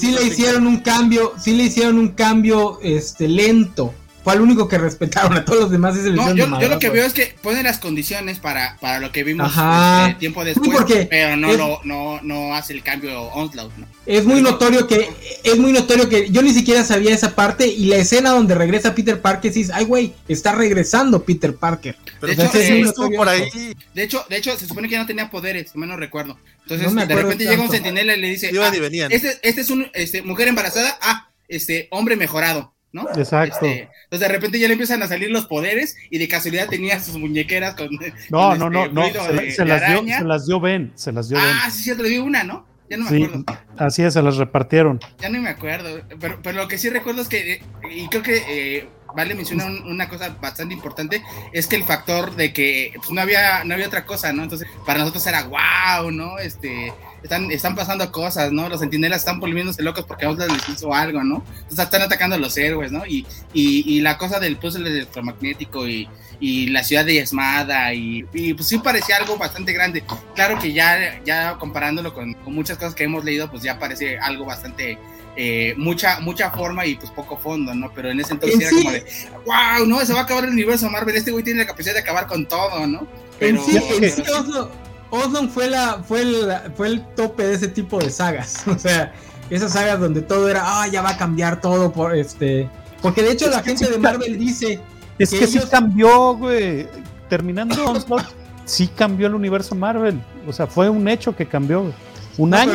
sí 0.00 0.10
le 0.10 0.24
hicieron 0.24 0.66
un 0.66 0.78
cambio, 0.80 1.32
sí 1.40 1.54
le 1.54 1.64
hicieron 1.64 1.98
un 1.98 2.08
cambio 2.08 2.80
este 2.82 3.28
lento, 3.28 3.94
fue 4.26 4.34
el 4.34 4.40
único 4.40 4.66
que 4.66 4.76
respetaron, 4.76 5.34
a 5.34 5.44
todos 5.44 5.60
los 5.60 5.70
demás 5.70 5.96
es 5.96 6.04
el 6.04 6.16
no, 6.16 6.34
yo, 6.34 6.48
yo, 6.58 6.68
lo 6.68 6.80
que 6.80 6.90
veo 6.90 7.06
es 7.06 7.12
que 7.12 7.36
ponen 7.42 7.62
las 7.62 7.78
condiciones 7.78 8.40
para, 8.40 8.76
para 8.80 8.98
lo 8.98 9.12
que 9.12 9.22
vimos 9.22 9.52
este, 9.52 10.18
tiempo 10.18 10.44
después, 10.44 10.84
pero 11.08 11.36
no, 11.36 11.52
lo, 11.52 11.80
no, 11.84 12.20
no 12.22 12.52
hace 12.56 12.72
el 12.72 12.82
cambio 12.82 13.22
Onslaught, 13.22 13.76
¿no? 13.76 13.86
Es 14.04 14.24
muy 14.24 14.42
notorio 14.42 14.88
que, 14.88 15.08
es 15.44 15.56
muy 15.58 15.70
notorio 15.70 16.08
que 16.08 16.28
yo 16.28 16.42
ni 16.42 16.52
siquiera 16.52 16.82
sabía 16.82 17.14
esa 17.14 17.36
parte 17.36 17.68
y 17.68 17.84
la 17.84 17.98
escena 17.98 18.30
donde 18.30 18.56
regresa 18.56 18.96
Peter 18.96 19.20
Parker, 19.20 19.52
dices, 19.52 19.72
ay 19.72 19.84
güey, 19.84 20.12
está 20.26 20.50
regresando 20.50 21.22
Peter 21.22 21.54
Parker. 21.54 21.96
de, 22.20 22.32
hecho, 22.32 22.50
eh, 22.52 23.16
por 23.16 23.28
ahí. 23.28 23.48
de 23.94 24.02
hecho, 24.02 24.26
de 24.28 24.38
hecho, 24.38 24.58
se 24.58 24.66
supone 24.66 24.88
que 24.88 24.94
ya 24.94 25.02
no 25.02 25.06
tenía 25.06 25.30
poderes, 25.30 25.70
si 25.70 25.78
no 25.78 25.96
recuerdo. 25.96 26.36
Entonces, 26.62 26.92
de 26.92 27.14
repente 27.14 27.44
llega 27.44 27.62
un 27.62 27.70
sentinela 27.70 28.16
y 28.16 28.20
le 28.20 28.28
dice, 28.30 28.50
ah, 28.60 28.72
este, 29.08 29.38
este, 29.44 29.60
es 29.60 29.70
un, 29.70 29.88
este, 29.94 30.22
mujer 30.22 30.48
embarazada, 30.48 30.98
ah, 31.00 31.30
este, 31.46 31.86
hombre 31.92 32.16
mejorado. 32.16 32.75
¿No? 32.96 33.08
Exacto. 33.10 33.64
Este, 33.66 33.90
entonces 34.04 34.20
de 34.20 34.28
repente 34.28 34.58
ya 34.58 34.66
le 34.66 34.72
empiezan 34.72 35.02
a 35.02 35.06
salir 35.06 35.30
los 35.30 35.46
poderes 35.46 35.96
y 36.10 36.18
de 36.18 36.26
casualidad 36.26 36.68
tenía 36.68 36.98
sus 36.98 37.16
muñequeras 37.18 37.74
con. 37.74 37.88
No, 38.30 38.56
no, 38.56 38.70
no, 38.70 38.88
no. 38.88 39.04
Se, 39.04 39.64
las 39.64 39.86
dio, 39.86 40.02
se, 40.02 40.24
las 40.24 40.46
dio, 40.46 40.60
Ben. 40.60 40.92
Se 40.94 41.12
las 41.12 41.28
dio 41.28 41.38
Ah, 41.38 41.70
sí, 41.70 41.82
sí, 41.82 41.94
le 41.94 42.08
dio 42.08 42.24
una, 42.24 42.42
¿no? 42.42 42.66
Ya 42.88 42.96
no 42.96 43.10
me 43.10 43.24
acuerdo. 43.24 43.44
Así 43.76 44.02
es, 44.02 44.14
se 44.14 44.22
las 44.22 44.36
repartieron. 44.36 45.00
Ya 45.18 45.28
no 45.28 45.40
me 45.40 45.48
acuerdo. 45.48 46.00
Pero, 46.20 46.40
pero 46.42 46.56
lo 46.56 46.68
que 46.68 46.78
sí 46.78 46.88
recuerdo 46.88 47.22
es 47.22 47.28
que, 47.28 47.62
y 47.90 48.08
creo 48.08 48.22
que 48.22 48.42
eh, 48.48 48.88
Vale 49.16 49.34
menciona 49.34 49.64
una 49.64 50.10
cosa 50.10 50.36
bastante 50.42 50.74
importante, 50.74 51.22
es 51.50 51.66
que 51.66 51.76
el 51.76 51.84
factor 51.84 52.36
de 52.36 52.52
que 52.52 52.92
pues, 52.96 53.10
no 53.10 53.22
había 53.22 53.64
no 53.64 53.72
había 53.72 53.86
otra 53.86 54.04
cosa, 54.04 54.30
¿no? 54.34 54.42
Entonces, 54.42 54.68
para 54.84 54.98
nosotros 54.98 55.26
era 55.26 55.44
wow, 55.44 56.10
¿no? 56.10 56.38
Este, 56.38 56.92
están, 57.26 57.50
están 57.50 57.74
pasando 57.74 58.10
cosas, 58.10 58.52
¿no? 58.52 58.68
Los 58.68 58.80
centinelas 58.80 59.20
están 59.20 59.40
volviéndose 59.40 59.82
locos 59.82 60.04
porque 60.06 60.24
Outlaw 60.24 60.48
les 60.48 60.68
hizo 60.68 60.94
algo, 60.94 61.22
¿no? 61.22 61.44
Entonces 61.48 61.84
están 61.84 62.02
atacando 62.02 62.36
a 62.36 62.38
los 62.38 62.56
héroes, 62.56 62.90
¿no? 62.90 63.04
Y, 63.06 63.26
y, 63.52 63.84
y 63.86 64.00
la 64.00 64.16
cosa 64.16 64.40
del 64.40 64.56
puzzle 64.56 64.88
electromagnético 64.88 65.86
y, 65.86 66.08
y 66.40 66.68
la 66.68 66.84
ciudad 66.84 67.04
de 67.04 67.18
Esmada 67.18 67.92
y, 67.94 68.24
y, 68.32 68.54
pues 68.54 68.68
sí 68.68 68.78
parecía 68.78 69.16
algo 69.16 69.36
bastante 69.36 69.72
grande. 69.72 70.02
Claro 70.34 70.58
que 70.58 70.72
ya, 70.72 71.20
ya 71.24 71.56
comparándolo 71.58 72.14
con, 72.14 72.34
con 72.34 72.54
muchas 72.54 72.78
cosas 72.78 72.94
que 72.94 73.04
hemos 73.04 73.24
leído, 73.24 73.50
pues 73.50 73.62
ya 73.62 73.78
parece 73.78 74.18
algo 74.18 74.44
bastante 74.44 74.98
eh, 75.36 75.74
mucha, 75.76 76.20
mucha 76.20 76.50
forma 76.50 76.86
y 76.86 76.94
pues 76.94 77.10
poco 77.10 77.36
fondo, 77.36 77.74
¿no? 77.74 77.92
Pero 77.94 78.10
en 78.10 78.20
ese 78.20 78.32
entonces 78.32 78.60
era 78.60 78.70
como 78.70 78.90
de, 78.90 79.04
wow, 79.44 79.86
no, 79.86 80.04
se 80.04 80.12
va 80.12 80.20
a 80.20 80.22
acabar 80.22 80.44
el 80.44 80.50
universo 80.50 80.88
Marvel, 80.88 81.14
este 81.16 81.30
güey 81.30 81.44
tiene 81.44 81.60
la 81.60 81.66
capacidad 81.66 81.94
de 81.94 82.00
acabar 82.00 82.26
con 82.26 82.46
todo, 82.46 82.86
¿no? 82.86 83.06
Pero, 83.38 83.62
en 83.62 84.10
sí, 84.10 84.22
Oslo, 84.32 84.70
fue, 85.52 85.70
la, 85.70 86.02
fue, 86.06 86.22
el, 86.22 86.52
fue 86.76 86.88
el 86.88 87.06
tope 87.14 87.46
de 87.46 87.54
ese 87.54 87.68
tipo 87.68 87.98
de 87.98 88.10
sagas, 88.10 88.64
o 88.66 88.78
sea, 88.78 89.12
esas 89.50 89.72
sagas 89.72 90.00
donde 90.00 90.22
todo 90.22 90.48
era, 90.48 90.62
ah, 90.64 90.88
ya 90.88 91.02
va 91.02 91.10
a 91.10 91.16
cambiar 91.16 91.60
todo 91.60 91.92
por 91.92 92.14
este... 92.14 92.68
Porque 93.02 93.22
de 93.22 93.32
hecho 93.32 93.48
la 93.48 93.62
gente 93.62 93.88
de 93.88 93.98
Marvel 93.98 94.38
dice... 94.38 94.80
Es 95.18 95.30
que, 95.30 95.46
sí 95.46 95.58
cambió, 95.70 96.34
güey. 96.34 96.88
Terminando 97.28 97.84
Onslaught, 97.84 98.26
sí 98.64 98.88
cambió 98.88 99.28
el 99.28 99.34
universo 99.34 99.74
Marvel. 99.74 100.20
O 100.46 100.52
sea, 100.52 100.66
fue 100.66 100.90
un 100.90 101.08
hecho 101.08 101.34
que 101.34 101.46
cambió. 101.46 101.92
Un 102.38 102.54
año. 102.54 102.72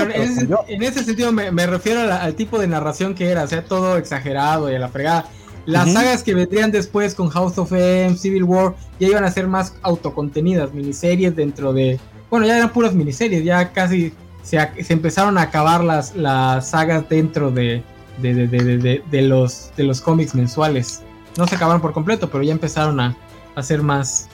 En 0.67 0.82
ese, 0.82 1.03
sentido 1.03 1.32
me, 1.32 1.67
refiero 1.67 2.01
al 2.11 2.34
tipo 2.34 2.57
de 2.57 2.67
narración 2.67 3.13
que 3.13 3.29
era, 3.29 3.43
o 3.43 3.47
sea, 3.47 3.63
todo 3.63 3.97
exagerado 3.97 4.71
y 4.71 4.75
a 4.75 4.79
la 4.79 4.89
fregada. 4.89 5.25
Las 5.67 5.93
sagas 5.93 6.23
que 6.23 6.34
vendrían 6.34 6.71
después 6.71 7.13
con 7.13 7.29
House 7.29 7.57
of 7.59 7.71
M, 7.71 8.17
Civil 8.17 8.43
War, 8.43 8.73
ya 8.99 9.09
iban 9.09 9.23
a 9.23 9.32
ser 9.32 9.47
más 9.47 9.75
autocontenidas, 9.84 10.73
miniseries 10.73 11.36
dentro 11.36 11.71
de... 11.71 11.99
Bueno, 12.32 12.47
ya 12.47 12.55
eran 12.57 12.71
puras 12.71 12.93
miniseries, 12.93 13.43
ya 13.43 13.73
casi 13.73 14.13
se, 14.41 14.57
se 14.84 14.93
empezaron 14.93 15.38
a 15.38 15.41
acabar 15.43 15.84
las, 15.84 16.15
las 16.15 16.69
sagas 16.69 17.07
dentro 17.09 17.51
de, 17.51 17.84
de, 18.19 19.21
los, 19.21 19.71
de 19.75 19.84
los 19.84 19.99
cómics 19.99 20.34
mensuales. 20.34 21.01
No 21.38 21.45
se 21.45 21.55
acabaron 21.55 21.82
por 21.82 21.91
completo, 21.91 22.29
pero 22.32 22.43
ya 22.43 22.53
empezaron 22.53 22.99
a, 23.01 23.17
a 23.55 23.61
ser 23.61 23.84
más 23.84 24.29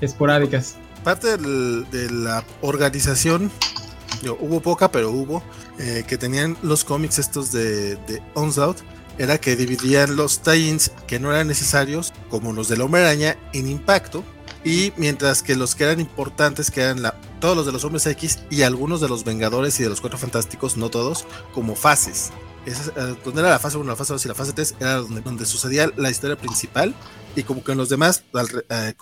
esporádicas. 0.00 0.76
Parte 1.04 1.36
de 1.36 2.10
la 2.10 2.42
organización 2.62 3.50
hubo 4.40 4.60
poca, 4.60 4.90
pero 4.90 5.10
hubo, 5.10 5.42
eh, 5.78 6.04
que 6.06 6.16
tenían 6.16 6.56
los 6.62 6.82
cómics 6.82 7.18
estos 7.18 7.52
de, 7.52 7.96
de 7.96 8.22
Onslaught, 8.32 8.78
era 9.18 9.36
que 9.36 9.54
dividían 9.54 10.16
los 10.16 10.42
tie-ins 10.42 10.90
que 11.06 11.20
no 11.20 11.30
eran 11.30 11.46
necesarios, 11.46 12.14
como 12.30 12.54
los 12.54 12.68
de 12.68 12.78
la 12.78 12.84
Hombre 12.84 13.02
Araña, 13.02 13.36
en 13.52 13.68
impacto, 13.68 14.24
y 14.64 14.94
mientras 14.96 15.42
que 15.42 15.56
los 15.56 15.74
que 15.74 15.84
eran 15.84 16.00
importantes, 16.00 16.70
que 16.70 16.80
eran 16.80 17.02
la, 17.02 17.14
todos 17.44 17.58
los 17.58 17.66
de 17.66 17.72
los 17.72 17.84
Hombres 17.84 18.06
X 18.06 18.38
y 18.48 18.62
algunos 18.62 19.02
de 19.02 19.08
los 19.10 19.22
Vengadores 19.22 19.78
y 19.78 19.82
de 19.82 19.90
los 19.90 20.00
Cuatro 20.00 20.18
Fantásticos, 20.18 20.78
no 20.78 20.88
todos, 20.88 21.26
como 21.52 21.76
fases. 21.76 22.32
Esa, 22.66 22.90
eh, 22.90 23.16
donde 23.24 23.40
era 23.40 23.50
la 23.50 23.58
fase 23.58 23.76
1, 23.76 23.86
la 23.88 23.96
fase 23.96 24.12
2 24.12 24.24
y 24.24 24.28
la 24.28 24.34
fase 24.34 24.52
3, 24.52 24.74
era 24.80 24.94
donde, 24.96 25.20
donde 25.20 25.46
sucedía 25.46 25.90
la 25.96 26.10
historia 26.10 26.36
principal, 26.36 26.94
y 27.36 27.42
como 27.42 27.64
que 27.64 27.72
en 27.72 27.78
los 27.78 27.88
demás, 27.88 28.24
eh, 28.70 28.94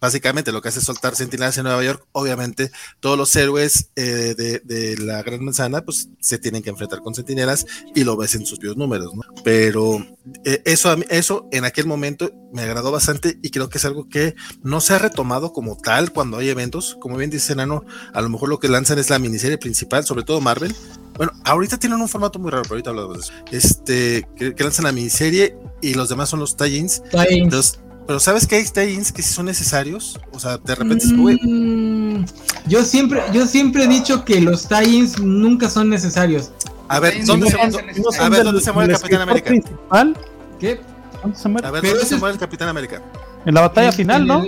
básicamente 0.00 0.52
lo 0.52 0.60
que 0.60 0.68
hace 0.68 0.80
es 0.80 0.84
soltar 0.84 1.14
Centinelas 1.14 1.56
en 1.58 1.64
Nueva 1.64 1.82
York, 1.84 2.04
obviamente 2.12 2.70
todos 3.00 3.16
los 3.16 3.34
héroes 3.36 3.90
eh, 3.96 4.34
de, 4.36 4.96
la 4.98 5.22
Gran 5.22 5.44
Manzana 5.44 5.82
pues 5.82 6.08
se 6.20 6.38
tienen 6.38 6.62
que 6.62 6.70
enfrentar 6.70 7.00
con 7.00 7.14
Centinelas 7.14 7.66
y 7.94 8.04
lo 8.04 8.16
ves 8.16 8.34
en 8.34 8.44
sus 8.44 8.58
propios 8.58 8.76
números, 8.76 9.14
¿no? 9.14 9.22
Pero 9.44 10.04
eh, 10.44 10.62
eso, 10.64 10.94
eso 11.08 11.48
en 11.52 11.64
aquel 11.64 11.86
momento 11.86 12.30
me 12.52 12.62
agradó 12.62 12.90
bastante 12.90 13.38
y 13.42 13.50
creo 13.50 13.68
que 13.68 13.78
es 13.78 13.84
algo 13.84 14.08
que 14.08 14.34
no 14.62 14.80
se 14.80 14.94
ha 14.94 14.98
retomado 14.98 15.52
como 15.52 15.76
tal 15.76 16.12
cuando 16.12 16.38
hay 16.38 16.48
eventos, 16.48 16.96
como 17.00 17.16
bien 17.16 17.30
dice 17.30 17.54
Nano, 17.54 17.84
a 18.12 18.20
lo 18.20 18.28
mejor 18.28 18.48
lo 18.48 18.58
que 18.58 18.68
lanzan 18.68 18.98
es 18.98 19.10
la 19.10 19.18
miniserie 19.18 19.58
principal, 19.58 20.04
sobre 20.04 20.24
todo 20.24 20.40
Marvel. 20.40 20.74
Bueno, 21.16 21.32
ahorita 21.44 21.78
tienen 21.78 22.00
un 22.00 22.08
formato 22.08 22.38
muy 22.38 22.50
raro, 22.50 22.62
pero 22.64 22.74
ahorita 22.74 22.90
hablamos 22.90 23.16
de 23.16 23.22
eso. 23.22 23.32
Este, 23.50 24.28
que, 24.36 24.62
lanzan 24.62 24.84
la 24.84 24.92
miniserie 24.92 25.56
y 25.80 25.94
los 25.94 26.08
demás 26.08 26.28
son 26.28 26.40
los 26.40 26.56
tie-ins. 26.56 27.02
Entonces, 27.28 27.80
pero 28.06 28.20
¿sabes 28.20 28.46
que 28.46 28.56
hay 28.56 28.64
tie-ins 28.64 29.12
que 29.12 29.22
sí 29.22 29.32
son 29.32 29.46
necesarios? 29.46 30.20
O 30.32 30.38
sea, 30.38 30.58
de 30.58 30.74
repente 30.74 31.06
mm, 31.06 32.24
yo 32.66 32.84
siempre, 32.84 33.22
yo 33.32 33.46
siempre 33.46 33.84
he 33.84 33.88
dicho 33.88 34.24
que 34.24 34.40
los 34.40 34.68
tie-ins 34.68 35.18
nunca 35.18 35.68
son 35.68 35.90
necesarios. 35.90 36.52
A 36.88 37.00
ver, 37.00 37.24
¿dónde, 37.24 37.50
se, 37.50 37.60
a 37.60 38.28
ver, 38.28 38.44
¿dónde 38.44 38.60
se 38.60 38.70
muere 38.70 38.92
el 38.92 38.98
Capitán 38.98 39.22
América? 39.22 39.48
Principal? 39.48 40.16
¿Qué? 40.60 40.80
¿Dónde 41.20 41.36
se 41.36 41.48
muere? 41.48 41.66
A 41.66 41.70
ver, 41.72 41.82
¿dónde 41.82 42.04
se 42.04 42.16
muere 42.16 42.34
el 42.34 42.38
Capitán 42.38 42.68
América? 42.68 43.02
En 43.44 43.54
la 43.54 43.62
batalla 43.62 43.90
final, 43.90 44.26
¿no? 44.26 44.44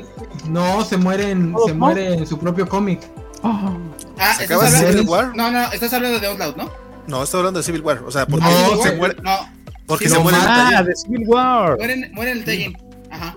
no, 0.49 0.85
se 0.85 0.97
muere 0.97 1.31
en, 1.31 1.55
se 1.67 1.73
muere 1.73 2.15
en 2.15 2.27
su 2.27 2.39
propio 2.39 2.69
cómic. 2.69 3.01
Ah, 3.43 4.37
¿estás 4.41 4.81
de 4.81 4.93
Civil 4.93 5.09
War? 5.09 5.37
No, 5.37 5.51
no, 5.51 5.73
estás 5.73 5.93
hablando 5.93 6.19
de 6.19 6.27
Outlaw, 6.27 6.55
¿no? 6.57 6.71
No, 7.07 7.23
estoy 7.23 7.39
hablando 7.39 7.61
de 7.61 7.65
Civil 7.65 7.81
War. 7.83 8.03
O 8.05 8.11
sea, 8.11 8.27
porque 8.27 8.45
no, 8.47 8.83
se 8.83 8.93
muere. 8.97 9.17
No. 9.23 9.49
Porque 9.87 10.09
se 10.09 10.19
muere 10.19 10.39
Ah, 10.41 10.83
de 10.83 10.95
Civil 10.95 11.25
War. 11.27 11.77
Muere, 11.79 12.11
muere 12.13 12.33
el 12.33 12.45
tie 12.45 12.77
Ajá, 13.11 13.37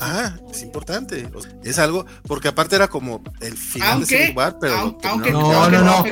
Ah, 0.00 0.34
es 0.50 0.62
importante. 0.62 1.26
es 1.64 1.78
algo, 1.78 2.04
porque 2.26 2.48
aparte 2.48 2.76
era 2.76 2.88
como 2.88 3.22
el 3.40 3.56
final 3.56 4.00
de 4.00 4.06
Civil 4.06 4.32
War, 4.36 4.58
pero. 4.60 4.98
Aunque, 5.04 5.30
no, 5.30 5.70
no, 5.70 5.82
no. 5.82 6.04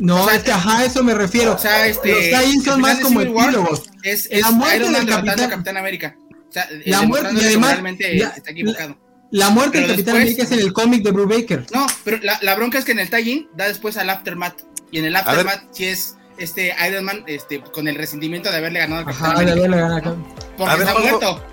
No, 0.00 0.30
es 0.30 0.42
que 0.44 0.52
ajá, 0.52 0.84
eso 0.84 1.02
me 1.02 1.14
refiero. 1.14 1.54
O 1.54 1.58
sea, 1.58 1.86
este. 1.86 2.30
Los 2.32 2.42
tie 2.42 2.60
son 2.62 2.80
más 2.80 3.00
como 3.00 3.20
epílogos. 3.20 3.84
Es, 4.02 4.28
es 4.30 4.42
la 4.42 4.50
muerte 4.52 4.90
del 4.90 5.06
Capitán... 5.06 5.50
Capitán 5.50 5.76
América. 5.76 6.16
O 6.48 6.52
sea, 6.52 6.66
la 6.86 7.02
muerte, 7.02 7.34
y 7.34 7.46
además. 7.46 8.36
está 8.36 8.50
equivocado. 8.50 8.90
La 8.90 9.07
muerte 9.50 9.78
del 9.78 9.90
Capitán 9.90 10.16
América 10.16 10.42
es 10.42 10.52
en 10.52 10.60
el 10.60 10.72
cómic 10.72 11.02
de 11.02 11.10
Brubaker. 11.10 11.66
No, 11.72 11.86
pero 12.04 12.18
la, 12.22 12.38
la, 12.42 12.54
bronca 12.54 12.78
es 12.78 12.84
que 12.84 12.92
en 12.92 12.98
el 12.98 13.10
tie 13.10 13.48
da 13.54 13.66
después 13.68 13.96
al 13.96 14.10
Aftermath. 14.10 14.62
Y 14.90 14.98
en 14.98 15.04
el 15.04 15.16
Aftermath 15.16 15.64
sí 15.72 15.84
es 15.84 16.16
este 16.38 16.74
Iron 16.88 17.04
Man 17.04 17.24
este, 17.26 17.60
con 17.60 17.88
el 17.88 17.96
resentimiento 17.96 18.50
de 18.50 18.56
haberle 18.56 18.78
ganado 18.80 19.00
al 19.00 19.06
Capitán 19.06 19.30
Ajá, 19.32 19.40
América. 19.40 20.16
Porque 20.56 20.82
está 20.82 20.98
muerto. 20.98 21.44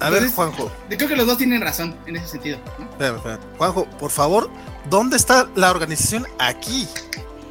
A 0.00 0.10
ver, 0.10 0.28
Juanjo. 0.28 0.70
Creo 0.88 1.08
que 1.08 1.16
los 1.16 1.26
dos 1.26 1.38
tienen 1.38 1.60
razón 1.60 1.96
en 2.06 2.16
ese 2.16 2.28
sentido. 2.28 2.58
Juanjo, 3.56 3.86
por 3.98 4.10
favor, 4.10 4.50
¿dónde 4.88 5.16
está 5.16 5.48
la 5.54 5.70
organización 5.70 6.26
aquí? 6.38 6.86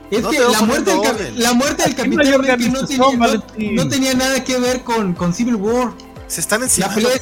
Es 0.09 0.25
que 0.25 0.39
la 0.39 0.61
muerte, 0.61 0.91
del, 0.91 1.39
la 1.39 1.53
muerte, 1.53 1.83
del 1.83 1.95
Capitán 1.95 2.33
América 2.33 2.57
no 2.57 2.85
tenía, 2.85 3.73
no, 3.73 3.89
tenía, 3.89 4.13
nada 4.13 4.41
que 4.41 4.57
ver 4.57 4.81
con, 4.83 5.13
con 5.13 5.33
Civil 5.33 5.55
War. 5.55 5.91
Se 6.27 6.39
están 6.39 6.63
encima 6.63 6.87
la 6.87 6.95
pelea 6.95 7.11
de 7.11 7.19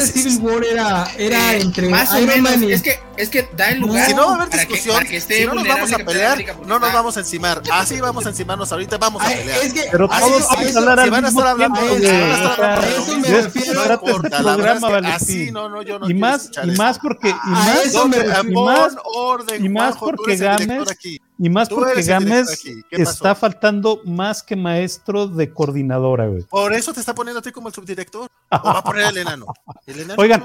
Civil 0.00 0.38
War 0.40 0.64
era, 0.64 1.10
era 1.18 1.54
eh, 1.54 1.60
entre 1.60 1.88
más 1.90 2.12
o 2.14 2.20
menos, 2.22 2.62
es 2.62 2.82
que 2.82 2.98
es 3.16 3.28
que 3.28 3.46
da 3.54 3.68
el 3.70 3.80
lugar 3.80 4.06
si 4.06 4.14
no 4.14 4.26
va 4.26 4.32
a 4.32 4.42
haber 4.42 4.48
discusión 4.48 5.06
si 5.06 5.44
no 5.44 5.54
nos 5.54 5.68
vamos 5.68 5.92
a 5.92 5.98
pelear 5.98 6.56
no 6.66 6.78
nos 6.78 6.92
vamos 6.92 7.16
a 7.16 7.20
encimar. 7.20 7.62
Así 7.70 8.00
vamos 8.00 8.24
a 8.24 8.30
encimarnos 8.30 8.72
ahorita 8.72 8.96
vamos 8.96 9.22
a 9.22 9.28
pelear. 9.28 9.58
es 9.62 9.72
que, 9.74 9.82
pero 9.90 10.08
todos 10.08 10.48
van 10.48 10.66
a 10.66 10.78
hablar 10.78 11.00
al 11.00 11.22
mismo 11.22 11.56
tiempo 11.56 11.80
eso 11.80 13.18
me 13.18 13.28
refiero. 13.42 13.82
así 15.06 15.50
no 15.50 15.68
no 15.68 15.82
yo 15.82 15.98
no 15.98 16.08
y 16.08 16.14
más 16.14 16.50
y 16.64 16.70
más 16.70 16.98
porque 16.98 17.28
y 17.28 18.52
más 18.54 18.96
y 19.58 19.68
más 19.68 19.96
porque 19.98 20.36
Games 20.36 20.88
y 21.42 21.48
más 21.48 21.70
porque 21.70 22.02
Gámez 22.02 22.62
está 22.90 23.34
faltando 23.34 24.02
más 24.04 24.42
que 24.42 24.56
maestro 24.56 25.26
de 25.26 25.50
coordinadora, 25.50 26.26
güey. 26.26 26.42
Por 26.42 26.74
eso 26.74 26.92
te 26.92 27.00
está 27.00 27.14
poniendo 27.14 27.38
a 27.38 27.42
ti 27.42 27.50
como 27.50 27.68
el 27.68 27.74
subdirector. 27.74 28.28
O 28.50 28.62
va 28.62 28.80
a 28.80 28.84
poner 28.84 29.06
el 29.06 29.16
enano. 29.16 29.46
El 29.86 30.00
enano 30.00 30.20
Oigan, 30.20 30.44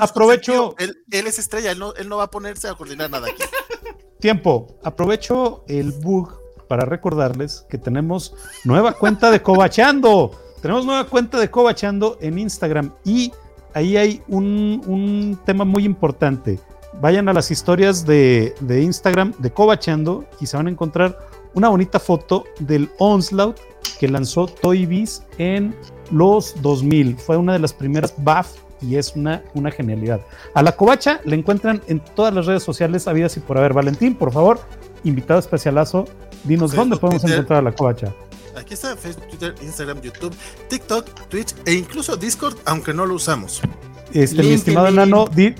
aprovecho. 0.00 0.76
Él, 0.78 0.96
es 1.10 1.40
estrella, 1.40 1.72
él 1.72 1.80
no, 1.80 1.94
él 1.94 2.08
no 2.08 2.18
va 2.18 2.24
a 2.24 2.30
ponerse 2.30 2.68
a 2.68 2.74
coordinar 2.74 3.10
nada 3.10 3.26
aquí. 3.26 3.42
Tiempo. 4.20 4.78
Aprovecho 4.84 5.64
el 5.66 5.90
bug 5.90 6.32
para 6.68 6.84
recordarles 6.84 7.66
que 7.68 7.78
tenemos 7.78 8.32
nueva 8.62 8.92
cuenta 8.92 9.32
de 9.32 9.42
Cobachando. 9.42 10.30
tenemos 10.62 10.86
nueva 10.86 11.08
cuenta 11.08 11.40
de 11.40 11.50
Cobachando 11.50 12.18
en 12.20 12.38
Instagram 12.38 12.94
y 13.04 13.32
ahí 13.74 13.96
hay 13.96 14.22
un, 14.28 14.80
un 14.86 15.40
tema 15.44 15.64
muy 15.64 15.84
importante. 15.84 16.60
Vayan 16.94 17.28
a 17.28 17.32
las 17.32 17.50
historias 17.50 18.04
de, 18.04 18.54
de 18.60 18.82
Instagram 18.82 19.32
de 19.38 19.50
Cobachando 19.50 20.24
y 20.40 20.46
se 20.46 20.56
van 20.56 20.66
a 20.66 20.70
encontrar 20.70 21.18
una 21.54 21.68
bonita 21.68 21.98
foto 21.98 22.44
del 22.58 22.90
Onslaught 22.98 23.58
que 23.98 24.08
lanzó 24.08 24.46
Toy 24.46 24.86
Biz 24.86 25.22
en 25.38 25.74
los 26.10 26.60
2000. 26.62 27.16
Fue 27.16 27.36
una 27.36 27.52
de 27.52 27.58
las 27.58 27.72
primeras 27.72 28.14
buff 28.16 28.48
y 28.82 28.96
es 28.96 29.14
una, 29.14 29.42
una 29.54 29.70
genialidad. 29.70 30.20
A 30.54 30.62
la 30.62 30.72
covacha 30.72 31.20
le 31.24 31.36
encuentran 31.36 31.82
en 31.86 32.00
todas 32.00 32.34
las 32.34 32.46
redes 32.46 32.62
sociales 32.62 33.06
habidas 33.06 33.36
y 33.36 33.40
por 33.40 33.58
haber. 33.58 33.72
Valentín, 33.72 34.14
por 34.14 34.32
favor, 34.32 34.60
invitado 35.04 35.38
especialazo, 35.38 36.06
dinos 36.44 36.72
dónde 36.72 36.96
podemos 36.96 37.24
encontrar 37.24 37.60
a 37.60 37.62
la 37.62 37.72
covacha. 37.72 38.14
Aquí 38.56 38.74
está 38.74 38.96
Facebook, 38.96 39.28
Twitter, 39.28 39.54
Instagram, 39.62 40.00
YouTube, 40.00 40.34
TikTok, 40.68 41.28
Twitch 41.28 41.54
e 41.66 41.74
incluso 41.74 42.16
Discord, 42.16 42.56
aunque 42.64 42.92
no 42.92 43.06
lo 43.06 43.14
usamos. 43.14 43.62
Este, 44.12 44.42
mi 44.42 44.52
estimado 44.52 44.88
enano, 44.88 45.26
di, 45.26 45.54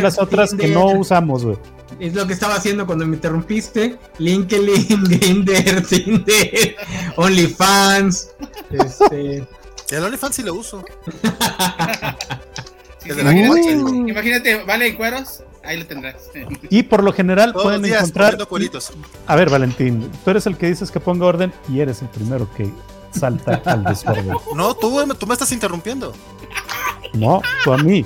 las 0.00 0.18
otras 0.18 0.54
que 0.54 0.68
no 0.68 0.86
usamos, 0.86 1.44
güey. 1.44 1.56
Es 2.00 2.14
lo 2.14 2.26
que 2.26 2.32
estaba 2.32 2.54
haciendo 2.56 2.86
cuando 2.86 3.06
me 3.06 3.16
interrumpiste. 3.16 3.98
LinkedIn, 4.18 5.04
Grindr, 5.04 5.86
Tinder, 5.86 6.76
OnlyFans. 7.16 8.30
Este. 8.70 9.46
El 9.90 10.04
OnlyFans 10.04 10.34
sí 10.34 10.42
lo 10.42 10.54
uso. 10.54 10.84
imagínate, 13.04 14.64
vale 14.64 14.88
en 14.88 14.96
cueros, 14.96 15.42
ahí 15.64 15.78
lo 15.78 15.86
tendrás. 15.86 16.30
Y 16.70 16.82
por 16.84 17.02
lo 17.02 17.12
general 17.12 17.52
pueden 17.52 17.84
encontrar. 17.84 18.38
A 19.26 19.36
ver, 19.36 19.50
Valentín, 19.50 20.10
tú 20.24 20.30
eres 20.30 20.46
el 20.46 20.56
que 20.56 20.68
dices 20.68 20.90
que 20.90 21.00
ponga 21.00 21.26
orden 21.26 21.52
y 21.68 21.80
eres 21.80 22.02
el 22.02 22.08
primero 22.08 22.48
que 22.54 22.70
salta 23.12 23.60
al 23.66 23.84
desorden. 23.84 24.34
No, 24.54 24.74
tú, 24.74 25.06
tú 25.18 25.26
me 25.26 25.34
estás 25.34 25.52
interrumpiendo. 25.52 26.12
No, 27.12 27.40
tú 27.64 27.72
a 27.72 27.78
mí. 27.78 28.04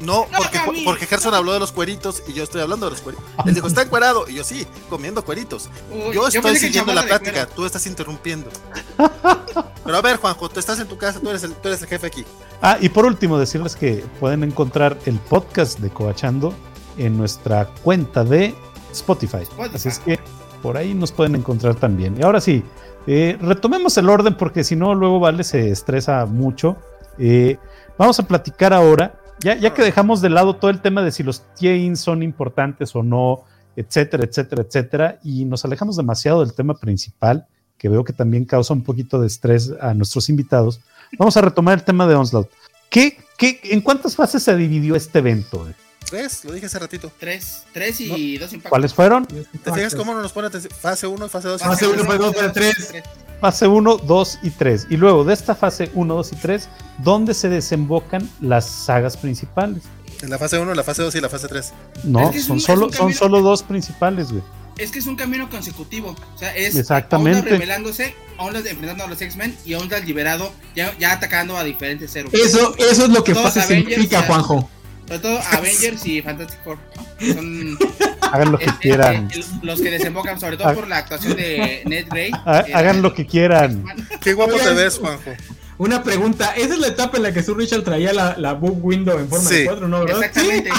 No, 0.00 0.26
porque, 0.36 0.60
porque 0.84 1.06
Gerson 1.06 1.34
habló 1.34 1.52
de 1.52 1.60
los 1.60 1.72
cueritos 1.72 2.22
y 2.28 2.34
yo 2.34 2.44
estoy 2.44 2.60
hablando 2.60 2.86
de 2.86 2.90
los 2.90 3.00
cueritos. 3.00 3.24
Él 3.46 3.54
dijo, 3.54 3.66
está 3.66 3.82
encuerado. 3.82 4.28
Y 4.28 4.34
yo, 4.34 4.44
sí, 4.44 4.66
comiendo 4.90 5.24
cueritos. 5.24 5.70
yo 6.12 6.28
estoy 6.28 6.56
siguiendo 6.56 6.92
la 6.92 7.02
plática, 7.02 7.46
tú 7.46 7.64
estás 7.64 7.86
interrumpiendo. 7.86 8.50
Pero 9.84 9.96
a 9.96 10.02
ver, 10.02 10.16
Juanjo, 10.16 10.48
tú 10.48 10.60
estás 10.60 10.78
en 10.80 10.88
tu 10.88 10.96
casa, 10.96 11.20
tú 11.20 11.30
eres, 11.30 11.42
el, 11.44 11.54
tú 11.54 11.68
eres 11.68 11.82
el 11.82 11.88
jefe 11.88 12.06
aquí. 12.06 12.24
Ah, 12.60 12.76
y 12.80 12.88
por 12.88 13.06
último, 13.06 13.38
decirles 13.38 13.76
que 13.76 14.04
pueden 14.20 14.44
encontrar 14.44 14.98
el 15.06 15.18
podcast 15.18 15.78
de 15.78 15.90
Coachando 15.90 16.54
en 16.96 17.16
nuestra 17.16 17.66
cuenta 17.82 18.24
de 18.24 18.54
Spotify. 18.92 19.44
Así 19.72 19.88
es 19.88 19.98
que 19.98 20.18
por 20.62 20.76
ahí 20.76 20.94
nos 20.94 21.12
pueden 21.12 21.34
encontrar 21.34 21.74
también. 21.74 22.16
Y 22.18 22.22
ahora 22.22 22.40
sí, 22.40 22.62
eh, 23.06 23.36
retomemos 23.40 23.96
el 23.98 24.08
orden 24.08 24.34
porque 24.34 24.64
si 24.64 24.76
no, 24.76 24.94
luego 24.94 25.20
Vale 25.20 25.44
se 25.44 25.70
estresa 25.70 26.24
mucho. 26.26 26.76
Eh, 27.18 27.58
vamos 27.98 28.18
a 28.18 28.26
platicar 28.26 28.72
ahora 28.72 29.14
ya, 29.40 29.74
que 29.74 29.82
dejamos 29.82 30.20
de 30.22 30.30
lado 30.30 30.56
todo 30.56 30.70
el 30.70 30.80
tema 30.80 31.02
de 31.02 31.12
si 31.12 31.22
los 31.22 31.42
tie 31.54 31.94
son 31.96 32.22
importantes 32.22 32.94
o 32.96 33.02
no, 33.02 33.44
etcétera, 33.76 34.24
etcétera, 34.24 34.62
etcétera, 34.62 35.18
y 35.22 35.44
nos 35.44 35.64
alejamos 35.64 35.96
demasiado 35.96 36.40
del 36.44 36.54
tema 36.54 36.74
principal, 36.74 37.46
que 37.76 37.88
veo 37.88 38.04
que 38.04 38.12
también 38.12 38.44
causa 38.44 38.72
un 38.72 38.82
poquito 38.82 39.20
de 39.20 39.26
estrés 39.26 39.72
a 39.80 39.92
nuestros 39.92 40.28
invitados, 40.28 40.80
vamos 41.18 41.36
a 41.36 41.42
retomar 41.42 41.78
el 41.78 41.84
tema 41.84 42.06
de 42.06 42.14
Onslaught. 42.14 42.48
¿Qué, 42.88 43.18
qué, 43.36 43.60
en 43.64 43.80
cuántas 43.80 44.16
fases 44.16 44.42
se 44.42 44.56
dividió 44.56 44.94
este 44.94 45.18
evento? 45.18 45.66
Tres, 46.08 46.44
lo 46.44 46.52
dije 46.52 46.66
hace 46.66 46.78
ratito. 46.78 47.10
Tres, 47.18 47.64
tres 47.72 48.00
y 48.00 48.38
dos 48.38 48.52
impactos. 48.52 48.70
¿Cuáles 48.70 48.94
fueron? 48.94 49.26
¿Te 49.26 49.72
fijas 49.72 49.94
cómo 49.94 50.14
nos 50.14 50.32
pone 50.32 50.48
fase 50.50 51.06
1, 51.06 51.28
fase 51.28 51.48
2? 51.48 51.62
Fase 51.62 51.86
1, 51.86 52.04
fase 52.04 52.18
2, 52.18 52.36
fase 52.36 52.50
3 52.50 53.02
fase 53.44 53.66
1, 53.66 53.98
2 53.98 54.38
y 54.42 54.50
3. 54.52 54.86
Y 54.88 54.96
luego 54.96 55.22
de 55.22 55.34
esta 55.34 55.54
fase 55.54 55.90
1, 55.92 56.14
2 56.14 56.32
y 56.32 56.36
3, 56.36 56.68
¿dónde 56.96 57.34
se 57.34 57.50
desembocan 57.50 58.26
las 58.40 58.64
sagas 58.66 59.18
principales? 59.18 59.82
En 60.22 60.30
la 60.30 60.38
fase 60.38 60.58
1, 60.58 60.72
la 60.72 60.82
fase 60.82 61.02
2 61.02 61.14
y 61.14 61.20
la 61.20 61.28
fase 61.28 61.46
3. 61.46 61.74
No, 62.04 62.32
son, 62.32 62.58
solo, 62.58 62.90
son 62.90 63.12
solo 63.12 63.42
dos 63.42 63.62
principales, 63.62 64.32
güey. 64.32 64.42
Es 64.78 64.90
que 64.90 64.98
es 64.98 65.06
un 65.06 65.16
camino 65.16 65.50
consecutivo. 65.50 66.16
O 66.34 66.38
sea, 66.38 66.56
es 66.56 66.74
Exactamente. 66.74 67.50
revelándose, 67.50 68.14
Ondas 68.38 68.64
enfrentando 68.64 69.04
a 69.04 69.08
los 69.08 69.20
X-Men 69.20 69.54
y 69.66 69.74
Ondas 69.74 70.06
liberado, 70.06 70.50
ya, 70.74 70.96
ya 70.98 71.12
atacando 71.12 71.58
a 71.58 71.64
diferentes 71.64 72.16
héroes. 72.16 72.32
Eso, 72.32 72.74
eso 72.78 73.04
es 73.04 73.10
lo 73.10 73.22
que 73.22 73.34
fase 73.34 73.60
significa, 73.60 74.22
Juanjo. 74.22 74.70
Sobre 75.06 75.18
todo 75.18 75.38
Avengers 75.52 76.06
y 76.06 76.22
Fantastic 76.22 76.64
Four. 76.64 76.78
Son 77.20 77.78
Hagan 78.34 78.50
lo 78.50 78.58
que 78.58 78.72
quieran. 78.80 79.30
los 79.62 79.80
que 79.80 79.92
desembocan, 79.92 80.40
sobre 80.40 80.56
todo 80.56 80.74
por 80.74 80.88
la 80.88 80.98
actuación 80.98 81.36
de 81.36 81.82
Ned 81.86 82.08
Grey. 82.08 82.32
Hagan 82.44 83.00
lo 83.00 83.14
que 83.14 83.26
quieran. 83.26 83.84
Qué 84.20 84.32
guapo 84.32 84.56
te 84.56 84.74
ves, 84.74 84.98
Juanjo. 84.98 85.30
Una 85.78 86.02
pregunta, 86.02 86.52
¿esa 86.56 86.74
es 86.74 86.80
la 86.80 86.88
etapa 86.88 87.16
en 87.16 87.22
la 87.22 87.32
que 87.32 87.44
Sir 87.44 87.56
Richard 87.56 87.82
traía 87.82 88.12
la, 88.12 88.36
la 88.36 88.54
book 88.54 88.84
window 88.84 89.20
en 89.20 89.28
forma 89.28 89.48
de 89.48 89.64
cuadro, 89.66 89.86
no? 89.86 90.02
Exactamente. 90.02 90.70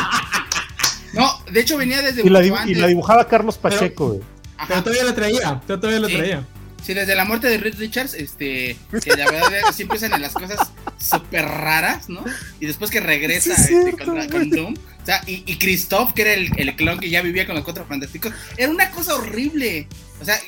No, 1.13 1.29
de 1.49 1.61
hecho 1.61 1.77
venía 1.77 2.01
desde 2.01 2.23
y 2.23 2.29
la, 2.29 2.43
y 2.43 2.75
la 2.75 2.87
dibujaba 2.87 3.25
Carlos 3.25 3.57
Pacheco, 3.57 4.19
pero, 4.19 4.67
pero, 4.67 4.83
todavía 4.83 5.03
la 5.05 5.15
traía, 5.15 5.61
todavía 5.65 5.99
la 6.01 6.07
traía. 6.09 6.43
Sí, 6.85 6.93
desde 6.93 7.15
la 7.15 7.25
muerte 7.25 7.47
de 7.47 7.57
Reed 7.57 7.79
Richards, 7.79 8.13
este, 8.13 8.77
que 9.03 9.17
la 9.17 9.31
verdad 9.31 9.49
sí 9.75 9.83
empiezan 9.83 10.13
en 10.13 10.21
las 10.21 10.33
cosas 10.33 10.59
súper 10.99 11.43
raras, 11.43 12.09
¿no? 12.09 12.23
Y 12.59 12.67
después 12.67 12.91
que 12.91 12.99
regresa 12.99 13.55
este, 13.55 13.93
con, 14.29 14.49
Doom. 14.51 14.75
O 14.75 15.05
sea, 15.05 15.23
y, 15.25 15.43
y 15.47 15.57
Christoph, 15.57 16.13
que 16.13 16.21
era 16.21 16.33
el, 16.33 16.51
el, 16.57 16.75
clon 16.75 16.99
que 16.99 17.09
ya 17.09 17.23
vivía 17.23 17.47
con 17.47 17.55
los 17.55 17.63
cuatro 17.63 17.87
fantásticos, 17.87 18.33
era 18.55 18.69
una 18.69 18.91
cosa 18.91 19.15
horrible. 19.15 19.87
O 20.21 20.25
sea, 20.25 20.39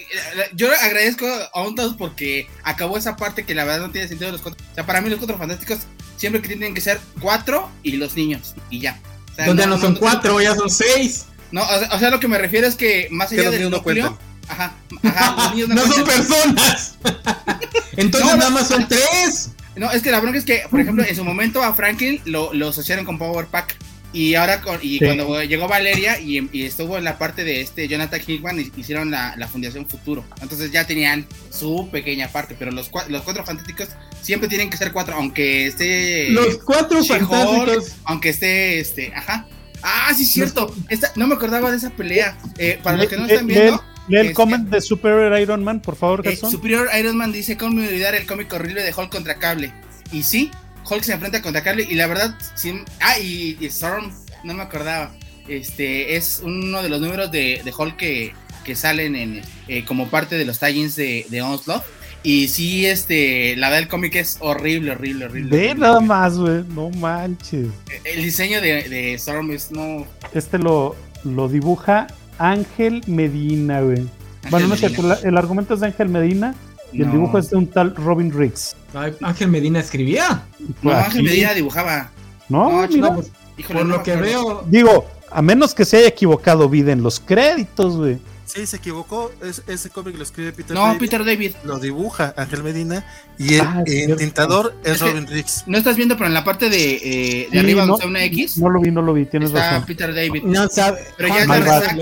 yo 0.53 0.69
agradezco 0.71 1.25
a 1.25 1.61
un 1.63 1.73
todos 1.73 1.95
porque 1.95 2.47
acabó 2.63 2.99
esa 2.99 3.15
parte 3.15 3.43
que 3.43 3.55
la 3.55 3.63
verdad 3.63 3.87
no 3.87 3.91
tiene 3.91 4.07
sentido 4.07 4.31
los 4.31 4.41
cuatro. 4.41 4.63
O 4.71 4.75
sea, 4.75 4.85
para 4.85 5.01
mí 5.01 5.09
los 5.09 5.17
cuatro 5.17 5.39
fantásticos 5.39 5.87
siempre 6.17 6.39
que 6.39 6.49
tienen 6.49 6.75
que 6.75 6.81
ser 6.81 6.99
cuatro 7.19 7.71
y 7.81 7.93
los 7.93 8.15
niños, 8.15 8.53
y 8.69 8.79
ya. 8.79 8.99
O 9.31 9.35
sea, 9.35 9.47
Donde 9.47 9.65
no, 9.65 9.79
son 9.79 9.95
cuatro, 9.95 10.39
ya 10.39 10.53
son 10.55 10.69
seis. 10.69 11.25
No, 11.51 11.63
o 11.63 11.97
sea, 11.97 12.11
lo 12.11 12.19
que 12.19 12.27
me 12.27 12.37
refiero 12.37 12.67
es 12.67 12.75
que 12.75 13.07
más 13.09 13.31
allá 13.31 13.49
del 13.49 13.71
núcleo, 13.71 14.19
Ajá, 14.47 14.75
ajá, 15.03 15.53
no, 15.67 15.87
son 15.87 16.05
personas. 16.05 16.97
Entonces 17.97 18.37
nada 18.37 18.49
más 18.49 18.67
son 18.67 18.87
tres. 18.87 19.51
No, 19.75 19.91
es 19.91 20.01
que 20.01 20.11
la 20.11 20.19
bronca 20.19 20.37
es 20.37 20.45
que, 20.45 20.63
por 20.69 20.79
ejemplo, 20.79 21.03
en 21.03 21.15
su 21.15 21.23
momento 21.23 21.63
a 21.63 21.73
Franklin 21.73 22.19
lo, 22.25 22.53
lo 22.53 22.69
asociaron 22.69 23.05
con 23.05 23.17
Power 23.17 23.45
Pack. 23.47 23.75
Y 24.13 24.35
ahora, 24.35 24.61
con, 24.61 24.79
y 24.81 24.99
cuando 24.99 25.43
llegó 25.43 25.67
Valeria 25.67 26.19
y, 26.19 26.39
estuvo 26.63 26.97
en 26.97 27.03
la 27.03 27.17
parte 27.17 27.43
de 27.43 27.61
este 27.61 27.87
Jonathan 27.87 28.21
Hickman, 28.25 28.71
hicieron 28.75 29.11
la, 29.11 29.35
la, 29.37 29.47
Fundación 29.47 29.85
Futuro. 29.85 30.23
Entonces 30.41 30.71
ya 30.71 30.87
tenían 30.87 31.27
su 31.51 31.89
pequeña 31.91 32.29
parte, 32.29 32.55
pero 32.57 32.71
los, 32.71 32.89
los 33.09 33.21
cuatro 33.21 33.43
fantásticos 33.45 33.89
siempre 34.21 34.47
tienen 34.47 34.69
que 34.69 34.77
ser 34.77 34.93
cuatro, 34.93 35.15
aunque 35.15 35.67
esté. 35.67 36.29
Los 36.29 36.57
cuatro 36.59 37.03
fantásticos. 37.03 37.95
Aunque 38.05 38.29
esté, 38.29 38.79
este, 38.79 39.13
ajá. 39.13 39.45
Ah, 39.83 40.11
sí, 40.15 40.25
cierto. 40.25 40.73
Esta, 40.89 41.11
no 41.15 41.27
me 41.27 41.35
acordaba 41.35 41.69
de 41.69 41.77
esa 41.77 41.89
pelea. 41.91 42.37
Eh, 42.57 42.79
para 42.81 42.97
los 42.97 43.07
que 43.07 43.17
no 43.17 43.25
están 43.25 43.45
viendo. 43.45 43.83
Lee 44.07 44.17
el 44.17 44.33
comment 44.33 44.69
de 44.69 44.81
Superior 44.81 45.37
Iron 45.39 45.63
Man, 45.63 45.81
por 45.81 45.95
favor, 45.95 46.25
eh, 46.25 46.35
Superior 46.35 46.87
Iron 46.97 47.17
Man 47.17 47.31
dice: 47.31 47.57
¿Cómo 47.57 47.81
olvidar 47.81 48.15
el 48.15 48.25
cómic 48.25 48.51
horrible 48.53 48.83
de 48.83 48.93
Hulk 48.93 49.09
contra 49.09 49.35
Cable? 49.35 49.73
Y 50.11 50.23
sí, 50.23 50.51
Hulk 50.89 51.03
se 51.03 51.13
enfrenta 51.13 51.41
contra 51.41 51.63
Cable. 51.63 51.85
Y 51.89 51.95
la 51.95 52.07
verdad, 52.07 52.37
sí, 52.55 52.73
ah, 53.01 53.19
y, 53.19 53.57
Storm, 53.65 54.11
no 54.43 54.53
me 54.53 54.63
acordaba. 54.63 55.11
Este 55.47 56.15
es 56.15 56.41
uno 56.43 56.81
de 56.81 56.89
los 56.89 56.99
números 57.01 57.31
de, 57.31 57.61
de 57.63 57.73
Hulk 57.77 57.95
que, 57.97 58.33
que 58.63 58.75
salen 58.75 59.15
en, 59.15 59.41
eh, 59.67 59.85
como 59.85 60.09
parte 60.09 60.35
de 60.35 60.45
los 60.45 60.59
tie 60.59 60.89
de, 60.89 61.25
de 61.29 61.41
Onslaught. 61.41 61.83
Y 62.23 62.47
sí, 62.49 62.85
este, 62.85 63.55
la 63.55 63.69
verdad, 63.69 63.83
el 63.83 63.87
cómic 63.87 64.15
es 64.15 64.37
horrible, 64.41 64.91
horrible, 64.91 65.25
horrible. 65.25 65.57
Ve 65.57 65.75
nada 65.75 65.99
más, 66.01 66.37
güey, 66.37 66.63
no 66.69 66.89
manches. 66.89 67.67
El 68.03 68.23
diseño 68.23 68.59
de, 68.59 68.89
de 68.89 69.13
Storm 69.13 69.51
es 69.51 69.71
no. 69.71 70.05
Este 70.33 70.57
lo, 70.57 70.95
lo 71.23 71.47
dibuja 71.47 72.07
Ángel 72.37 73.03
Medina, 73.07 73.81
güey. 73.81 74.07
bueno, 74.49 74.67
no 74.67 74.75
sé, 74.75 74.91
el 75.23 75.37
argumento 75.37 75.73
es 75.73 75.81
de 75.81 75.87
Ángel 75.87 76.09
Medina 76.09 76.55
y 76.91 77.01
el 77.01 77.11
dibujo 77.11 77.37
es 77.37 77.49
de 77.49 77.57
un 77.57 77.67
tal 77.67 77.95
Robin 77.95 78.31
Riggs. 78.31 78.75
Ángel 79.21 79.49
Medina 79.49 79.79
escribía. 79.79 80.43
No, 80.81 80.91
Ángel 80.91 81.23
Medina 81.23 81.53
dibujaba. 81.53 82.11
No, 82.49 82.87
no, 82.87 83.15
pues, 83.15 83.31
por 83.67 83.85
lo 83.85 84.03
que 84.03 84.15
veo. 84.15 84.63
Digo, 84.67 85.05
a 85.29 85.41
menos 85.41 85.73
que 85.73 85.85
se 85.85 85.97
haya 85.97 86.07
equivocado 86.07 86.69
vida 86.69 86.91
en 86.91 87.03
los 87.03 87.19
créditos, 87.19 87.97
güey. 87.97 88.17
Sí, 88.47 88.65
se 88.65 88.77
equivocó. 88.77 89.31
Es, 89.43 89.61
ese 89.67 89.89
cómic 89.89 90.15
lo 90.15 90.23
escribe 90.23 90.53
Peter 90.53 90.73
no, 90.73 90.81
David. 90.83 90.93
No, 90.93 90.99
Peter 90.99 91.25
David. 91.25 91.55
Lo 91.65 91.79
dibuja 91.79 92.33
Ángel 92.37 92.63
Medina. 92.63 93.05
Y 93.37 93.55
el, 93.55 93.61
ah, 93.61 93.83
tintador 94.17 94.73
es, 94.85 95.01
Robin 95.01 95.27
Riggs. 95.27 95.65
No 95.67 95.77
estás 95.77 95.97
viendo, 95.97 96.15
pero 96.15 96.27
en 96.27 96.33
la 96.33 96.45
parte 96.45 96.69
de, 96.69 96.95
eh, 96.95 97.49
de 97.51 97.59
arriba, 97.59 97.81
donde 97.81 97.95
está 97.95 98.07
una 98.07 98.23
X. 98.23 98.57
No 98.57 98.69
lo 98.69 98.79
vi, 98.79 98.89
no 98.89 99.01
lo 99.01 99.13
vi. 99.13 99.25
Tienes 99.25 99.49
está 99.49 99.71
razón. 99.71 99.85
Peter 99.85 100.15
David. 100.15 100.43
No 100.43 100.67
sabe. 100.69 101.01
Pero 101.17 101.27
ya, 101.27 101.41
es 101.41 101.47
la, 101.47 101.59
resaca, 101.59 101.95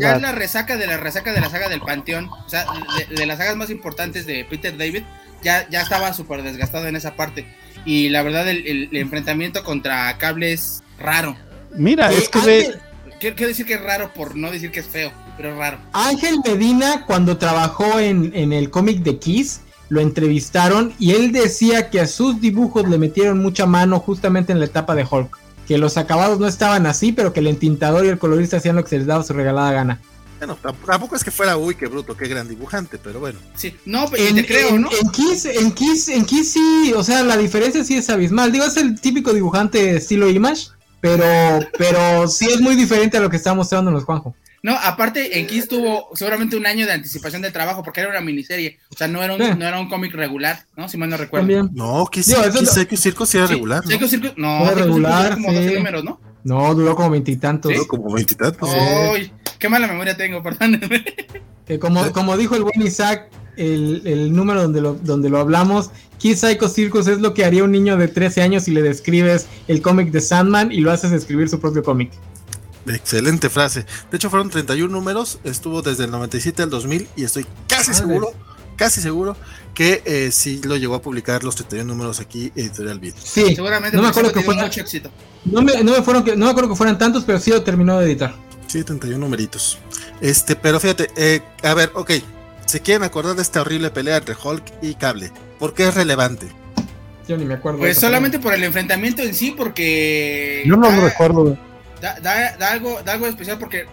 ya 0.00 0.14
es 0.16 0.22
la 0.22 0.32
resaca 0.32 0.76
de 0.76 0.86
la 0.88 0.96
resaca 0.96 1.32
de 1.32 1.40
la 1.40 1.48
saga 1.48 1.68
del 1.68 1.80
Panteón. 1.80 2.28
O 2.28 2.48
sea, 2.48 2.66
de, 3.08 3.26
las 3.26 3.38
sagas 3.38 3.56
más 3.56 3.70
importantes 3.70 4.26
de 4.26 4.44
Peter 4.44 4.76
David. 4.76 5.04
Ya, 5.44 5.68
ya 5.68 5.82
estaba 5.82 6.12
súper 6.12 6.42
desgastado 6.42 6.88
en 6.88 6.96
esa 6.96 7.14
parte. 7.14 7.46
Y 7.84 8.08
la 8.08 8.22
verdad, 8.22 8.48
el, 8.48 8.66
el, 8.66 8.96
enfrentamiento 8.96 9.62
contra 9.62 10.18
Cable 10.18 10.52
es 10.52 10.82
raro. 10.98 11.36
Mira, 11.76 12.10
es 12.10 12.28
que. 12.28 12.74
Quiero, 13.32 13.48
decir 13.48 13.64
que 13.64 13.74
es 13.74 13.82
raro 13.82 14.12
por 14.12 14.36
no 14.36 14.50
decir 14.50 14.70
que 14.70 14.80
es 14.80 14.86
feo, 14.86 15.10
pero 15.38 15.52
es 15.52 15.56
raro. 15.56 15.78
Ángel 15.94 16.40
Medina, 16.44 17.04
cuando 17.06 17.38
trabajó 17.38 17.98
en, 17.98 18.52
el 18.52 18.68
cómic 18.68 18.98
de 18.98 19.18
Kiss, 19.18 19.60
lo 19.88 20.02
entrevistaron 20.02 20.92
y 20.98 21.12
él 21.12 21.32
decía 21.32 21.88
que 21.88 22.00
a 22.00 22.06
sus 22.06 22.40
dibujos 22.42 22.86
le 22.86 22.98
metieron 22.98 23.38
mucha 23.38 23.64
mano 23.64 23.98
justamente 23.98 24.52
en 24.52 24.58
la 24.58 24.66
etapa 24.66 24.94
de 24.94 25.06
Hulk. 25.10 25.38
Que 25.66 25.78
los 25.78 25.96
acabados 25.96 26.38
no 26.38 26.46
estaban 26.46 26.84
así, 26.84 27.12
pero 27.12 27.32
que 27.32 27.40
el 27.40 27.46
entintador 27.46 28.04
y 28.04 28.08
el 28.08 28.18
colorista 28.18 28.58
hacían 28.58 28.76
lo 28.76 28.82
que 28.82 28.90
se 28.90 28.98
les 28.98 29.06
daba 29.06 29.24
su 29.24 29.32
regalada 29.32 29.72
gana. 29.72 30.00
Bueno, 30.38 30.58
tampoco 30.84 31.16
es 31.16 31.24
que 31.24 31.30
fuera, 31.30 31.56
uy, 31.56 31.74
qué 31.74 31.86
bruto, 31.86 32.14
qué 32.14 32.28
gran 32.28 32.46
dibujante, 32.46 32.98
pero 33.02 33.20
bueno. 33.20 33.38
Sí, 33.54 33.74
no, 33.86 34.06
pero 34.10 34.22
en, 34.22 34.34
te 34.34 34.46
creo, 34.46 34.78
¿no? 34.78 34.90
En 35.00 35.08
Kiss, 35.08 35.46
en 35.46 35.72
Kiss, 35.72 36.10
en 36.10 36.26
Kiss 36.26 36.52
sí, 36.52 36.92
o 36.94 37.02
sea, 37.02 37.22
la 37.22 37.38
diferencia 37.38 37.82
sí 37.82 37.96
es 37.96 38.10
abismal. 38.10 38.52
Digo, 38.52 38.66
es 38.66 38.76
el 38.76 39.00
típico 39.00 39.32
dibujante 39.32 39.96
estilo 39.96 40.28
Image, 40.28 40.66
pero, 41.04 41.60
pero 41.76 42.26
sí 42.28 42.46
es 42.46 42.62
muy 42.62 42.76
diferente 42.76 43.18
a 43.18 43.20
lo 43.20 43.28
que 43.28 43.36
está 43.36 43.52
mostrando 43.52 43.90
los 43.90 44.04
Juanjo. 44.04 44.34
No, 44.62 44.74
aparte 44.74 45.38
en 45.38 45.46
Kiss 45.46 45.68
tuvo 45.68 46.08
seguramente 46.14 46.56
un 46.56 46.64
año 46.64 46.86
de 46.86 46.92
anticipación 46.92 47.42
de 47.42 47.50
trabajo 47.50 47.82
porque 47.82 48.00
era 48.00 48.08
una 48.08 48.22
miniserie, 48.22 48.78
o 48.90 48.96
sea, 48.96 49.06
no 49.06 49.22
era 49.22 49.34
un, 49.34 49.58
no 49.58 49.66
era 49.66 49.78
un 49.78 49.90
cómic 49.90 50.14
regular, 50.14 50.64
¿no? 50.78 50.88
Si 50.88 50.96
mal 50.96 51.10
no 51.10 51.18
recuerdo. 51.18 51.68
No, 51.74 52.06
Kiss, 52.06 52.34
Kiss, 52.88 53.00
Circo 53.02 53.26
sí 53.26 53.36
era 53.36 53.48
regular. 53.48 53.82
¿no? 53.84 54.08
Circo, 54.08 54.32
no, 54.38 54.64
era 54.64 54.74
regular, 54.76 55.34
como 55.34 55.50
sí. 55.50 55.74
números, 55.74 56.04
¿no? 56.04 56.18
No, 56.42 56.74
duró 56.74 56.96
como 56.96 57.10
veintitantos. 57.10 57.70
Duró 57.70 57.86
como 57.86 58.10
veintitantos. 58.10 58.70
Ay, 58.72 59.30
qué 59.58 59.68
mala 59.68 59.86
memoria 59.86 60.16
tengo, 60.16 60.42
perdónenme. 60.42 61.04
Que 61.66 61.78
como, 61.78 62.10
como 62.12 62.38
dijo 62.38 62.56
el 62.56 62.62
buen 62.62 62.80
Isaac, 62.80 63.28
el, 63.56 64.02
el, 64.04 64.34
número 64.34 64.62
donde 64.62 64.80
lo, 64.80 64.94
donde 64.94 65.28
lo 65.28 65.38
hablamos, 65.38 65.90
Kiss 66.18 66.40
Psycho 66.40 66.68
Circus 66.68 67.06
es 67.06 67.20
lo 67.20 67.34
que 67.34 67.44
haría 67.44 67.64
un 67.64 67.72
niño 67.72 67.96
de 67.96 68.08
13 68.08 68.42
años 68.42 68.64
si 68.64 68.70
le 68.70 68.82
describes 68.82 69.46
el 69.68 69.82
cómic 69.82 70.10
de 70.10 70.20
Sandman 70.20 70.72
y 70.72 70.80
lo 70.80 70.90
haces 70.90 71.12
escribir 71.12 71.48
su 71.48 71.60
propio 71.60 71.82
cómic. 71.82 72.10
Excelente 72.86 73.48
frase. 73.48 73.86
De 74.10 74.16
hecho, 74.16 74.30
fueron 74.30 74.50
31 74.50 74.92
números, 74.92 75.38
estuvo 75.44 75.82
desde 75.82 76.04
el 76.04 76.10
97 76.10 76.62
al 76.62 76.70
2000 76.70 77.08
y 77.16 77.24
estoy 77.24 77.46
casi 77.66 77.94
seguro, 77.94 78.32
casi 78.76 79.00
seguro 79.00 79.36
que 79.74 80.02
eh, 80.04 80.30
sí 80.30 80.60
lo 80.64 80.76
llegó 80.76 80.94
a 80.94 81.02
publicar 81.02 81.44
los 81.44 81.56
31 81.56 81.92
números 81.92 82.20
aquí 82.20 82.52
Editorial 82.54 83.00
Beat. 83.00 83.16
Sí, 83.16 83.54
seguramente 83.54 83.96
no 83.96 84.02
me 84.02 84.08
acuerdo 84.08 84.32
que 84.32 84.40
mucho 84.40 84.80
éxito. 84.80 85.10
No 85.44 85.62
me, 85.62 85.82
no 85.82 85.92
me 85.92 86.02
fueron, 86.02 86.24
no 86.24 86.46
me 86.46 86.50
acuerdo 86.50 86.70
que 86.70 86.76
fueran 86.76 86.98
tantos, 86.98 87.24
pero 87.24 87.40
sí 87.40 87.50
lo 87.50 87.62
terminó 87.62 87.98
de 87.98 88.06
editar. 88.06 88.34
Sí, 88.66 88.82
31 88.82 89.18
numeritos. 89.18 89.78
Este, 90.20 90.56
pero 90.56 90.80
fíjate, 90.80 91.10
eh, 91.16 91.42
a 91.62 91.74
ver, 91.74 91.90
ok, 91.94 92.10
se 92.74 92.80
quieren 92.80 93.04
acordar 93.04 93.36
de 93.36 93.42
esta 93.42 93.60
horrible 93.60 93.92
pelea 93.92 94.16
entre 94.16 94.34
Hulk 94.34 94.64
y 94.82 94.96
Cable. 94.96 95.30
¿Por 95.60 95.74
qué 95.74 95.86
es 95.86 95.94
relevante? 95.94 96.48
Yo 97.28 97.36
ni 97.36 97.44
me 97.44 97.54
acuerdo. 97.54 97.78
Pues 97.78 98.00
solamente 98.00 98.40
por 98.40 98.52
el 98.52 98.64
enfrentamiento 98.64 99.22
en 99.22 99.32
sí, 99.32 99.54
porque. 99.56 100.64
Yo 100.66 100.76
no 100.76 100.90
lo 100.90 101.00
recuerdo. 101.00 101.56
Da, 102.00 102.18
da, 102.20 102.72
algo, 102.72 103.00
da 103.04 103.12
algo 103.12 103.28
especial 103.28 103.60
porque, 103.60 103.86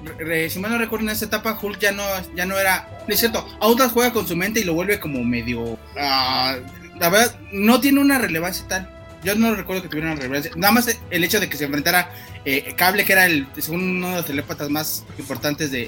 si 0.49 0.57
mal 0.57 0.71
no 0.71 0.79
recuerdo, 0.79 1.05
en 1.05 1.11
esa 1.11 1.25
etapa 1.25 1.59
Hulk 1.61 1.77
ya 1.77 1.91
no, 1.91 2.03
ya 2.35 2.47
no 2.47 2.57
era. 2.57 3.03
No 3.07 3.13
es 3.13 3.19
cierto, 3.19 3.47
Outlast 3.59 3.93
juega 3.93 4.11
con 4.13 4.27
su 4.27 4.35
mente 4.35 4.61
y 4.61 4.63
lo 4.63 4.73
vuelve 4.73 4.99
como 4.99 5.23
medio. 5.23 5.77
la 5.95 6.59
verdad, 6.99 7.35
no 7.51 7.79
tiene 7.81 7.99
una 7.99 8.17
relevancia 8.17 8.67
tal 8.67 9.00
yo 9.23 9.35
no 9.35 9.53
recuerdo 9.55 9.83
que 9.83 9.89
tuviera 9.89 10.11
una 10.11 10.19
relevancia. 10.19 10.51
Nada 10.55 10.73
más 10.73 10.99
el 11.09 11.23
hecho 11.23 11.39
de 11.39 11.49
que 11.49 11.57
se 11.57 11.65
enfrentara 11.65 12.11
eh, 12.43 12.73
Cable, 12.75 13.05
que 13.05 13.13
era 13.13 13.25
el, 13.25 13.47
según 13.59 13.97
uno 13.97 14.09
de 14.09 14.15
los 14.17 14.25
telépatas 14.25 14.69
más 14.69 15.05
importantes 15.19 15.71
de, 15.71 15.87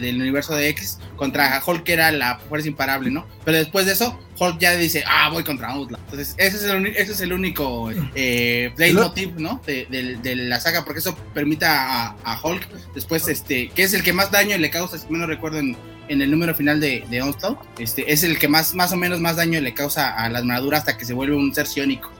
del 0.00 0.20
universo 0.20 0.54
de 0.54 0.68
X, 0.68 0.98
contra 1.16 1.62
Hulk, 1.64 1.82
que 1.82 1.94
era 1.94 2.10
la 2.10 2.38
fuerza 2.38 2.68
imparable, 2.68 3.10
¿no? 3.10 3.26
Pero 3.44 3.56
después 3.56 3.86
de 3.86 3.92
eso, 3.92 4.20
Hulk 4.38 4.58
ya 4.58 4.76
dice, 4.76 5.02
ah, 5.06 5.30
voy 5.30 5.44
contra 5.44 5.70
Outlaw. 5.70 5.98
Entonces, 6.04 6.34
ese 6.36 6.56
es 6.58 6.64
el, 6.64 6.86
ese 6.88 7.12
es 7.12 7.20
el 7.20 7.32
único 7.32 7.90
eh, 8.14 8.72
leitmotiv, 8.76 9.38
¿no? 9.38 9.62
De, 9.66 9.86
de, 10.22 10.36
la 10.36 10.60
saga, 10.60 10.84
porque 10.84 10.98
eso 10.98 11.16
permite 11.32 11.64
a, 11.66 12.14
Hulk, 12.42 12.68
después, 12.94 13.26
este, 13.28 13.68
que 13.70 13.84
es 13.84 13.94
el 13.94 14.02
que 14.02 14.12
más 14.12 14.30
daño 14.30 14.58
le 14.58 14.70
causa, 14.70 14.98
si 14.98 15.06
no 15.08 15.26
recuerdo, 15.26 15.58
en, 15.58 15.76
en 16.08 16.20
el 16.20 16.30
número 16.30 16.54
final 16.54 16.80
de, 16.80 17.04
de 17.08 17.22
Onslaught, 17.22 17.58
este, 17.78 18.12
es 18.12 18.24
el 18.24 18.38
que 18.38 18.48
más, 18.48 18.74
más 18.74 18.92
o 18.92 18.96
menos 18.96 19.20
más 19.20 19.36
daño 19.36 19.60
le 19.60 19.72
causa 19.72 20.10
a 20.10 20.28
la 20.28 20.40
armadura 20.40 20.78
hasta 20.78 20.98
que 20.98 21.06
se 21.06 21.14
vuelve 21.14 21.34
un 21.34 21.54
ser 21.54 21.66
ciónico. 21.66 22.12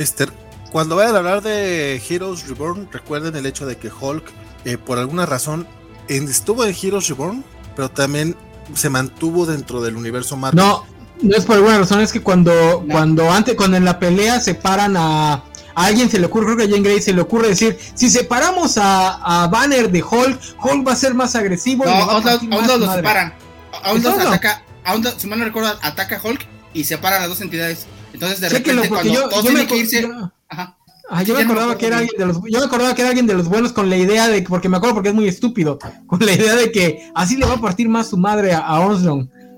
Esther, 0.00 0.32
cuando 0.72 0.96
vayan 0.96 1.14
a 1.14 1.18
hablar 1.18 1.42
de 1.42 2.00
Heroes 2.08 2.48
Reborn, 2.48 2.88
recuerden 2.90 3.34
el 3.36 3.46
hecho 3.46 3.66
de 3.66 3.76
que 3.76 3.90
Hulk, 3.90 4.24
eh, 4.64 4.78
por 4.78 4.98
alguna 4.98 5.26
razón, 5.26 5.66
estuvo 6.08 6.64
en 6.64 6.74
Heroes 6.74 7.08
Reborn, 7.08 7.44
pero 7.76 7.90
también 7.90 8.36
se 8.74 8.88
mantuvo 8.88 9.46
dentro 9.46 9.80
del 9.80 9.96
universo 9.96 10.36
Marvel. 10.36 10.64
No, 10.64 10.84
no 11.22 11.36
es 11.36 11.44
por 11.44 11.56
alguna 11.56 11.78
razón, 11.78 12.00
es 12.00 12.12
que 12.12 12.22
cuando, 12.22 12.84
cuando 12.90 13.30
antes, 13.30 13.54
cuando 13.56 13.76
en 13.76 13.84
la 13.84 13.98
pelea 13.98 14.40
separan 14.40 14.96
a, 14.96 15.32
a, 15.32 15.42
alguien 15.74 16.08
se 16.08 16.18
le 16.18 16.26
ocurre, 16.26 16.46
creo 16.46 16.56
que 16.56 16.64
a 16.64 16.68
Jane 16.68 16.82
Grey 16.82 17.02
se 17.02 17.12
le 17.12 17.20
ocurre 17.20 17.48
decir, 17.48 17.78
si 17.94 18.10
separamos 18.10 18.78
a, 18.78 19.42
a 19.42 19.48
Banner 19.48 19.90
de 19.90 20.02
Hulk, 20.02 20.40
Hulk 20.62 20.86
va 20.86 20.92
a 20.92 20.96
ser 20.96 21.14
más 21.14 21.34
agresivo. 21.34 21.84
No, 21.84 21.90
a 21.90 22.18
uno 22.18 22.76
lo 22.78 22.92
separan. 22.92 23.34
A 23.82 23.92
uno 23.92 24.10
ataca, 24.10 24.62
a 24.84 24.96
uno, 24.96 25.10
si 25.16 25.26
mal 25.26 25.38
no 25.38 25.44
recuerdo, 25.44 25.78
ataca 25.82 26.16
a 26.16 26.22
Hulk 26.22 26.46
y 26.74 26.84
separa 26.84 27.16
a 27.16 27.20
las 27.20 27.28
dos 27.28 27.40
entidades. 27.40 27.86
Entonces 28.12 28.40
de 28.40 28.48
repente 28.48 28.88
cuando 28.88 29.12
yo, 29.42 29.52
me, 29.52 29.66
que 29.66 29.76
irse... 29.76 30.08
Ajá. 30.48 30.76
Ah, 31.12 31.24
yo 31.24 31.34
me 31.34 31.42
acordaba 31.42 31.76
que 31.76 31.86
era 31.86 31.98
alguien 31.98 32.16
de 32.16 32.26
los 32.26 32.36
yo 32.48 32.60
me 32.60 32.66
acordaba 32.66 32.94
que 32.94 33.02
era 33.02 33.08
alguien 33.08 33.26
de 33.26 33.34
los 33.34 33.48
buenos 33.48 33.72
con 33.72 33.90
la 33.90 33.96
idea 33.96 34.28
de 34.28 34.42
porque 34.42 34.68
me 34.68 34.76
acuerdo 34.76 34.94
porque 34.94 35.08
es 35.08 35.14
muy 35.14 35.26
estúpido 35.26 35.76
con 36.06 36.20
la 36.20 36.32
idea 36.32 36.54
de 36.54 36.70
que 36.70 37.10
así 37.16 37.36
le 37.36 37.46
va 37.46 37.54
a 37.54 37.60
partir 37.60 37.88
más 37.88 38.08
su 38.10 38.16
madre 38.16 38.52
a, 38.52 38.60
a 38.60 38.98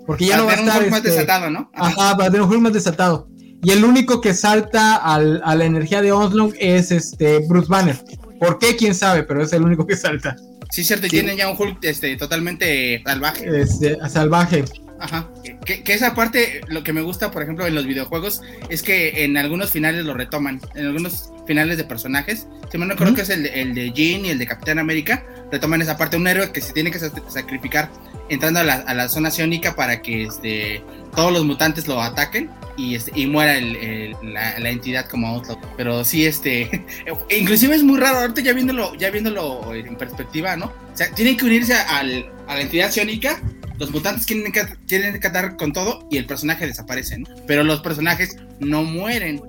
porque 0.06 0.26
ya 0.26 0.38
no 0.38 0.46
va 0.46 0.52
a 0.52 0.56
estar 0.56 0.82
un 0.82 0.90
más 0.90 0.98
este, 0.98 1.10
desatado, 1.10 1.50
¿no? 1.50 1.70
Ajá, 1.74 2.16
para 2.16 2.30
tener 2.30 2.42
un 2.42 2.48
juego 2.48 2.62
más 2.62 2.72
desatado. 2.72 3.28
Y 3.62 3.70
el 3.70 3.84
único 3.84 4.20
que 4.20 4.34
salta 4.34 4.96
al, 4.96 5.40
a 5.44 5.54
la 5.54 5.64
energía 5.64 6.02
de 6.02 6.10
Onslaught 6.10 6.56
es 6.58 6.90
este 6.90 7.38
Bruce 7.46 7.68
Banner. 7.68 7.96
¿Por 8.40 8.58
qué? 8.58 8.74
Quién 8.74 8.94
sabe, 8.94 9.22
pero 9.22 9.42
es 9.42 9.52
el 9.52 9.62
único 9.62 9.86
que 9.86 9.96
salta. 9.96 10.34
Sí, 10.72 10.82
cierto, 10.82 11.06
y 11.06 11.10
tienen 11.10 11.36
ya 11.36 11.48
un 11.48 11.56
Hulk 11.56 11.78
este, 11.82 12.16
totalmente 12.16 13.02
salvaje. 13.04 13.60
Este, 13.60 13.96
salvaje. 14.08 14.64
Ajá. 15.02 15.28
Que, 15.64 15.82
esa 15.86 16.14
parte, 16.14 16.60
lo 16.68 16.84
que 16.84 16.92
me 16.92 17.02
gusta, 17.02 17.32
por 17.32 17.42
ejemplo, 17.42 17.66
en 17.66 17.74
los 17.74 17.86
videojuegos, 17.86 18.40
es 18.68 18.84
que 18.84 19.24
en 19.24 19.36
algunos 19.36 19.72
finales 19.72 20.04
lo 20.04 20.14
retoman. 20.14 20.60
En 20.76 20.86
algunos 20.86 21.32
finales 21.44 21.76
de 21.76 21.82
personajes. 21.82 22.46
Si 22.70 22.78
me 22.78 22.86
no 22.86 22.94
creo 22.94 23.12
que 23.12 23.22
es 23.22 23.30
el, 23.30 23.46
el, 23.46 23.74
de 23.74 23.90
Jean 23.90 24.24
y 24.24 24.30
el 24.30 24.38
de 24.38 24.46
Capitán 24.46 24.78
América. 24.78 25.26
Retoman 25.50 25.82
esa 25.82 25.98
parte. 25.98 26.16
Un 26.16 26.28
héroe 26.28 26.52
que 26.52 26.60
se 26.60 26.72
tiene 26.72 26.92
que 26.92 27.00
sacrificar 27.00 27.90
entrando 28.28 28.60
a 28.60 28.62
la, 28.62 28.74
a 28.74 28.94
la 28.94 29.08
zona 29.08 29.32
ciónica 29.32 29.74
para 29.74 30.00
que 30.02 30.22
este, 30.22 30.84
todos 31.16 31.32
los 31.32 31.44
mutantes 31.44 31.88
lo 31.88 32.00
ataquen 32.00 32.48
y, 32.76 32.94
este, 32.94 33.10
y 33.16 33.26
muera 33.26 33.56
el, 33.58 34.16
la, 34.22 34.56
la, 34.60 34.70
entidad 34.70 35.08
como 35.08 35.26
Outlaw. 35.26 35.58
Pero 35.76 36.04
sí, 36.04 36.26
este. 36.26 36.84
inclusive 37.36 37.74
es 37.74 37.82
muy 37.82 37.98
raro. 37.98 38.18
Ahorita 38.18 38.40
ya 38.40 38.52
viéndolo, 38.52 38.94
ya 38.94 39.10
viéndolo 39.10 39.74
en 39.74 39.96
perspectiva, 39.96 40.56
¿no? 40.56 40.66
O 40.66 40.96
sea, 40.96 41.12
tienen 41.12 41.36
que 41.36 41.44
unirse 41.44 41.74
al, 41.74 42.30
a 42.46 42.54
la 42.54 42.60
entidad 42.60 42.92
ciónica 42.92 43.40
los 43.82 43.90
mutantes 43.90 44.26
quieren, 44.26 44.52
quieren 44.86 45.18
catar 45.18 45.56
con 45.56 45.72
todo 45.72 46.06
y 46.08 46.16
el 46.16 46.24
personaje 46.24 46.68
desaparece, 46.68 47.18
¿no? 47.18 47.26
Pero 47.48 47.64
los 47.64 47.80
personajes 47.80 48.36
no 48.60 48.84
mueren. 48.84 49.42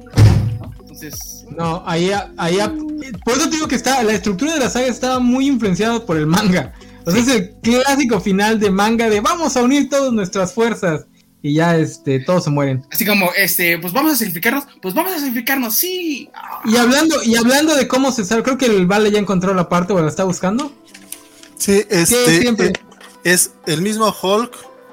¿no? 0.60 0.74
Entonces. 0.80 1.46
No, 1.56 1.84
ahí, 1.86 2.12
ahí. 2.38 2.58
Por 3.24 3.38
eso 3.38 3.48
te 3.48 3.58
digo 3.58 3.68
que 3.68 3.76
está, 3.76 4.02
la 4.02 4.14
estructura 4.14 4.56
de 4.56 4.60
la 4.60 4.72
saga 4.72 4.88
estaba 4.88 5.20
muy 5.20 5.46
influenciada 5.46 6.04
por 6.04 6.18
el 6.18 6.26
manga. 6.26 6.74
Entonces, 6.98 7.26
sí. 7.26 7.32
el 7.32 7.54
clásico 7.62 8.20
final 8.20 8.60
de 8.60 8.72
manga 8.72 9.08
de 9.08 9.22
vamos 9.22 9.56
a 9.56 9.62
unir 9.62 9.88
todas 9.88 10.12
nuestras 10.12 10.52
fuerzas 10.52 11.06
y 11.44 11.54
ya 11.54 11.78
este 11.78 12.20
todos 12.20 12.46
se 12.46 12.50
mueren. 12.50 12.84
Así 12.92 13.06
como 13.06 13.30
este, 13.38 13.78
pues 13.78 13.94
vamos 13.94 14.14
a 14.14 14.16
sacrificarnos, 14.16 14.64
pues 14.82 14.96
vamos 14.96 15.14
a 15.14 15.20
sacrificarnos, 15.20 15.76
sí. 15.76 16.28
Y 16.66 16.76
hablando 16.78 17.22
y 17.24 17.36
hablando 17.36 17.76
de 17.76 17.88
cómo 17.88 18.12
se 18.12 18.26
sale, 18.26 18.42
creo 18.42 18.58
que 18.58 18.66
el 18.66 18.88
Vale 18.88 19.12
ya 19.12 19.20
encontró 19.20 19.54
la 19.54 19.70
parte 19.70 19.94
o 19.94 20.02
la 20.02 20.10
está 20.10 20.24
buscando. 20.24 20.74
Sí, 21.60 21.84
este 21.88 22.42
siempre? 22.42 22.68
Eh, 22.70 22.74
es 23.24 23.52
el 23.66 23.82
mismo 23.82 24.14
Hulk 24.22 24.52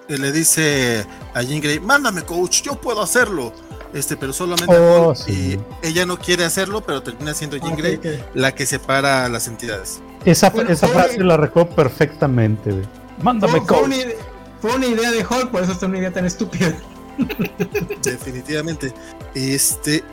que 0.08 0.18
le 0.18 0.32
dice 0.32 1.06
a 1.34 1.42
Jean 1.42 1.60
Grey, 1.60 1.78
mándame 1.78 2.22
coach, 2.22 2.62
yo 2.62 2.74
puedo 2.74 3.00
hacerlo. 3.02 3.52
Este, 3.92 4.16
pero 4.16 4.32
solamente 4.32 4.76
oh, 4.76 5.14
sí. 5.16 5.58
y 5.82 5.86
ella 5.86 6.06
no 6.06 6.16
quiere 6.16 6.44
hacerlo, 6.44 6.80
pero 6.80 7.02
termina 7.02 7.34
siendo 7.34 7.56
Jean 7.56 7.72
okay, 7.72 7.82
Grey 7.82 7.96
okay. 7.96 8.24
la 8.34 8.54
que 8.54 8.66
separa 8.66 9.24
a 9.24 9.28
las 9.28 9.48
entidades. 9.48 10.00
Esa, 10.24 10.50
bueno, 10.50 10.70
esa 10.70 10.86
frase 10.88 11.22
la 11.22 11.36
recó 11.36 11.68
perfectamente. 11.68 12.72
Wey. 12.72 12.88
Mándame 13.22 13.52
fue, 13.52 13.66
coach. 13.66 13.78
Fue 13.78 13.86
una, 13.86 13.96
fue 14.60 14.74
una, 14.74 14.86
idea 14.86 15.10
de 15.10 15.18
Hulk, 15.18 15.50
por 15.50 15.62
eso 15.62 15.72
es 15.72 15.82
una 15.82 15.98
idea 15.98 16.12
tan 16.12 16.24
estúpida. 16.24 16.72
Definitivamente. 18.02 18.92
Este, 19.34 20.04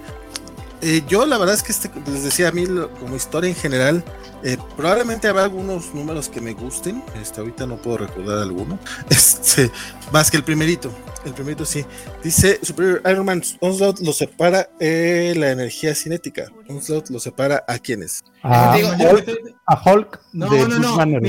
eh, 0.82 1.04
yo 1.08 1.26
la 1.26 1.38
verdad 1.38 1.56
es 1.56 1.64
que 1.64 1.72
este, 1.72 1.90
les 2.06 2.24
decía 2.24 2.50
a 2.50 2.52
mí 2.52 2.66
como 3.00 3.16
historia 3.16 3.50
en 3.50 3.56
general, 3.56 4.04
eh, 4.44 4.58
probablemente 4.76 5.28
habrá 5.28 5.44
algunos 5.44 5.94
números 5.94 6.30
que 6.30 6.40
me 6.40 6.54
gusten. 6.54 7.04
Este, 7.20 7.40
ahorita 7.40 7.66
no 7.66 7.78
puedo 7.78 8.00
recordar 8.00 8.40
alguno. 8.40 8.78
Este, 9.10 9.72
más 10.12 10.30
que 10.30 10.38
el 10.38 10.44
primerito. 10.44 10.92
El 11.26 11.34
primerito 11.34 11.66
sí. 11.66 11.84
Dice 12.24 12.60
Superior 12.62 13.02
Iron 13.10 13.26
Man 13.26 13.42
Onslaught 13.60 14.00
lo 14.00 14.14
separa 14.14 14.70
eh, 14.80 15.34
la 15.36 15.52
energía 15.52 15.96
cinética. 15.96 16.52
Onslaught 16.70 17.10
lo 17.10 17.20
separa 17.20 17.64
a 17.68 17.80
quiénes. 17.80 18.24
A, 18.44 18.76
Digo, 18.76 18.90
Hulk, 18.90 19.56
a 19.66 19.92
Hulk. 19.92 20.20
No, 20.34 20.68
no, 20.68 20.80
no. 20.80 21.06
Me, 21.06 21.20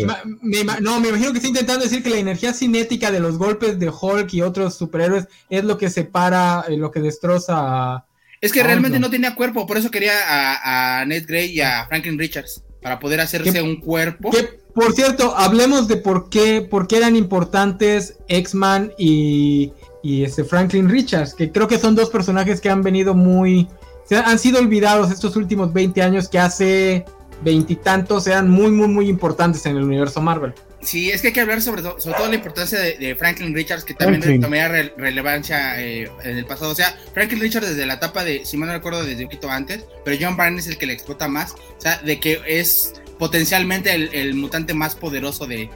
me, 0.42 0.80
no, 0.80 1.00
me 1.00 1.08
imagino 1.08 1.32
que 1.32 1.38
está 1.38 1.48
intentando 1.48 1.84
decir 1.84 2.02
que 2.02 2.10
la 2.10 2.18
energía 2.18 2.52
cinética 2.52 3.10
de 3.10 3.20
los 3.20 3.38
golpes 3.38 3.78
de 3.78 3.90
Hulk 3.90 4.32
y 4.34 4.42
otros 4.42 4.74
superhéroes 4.74 5.26
es 5.48 5.64
lo 5.64 5.78
que 5.78 5.88
separa, 5.90 6.64
eh, 6.68 6.76
lo 6.76 6.90
que 6.90 7.00
destroza 7.00 7.54
a. 7.56 8.07
Es 8.40 8.52
que 8.52 8.62
realmente 8.62 8.98
no 9.00 9.10
tenía 9.10 9.34
cuerpo, 9.34 9.66
por 9.66 9.76
eso 9.76 9.90
quería 9.90 10.12
a, 10.26 11.00
a 11.00 11.04
Ned 11.04 11.24
Grey 11.26 11.50
y 11.50 11.60
a 11.60 11.86
Franklin 11.86 12.18
Richards 12.18 12.62
para 12.80 12.98
poder 12.98 13.20
hacerse 13.20 13.60
un 13.60 13.80
cuerpo. 13.80 14.30
Que 14.30 14.58
por 14.78 14.92
cierto, 14.92 15.36
hablemos 15.36 15.88
de 15.88 15.96
por 15.96 16.28
qué, 16.30 16.62
por 16.62 16.86
qué 16.86 16.98
eran 16.98 17.16
importantes 17.16 18.16
X-Man 18.28 18.92
y, 18.96 19.72
y 20.04 20.22
este 20.22 20.44
Franklin 20.44 20.88
Richards, 20.88 21.34
que 21.34 21.50
creo 21.50 21.66
que 21.66 21.78
son 21.78 21.96
dos 21.96 22.10
personajes 22.10 22.60
que 22.60 22.70
han 22.70 22.82
venido 22.82 23.12
muy, 23.12 23.68
se 24.04 24.16
han 24.16 24.38
sido 24.38 24.60
olvidados 24.60 25.10
estos 25.10 25.34
últimos 25.34 25.72
20 25.72 26.00
años 26.00 26.28
que 26.28 26.38
hace 26.38 27.04
veintitantos 27.42 28.28
eran 28.28 28.48
muy, 28.48 28.70
muy, 28.70 28.86
muy 28.86 29.08
importantes 29.08 29.66
en 29.66 29.76
el 29.76 29.82
universo 29.82 30.20
Marvel. 30.20 30.54
Sí, 30.80 31.10
es 31.10 31.20
que 31.20 31.28
hay 31.28 31.32
que 31.32 31.40
hablar 31.40 31.60
sobre, 31.60 31.82
todo, 31.82 32.00
sobre 32.00 32.16
todo 32.16 32.28
la 32.28 32.36
importancia 32.36 32.78
de, 32.78 33.16
Franklin 33.16 33.54
Richards, 33.54 33.84
que 33.84 33.94
también 33.94 34.40
tomó 34.40 34.54
relevancia 34.96 35.80
eh, 35.82 36.10
en 36.22 36.38
el 36.38 36.46
pasado. 36.46 36.70
O 36.70 36.74
sea, 36.74 36.96
Franklin 37.12 37.40
Richards 37.40 37.68
desde 37.68 37.84
la 37.84 37.94
etapa 37.94 38.24
de, 38.24 38.44
si 38.44 38.56
mal 38.56 38.68
no 38.68 38.74
recuerdo, 38.74 39.04
desde 39.04 39.24
un 39.24 39.28
poquito 39.28 39.50
antes, 39.50 39.84
pero 40.04 40.16
John 40.20 40.36
Byrne 40.36 40.60
es 40.60 40.68
el 40.68 40.78
que 40.78 40.86
le 40.86 40.92
explota 40.92 41.26
más. 41.26 41.52
O 41.52 41.80
sea, 41.80 41.98
de 41.98 42.20
que 42.20 42.40
es 42.46 42.94
potencialmente 43.18 43.92
el, 43.92 44.34
mutante 44.34 44.72
más 44.72 44.94
poderoso 44.94 45.46
de, 45.46 45.68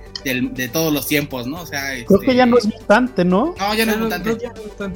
todos 0.72 0.92
los 0.92 1.06
tiempos, 1.08 1.46
¿no? 1.46 1.60
O 1.60 1.66
sea, 1.66 1.92
creo 2.06 2.20
que 2.20 2.34
ya 2.34 2.46
no 2.46 2.58
es 2.58 2.66
mutante, 2.66 3.24
¿no? 3.24 3.54
No, 3.58 3.74
ya 3.74 3.84
no, 3.84 3.92
es 3.92 3.98
mutante. 3.98 4.38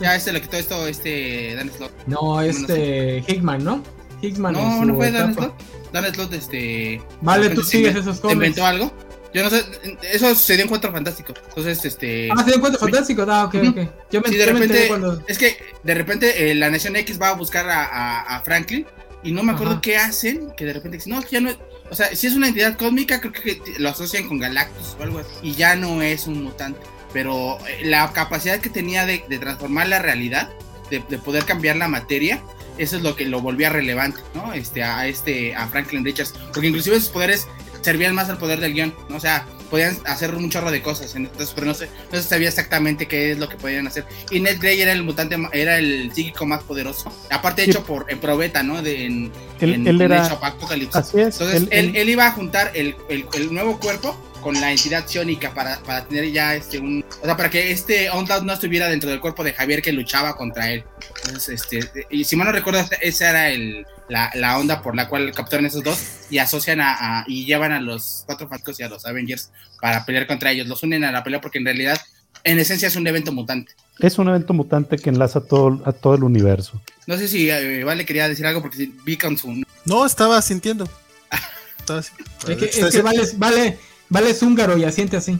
ya, 0.00 0.14
este 0.14 0.32
lo 0.32 0.40
quitó 0.40 0.56
esto, 0.56 0.86
este 0.86 1.54
Dan 1.56 1.70
Slot. 1.70 2.06
No, 2.06 2.40
este 2.40 3.24
Hickman, 3.26 3.64
¿no? 3.64 3.82
Hickman. 4.22 4.54
No, 4.54 4.84
no 4.84 4.94
fue 4.94 5.10
Dan 5.10 5.34
Slot. 5.34 5.52
Dan 5.92 6.14
Slot, 6.14 6.32
este. 6.32 7.02
Vale, 7.20 7.50
tú 7.50 7.62
sigues 7.62 7.96
esos 7.96 8.20
cómics. 8.20 8.34
¿Inventó 8.34 8.64
algo? 8.64 8.92
Yo 9.36 9.42
no 9.42 9.50
sé, 9.50 9.66
eso 10.14 10.34
sucedió 10.34 10.62
en 10.62 10.68
Cuatro 10.70 10.90
Fantástico. 10.90 11.34
Entonces, 11.48 11.84
este. 11.84 12.30
Ah, 12.32 12.38
se 12.38 12.46
dio 12.46 12.54
en 12.54 12.60
Cuatro 12.62 12.78
Fantástico, 12.78 13.26
ah, 13.28 13.44
ok, 13.44 13.54
ok. 13.68 13.78
Yo 14.10 14.22
me, 14.22 14.30
sí, 14.30 14.36
de 14.36 14.46
repente, 14.46 14.90
es 15.28 15.36
que 15.36 15.58
de 15.82 15.94
repente 15.94 16.50
eh, 16.50 16.54
la 16.54 16.70
Nación 16.70 16.96
X 16.96 17.20
va 17.20 17.28
a 17.28 17.34
buscar 17.34 17.68
a, 17.68 18.22
a, 18.22 18.40
Franklin 18.40 18.86
y 19.22 19.32
no 19.32 19.42
me 19.42 19.52
acuerdo 19.52 19.82
qué 19.82 19.98
hacen, 19.98 20.52
que 20.56 20.64
de 20.64 20.72
repente 20.72 20.96
dicen, 20.96 21.12
no, 21.12 21.22
ya 21.28 21.42
no, 21.42 21.50
o 21.90 21.94
sea, 21.94 22.16
si 22.16 22.26
es 22.26 22.32
una 22.34 22.48
entidad 22.48 22.78
cósmica, 22.78 23.20
creo 23.20 23.34
que 23.34 23.60
lo 23.76 23.90
asocian 23.90 24.26
con 24.26 24.38
Galactus 24.38 24.96
o 24.98 25.02
algo 25.02 25.18
así. 25.18 25.28
Y 25.42 25.52
ya 25.52 25.76
no 25.76 26.00
es 26.00 26.26
un 26.26 26.42
mutante. 26.42 26.80
Pero 27.12 27.58
eh, 27.68 27.80
la 27.84 28.10
capacidad 28.14 28.58
que 28.58 28.70
tenía 28.70 29.04
de, 29.04 29.18
transformar 29.38 29.88
la 29.88 29.98
realidad, 29.98 30.48
de, 30.88 31.00
poder 31.18 31.44
cambiar 31.44 31.76
la 31.76 31.88
materia, 31.88 32.42
eso 32.78 32.96
es 32.96 33.02
lo 33.02 33.14
que 33.16 33.26
lo 33.26 33.42
volvía 33.42 33.68
relevante, 33.68 34.22
¿no? 34.34 34.54
Este, 34.54 34.82
a 34.82 35.06
este, 35.06 35.54
a 35.54 35.66
Franklin 35.66 36.06
Richards. 36.06 36.32
Porque 36.54 36.68
inclusive 36.68 36.98
sus 36.98 37.10
poderes 37.10 37.46
servían 37.86 38.16
más 38.16 38.28
al 38.28 38.36
poder 38.36 38.58
del 38.58 38.74
guion, 38.74 38.92
¿no? 39.08 39.16
O 39.16 39.20
sea, 39.20 39.46
podían 39.70 39.96
hacer 40.06 40.34
un 40.34 40.50
chorro 40.50 40.72
de 40.72 40.82
cosas, 40.82 41.14
entonces, 41.14 41.52
pero 41.54 41.68
no 41.68 41.74
sé, 41.74 41.88
no 42.10 42.18
se 42.20 42.24
sabía 42.24 42.48
exactamente 42.48 43.06
qué 43.06 43.30
es 43.30 43.38
lo 43.38 43.48
que 43.48 43.56
podían 43.56 43.86
hacer. 43.86 44.04
Y 44.32 44.40
Ned 44.40 44.58
Grey 44.60 44.80
era 44.80 44.90
el 44.90 45.04
mutante, 45.04 45.36
era 45.52 45.78
el 45.78 46.12
psíquico 46.12 46.46
más 46.46 46.64
poderoso, 46.64 47.12
aparte 47.30 47.62
hecho 47.62 47.84
por 47.84 48.10
en 48.10 48.18
Probeta, 48.18 48.64
¿no? 48.64 48.82
De, 48.82 49.06
en, 49.06 49.32
él, 49.60 49.86
en, 49.86 50.00
era... 50.00 50.26
Apocalipsis. 50.26 51.14
Entonces, 51.14 51.68
él, 51.70 52.08
iba 52.08 52.26
a 52.26 52.32
juntar 52.32 52.72
el, 52.74 52.96
el, 53.08 53.54
nuevo 53.54 53.78
cuerpo 53.78 54.20
con 54.40 54.60
la 54.60 54.70
entidad 54.70 55.06
ciónica 55.06 55.52
para, 55.52 55.78
para, 55.80 56.06
tener 56.06 56.30
ya 56.30 56.54
este 56.54 56.78
un 56.78 57.04
o 57.22 57.24
sea 57.24 57.36
para 57.36 57.50
que 57.50 57.70
este 57.70 58.10
Onslaught 58.10 58.44
no 58.44 58.52
estuviera 58.52 58.88
dentro 58.88 59.10
del 59.10 59.20
cuerpo 59.20 59.44
de 59.44 59.52
Javier 59.52 59.82
que 59.82 59.92
luchaba 59.92 60.36
contra 60.36 60.70
él 60.70 60.84
entonces 61.24 61.62
este 61.72 62.06
y 62.10 62.24
si 62.24 62.36
mal 62.36 62.46
no 62.46 62.52
recuerdo 62.52 62.84
esa 63.00 63.30
era 63.30 63.50
el 63.50 63.86
la, 64.08 64.30
la, 64.34 64.58
onda 64.58 64.82
por 64.82 64.94
la 64.94 65.08
cual 65.08 65.32
capturan 65.32 65.66
esos 65.66 65.82
dos 65.82 65.98
y 66.30 66.38
asocian 66.38 66.80
a, 66.80 67.24
y 67.26 67.44
llevan 67.44 67.72
a 67.72 67.80
los 67.80 68.22
cuatro 68.26 68.48
fantásticos 68.48 68.80
y 68.80 68.82
a 68.82 68.88
los 68.88 69.04
Avengers 69.06 69.50
para 69.80 70.04
pelear 70.04 70.26
contra 70.26 70.52
ellos. 70.52 70.66
Los 70.66 70.82
unen 70.82 71.04
a 71.04 71.12
la 71.12 71.24
pelea 71.24 71.40
porque 71.40 71.58
en 71.58 71.64
realidad, 71.64 72.00
en 72.44 72.58
esencia, 72.58 72.88
es 72.88 72.96
un 72.96 73.06
evento 73.06 73.32
mutante. 73.32 73.74
Es 73.98 74.18
un 74.18 74.28
evento 74.28 74.52
mutante 74.52 74.96
que 74.96 75.10
enlaza 75.10 75.40
todo, 75.40 75.82
a 75.84 75.92
todo 75.92 76.14
el 76.14 76.24
universo. 76.24 76.80
No 77.06 77.16
sé 77.16 77.28
si 77.28 77.50
eh, 77.50 77.82
Vale 77.84 78.04
quería 78.04 78.28
decir 78.28 78.46
algo 78.46 78.62
porque 78.62 78.90
vi 79.04 79.16
con 79.16 79.36
su. 79.36 79.64
No, 79.84 80.06
estaba 80.06 80.40
sintiendo. 80.42 80.88
es 82.48 82.92
que, 82.92 83.02
vale, 83.02 83.22
vale, 83.36 83.78
vale 84.08 84.30
es 84.30 84.42
húngaro 84.42 84.76
y 84.76 84.84
asiente 84.84 85.16
así. 85.16 85.38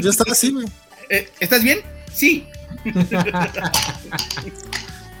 yo 0.00 0.10
estaba 0.10 0.32
así, 0.32 0.52
güey. 0.52 0.66
Eh, 1.10 1.26
¿Estás 1.40 1.62
bien? 1.62 1.78
Sí. 2.12 2.46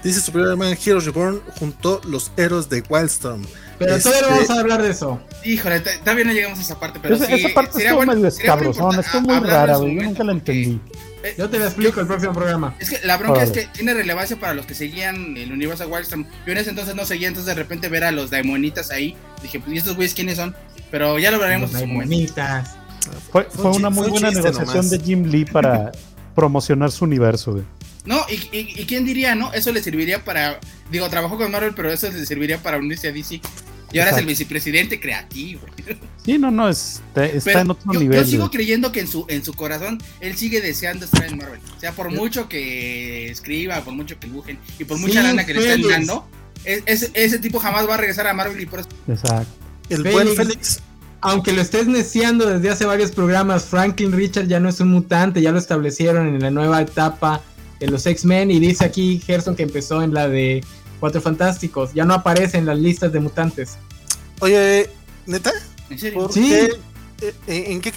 Dice 0.04 0.20
Superior 0.20 0.54
Man 0.56 0.76
Heroes 0.84 1.06
Reborn 1.06 1.40
junto 1.58 2.00
los 2.04 2.30
héroes 2.36 2.68
de 2.68 2.82
Wildstorm. 2.88 3.46
Pero 3.78 3.96
este... 3.96 4.10
todavía 4.10 4.28
no 4.28 4.34
vamos 4.34 4.50
a 4.50 4.60
hablar 4.60 4.82
de 4.82 4.90
eso. 4.90 5.20
Híjole, 5.44 5.80
todavía 5.80 6.24
no 6.24 6.32
llegamos 6.32 6.58
a 6.58 6.62
esa 6.62 6.78
parte. 6.78 7.00
Pero 7.02 7.16
sí, 7.16 7.24
esa 7.28 7.48
parte 7.54 7.72
sería 7.72 7.94
bueno, 7.94 8.14
medio 8.14 8.28
escabrosón, 8.28 8.98
estuvo 8.98 9.22
muy 9.22 9.40
rara, 9.40 9.76
güey. 9.76 9.96
Yo 9.96 10.02
nunca 10.02 10.24
la 10.24 10.32
entendí. 10.32 10.80
Eh, 11.22 11.34
Yo 11.36 11.50
te 11.50 11.58
la 11.58 11.66
explico 11.66 12.00
el 12.00 12.06
próximo 12.06 12.32
programa. 12.32 12.76
Es 12.78 12.90
que 12.90 13.04
la 13.04 13.16
bronca 13.16 13.42
es 13.42 13.50
que 13.50 13.66
tiene 13.66 13.92
relevancia 13.92 14.38
para 14.38 14.54
los 14.54 14.66
que 14.66 14.74
seguían 14.74 15.36
el 15.36 15.52
universo 15.52 15.84
de 15.84 15.90
Wildstorm. 15.90 16.26
Yo 16.46 16.52
en 16.52 16.58
ese 16.58 16.70
entonces 16.70 16.94
no 16.94 17.04
seguía, 17.04 17.28
entonces 17.28 17.54
de 17.54 17.60
repente 17.60 17.88
ver 17.88 18.04
a 18.04 18.12
los 18.12 18.30
daimonitas 18.30 18.90
ahí, 18.90 19.16
dije, 19.42 19.58
pues, 19.58 19.72
¿y 19.74 19.78
estos 19.78 19.96
güeyes 19.96 20.14
quiénes 20.14 20.36
son? 20.36 20.54
Pero 20.90 21.18
ya 21.18 21.30
lo 21.30 21.38
veremos. 21.38 21.72
Los 21.72 21.80
daimonitas. 21.80 22.76
Fue, 23.30 23.44
fue 23.44 23.70
una 23.70 23.90
muy 23.90 24.08
buena 24.08 24.30
negociación 24.30 24.88
de 24.90 24.98
Jim 24.98 25.24
Lee 25.24 25.44
para 25.44 25.92
promocionar 26.34 26.90
su 26.90 27.04
universo, 27.04 27.52
güey. 27.52 27.64
No, 28.04 28.24
y, 28.30 28.48
y, 28.52 28.86
quién 28.86 29.04
diría, 29.04 29.34
¿no? 29.34 29.52
Eso 29.52 29.70
le 29.70 29.82
serviría 29.82 30.24
para. 30.24 30.60
Digo, 30.90 31.08
trabajó 31.10 31.36
con 31.36 31.50
Marvel, 31.50 31.74
pero 31.74 31.92
eso 31.92 32.10
le 32.10 32.24
serviría 32.24 32.58
para 32.58 32.78
unirse 32.78 33.08
a 33.08 33.12
DC. 33.12 33.40
Y 33.92 33.98
ahora 33.98 34.12
es 34.12 34.18
el 34.18 34.26
vicepresidente 34.26 35.00
creativo. 35.00 35.62
Sí, 36.24 36.38
no, 36.38 36.50
no, 36.50 36.68
está, 36.68 37.24
está 37.24 37.62
en 37.62 37.70
otro 37.70 37.92
nivel. 37.94 38.18
Yo 38.18 38.26
sigo 38.26 38.50
creyendo 38.50 38.92
que 38.92 39.00
en 39.00 39.08
su, 39.08 39.24
en 39.28 39.44
su 39.44 39.54
corazón 39.54 39.98
él 40.20 40.36
sigue 40.36 40.60
deseando 40.60 41.06
estar 41.06 41.24
en 41.24 41.38
Marvel. 41.38 41.60
O 41.76 41.80
sea, 41.80 41.92
por 41.92 42.10
mucho 42.10 42.48
que 42.48 43.30
escriba, 43.30 43.80
por 43.80 43.94
mucho 43.94 44.18
que 44.18 44.26
dibujen 44.26 44.58
y 44.78 44.84
por 44.84 44.98
mucha 44.98 45.22
lana 45.22 45.46
que 45.46 45.54
le 45.54 45.60
estén 45.60 45.88
dando, 45.88 46.26
es, 46.64 47.10
ese 47.14 47.38
tipo 47.38 47.58
jamás 47.58 47.88
va 47.88 47.94
a 47.94 47.98
regresar 47.98 48.26
a 48.26 48.34
Marvel 48.34 48.60
y 48.60 48.66
por 48.66 48.80
eso. 48.80 48.88
Exacto. 49.06 49.67
El 49.88 50.02
buen 50.04 50.28
Félix. 50.28 50.80
Aunque 51.20 51.52
lo 51.52 51.60
estés 51.60 51.88
neciando 51.88 52.46
desde 52.46 52.70
hace 52.70 52.84
varios 52.84 53.10
programas, 53.10 53.64
Franklin 53.64 54.12
Richard 54.12 54.46
ya 54.46 54.60
no 54.60 54.68
es 54.68 54.78
un 54.78 54.90
mutante, 54.90 55.42
ya 55.42 55.50
lo 55.50 55.58
establecieron 55.58 56.28
en 56.28 56.40
la 56.40 56.50
nueva 56.50 56.80
etapa 56.80 57.42
en 57.80 57.90
los 57.90 58.06
X-Men 58.06 58.50
y 58.50 58.60
dice 58.60 58.84
aquí 58.84 59.20
Gerson 59.24 59.56
que 59.56 59.64
empezó 59.64 60.02
en 60.02 60.14
la 60.14 60.28
de 60.28 60.64
Cuatro 61.00 61.20
Fantásticos, 61.20 61.92
ya 61.92 62.04
no 62.04 62.14
aparece 62.14 62.58
en 62.58 62.66
las 62.66 62.78
listas 62.78 63.12
de 63.12 63.20
mutantes. 63.20 63.78
Oye, 64.40 64.90
¿neta? 65.26 65.52
¿En 65.90 65.98
serio? 65.98 66.28
sí. 66.30 66.54
Eh, 67.20 67.72
¿En 67.72 67.80
qué, 67.80 67.90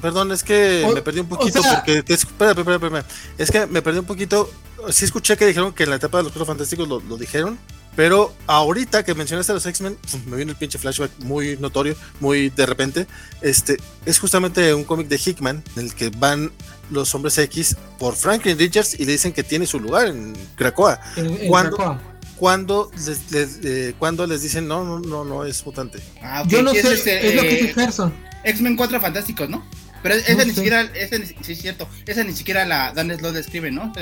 perdón, 0.00 0.30
es 0.30 0.44
que 0.44 0.88
me 0.94 1.02
perdí 1.02 1.18
un 1.18 1.28
poquito 1.28 1.60
porque. 1.62 2.04
espera, 2.06 2.52
espera, 2.52 2.76
espera, 2.76 3.04
Es 3.36 3.50
que 3.50 3.66
me 3.66 3.82
perdí 3.82 3.98
un 3.98 4.04
poquito. 4.04 4.48
Sí, 4.90 5.04
escuché 5.04 5.36
que 5.36 5.46
dijeron 5.46 5.72
que 5.72 5.82
en 5.82 5.90
la 5.90 5.96
etapa 5.96 6.18
de 6.18 6.24
los 6.24 6.32
Cuatro 6.32 6.46
Fantásticos 6.46 6.86
lo, 6.86 7.00
lo 7.00 7.16
dijeron. 7.16 7.58
Pero 7.98 8.32
ahorita 8.46 9.04
que 9.04 9.12
mencionaste 9.12 9.50
a 9.50 9.56
los 9.56 9.66
X-Men, 9.66 9.98
me 10.26 10.36
viene 10.36 10.52
el 10.52 10.56
pinche 10.56 10.78
flashback 10.78 11.10
muy 11.18 11.56
notorio, 11.56 11.96
muy 12.20 12.48
de 12.48 12.64
repente. 12.64 13.08
Este 13.42 13.76
es 14.06 14.20
justamente 14.20 14.72
un 14.72 14.84
cómic 14.84 15.08
de 15.08 15.16
Hickman 15.18 15.64
en 15.74 15.86
el 15.86 15.92
que 15.92 16.10
van 16.10 16.52
los 16.92 17.12
hombres 17.16 17.36
X 17.38 17.76
por 17.98 18.14
Franklin 18.14 18.56
Richards 18.56 18.94
y 19.00 19.04
le 19.04 19.10
dicen 19.10 19.32
que 19.32 19.42
tiene 19.42 19.66
su 19.66 19.80
lugar 19.80 20.06
en 20.06 20.32
Krakoa. 20.54 21.00
cuando, 21.48 22.00
Cuando 22.36 22.88
les, 23.04 23.58
eh, 23.64 23.94
cuando 23.98 24.28
les 24.28 24.42
dicen 24.42 24.68
no, 24.68 24.84
no, 24.84 25.00
no, 25.00 25.24
no 25.24 25.44
es 25.44 25.66
mutante. 25.66 25.98
Ah, 26.22 26.44
Yo 26.46 26.62
no 26.62 26.70
sé, 26.70 26.78
es, 26.78 27.34
lo 27.34 27.42
que 27.42 27.48
dice 27.48 27.74
Gerson. 27.74 28.14
X-Men 28.44 28.76
4 28.76 29.00
Fantásticos, 29.00 29.50
¿no? 29.50 29.66
Pero 30.02 30.14
esa 30.14 30.44
ni 30.44 30.52
siquiera, 30.52 30.82
esa 30.94 31.16
sí 31.42 31.52
es 31.52 31.60
cierto, 31.60 31.88
esa 32.06 32.22
ni 32.24 32.32
siquiera 32.32 32.64
la 32.64 32.92
Dan 32.92 33.08
lo 33.20 33.32
describe, 33.32 33.70
¿no? 33.70 33.92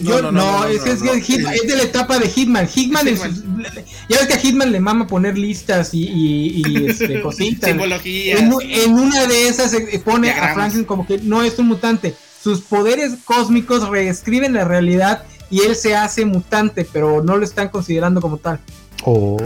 No, 0.00 0.22
no, 0.22 0.32
no, 0.32 0.64
es, 0.66 0.84
es, 0.86 1.02
es, 1.02 1.66
de 1.66 1.76
la 1.76 1.82
etapa 1.82 2.18
de 2.18 2.28
Hitman. 2.28 2.68
Hitman, 2.68 3.06
ya 3.06 4.18
ves 4.18 4.26
que 4.26 4.34
a 4.34 4.38
Hitman 4.38 4.70
le 4.70 4.80
mama 4.80 5.06
poner 5.06 5.36
listas 5.36 5.92
y, 5.94 6.04
y, 6.04 6.62
y 6.66 6.86
este, 6.86 7.20
cositas. 7.22 7.70
Simbologías. 7.70 8.40
En, 8.40 8.92
una 8.92 9.26
de 9.26 9.48
esas 9.48 9.74
pone 10.04 10.30
a 10.30 10.54
Franklin 10.54 10.84
como 10.84 11.06
que 11.06 11.18
no 11.18 11.42
es 11.42 11.58
un 11.58 11.68
mutante. 11.68 12.14
Sus 12.42 12.60
poderes 12.62 13.18
cósmicos 13.24 13.88
reescriben 13.88 14.54
la 14.54 14.64
realidad 14.64 15.24
y 15.50 15.62
él 15.62 15.74
se 15.74 15.94
hace 15.94 16.24
mutante, 16.24 16.86
pero 16.90 17.22
no 17.22 17.36
lo 17.36 17.44
están 17.44 17.68
considerando 17.68 18.20
como 18.20 18.38
tal. 18.38 18.60
Oh. 19.04 19.36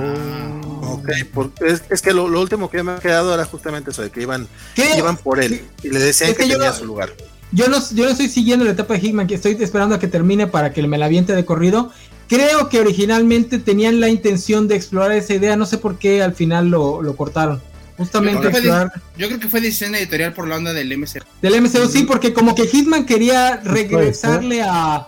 Ok, 0.94 1.08
es, 1.90 2.02
que 2.02 2.12
lo, 2.12 2.24
último 2.24 2.70
que 2.70 2.82
me 2.82 2.92
ha 2.92 2.98
quedado 2.98 3.34
era 3.34 3.44
justamente 3.44 3.90
eso, 3.90 4.02
de 4.02 4.10
que 4.10 4.22
iban, 4.22 4.46
iban 4.96 5.16
por 5.16 5.40
él 5.42 5.62
y 5.82 5.90
le 5.90 5.98
decían 6.00 6.34
que, 6.34 6.46
tenía 6.46 6.72
su 6.72 6.84
lugar. 6.84 7.12
Yo 7.52 7.68
no, 7.68 7.78
yo 7.92 8.04
no 8.04 8.10
estoy 8.10 8.28
siguiendo 8.28 8.64
la 8.64 8.72
etapa 8.72 8.94
de 8.94 9.00
Hickman, 9.00 9.26
que 9.26 9.36
estoy 9.36 9.56
esperando 9.60 9.94
a 9.94 9.98
que 10.00 10.08
termine 10.08 10.46
para 10.46 10.72
que 10.72 10.84
me 10.86 10.98
la 10.98 11.06
aviente 11.06 11.34
de 11.34 11.44
corrido. 11.44 11.92
Creo 12.28 12.68
que 12.68 12.80
originalmente 12.80 13.58
tenían 13.58 14.00
la 14.00 14.08
intención 14.08 14.66
de 14.66 14.76
explorar 14.76 15.12
esa 15.12 15.34
idea, 15.34 15.56
no 15.56 15.66
sé 15.66 15.78
por 15.78 15.98
qué 15.98 16.22
al 16.22 16.34
final 16.34 16.68
lo, 16.68 17.02
lo 17.02 17.16
cortaron. 17.16 17.62
Justamente 17.96 18.42
yo 18.42 18.50
creo, 18.50 18.92
yo 19.16 19.28
creo 19.28 19.40
que 19.40 19.48
fue 19.48 19.60
decisión 19.60 19.94
editorial 19.94 20.32
por 20.32 20.48
la 20.48 20.56
onda 20.56 20.72
del 20.72 20.96
MCU. 20.98 21.20
Del 21.40 21.60
MCU, 21.60 21.86
sí, 21.88 22.02
porque 22.02 22.32
como 22.32 22.54
que 22.54 22.66
Hitman 22.66 23.06
quería 23.06 23.58
regresarle 23.58 24.62
a. 24.62 25.06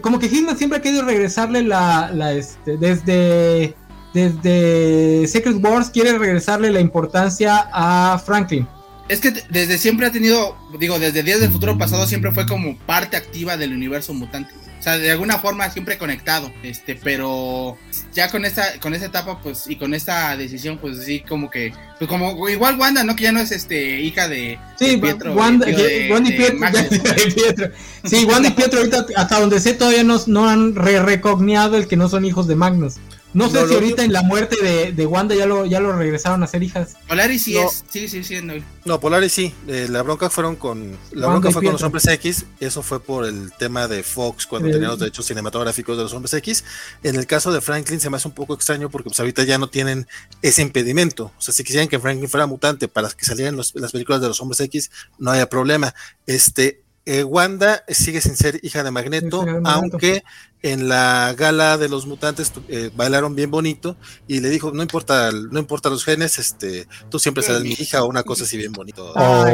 Como 0.00 0.20
que 0.20 0.28
Hitman 0.28 0.56
siempre 0.56 0.78
ha 0.78 0.82
querido 0.82 1.02
regresarle 1.02 1.62
la. 1.62 2.12
la 2.14 2.32
este, 2.32 2.76
desde 2.76 3.74
desde 4.14 5.26
Secret 5.28 5.56
Wars 5.62 5.90
quiere 5.90 6.16
regresarle 6.18 6.70
la 6.70 6.80
importancia 6.80 7.68
a 7.72 8.18
Franklin. 8.24 8.66
Es 9.08 9.20
que 9.20 9.32
desde 9.48 9.78
siempre 9.78 10.06
ha 10.06 10.12
tenido, 10.12 10.56
digo, 10.78 10.98
desde 10.98 11.22
Días 11.22 11.40
del 11.40 11.50
Futuro 11.50 11.78
Pasado 11.78 12.06
siempre 12.06 12.30
fue 12.32 12.46
como 12.46 12.76
parte 12.78 13.16
activa 13.16 13.56
del 13.56 13.72
universo 13.72 14.12
mutante. 14.12 14.52
O 14.78 14.82
sea, 14.82 14.96
de 14.96 15.10
alguna 15.10 15.38
forma 15.38 15.68
siempre 15.70 15.98
conectado, 15.98 16.52
este, 16.62 16.94
pero 16.94 17.76
ya 18.14 18.30
con 18.30 18.44
esta, 18.44 18.78
con 18.78 18.94
esta 18.94 19.06
etapa, 19.06 19.40
pues, 19.42 19.68
y 19.68 19.74
con 19.74 19.92
esta 19.92 20.36
decisión, 20.36 20.78
pues 20.78 21.04
sí, 21.04 21.20
como 21.20 21.50
que, 21.50 21.72
pues 21.98 22.08
como 22.08 22.48
igual 22.48 22.78
Wanda, 22.78 23.02
¿no? 23.02 23.16
Que 23.16 23.24
ya 23.24 23.32
no 23.32 23.40
es 23.40 23.50
este 23.50 24.00
hija 24.00 24.28
de, 24.28 24.56
sí, 24.78 24.96
Pietro. 24.98 25.34
Wanda, 25.34 25.66
Wanda 26.10 26.30
y 26.30 26.36
Pietro, 27.34 27.70
Sí, 28.04 28.24
Wanda 28.24 28.50
y 28.50 28.52
Pietro 28.52 28.78
ahorita, 28.78 29.06
hasta 29.16 29.40
donde 29.40 29.58
sé, 29.58 29.74
todavía 29.74 30.04
no, 30.04 30.20
no 30.28 30.48
han 30.48 30.76
re 30.76 31.02
recogniado 31.02 31.76
el 31.76 31.88
que 31.88 31.96
no 31.96 32.08
son 32.08 32.24
hijos 32.24 32.46
de 32.46 32.54
Magnus. 32.54 32.98
No 33.34 33.50
sé 33.50 33.66
si 33.68 33.74
ahorita 33.74 34.04
en 34.04 34.12
la 34.12 34.22
muerte 34.22 34.56
de, 34.62 34.92
de, 34.92 35.06
Wanda 35.06 35.34
ya 35.34 35.44
lo, 35.44 35.66
ya 35.66 35.80
lo 35.80 35.94
regresaron 35.94 36.42
a 36.42 36.46
ser 36.46 36.62
hijas. 36.62 36.96
Polaris 37.06 37.42
sí 37.42 37.58
es, 37.58 37.84
sí, 37.90 38.08
sí, 38.08 38.24
sí. 38.24 38.38
No, 38.84 39.00
Polaris 39.00 39.32
sí. 39.32 39.54
Eh, 39.66 39.86
la 39.90 40.02
bronca 40.02 40.30
fueron 40.30 40.56
con. 40.56 40.96
La 41.12 41.26
bronca 41.26 41.50
fue 41.50 41.62
con 41.62 41.72
los 41.72 41.82
hombres 41.82 42.06
X. 42.06 42.46
Eso 42.58 42.82
fue 42.82 43.00
por 43.00 43.26
el 43.26 43.52
tema 43.58 43.86
de 43.86 44.02
Fox 44.02 44.46
cuando 44.46 44.70
tenían 44.70 44.90
los 44.90 44.98
derechos 44.98 45.26
cinematográficos 45.26 45.96
de 45.96 46.04
los 46.04 46.14
hombres 46.14 46.32
X. 46.34 46.64
En 47.02 47.16
el 47.16 47.26
caso 47.26 47.52
de 47.52 47.60
Franklin 47.60 48.00
se 48.00 48.08
me 48.08 48.16
hace 48.16 48.28
un 48.28 48.34
poco 48.34 48.54
extraño 48.54 48.88
porque 48.88 49.10
pues 49.10 49.20
ahorita 49.20 49.44
ya 49.44 49.58
no 49.58 49.68
tienen 49.68 50.06
ese 50.40 50.62
impedimento. 50.62 51.30
O 51.36 51.40
sea, 51.40 51.52
si 51.52 51.64
quisieran 51.64 51.88
que 51.88 51.98
Franklin 51.98 52.30
fuera 52.30 52.46
mutante 52.46 52.88
para 52.88 53.10
que 53.10 53.26
salieran 53.26 53.56
las 53.56 53.92
películas 53.92 54.22
de 54.22 54.28
los 54.28 54.40
hombres 54.40 54.60
X, 54.60 54.90
no 55.18 55.30
haya 55.30 55.48
problema. 55.48 55.94
Este, 56.26 56.82
eh, 57.08 57.24
Wanda 57.24 57.82
sigue 57.88 58.20
sin 58.20 58.36
ser 58.36 58.60
hija 58.62 58.84
de 58.84 58.90
Magneto, 58.90 59.46
aunque 59.64 60.22
en 60.62 60.90
la 60.90 61.34
gala 61.38 61.78
de 61.78 61.88
los 61.88 62.04
mutantes 62.06 62.52
eh, 62.68 62.90
bailaron 62.94 63.34
bien 63.34 63.50
bonito 63.50 63.96
y 64.26 64.40
le 64.40 64.50
dijo, 64.50 64.72
no 64.72 64.82
importa, 64.82 65.30
no 65.32 65.58
importa 65.58 65.88
los 65.88 66.04
genes, 66.04 66.38
este, 66.38 66.86
tú 67.08 67.18
siempre 67.18 67.42
serás 67.42 67.62
mi 67.62 67.70
hija 67.70 68.04
o 68.04 68.08
una 68.08 68.24
cosa 68.24 68.44
así 68.44 68.58
bien 68.58 68.72
bonito. 68.72 69.10
Oh, 69.16 69.46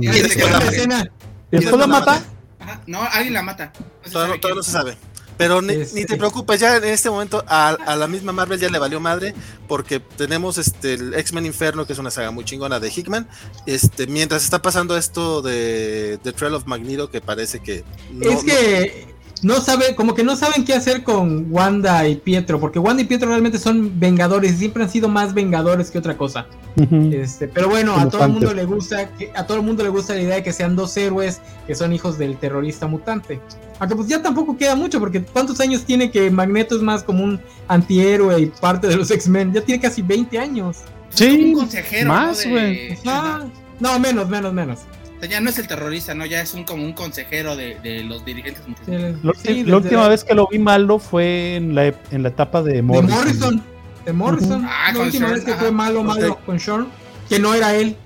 ¿Y 0.00 0.06
después 1.50 1.78
la 1.78 1.86
mata? 1.86 2.22
no, 2.86 3.02
alguien 3.02 3.34
la 3.34 3.42
mata. 3.42 3.70
todavía 4.10 4.38
no 4.54 4.62
se 4.62 4.70
sabe. 4.70 4.96
Pero 5.36 5.62
ni, 5.62 5.74
te 5.84 6.16
preocupes, 6.16 6.60
ya 6.60 6.76
en 6.76 6.84
este 6.84 7.10
momento 7.10 7.42
a, 7.46 7.96
la 7.96 8.06
misma 8.06 8.32
Marvel 8.32 8.60
ya 8.60 8.68
le 8.68 8.78
valió 8.78 9.00
madre, 9.00 9.34
porque 9.66 10.00
tenemos 10.00 10.58
este 10.58 10.94
el 10.94 11.14
X-Men 11.14 11.46
Inferno, 11.46 11.86
que 11.86 11.92
es 11.92 11.98
una 11.98 12.10
saga 12.10 12.30
muy 12.30 12.44
chingona 12.44 12.78
de 12.80 12.90
Hickman. 12.90 13.28
Este, 13.66 14.06
mientras 14.06 14.44
está 14.44 14.62
pasando 14.62 14.96
esto 14.96 15.42
de 15.42 16.18
The 16.22 16.32
Trail 16.32 16.54
of 16.54 16.66
Magneto, 16.66 17.10
que 17.10 17.20
parece 17.20 17.60
que. 17.60 17.84
es 18.20 18.44
que 18.44 19.12
no 19.42 19.60
sabe, 19.60 19.96
como 19.96 20.14
que 20.14 20.22
no 20.22 20.36
saben 20.36 20.64
qué 20.64 20.72
hacer 20.72 21.02
con 21.02 21.46
Wanda 21.50 22.06
y 22.06 22.14
Pietro, 22.14 22.60
porque 22.60 22.78
Wanda 22.78 23.02
y 23.02 23.06
Pietro 23.06 23.28
realmente 23.28 23.58
son 23.58 23.98
vengadores, 23.98 24.56
siempre 24.56 24.84
han 24.84 24.90
sido 24.90 25.08
más 25.08 25.34
vengadores 25.34 25.90
que 25.90 25.98
otra 25.98 26.16
cosa. 26.16 26.46
este, 27.12 27.48
pero 27.48 27.68
bueno, 27.68 27.96
a 27.96 28.08
todo 28.08 28.24
el 28.24 28.32
mundo 28.32 28.54
le 28.54 28.64
gusta, 28.64 29.08
que, 29.16 29.32
a 29.34 29.44
todo 29.44 29.58
el 29.58 29.64
mundo 29.64 29.82
le 29.82 29.88
gusta 29.88 30.14
la 30.14 30.22
idea 30.22 30.34
de 30.36 30.42
que 30.44 30.52
sean 30.52 30.76
dos 30.76 30.96
héroes 30.96 31.40
que 31.66 31.74
son 31.74 31.92
hijos 31.92 32.18
del 32.18 32.36
terrorista 32.38 32.86
mutante. 32.86 33.40
Aunque 33.82 33.96
pues 33.96 34.06
ya 34.06 34.22
tampoco 34.22 34.56
queda 34.56 34.76
mucho, 34.76 35.00
porque 35.00 35.20
¿cuántos 35.24 35.58
años 35.58 35.84
tiene 35.84 36.08
que 36.08 36.30
Magneto 36.30 36.76
es 36.76 36.82
más 36.82 37.02
como 37.02 37.24
un 37.24 37.40
antihéroe 37.66 38.40
y 38.40 38.46
parte 38.46 38.86
de 38.86 38.96
los 38.96 39.10
X-Men? 39.10 39.52
Ya 39.52 39.60
tiene 39.60 39.80
casi 39.80 40.02
20 40.02 40.38
años. 40.38 40.82
Sí, 41.08 41.46
un 41.46 41.54
consejero. 41.54 42.08
Más, 42.08 42.46
güey. 42.46 42.96
no, 43.80 43.98
menos, 43.98 44.28
menos, 44.28 44.52
menos 44.52 44.78
ya 45.28 45.40
no 45.40 45.50
es 45.50 45.58
el 45.58 45.66
terrorista, 45.66 46.14
¿no? 46.14 46.26
Ya 46.26 46.40
es 46.40 46.54
un 46.54 46.62
como 46.62 46.84
un 46.84 46.92
consejero 46.92 47.56
de, 47.56 48.04
los 48.04 48.24
dirigentes. 48.24 48.62
la 48.86 49.76
última 49.76 50.06
vez 50.06 50.22
que 50.22 50.34
lo 50.34 50.46
vi 50.46 50.60
malo 50.60 51.00
fue 51.00 51.56
en 51.56 51.74
la, 51.74 51.86
en 51.86 52.22
la 52.22 52.28
etapa 52.28 52.62
de 52.62 52.82
Morrison. 52.82 53.08
De 53.08 53.14
Morrison. 53.14 53.62
De 54.04 54.12
Morrison. 54.12 54.64
Ah, 54.64 54.92
la 54.92 55.00
última 55.00 55.30
vez 55.30 55.44
que 55.44 55.54
fue 55.54 55.72
malo, 55.72 56.04
malo 56.04 56.38
con 56.44 56.60
Sean, 56.60 56.86
que 57.28 57.40
no 57.40 57.52
era 57.52 57.74
él. 57.74 57.96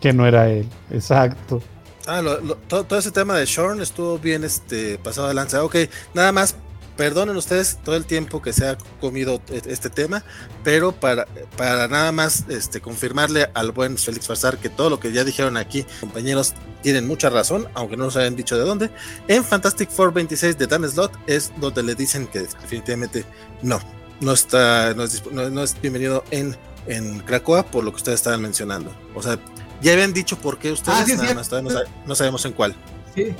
que 0.00 0.12
no 0.12 0.26
era 0.26 0.48
él, 0.48 0.66
exacto. 0.90 1.62
Ah, 2.08 2.22
todo, 2.68 2.98
ese 2.98 3.10
tema 3.10 3.36
de 3.36 3.46
Sean 3.46 3.82
estuvo 3.82 4.18
bien 4.18 4.42
este, 4.42 4.96
pasado 4.96 5.28
de 5.28 5.34
lanza. 5.34 5.62
Ok, 5.62 5.76
nada 6.14 6.32
más 6.32 6.56
perdonen 6.96 7.36
ustedes 7.36 7.78
todo 7.84 7.96
el 7.96 8.06
tiempo 8.06 8.40
que 8.40 8.54
se 8.54 8.66
ha 8.66 8.78
comido 8.98 9.42
e-, 9.50 9.60
este 9.66 9.90
tema, 9.90 10.24
pero 10.64 10.92
para, 10.92 11.26
para 11.58 11.86
nada 11.86 12.10
más 12.10 12.46
este, 12.48 12.80
confirmarle 12.80 13.50
al 13.52 13.72
buen 13.72 13.98
Félix 13.98 14.26
Farsar 14.26 14.56
que 14.56 14.70
todo 14.70 14.88
lo 14.88 14.98
que 14.98 15.12
ya 15.12 15.22
dijeron 15.22 15.58
aquí, 15.58 15.84
compañeros, 16.00 16.54
tienen 16.82 17.06
mucha 17.06 17.28
razón, 17.28 17.68
aunque 17.74 17.98
no 17.98 18.04
nos 18.04 18.16
hayan 18.16 18.36
dicho 18.36 18.56
de 18.56 18.64
dónde. 18.64 18.90
En 19.28 19.44
Fantastic 19.44 19.90
Four 19.90 20.14
26 20.14 20.56
de 20.56 20.66
Dan 20.66 20.88
Slot 20.88 21.12
es 21.26 21.52
donde 21.60 21.82
le 21.82 21.94
dicen 21.94 22.26
que 22.26 22.40
definitivamente 22.40 23.26
no, 23.60 23.80
no 24.22 24.32
está, 24.32 24.94
no 24.94 25.04
es, 25.04 25.80
bienvenido 25.82 26.24
en, 26.30 26.56
en 26.86 27.20
Cracoa 27.20 27.64
por 27.64 27.84
lo 27.84 27.90
que 27.90 27.96
ustedes 27.96 28.20
estaban 28.20 28.40
mencionando. 28.40 28.90
O 29.14 29.22
sea, 29.22 29.38
ya 29.80 29.92
habían 29.92 30.12
dicho 30.12 30.36
por 30.36 30.58
qué 30.58 30.72
ustedes, 30.72 31.12
ah, 31.12 31.22
nada 31.22 31.34
más 31.34 31.48
todavía 31.48 31.82
no, 32.06 32.14
sabemos 32.14 32.44
en 32.44 32.52
cuál. 32.52 32.74
Sí. 33.14 33.34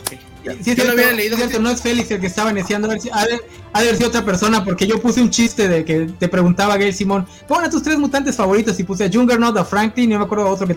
Sí, 0.62 0.74
yo 0.74 0.84
lo 0.84 0.92
había 0.92 1.12
leído. 1.12 1.36
no 1.60 1.70
es 1.70 1.82
Félix 1.82 2.10
el 2.10 2.20
que 2.20 2.26
estaba 2.26 2.50
iniciando. 2.50 2.88
Ha 2.88 3.26
de 3.26 3.40
haber 3.72 3.96
sido 3.96 4.08
otra 4.08 4.24
persona, 4.24 4.64
porque 4.64 4.86
yo 4.86 5.00
puse 5.00 5.20
un 5.20 5.30
chiste 5.30 5.68
de 5.68 5.84
que 5.84 6.06
te 6.18 6.28
preguntaba 6.28 6.76
Gail 6.76 6.94
Simón, 6.94 7.26
pon 7.46 7.64
a 7.64 7.70
tus 7.70 7.82
tres 7.82 7.98
mutantes 7.98 8.36
favoritos. 8.36 8.78
Y 8.80 8.84
puse 8.84 9.04
a 9.04 9.10
Juggernaut, 9.12 9.56
a 9.56 9.64
Franklin, 9.64 10.10
y 10.10 10.12
no 10.14 10.20
me 10.20 10.24
acuerdo 10.24 10.44
de 10.44 10.50
otro 10.50 10.66
que 10.66 10.76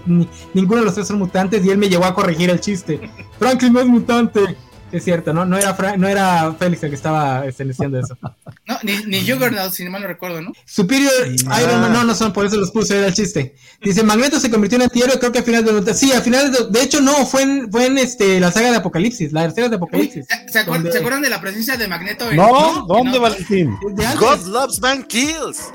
ninguno 0.54 0.82
de 0.82 0.86
los 0.86 0.94
tres 0.94 1.08
son 1.08 1.20
mutantes. 1.20 1.64
Y 1.66 1.70
él 1.70 1.78
me 1.78 1.90
llevó 1.90 2.06
a 2.06 2.14
corregir 2.14 2.50
el 2.50 2.60
chiste. 2.60 3.00
Franklin 3.40 3.74
no 3.74 3.80
es 3.80 3.88
mutante. 3.88 4.58
Es 4.92 5.04
cierto, 5.04 5.34
¿no? 5.34 5.46
No 5.46 5.58
era, 5.58 5.76
no 5.98 6.08
era 6.08 6.54
Félix 6.58 6.84
el 6.84 6.90
que 6.90 6.96
estaba 6.96 7.46
este, 7.46 7.66
diciendo 7.66 8.00
eso. 8.00 8.18
No, 8.68 8.78
ni, 8.84 8.96
ni 9.06 9.28
Juggernaut, 9.28 9.74
si 9.74 9.84
mal 9.90 10.02
no 10.02 10.08
recuerdo, 10.08 10.42
¿no? 10.42 10.54
Superior 10.66 11.12
Iron 11.28 11.82
Man, 11.82 11.92
no, 11.92 12.04
no 12.06 12.16
son, 12.16 12.32
por 12.32 12.46
eso 12.46 12.56
los 12.56 12.72
puse, 12.72 12.98
era 12.98 13.08
el 13.08 13.14
chiste. 13.14 13.56
Dice, 13.82 14.04
Magneto 14.04 14.40
se 14.40 14.50
convirtió 14.50 14.78
en 14.78 14.84
antihéroe, 14.84 15.20
creo 15.20 15.32
que 15.32 15.40
al 15.40 15.44
final 15.44 15.84
de... 15.84 15.94
Sí, 15.94 16.14
al 16.14 16.22
final, 16.22 16.52
de, 16.52 16.68
de 16.70 16.82
hecho, 16.82 17.02
no, 17.02 17.26
fue 17.26 17.42
en, 17.42 17.72
fue 17.72 17.88
en 17.88 17.98
este, 17.98 18.40
la 18.40 18.52
saga 18.52 18.72
de 18.72 18.78
Apocalipsis, 18.78 19.34
la 19.34 19.42
tercera 19.42 19.68
de 19.68 19.76
Apocalipsis. 19.76 20.26
¿Se, 20.48 20.60
acuerdan, 20.60 21.22
de 21.22 21.30
la 21.30 21.42
presencia 21.42 21.76
de 21.76 21.88
Magneto? 21.88 22.30
En, 22.30 22.38
no, 22.38 22.86
¿dónde, 22.88 23.20
Valentín? 23.20 23.76
God 23.82 24.46
loves 24.46 24.80
man 24.80 25.04
kills. 25.04 25.70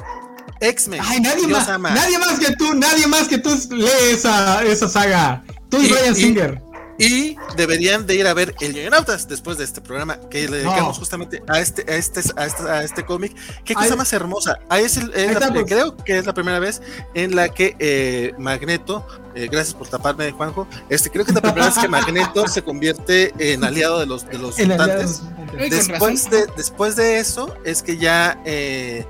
X-Men. 0.60 1.00
Ay, 1.04 1.20
nadie 1.20 1.46
más, 1.48 1.68
nadie 1.78 2.18
más 2.18 2.38
que 2.38 2.54
tú, 2.56 2.72
nadie 2.74 3.06
más 3.06 3.28
que 3.28 3.38
tú 3.38 3.50
lee 3.72 3.86
esa, 4.12 4.64
esa 4.64 4.88
saga. 4.88 5.44
Tú 5.68 5.82
y, 5.82 5.88
Brian 5.88 6.14
Singer. 6.14 6.62
Y 6.98 7.36
deberían 7.56 8.06
de 8.06 8.14
ir 8.14 8.26
a 8.26 8.34
ver 8.34 8.54
El 8.60 8.74
Ñoñonautas 8.74 9.28
después 9.28 9.58
de 9.58 9.64
este 9.64 9.80
programa 9.80 10.18
que 10.30 10.48
le 10.48 10.58
dedicamos 10.58 10.98
justamente 10.98 11.42
a 11.46 11.60
este, 11.60 11.90
a 11.90 11.96
este, 11.96 12.20
a 12.36 12.46
este, 12.46 12.62
a 12.62 12.82
este 12.82 13.04
cómic. 13.04 13.34
Qué 13.64 13.74
cosa 13.74 13.96
más 13.96 14.12
hermosa. 14.12 14.58
Ahí 14.68 14.84
es, 14.84 14.98
creo 14.98 15.96
que 15.96 16.18
es 16.18 16.26
la 16.26 16.34
primera 16.34 16.58
vez 16.58 16.80
en 17.14 17.36
la 17.36 17.48
que 17.48 17.76
eh, 17.78 18.32
Magneto, 18.38 19.06
eh, 19.34 19.48
gracias 19.50 19.74
por 19.74 19.88
taparme, 19.88 20.30
Juanjo. 20.32 20.66
Este, 20.88 21.10
creo 21.10 21.24
que 21.24 21.32
es 21.32 21.34
la 21.34 21.42
primera 21.42 21.66
vez 21.66 21.78
que 21.78 21.88
Magneto 21.88 22.48
se 22.48 22.62
convierte 22.62 23.32
en 23.38 23.64
aliado 23.64 24.00
de 24.00 24.06
los, 24.06 24.26
de 24.26 24.38
los 24.38 24.58
mutantes. 24.58 25.22
Después 25.70 26.30
de, 26.30 26.46
después 26.56 26.96
de 26.96 27.18
eso, 27.18 27.54
es 27.64 27.82
que 27.82 27.96
ya 27.96 28.40
eh, 28.44 29.04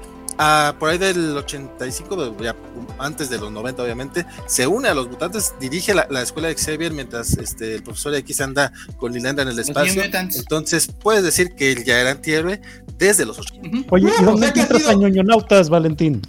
por 0.79 0.91
ahí 0.91 0.99
del 0.99 1.37
85, 1.37 2.37
ya 2.41 2.55
antes 2.99 3.31
de 3.31 3.39
los 3.39 3.51
90 3.51 3.83
obviamente, 3.83 4.27
se 4.47 4.67
une 4.67 4.89
a 4.89 4.95
los 4.95 5.09
mutantes, 5.09 5.55
dirige 5.61 5.95
la, 5.95 6.23
escuela 6.23 6.49
de 6.49 6.55
Xavier 6.55 6.93
mientras 6.93 7.37
este, 7.39 7.77
el 7.77 7.83
profesor 7.83 8.15
X 8.15 8.41
anda 8.41 8.73
con 8.99 9.13
Lilandra 9.13 9.43
en 9.43 9.51
el 9.51 9.59
espacio. 9.59 10.03
Entonces 10.03 10.89
puedes 10.89 11.23
decir 11.23 11.55
que 11.55 11.73
él 11.73 11.85
ya 11.85 12.01
era 12.01 12.13
antihéroe 12.13 12.61
desde 12.99 13.25
los 13.25 13.39
80. 13.39 13.87
Oye, 13.91 14.11
¿y 14.19 14.25
dónde 14.25 14.49
encuentras 14.49 14.89
a 14.89 14.95
ñoñonautas, 14.95 15.69
Valentín? 15.69 16.23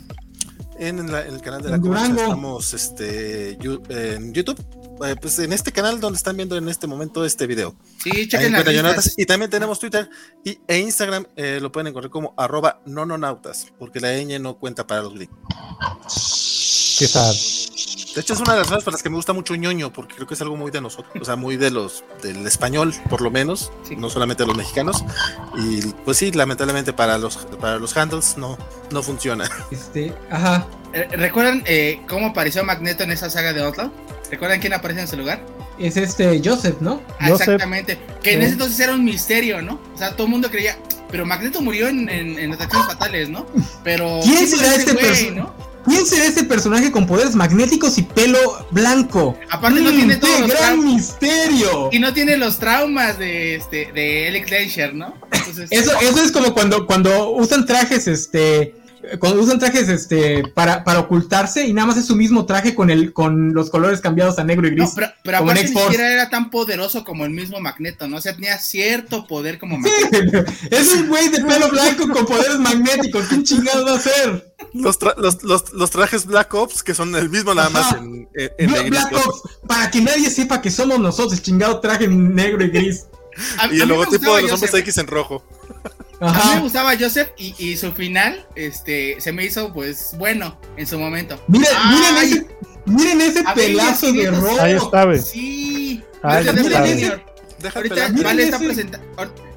En, 0.79 0.99
el 0.99 1.41
canal 1.41 1.61
de 1.63 1.71
la 1.71 1.79
Covacha 1.79 2.11
estamos 2.11 2.73
este, 2.73 3.57
en 3.89 4.33
YouTube 4.33 4.63
eh, 5.05 5.15
pues 5.19 5.37
en 5.39 5.53
este 5.53 5.71
canal 5.71 5.99
donde 5.99 6.17
están 6.17 6.35
viendo 6.35 6.57
en 6.57 6.67
este 6.69 6.87
momento 6.87 7.25
este 7.25 7.47
video. 7.47 7.75
Sí, 8.01 8.27
chequen 8.27 8.55
Y 9.17 9.25
también 9.25 9.49
tenemos 9.49 9.79
Twitter 9.79 10.09
y, 10.43 10.59
e 10.67 10.79
Instagram, 10.79 11.25
eh, 11.35 11.59
lo 11.61 11.71
pueden 11.71 11.87
encontrar 11.87 12.09
como 12.09 12.33
arroba 12.37 12.81
nononautas, 12.85 13.67
porque 13.77 13.99
la 13.99 14.13
ñ 14.13 14.39
no 14.39 14.57
cuenta 14.57 14.87
para 14.87 15.01
los 15.01 15.13
gringos. 15.13 15.37
¿Qué 16.99 17.07
tal? 17.07 17.35
De 18.15 18.21
hecho, 18.21 18.33
es 18.33 18.39
una 18.39 18.53
de 18.53 18.59
las 18.59 18.67
razones 18.67 18.83
para 18.83 18.95
las 18.95 19.03
que 19.03 19.09
me 19.11 19.15
gusta 19.17 19.33
mucho 19.33 19.53
ñoño, 19.55 19.93
porque 19.93 20.15
creo 20.15 20.25
que 20.25 20.33
es 20.33 20.41
algo 20.41 20.55
muy 20.55 20.71
de 20.71 20.81
nosotros, 20.81 21.13
o 21.21 21.23
sea, 21.23 21.35
muy 21.35 21.55
de 21.55 21.69
los, 21.69 22.03
del 22.23 22.47
español, 22.47 22.95
por 23.09 23.21
lo 23.21 23.29
menos, 23.29 23.71
no 23.95 24.09
solamente 24.09 24.41
de 24.41 24.47
los 24.47 24.57
mexicanos. 24.57 25.05
Y 25.55 25.85
pues 26.03 26.17
sí, 26.17 26.31
lamentablemente 26.31 26.93
para 26.93 27.19
los, 27.19 27.37
para 27.61 27.77
los 27.77 27.95
handles 27.95 28.35
no, 28.37 28.57
no 28.89 29.03
funciona. 29.03 29.47
Este, 29.69 30.11
ajá. 30.31 30.65
Eh, 30.93 31.07
¿Recuerdan 31.11 31.63
cómo 32.07 32.27
apareció 32.27 32.63
Magneto 32.63 33.03
en 33.03 33.11
esa 33.11 33.29
saga 33.29 33.53
de 33.53 33.61
Outlaw? 33.61 33.91
¿Recuerdan 34.29 34.59
quién 34.59 34.73
aparece 34.73 35.01
en 35.01 35.07
su 35.07 35.17
lugar? 35.17 35.45
Es 35.79 35.95
este 35.97 36.41
Joseph, 36.43 36.77
¿no? 36.81 37.01
Ah, 37.19 37.29
exactamente. 37.29 37.97
Que 38.23 38.33
en 38.33 38.41
ese 38.41 38.53
entonces 38.53 38.79
era 38.79 38.93
un 38.93 39.05
misterio, 39.05 39.61
¿no? 39.61 39.79
O 39.93 39.97
sea, 39.97 40.11
todo 40.11 40.23
el 40.25 40.31
mundo 40.31 40.49
creía. 40.49 40.77
Pero 41.09 41.25
Magneto 41.25 41.61
murió 41.61 41.87
en, 41.87 42.09
en, 42.09 42.37
en 42.37 42.53
ataques 42.53 42.79
fatales, 42.87 43.29
¿no? 43.29 43.45
Pero. 43.83 44.19
¿Quién 44.23 44.47
será 44.47 44.75
este 44.75 44.93
personaje? 44.93 45.51
¿Quién 45.87 46.05
será 46.05 46.25
este 46.25 46.43
personaje 46.43 46.91
con 46.91 47.07
poderes 47.07 47.33
magnéticos 47.33 47.97
y 47.97 48.01
pelo 48.01 48.67
blanco? 48.71 49.39
Aparte 49.49 49.79
no 49.79 49.89
tiene 49.91 50.17
todo 50.17 50.45
gran 50.45 50.83
misterio. 50.83 51.89
Y 51.93 51.99
no 51.99 52.13
tiene 52.13 52.35
los 52.35 52.59
traumas 52.59 53.17
de 53.17 53.55
este 53.55 53.93
de 53.93 54.27
Alex 54.27 54.49
Glacier, 54.49 54.93
¿no? 54.93 55.13
eso, 55.69 55.91
eso 56.01 56.23
es 56.23 56.31
como 56.33 56.53
cuando, 56.53 56.85
cuando 56.85 57.31
usan 57.31 57.65
trajes 57.65 58.05
este 58.09 58.75
cuando 59.19 59.41
usan 59.41 59.59
trajes 59.59 59.89
este 59.89 60.43
para, 60.53 60.83
para 60.83 60.99
ocultarse 60.99 61.65
y 61.65 61.73
nada 61.73 61.87
más 61.87 61.97
es 61.97 62.05
su 62.05 62.15
mismo 62.15 62.45
traje 62.45 62.75
con 62.75 62.89
el 62.89 63.13
con 63.13 63.53
los 63.53 63.69
colores 63.69 64.01
cambiados 64.01 64.39
a 64.39 64.43
negro 64.43 64.67
y 64.67 64.71
gris. 64.71 64.91
pero, 64.95 65.07
pero 65.23 65.37
aparte 65.37 65.63
ni 65.63 65.67
siquiera 65.69 66.11
era 66.11 66.29
tan 66.29 66.49
poderoso 66.49 67.03
como 67.03 67.25
el 67.25 67.31
mismo 67.31 67.59
Magneto, 67.59 68.07
¿no? 68.07 68.17
O 68.17 68.21
sea, 68.21 68.35
tenía 68.35 68.57
cierto 68.57 69.27
poder 69.27 69.59
como 69.59 69.77
Magneto. 69.77 70.51
es 70.71 70.93
un 70.93 71.07
güey 71.07 71.29
de 71.29 71.43
pelo 71.43 71.69
blanco 71.69 72.07
con 72.07 72.25
poderes 72.25 72.59
magnéticos. 72.59 73.27
¿Qué 73.27 73.43
chingado 73.43 73.85
va 73.85 73.95
a 73.95 73.99
ser? 73.99 74.53
Los, 74.73 74.99
los, 75.17 75.43
los, 75.43 75.73
los, 75.73 75.89
trajes 75.91 76.25
Black 76.25 76.53
Ops 76.53 76.83
que 76.83 76.93
son 76.93 77.15
el 77.15 77.29
mismo 77.29 77.53
nada 77.53 77.69
más 77.69 77.95
en, 77.95 78.27
en, 78.35 78.89
Black 78.89 79.13
Ops, 79.13 79.41
para 79.67 79.89
que 79.89 80.01
nadie 80.01 80.29
sepa 80.29 80.61
que 80.61 80.71
somos 80.71 80.99
nosotros, 80.99 81.41
chingado 81.41 81.79
traje 81.79 82.07
negro 82.07 82.63
y 82.63 82.69
gris. 82.69 83.05
y 83.71 83.79
el 83.79 83.87
logotipo 83.87 84.35
de 84.35 84.43
los 84.43 84.51
hombres 84.51 84.73
X 84.73 84.97
en 84.97 85.07
rojo. 85.07 85.43
A 86.19 86.31
mí 86.31 86.55
me 86.55 86.61
gustaba 86.61 86.97
Joseph 86.97 87.29
y, 87.37 87.77
su 87.77 87.91
final 87.91 88.45
este, 88.55 89.19
se 89.21 89.31
me 89.31 89.45
hizo 89.45 89.71
pues 89.71 90.15
bueno 90.17 90.59
en 90.75 90.87
su 90.87 90.97
momento. 90.97 91.39
Miren, 91.47 91.69
miren 91.91 92.17
ese, 92.17 92.47
miren 92.85 93.21
ese 93.21 93.43
pelazo 93.53 94.11
de 94.11 94.31
rojo. 94.31 94.61
Ahí 94.61 94.73
está, 94.73 95.17
Sí. 95.17 96.03
miren 96.23 96.85
ese, 96.85 97.21
Ahorita 97.73 98.09
Vale 98.23 98.43
está 98.43 98.59
presentando. 98.59 99.07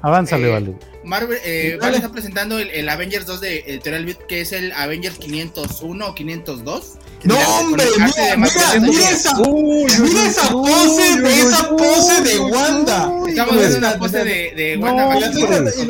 Avánzale, 0.01 0.47
eh, 0.47 0.51
Vale. 0.51 0.75
Marvel, 1.03 1.37
eh, 1.43 1.77
vale 1.79 1.97
está 1.97 2.11
presentando 2.11 2.57
el, 2.59 2.89
Avengers 2.89 3.25
2 3.25 3.41
de 3.41 3.59
Editorial 3.59 4.05
Beat, 4.05 4.25
que 4.27 4.41
es 4.41 4.51
el 4.51 4.71
Avengers 4.71 5.17
501 5.17 6.07
o 6.07 6.15
502. 6.15 6.97
No, 7.23 7.35
hombre, 7.59 7.85
mira, 7.97 8.35
mira, 8.35 8.79
mira, 8.79 9.09
esa, 9.11 9.35
mira 9.37 10.25
esa 10.25 10.49
pose 10.49 11.21
de 11.21 11.39
esa 11.39 11.69
pose 11.69 12.21
de 12.23 12.39
Wanda. 12.39 13.11
Estamos 13.27 13.57
viendo 13.57 13.77
una 13.77 13.97
pose 13.97 14.23
de, 14.23 14.51
de 14.55 14.77
Wanda. 14.77 15.05
No, 15.05 15.19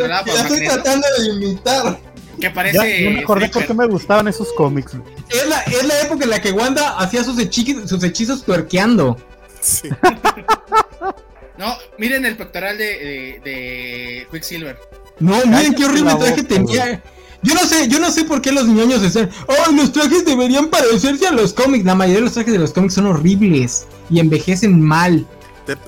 la 0.07 0.21
estoy, 0.31 0.65
tratando 0.65 1.07
de 1.19 1.25
imitar. 1.27 1.99
Que 2.39 2.49
parece. 2.49 3.03
Ya, 3.03 3.09
me 3.11 3.19
acordé 3.21 3.47
por 3.47 3.65
qué 3.65 3.73
me 3.73 3.87
gustaban 3.87 4.27
esos 4.27 4.51
cómics. 4.53 4.93
Es 5.29 5.47
la, 5.47 5.61
es 5.61 5.85
la 5.85 6.01
época 6.01 6.25
en 6.25 6.29
la 6.31 6.41
que 6.41 6.51
Wanda 6.51 6.97
hacía 6.97 7.23
sus 7.23 7.39
hechizos, 7.39 7.89
sus 7.89 8.03
hechizos 8.03 8.43
tuerqueando. 8.43 9.17
Sí. 9.61 9.89
no, 11.57 11.77
miren 11.97 12.25
el 12.25 12.35
pectoral 12.35 12.77
de, 12.77 12.85
de, 12.85 13.41
de 13.43 14.27
Quicksilver. 14.31 14.77
No, 15.19 15.45
miren 15.45 15.75
qué 15.75 15.85
horrible 15.85 16.15
traje 16.15 16.43
tenía. 16.43 17.01
Yo 17.43 17.55
no 17.55 17.61
sé, 17.61 17.87
yo 17.87 17.99
no 17.99 18.11
sé 18.11 18.23
por 18.25 18.41
qué 18.41 18.51
los 18.51 18.67
niños 18.67 19.01
dicen, 19.01 19.29
oh, 19.47 19.71
los 19.71 19.91
trajes 19.91 20.25
deberían 20.25 20.67
parecerse 20.67 21.27
a 21.27 21.31
los 21.31 21.53
cómics. 21.53 21.85
La 21.85 21.95
mayoría 21.95 22.19
de 22.19 22.25
los 22.25 22.33
trajes 22.33 22.53
de 22.53 22.59
los 22.59 22.71
cómics 22.71 22.93
son 22.93 23.07
horribles 23.07 23.87
y 24.09 24.19
envejecen 24.19 24.79
mal. 24.79 25.25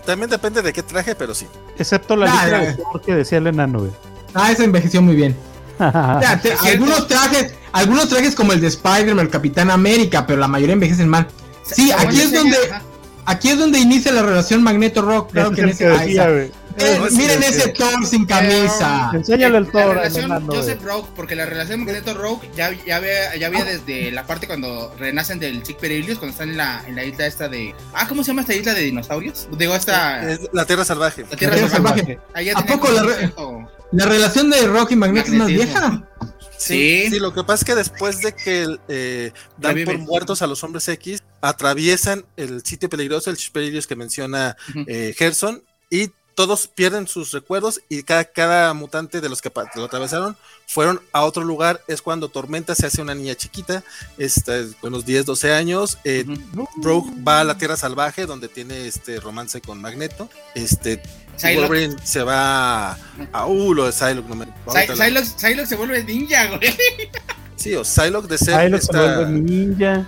también 0.06 0.30
depende 0.30 0.62
de 0.62 0.74
qué 0.74 0.82
traje, 0.82 1.14
pero 1.16 1.36
sí. 1.36 1.46
Excepto 1.78 2.16
la 2.16 2.26
lista 2.26 2.60
de 2.60 2.78
que 3.06 3.16
decía 3.16 3.38
el 3.38 3.48
enano, 3.48 3.88
Ah, 4.34 4.52
esa 4.52 4.64
envejeció 4.64 5.02
muy 5.02 5.16
bien. 5.16 5.36
algunos 5.80 7.08
trajes, 7.08 7.54
algunos 7.72 8.10
trajes 8.10 8.36
como 8.36 8.54
el 8.54 8.62
de 8.62 8.68
Spider-Man, 8.68 9.26
el 9.26 9.32
Capitán 9.32 9.70
América, 9.70 10.26
pero 10.26 10.40
la 10.40 10.48
mayoría 10.48 10.74
envejecen 10.74 11.08
mal. 11.08 11.28
Sí, 11.64 11.92
aquí 11.92 12.20
es 12.22 12.32
donde 12.32 12.58
aquí 13.26 13.50
es 13.50 13.58
donde 13.58 13.80
inicia 13.80 14.12
la 14.12 14.22
relación 14.22 14.64
Magneto 14.64 15.02
Rock, 15.02 15.32
claro 15.32 15.52
que 15.52 15.62
en 15.62 15.70
ese 15.70 15.88
eh, 16.78 17.00
miren 17.12 17.44
ese 17.44 17.70
Thor 17.70 18.06
sin 18.06 18.26
camisa. 18.26 19.12
Enséñale 19.14 19.58
el 19.58 19.72
Thor. 19.72 20.02
Joseph 20.48 20.82
Rogue, 20.84 21.08
porque 21.16 21.36
la 21.36 21.46
relación 21.46 21.86
Magneto 21.86 22.14
Rogue 22.14 22.50
ya, 22.56 22.72
ya, 22.86 22.98
había, 22.98 23.36
ya 23.36 23.48
había 23.48 23.66
desde 23.66 24.12
la 24.12 24.26
parte 24.26 24.48
cuando 24.48 24.94
renacen 24.98 25.40
del 25.40 25.66
Sick 25.66 25.78
Perilius, 25.78 26.18
cuando 26.18 26.34
están 26.34 26.50
en 26.50 26.58
la, 26.58 26.84
en 26.88 26.96
la 26.96 27.04
isla 27.04 27.26
esta 27.26 27.48
de. 27.48 27.76
Ah, 27.94 28.08
¿cómo 28.08 28.24
se 28.24 28.30
llama 28.30 28.42
esta 28.42 28.54
isla 28.54 28.74
de 28.74 28.82
dinosaurios? 28.82 29.48
Digo, 29.58 29.76
esta. 29.76 30.32
Es 30.32 30.42
la 30.52 30.66
Tierra 30.66 30.86
Salvaje. 30.86 31.26
La 31.30 31.38
Tierra, 31.38 31.70
Salvaje. 31.70 32.20
¿A 32.56 32.66
poco 32.66 32.90
la, 32.92 33.04
la, 33.92 34.06
relación 34.06 34.50
de 34.50 34.66
Rock 34.68 34.92
y 34.92 34.96
Magneto 34.96 35.32
es 35.32 35.38
más 35.38 35.48
vieja? 35.48 36.04
Sí. 36.58 37.08
sí. 37.10 37.20
lo 37.20 37.34
que 37.34 37.44
pasa 37.44 37.56
es 37.56 37.66
que 37.66 37.76
después 37.76 38.20
de 38.20 38.34
que 38.34 38.78
eh, 38.88 39.32
dan 39.58 39.84
por 39.84 39.98
muertos 39.98 40.42
a 40.42 40.48
los 40.48 40.64
hombres 40.64 40.88
X, 40.88 41.24
atraviesan 41.42 42.26
el 42.38 42.64
sitio 42.64 42.90
peligroso, 42.90 43.30
el 43.30 43.38
Perilius 43.52 43.86
que 43.86 43.96
menciona 43.96 44.56
eh, 44.88 45.14
Gerson, 45.18 45.64
y 45.90 46.10
todos 46.36 46.68
pierden 46.68 47.08
sus 47.08 47.32
recuerdos 47.32 47.82
y 47.90 48.04
cada, 48.04 48.26
cada 48.26 48.74
mutante 48.74 49.22
de 49.22 49.30
los 49.30 49.42
que 49.42 49.52
lo 49.76 49.86
atravesaron 49.86 50.38
fueron 50.68 51.02
a 51.12 51.24
otro 51.24 51.44
lugar. 51.44 51.82
Es 51.88 52.02
cuando 52.02 52.30
Tormenta 52.30 52.76
se 52.76 52.88
hace 52.88 53.02
una 53.02 53.16
niña 53.16 53.36
chiquita, 53.36 53.84
este, 54.18 54.68
unos 54.82 55.06
10, 55.06 55.26
12 55.26 55.54
años. 55.54 55.98
Eh, 56.04 56.26
Rogue 56.82 57.12
va 57.26 57.42
a 57.42 57.44
la 57.44 57.58
Tierra 57.58 57.78
Salvaje, 57.78 58.26
donde 58.26 58.48
tiene 58.48 58.88
este 58.88 59.20
romance 59.20 59.62
con 59.62 59.82
Magneto. 59.82 60.30
Este, 60.56 61.02
Wolverine 61.56 61.96
se 62.04 62.24
va 62.24 62.94
a. 63.32 63.46
Uh, 63.48 63.74
lo 63.74 63.86
de 63.86 63.92
Psylocke. 63.92 64.28
No 64.28 64.36
me, 64.36 64.48
Psylocke, 64.66 65.66
se 65.68 65.76
vuelve 65.76 66.04
ninja, 66.04 66.48
güey. 66.48 66.62
Sí, 67.56 67.76
o 67.76 67.84
Psylocke 67.84 68.28
de 68.28 68.38
ser. 68.38 68.82
se 68.82 68.92
vuelve 68.92 69.40
ninja 69.40 70.08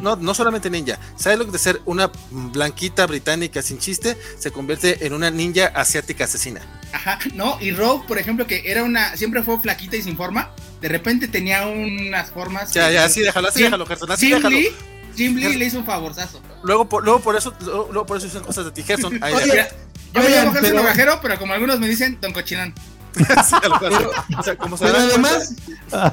no, 0.00 0.16
no 0.16 0.34
solamente 0.34 0.70
ninja, 0.70 0.98
Psylocke 1.16 1.50
de 1.50 1.58
ser 1.58 1.80
una 1.84 2.10
blanquita 2.30 3.06
británica 3.06 3.62
sin 3.62 3.78
chiste, 3.78 4.16
se 4.38 4.50
convierte 4.50 5.06
en 5.06 5.12
una 5.12 5.30
ninja 5.30 5.66
asiática 5.74 6.24
asesina. 6.24 6.60
Ajá, 6.92 7.18
no, 7.34 7.58
y 7.60 7.72
Rogue, 7.72 8.06
por 8.06 8.18
ejemplo, 8.18 8.46
que 8.46 8.62
era 8.66 8.84
una, 8.84 9.16
siempre 9.16 9.42
fue 9.42 9.60
flaquita 9.60 9.96
y 9.96 10.02
sin 10.02 10.16
forma, 10.16 10.50
de 10.80 10.88
repente 10.88 11.28
tenía 11.28 11.66
unas 11.66 12.30
formas. 12.30 12.72
Ya, 12.72 12.90
ya, 12.90 13.04
así 13.04 13.20
déjalo, 13.20 13.48
así 13.48 13.62
déjalo, 13.62 13.86
Gerson, 13.86 14.12
así 14.12 14.26
Jim 14.26 14.36
déjalo. 14.36 14.56
Lee, 14.56 14.68
Jim 15.16 15.36
Lee 15.36 15.56
le 15.56 15.64
hizo 15.64 15.78
un 15.78 15.86
favorzazo. 15.86 16.40
Luego 16.62 16.88
por, 16.88 17.04
luego 17.04 17.20
por 17.20 17.36
eso, 17.36 17.54
luego, 17.60 18.06
por 18.06 18.16
eso 18.16 18.26
hicieron 18.26 18.46
cosas 18.46 18.66
de 18.66 18.70
ti, 18.70 18.82
Gerson. 18.82 19.18
Ahí 19.22 19.34
Oye, 19.34 19.66
yo 20.12 20.22
me 20.22 20.28
llamo 20.28 20.52
Gerson 20.52 20.86
pero... 20.94 21.20
pero 21.20 21.38
como 21.38 21.52
algunos 21.52 21.80
me 21.80 21.88
dicen, 21.88 22.18
Don 22.20 22.32
Cochinán. 22.32 22.74
pero, 23.80 24.10
o 24.38 24.42
sea, 24.42 24.56
como 24.56 24.76
se 24.76 24.86
pero 24.86 24.98
además, 24.98 25.54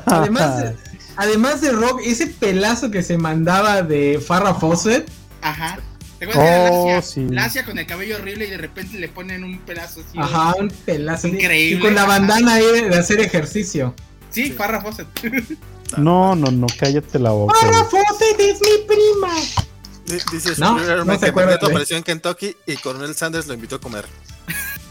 además 0.05 0.73
además 1.21 1.61
de 1.61 1.71
Rock, 1.71 2.01
ese 2.03 2.27
pelazo 2.27 2.89
que 2.89 3.03
se 3.03 3.17
mandaba 3.17 3.83
de 3.83 4.19
Farrah 4.19 4.55
Fawcett. 4.55 5.07
Ajá. 5.41 5.79
¿Te 6.17 6.25
acuerdas 6.25 7.15
oh, 7.17 7.21
Lacia, 7.29 7.63
con 7.63 7.77
el 7.77 7.85
cabello 7.87 8.17
horrible 8.17 8.45
y 8.45 8.49
de 8.49 8.57
repente 8.57 8.97
le 8.97 9.07
ponen 9.07 9.43
un 9.43 9.59
pelazo 9.59 10.01
así. 10.01 10.17
Ajá, 10.19 10.55
un 10.59 10.69
pelazo. 10.69 11.27
Increíble. 11.27 11.77
Y 11.77 11.79
con 11.79 11.95
la 11.95 12.05
bandana 12.05 12.55
ahí 12.55 12.65
de 12.89 12.95
hacer 12.95 13.19
ejercicio. 13.19 13.93
Sí, 14.31 14.47
sí. 14.47 14.51
Farrah 14.51 14.81
Fawcett. 14.81 15.07
no, 15.97 16.35
no, 16.35 16.51
no, 16.51 16.67
cállate 16.79 17.19
la 17.19 17.31
boca. 17.31 17.55
Farrah 17.59 17.85
Fawcett 17.85 18.39
es 18.39 18.59
mi 18.61 18.87
prima. 18.87 19.33
Dice, 20.31 20.53
no, 20.57 21.05
no 21.05 21.19
se 21.19 21.27
acuerda. 21.27 21.55
apareció 21.55 21.97
en 21.97 22.03
Kentucky 22.03 22.55
y 22.65 22.77
Coronel 22.77 23.15
Sanders 23.15 23.47
lo 23.47 23.53
invitó 23.53 23.75
a 23.75 23.81
comer. 23.81 24.05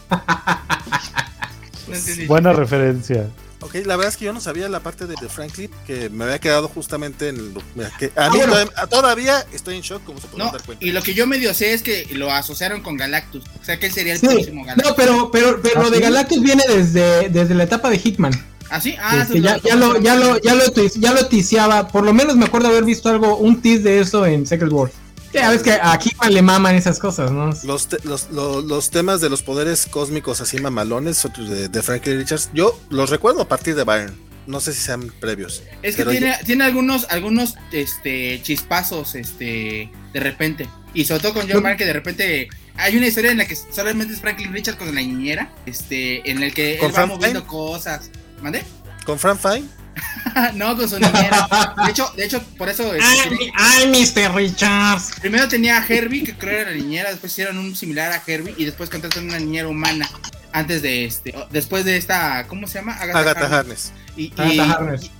Buena 2.27 2.53
referencia. 2.53 3.29
Ok, 3.61 3.75
la 3.85 3.95
verdad 3.95 4.09
es 4.09 4.17
que 4.17 4.25
yo 4.25 4.33
no 4.33 4.41
sabía 4.41 4.67
la 4.69 4.79
parte 4.79 5.05
de, 5.05 5.15
Franklin, 5.29 5.69
que 5.85 6.09
me 6.09 6.23
había 6.23 6.39
quedado 6.39 6.67
justamente 6.67 7.29
en 7.29 7.35
el. 7.37 7.53
Que 7.99 8.11
a 8.15 8.29
mí 8.31 8.39
ah, 8.75 8.87
todavía, 8.87 9.45
estoy 9.53 9.75
en 9.75 9.81
shock, 9.81 10.03
como 10.03 10.19
se 10.19 10.27
puede 10.27 10.45
dar 10.45 10.63
cuenta. 10.63 10.83
Y 10.83 10.91
lo 10.91 11.03
que 11.03 11.13
yo 11.13 11.27
medio 11.27 11.53
sé 11.53 11.73
es 11.73 11.83
que 11.83 12.07
lo 12.11 12.31
asociaron 12.31 12.81
con 12.81 12.97
Galactus. 12.97 13.43
O 13.61 13.63
sea 13.63 13.79
que 13.79 13.85
él 13.85 13.93
sería 13.93 14.13
el 14.13 14.19
próximo 14.19 14.65
Galactus. 14.65 14.89
No, 14.89 14.95
pero, 14.95 15.31
pero, 15.31 15.61
pero 15.61 15.83
lo 15.83 15.89
de 15.91 15.99
Galactus 15.99 16.41
viene 16.41 16.63
desde, 16.67 17.29
desde 17.29 17.53
la 17.53 17.63
etapa 17.63 17.89
de 17.89 17.99
Hitman. 17.99 18.33
¿Ah, 18.71 18.81
sí? 18.81 18.95
Ah, 18.99 19.21
este, 19.21 19.41
ya, 19.41 19.57
ya, 19.61 19.75
lo, 19.75 19.99
ya, 19.99 20.15
lo, 20.15 20.39
ya, 20.39 20.55
lo, 20.55 20.63
ya 20.73 21.13
lo 21.13 21.27
ticiaba. 21.27 21.87
Por 21.87 22.03
lo 22.03 22.13
menos 22.13 22.37
me 22.37 22.45
acuerdo 22.45 22.69
haber 22.69 22.85
visto 22.85 23.09
algo, 23.09 23.37
un 23.37 23.61
tease 23.61 23.83
de 23.83 23.99
eso 23.99 24.25
en 24.25 24.47
Secret 24.47 24.71
Wars. 24.71 24.93
Ya 25.33 25.49
ves 25.49 25.63
que 25.63 25.73
a 25.73 25.97
Kickman 25.97 26.33
le 26.33 26.41
maman 26.41 26.75
esas 26.75 26.99
cosas, 26.99 27.31
¿no? 27.31 27.51
Los, 27.63 27.87
los, 28.03 28.29
los, 28.31 28.89
temas 28.89 29.21
de 29.21 29.29
los 29.29 29.41
poderes 29.43 29.85
cósmicos 29.85 30.41
así 30.41 30.59
mamalones 30.59 31.25
de, 31.37 31.69
de, 31.69 31.83
Franklin 31.83 32.19
Richards, 32.19 32.49
yo 32.53 32.79
los 32.89 33.09
recuerdo 33.09 33.41
a 33.41 33.47
partir 33.47 33.75
de 33.75 33.83
Byron. 33.83 34.31
No 34.47 34.59
sé 34.59 34.73
si 34.73 34.81
sean 34.81 35.11
previos. 35.19 35.63
Es 35.83 35.95
que 35.95 36.03
tiene, 36.03 36.35
tiene 36.45 36.63
algunos, 36.63 37.05
algunos 37.09 37.55
este, 37.71 38.41
chispazos 38.41 39.15
este, 39.15 39.91
de 40.13 40.19
repente. 40.19 40.67
Y 40.93 41.05
sobre 41.05 41.21
todo 41.21 41.33
con 41.35 41.49
John 41.49 41.63
Mark, 41.63 41.77
que 41.77 41.85
de 41.85 41.93
repente 41.93 42.49
hay 42.75 42.97
una 42.97 43.07
historia 43.07 43.31
en 43.31 43.37
la 43.37 43.45
que 43.45 43.55
solamente 43.55 44.13
es 44.13 44.19
Franklin 44.19 44.51
Richards 44.51 44.77
con 44.77 44.93
la 44.93 45.01
niñera, 45.01 45.53
este, 45.65 46.29
en 46.29 46.41
el 46.41 46.53
que 46.53 46.79
él 46.79 46.91
va 46.95 47.05
moviendo 47.05 47.45
cosas. 47.45 48.09
¿Mande? 48.41 48.63
¿Con 49.05 49.19
Frank 49.19 49.39
Fine? 49.39 49.67
no, 50.55 50.75
con 50.77 50.89
su 50.89 50.99
niñera. 50.99 51.47
De 51.85 51.91
hecho, 51.91 52.11
de 52.15 52.25
hecho 52.25 52.41
por 52.57 52.69
eso. 52.69 52.93
Este, 52.93 53.51
ay, 53.55 53.87
Mr. 53.87 54.35
Richards. 54.35 55.11
Primero 55.19 55.47
tenía 55.47 55.77
a 55.77 55.85
Herbie, 55.85 56.23
que 56.23 56.35
creo 56.35 56.61
era 56.61 56.71
la 56.71 56.77
niñera. 56.77 57.09
Después 57.09 57.31
hicieron 57.31 57.57
un 57.57 57.75
similar 57.75 58.11
a 58.11 58.21
Herbie. 58.25 58.55
Y 58.57 58.65
después 58.65 58.89
contrataron 58.89 59.29
una 59.29 59.39
niñera 59.39 59.67
humana. 59.67 60.09
Antes 60.53 60.81
de 60.81 61.05
este. 61.05 61.33
Después 61.49 61.85
de 61.85 61.97
esta. 61.97 62.45
¿Cómo 62.47 62.67
se 62.67 62.79
llama? 62.79 62.93
Agatha, 62.93 63.59
Harness. 63.59 63.93
Y, 64.17 64.33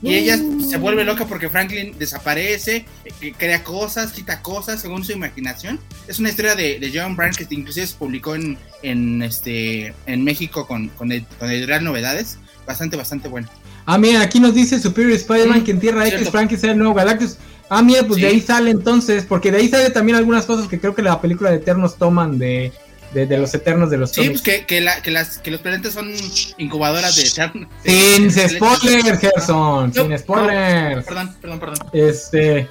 y, 0.01 0.13
ella 0.13 0.37
se 0.69 0.77
vuelve 0.77 1.05
loca 1.05 1.25
porque 1.25 1.49
Franklin 1.49 1.97
desaparece, 1.97 2.85
eh, 3.21 3.33
crea 3.37 3.63
cosas, 3.63 4.11
quita 4.11 4.41
cosas 4.41 4.81
según 4.81 5.05
su 5.05 5.13
imaginación. 5.13 5.79
Es 6.09 6.19
una 6.19 6.29
historia 6.29 6.55
de, 6.55 6.77
de 6.77 6.91
John 6.93 7.15
Bryan 7.15 7.33
que 7.33 7.47
inclusive 7.51 7.87
se 7.87 7.95
publicó 7.95 8.35
en, 8.35 8.57
en, 8.83 9.21
este, 9.21 9.93
en 10.07 10.23
México 10.25 10.67
con, 10.67 10.89
con, 10.89 11.13
el, 11.13 11.25
con 11.39 11.49
Editorial 11.49 11.85
Novedades. 11.85 12.37
Bastante, 12.67 12.97
bastante 12.97 13.29
bueno. 13.29 13.47
Ah, 13.85 13.97
mira, 13.97 14.21
aquí 14.21 14.39
nos 14.39 14.53
dice 14.53 14.79
Superior 14.79 15.13
Spider-Man 15.13 15.63
que 15.63 15.71
en 15.71 15.79
Tierra 15.79 16.07
X 16.07 16.29
Frank 16.29 16.51
es 16.51 16.63
el 16.63 16.77
nuevo 16.77 16.93
Galactus. 16.93 17.37
Ah, 17.69 17.81
mira, 17.81 18.03
pues 18.03 18.19
de 18.19 18.27
ahí 18.27 18.41
sale 18.41 18.69
entonces, 18.69 19.25
porque 19.25 19.51
de 19.51 19.59
ahí 19.59 19.69
sale 19.69 19.89
también 19.89 20.17
algunas 20.17 20.45
cosas 20.45 20.67
que 20.67 20.79
creo 20.79 20.93
que 20.93 21.01
la 21.01 21.21
película 21.21 21.49
de 21.49 21.57
Eternos 21.57 21.97
toman 21.97 22.37
de, 22.37 22.73
de, 23.13 23.37
los 23.37 23.53
eternos 23.53 23.89
de 23.89 23.97
los 23.97 24.11
Sí, 24.11 24.29
pues 24.29 24.41
que, 24.41 24.65
que, 24.65 24.81
la, 24.81 25.01
que, 25.01 25.11
las, 25.11 25.37
que 25.39 25.51
los 25.51 25.61
planetas 25.61 25.93
son 25.93 26.11
incubadoras 26.57 27.15
de 27.15 27.23
eternos. 27.23 27.67
Sin 27.83 28.31
spoilers, 28.49 29.19
Gerson, 29.19 29.93
sin 29.93 30.17
spoilers. 30.17 31.05
perdón, 31.05 31.35
perdón, 31.41 31.59
perdón. 31.59 31.77
Este. 31.93 32.69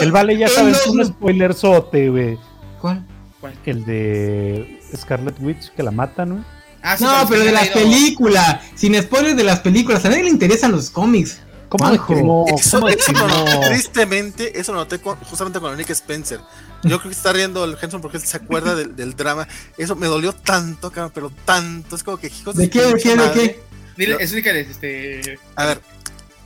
el 0.00 0.12
Vale 0.12 0.36
ya 0.36 0.48
sabes, 0.48 0.86
un 0.86 1.04
spoiler 1.04 1.54
sote, 1.54 2.08
güey. 2.08 2.38
¿Cuál? 2.80 3.04
¿Cuál? 3.40 3.54
El 3.66 3.84
de 3.84 4.80
Scarlet 4.96 5.36
Witch 5.40 5.70
que 5.70 5.82
la 5.82 5.90
matan, 5.90 6.28
¿no? 6.30 6.44
Ah, 6.82 6.96
no, 6.98 7.26
pero 7.28 7.44
de 7.44 7.52
las 7.52 7.68
películas. 7.68 8.60
Sin 8.74 9.00
spoilers 9.00 9.36
de 9.36 9.44
las 9.44 9.60
películas. 9.60 10.04
A 10.04 10.08
nadie 10.08 10.24
le 10.24 10.30
interesan 10.30 10.72
los 10.72 10.90
cómics. 10.90 11.38
¿Cómo 11.68 12.46
eso, 12.48 12.82
tristemente, 13.66 14.60
eso 14.60 14.74
lo 14.74 14.80
noté 14.80 14.98
justamente 14.98 15.58
con 15.58 15.74
Nick 15.74 15.88
Spencer. 15.88 16.38
Yo 16.82 16.98
creo 16.98 17.10
que 17.10 17.16
está 17.16 17.32
riendo 17.32 17.64
el 17.64 17.78
Henson 17.80 18.02
porque 18.02 18.18
él 18.18 18.22
se 18.22 18.36
acuerda 18.36 18.74
del, 18.74 19.16
drama. 19.16 19.48
Eso 19.78 19.96
me 19.96 20.06
dolió 20.06 20.34
tanto, 20.34 20.90
cabrón, 20.90 21.12
pero 21.14 21.32
tanto. 21.46 21.96
Es 21.96 22.02
como 22.02 22.18
que 22.18 22.26
hijos 22.26 22.56
de, 22.56 22.68
qué? 22.68 22.82
¿De 22.82 22.94
qué? 23.00 23.16
¿De 23.16 23.32
qué? 23.32 23.62
Dile, 23.96 24.16
este. 24.20 25.38
A 25.56 25.64
ver, 25.64 25.80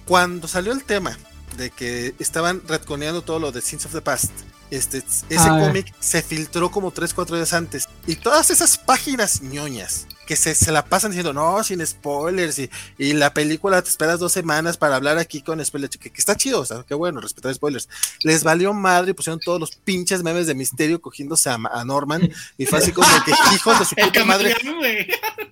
cuando 0.05 0.47
salió 0.47 0.73
el 0.73 0.85
tema 0.85 1.19
de 1.57 1.71
que 1.71 2.15
estaban 2.21 2.63
retconeando 2.69 3.23
todo 3.23 3.41
lo 3.41 3.51
de 3.51 3.63
Sins 3.63 3.85
of 3.87 3.93
the 3.93 4.03
Past, 4.03 4.31
este, 4.71 4.99
ese 5.29 5.49
cómic 5.49 5.93
se 5.99 6.23
filtró 6.23 6.71
como 6.71 6.93
3, 6.93 7.13
4 7.13 7.35
días 7.35 7.53
antes. 7.53 7.89
Y 8.07 8.15
todas 8.15 8.51
esas 8.51 8.79
páginas 8.79 9.43
ñoñas 9.43 10.07
que 10.27 10.37
se, 10.37 10.55
se 10.55 10.73
la 10.73 10.85
pasan 10.85 11.13
diciendo, 11.13 11.33
no, 11.33 11.63
sin 11.65 11.85
spoilers, 11.87 12.59
y, 12.59 12.71
y, 12.99 13.13
la 13.15 13.33
película 13.33 13.81
te 13.81 13.89
esperas 13.89 14.19
dos 14.19 14.33
semanas 14.33 14.77
para 14.77 14.97
hablar 14.97 15.19
aquí 15.19 15.41
con 15.41 15.65
spoilers, 15.65 15.97
que, 15.97 16.11
que 16.11 16.19
está 16.19 16.37
chido, 16.37 16.61
o 16.61 16.65
sea, 16.67 16.85
qué 16.87 16.95
bueno, 16.95 17.21
respetar 17.21 17.55
spoilers. 17.55 17.89
Les 18.23 18.45
valió 18.45 18.75
madre 18.75 19.13
y 19.13 19.15
pusieron 19.15 19.41
todos 19.41 19.61
los 19.61 19.71
pinches 19.71 20.23
memes 20.23 20.47
de 20.47 20.55
misterio 20.55 21.01
cogiéndose 21.01 21.49
a, 21.49 21.85
Norman, 21.85 22.29
y 22.59 22.67
fue 22.67 22.81
así 22.81 22.93
como 22.93 23.09
que, 23.25 23.31
hijos 23.55 23.79
de 23.79 23.85
su 23.85 23.95
puta 23.95 24.25
madre. 24.25 24.55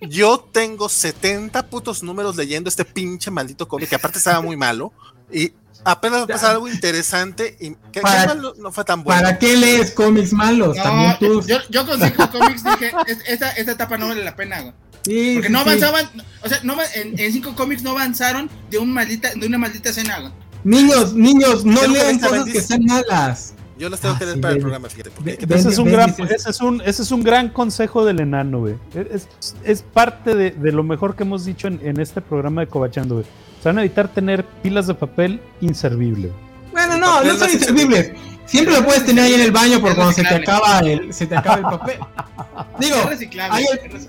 Yo 0.01 0.39
tengo 0.51 0.89
70 0.89 1.67
putos 1.67 2.03
números 2.03 2.35
leyendo 2.35 2.69
este 2.69 2.85
pinche 2.85 3.31
maldito 3.31 3.67
cómic, 3.67 3.89
que 3.89 3.95
aparte 3.95 4.17
estaba 4.17 4.41
muy 4.41 4.57
malo, 4.57 4.91
y 5.31 5.53
apenas 5.85 6.21
va 6.21 6.23
a 6.23 6.27
pasar 6.27 6.51
algo 6.51 6.67
interesante 6.67 7.55
y 7.59 7.75
que, 7.91 8.01
para, 8.01 8.35
no, 8.35 8.71
fue 8.71 8.83
tan 8.83 9.03
bueno. 9.03 9.21
¿Para 9.21 9.39
qué 9.39 9.55
lees 9.55 9.91
cómics 9.91 10.33
malos? 10.33 10.75
También 10.75 11.15
tú. 11.19 11.41
Yo, 11.45 11.57
yo 11.69 11.85
con 11.85 12.01
cinco 12.01 12.29
cómics 12.31 12.63
dije, 12.63 12.91
esta, 13.27 13.51
esta 13.51 13.71
etapa 13.71 13.97
no 13.97 14.07
vale 14.07 14.23
la 14.23 14.35
pena, 14.35 14.61
güey. 14.61 14.73
Sí, 15.03 15.33
Porque 15.35 15.49
no 15.49 15.59
avanzaban, 15.59 16.09
o 16.43 16.49
sea, 16.49 16.59
no, 16.63 16.75
en, 16.95 17.19
en, 17.19 17.31
cinco 17.31 17.55
cómics 17.55 17.83
no 17.83 17.91
avanzaron 17.91 18.49
de, 18.71 18.79
un 18.79 18.91
maldita, 18.91 19.29
de 19.35 19.45
una 19.45 19.59
maldita 19.59 19.89
escena, 19.89 20.19
güey. 20.19 20.33
Niños, 20.63 21.13
niños, 21.13 21.63
no 21.63 21.85
lean 21.85 22.17
cosas 22.17 22.45
que 22.45 22.59
sean 22.59 22.83
malas. 22.85 23.53
Yo 23.77 23.89
las 23.89 23.99
tengo 23.99 24.17
que 24.17 24.25
leer 24.25 24.41
para 24.41 24.55
el 24.55 24.61
programa, 24.61 24.89
fíjate. 24.89 25.11
ese, 25.53 25.69
es 25.69 25.77
un 25.77 25.91
gran, 25.91 26.15
ese, 26.27 26.49
es 26.49 26.61
un, 26.61 26.81
ese 26.81 27.03
es 27.03 27.11
un 27.11 27.23
gran 27.23 27.49
consejo 27.49 28.03
del 28.03 28.19
enano, 28.21 28.61
güey. 28.61 28.75
Es, 28.95 29.27
es, 29.63 29.81
parte 29.83 30.33
de, 30.33 30.51
de, 30.51 30.71
lo 30.71 30.81
mejor 30.81 31.15
que 31.15 31.23
hemos 31.23 31.45
dicho 31.45 31.67
en, 31.67 31.79
en 31.83 31.99
este 31.99 32.21
programa 32.21 32.61
de 32.61 32.67
Cobachando, 32.67 33.15
güey 33.15 33.27
van 33.69 33.77
a 33.77 33.81
evitar 33.81 34.07
tener 34.07 34.45
pilas 34.45 34.87
de 34.87 34.93
papel 34.93 35.41
inservible. 35.61 36.31
Bueno, 36.71 36.97
no, 36.97 37.23
no 37.23 37.37
son 37.37 37.49
inservibles. 37.49 38.11
Siempre 38.45 38.75
lo 38.75 38.85
puedes 38.85 39.05
tener 39.05 39.23
ahí 39.23 39.33
en 39.33 39.41
el 39.41 39.51
baño 39.51 39.81
por 39.81 39.95
cuando 39.95 40.13
se 40.13 40.23
te 40.23 40.35
acaba 40.35 40.79
el, 40.79 41.13
se 41.13 41.25
te 41.25 41.35
acaba 41.35 41.57
el 41.57 41.63
papel. 41.63 41.99
Digo, 42.79 42.97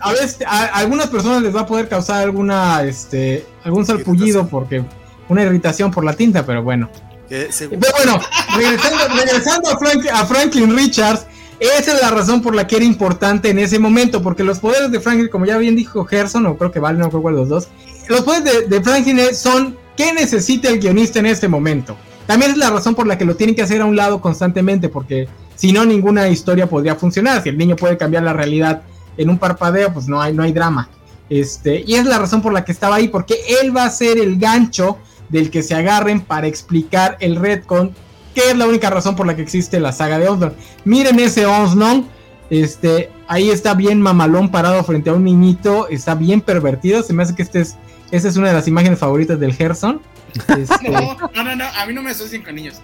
a 0.01 0.13
veces 0.13 0.39
a, 0.47 0.65
algunas 0.79 1.09
personas 1.09 1.43
les 1.43 1.55
va 1.55 1.61
a 1.61 1.67
poder 1.67 1.89
causar 1.89 2.23
alguna, 2.23 2.83
este, 2.83 3.47
algún 3.65 3.87
salpullido 3.87 4.47
porque 4.47 4.85
una 5.29 5.43
irritación 5.43 5.91
por 5.91 6.05
la 6.05 6.13
tinta, 6.13 6.45
pero 6.45 6.63
bueno. 6.63 6.91
Pero 7.29 7.49
bueno, 7.69 8.21
regresando, 8.57 9.69
a, 9.69 10.21
a 10.21 10.27
Franklin 10.27 10.77
Richards, 10.77 11.27
esa 11.59 11.95
es 11.95 12.03
la 12.03 12.11
razón 12.11 12.43
por 12.43 12.55
la 12.55 12.67
que 12.67 12.77
era 12.77 12.85
importante 12.85 13.51
en 13.51 13.59
ese 13.59 13.79
momento, 13.79 14.23
porque 14.23 14.45
los 14.45 14.59
poderes 14.59 14.91
de 14.91 15.01
Franklin, 15.01 15.29
como 15.29 15.47
ya 15.47 15.57
bien 15.57 15.75
dijo 15.75 16.05
Gerson, 16.05 16.47
o 16.47 16.57
creo 16.57 16.71
que 16.71 16.79
vale, 16.79 16.99
no 16.99 17.09
creo 17.09 17.23
cuál 17.23 17.35
de 17.35 17.41
los 17.41 17.49
dos, 17.49 17.69
los 18.09 18.23
poderes 18.23 18.69
de, 18.69 18.81
Franklin 18.83 19.21
son 19.35 19.77
qué 19.97 20.13
necesita 20.13 20.69
el 20.69 20.81
guionista 20.81 21.19
en 21.19 21.27
este 21.27 21.49
momento. 21.49 21.97
También 22.27 22.53
es 22.53 22.57
la 22.57 22.71
razón 22.71 22.95
por 22.95 23.07
la 23.07 23.17
que 23.17 23.25
lo 23.25 23.37
tienen 23.37 23.55
que 23.55 23.63
hacer 23.63 23.81
a 23.81 23.85
un 23.85 23.97
lado 23.97 24.21
constantemente, 24.21 24.89
porque 24.89 25.29
si 25.55 25.73
no, 25.73 25.85
ninguna 25.85 26.29
historia 26.29 26.69
podría 26.69 26.97
funcionar. 26.97 27.43
Si 27.43 27.49
el 27.49 27.59
niño 27.59 27.77
puede 27.77 27.97
cambiar 27.97 28.25
la 28.25 28.33
realidad 28.33 28.83
en 29.17 29.31
un 29.31 29.39
parpadeo, 29.39 29.93
pues 29.93 30.09
no 30.09 30.21
hay, 30.21 30.33
no 30.33 30.43
hay 30.43 30.53
drama. 30.53 30.89
Este, 31.31 31.83
y 31.87 31.95
es 31.95 32.05
la 32.05 32.19
razón 32.19 32.43
por 32.43 32.53
la 32.53 32.65
que 32.65 32.73
estaba 32.73 32.97
ahí, 32.97 33.09
porque 33.09 33.37
él 33.61 33.77
va 33.77 33.85
a 33.85 33.91
ser 33.91 34.19
el 34.19 34.39
gancho 34.39 34.99
del 35.29 35.51
que 35.51 35.63
se 35.63 35.75
agarren 35.75 36.21
para 36.21 36.47
explicar 36.47 37.17
el 37.21 37.37
retcon 37.37 37.95
que 38.37 38.51
es 38.51 38.57
la 38.57 38.67
única 38.67 38.91
razón 38.91 39.17
por 39.17 39.27
la 39.27 39.35
que 39.35 39.41
existe 39.41 39.81
la 39.81 39.93
saga 39.93 40.19
de 40.19 40.29
Osnon. 40.29 40.53
Miren 40.85 41.19
ese 41.21 41.47
Osnon, 41.47 42.07
este, 42.51 43.11
ahí 43.29 43.49
está 43.49 43.73
bien 43.73 44.03
mamalón 44.03 44.51
parado 44.51 44.85
frente 44.85 45.09
a 45.09 45.15
un 45.15 45.25
niñito, 45.25 45.89
está 45.89 46.15
bien 46.15 46.43
pervertido, 46.43 47.03
se 47.03 47.15
me 47.15 47.23
hace 47.23 47.35
que 47.35 47.43
este 47.43 47.63
es, 47.63 47.77
esta 48.11 48.29
es 48.29 48.37
una 48.37 48.49
de 48.49 48.55
las 48.55 48.69
imágenes 48.69 48.99
favoritas 48.99 49.39
del 49.39 49.53
Gerson. 49.53 50.01
Este, 50.35 50.91
no, 50.91 51.45
no, 51.45 51.57
no, 51.57 51.65
a 51.65 51.87
mí 51.87 51.95
no 51.95 52.03
me 52.03 52.11
asocian 52.11 52.43
con 52.43 52.55
niños. 52.55 52.81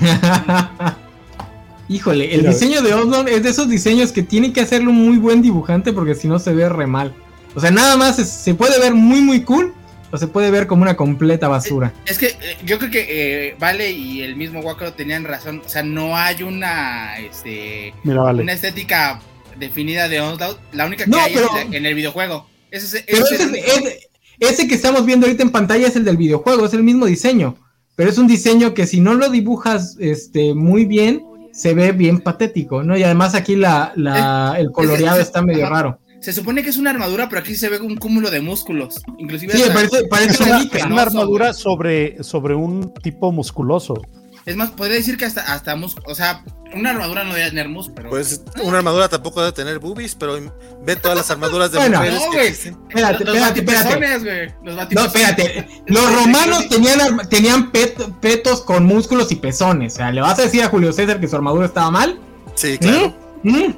Híjole, 1.88 2.34
el 2.34 2.46
diseño 2.46 2.80
de 2.80 2.94
Osnon 2.94 3.28
es 3.28 3.42
de 3.42 3.50
esos 3.50 3.68
diseños 3.68 4.12
que 4.12 4.22
tiene 4.22 4.52
que 4.52 4.60
hacerlo 4.60 4.90
un 4.90 5.04
muy 5.04 5.18
buen 5.18 5.42
dibujante 5.42 5.92
porque 5.92 6.14
si 6.14 6.28
no 6.28 6.38
se 6.38 6.52
ve 6.52 6.68
re 6.68 6.86
mal. 6.86 7.12
O 7.54 7.60
sea, 7.60 7.70
nada 7.70 7.96
más 7.96 8.16
se 8.16 8.54
puede 8.54 8.78
ver 8.78 8.94
muy 8.94 9.20
muy 9.20 9.42
cool, 9.42 9.74
o 10.12 10.18
se 10.18 10.26
puede 10.26 10.50
ver 10.50 10.66
como 10.66 10.82
una 10.82 10.94
completa 10.94 11.48
basura. 11.48 11.92
Es, 12.04 12.18
que 12.18 12.26
eh, 12.26 12.58
yo 12.64 12.78
creo 12.78 12.90
que 12.90 13.06
eh, 13.08 13.56
Vale 13.58 13.90
y 13.90 14.20
el 14.20 14.36
mismo 14.36 14.60
Wacko 14.60 14.92
tenían 14.92 15.24
razón. 15.24 15.62
O 15.64 15.68
sea, 15.68 15.82
no 15.82 16.16
hay 16.16 16.42
una, 16.42 17.18
este, 17.18 17.94
una 18.04 18.52
estética 18.52 19.20
definida 19.58 20.08
de 20.08 20.20
Onslaught. 20.20 20.58
La 20.72 20.84
única 20.84 21.06
que 21.06 21.18
hay 21.18 21.34
es 21.34 21.40
en 21.72 21.86
el 21.86 21.94
videojuego. 21.94 22.46
Ese, 22.70 23.04
ese, 23.06 24.10
que 24.68 24.74
estamos 24.74 25.06
viendo 25.06 25.26
ahorita 25.26 25.42
en 25.42 25.50
pantalla 25.50 25.88
es 25.88 25.96
el 25.96 26.04
del 26.04 26.16
videojuego, 26.16 26.66
es 26.66 26.74
el 26.74 26.82
mismo 26.82 27.06
diseño. 27.06 27.56
Pero 27.94 28.10
es 28.10 28.18
un 28.18 28.26
diseño 28.26 28.74
que 28.74 28.86
si 28.86 29.00
no 29.00 29.14
lo 29.14 29.28
dibujas 29.28 29.96
este, 30.00 30.54
muy 30.54 30.84
bien, 30.84 31.22
se 31.52 31.74
ve 31.74 31.92
bien 31.92 32.20
patético, 32.20 32.82
¿no? 32.82 32.96
Y 32.96 33.02
además 33.02 33.34
aquí 33.34 33.56
la, 33.56 33.92
la 33.96 34.56
el 34.58 34.70
coloreado 34.72 35.20
está 35.20 35.42
medio 35.42 35.68
raro. 35.68 35.98
Se 36.20 36.32
supone 36.32 36.62
que 36.62 36.70
es 36.70 36.76
una 36.76 36.90
armadura, 36.90 37.28
pero 37.28 37.40
aquí 37.40 37.56
se 37.56 37.68
ve 37.68 37.80
un 37.80 37.96
cúmulo 37.96 38.30
de 38.30 38.40
músculos. 38.40 39.02
Inclusive 39.18 39.54
sí, 39.54 39.62
parece, 40.08 40.42
una, 40.88 41.02
armadura 41.02 41.52
sobre, 41.52 42.22
sobre 42.22 42.54
un 42.54 42.94
tipo 42.94 43.32
musculoso. 43.32 44.00
Es 44.44 44.56
más, 44.56 44.70
podría 44.70 44.96
decir 44.96 45.16
que 45.16 45.24
hasta, 45.24 45.52
hasta 45.52 45.74
o 45.74 46.14
sea, 46.14 46.44
una 46.74 46.90
armadura 46.90 47.24
no 47.24 47.34
debe 47.34 47.50
tener 47.50 47.68
músculos. 47.68 48.10
Pues 48.10 48.42
una 48.62 48.78
armadura 48.78 49.08
tampoco 49.08 49.40
debe 49.40 49.52
tener 49.52 49.78
boobies, 49.78 50.14
pero 50.14 50.38
ve 50.82 50.96
todas 50.96 51.16
las 51.16 51.30
armaduras 51.30 51.70
de 51.70 51.88
mujeres. 51.88 52.20
No, 52.20 52.32
güey. 52.32 52.48
Espérate, 52.48 53.24
los, 53.24 53.36
espérate, 53.36 53.60
espérate. 53.60 54.94
no, 54.94 55.04
espérate. 55.04 55.82
Los 55.86 56.14
romanos 56.14 56.68
tenían, 56.68 57.28
tenían 57.28 57.70
petos 57.70 58.62
con 58.62 58.84
músculos 58.84 59.30
y 59.30 59.36
pezones. 59.36 59.94
O 59.94 59.96
sea, 59.96 60.10
¿le 60.10 60.20
vas 60.20 60.38
a 60.38 60.42
decir 60.42 60.62
a 60.62 60.68
Julio 60.68 60.92
César 60.92 61.20
que 61.20 61.28
su 61.28 61.36
armadura 61.36 61.66
estaba 61.66 61.90
mal? 61.90 62.18
Sí, 62.54 62.78
claro. 62.78 63.14
¿Mm? 63.44 63.74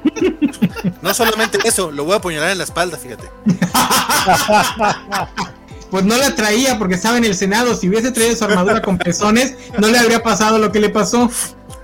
No 1.01 1.13
solamente 1.13 1.57
eso, 1.63 1.91
lo 1.91 2.05
voy 2.05 2.13
a 2.13 2.17
apuñalar 2.17 2.51
en 2.51 2.59
la 2.59 2.63
espalda, 2.63 2.97
fíjate. 2.97 3.29
Pues 5.91 6.03
no 6.03 6.17
la 6.17 6.35
traía 6.35 6.77
porque 6.77 6.95
estaba 6.95 7.17
en 7.17 7.25
el 7.25 7.35
Senado. 7.35 7.75
Si 7.75 7.89
hubiese 7.89 8.11
traído 8.11 8.35
su 8.35 8.43
armadura 8.43 8.81
con 8.81 8.97
pezones, 8.97 9.55
no 9.79 9.87
le 9.87 9.97
habría 9.97 10.21
pasado 10.21 10.57
lo 10.57 10.71
que 10.71 10.79
le 10.79 10.89
pasó. 10.89 11.29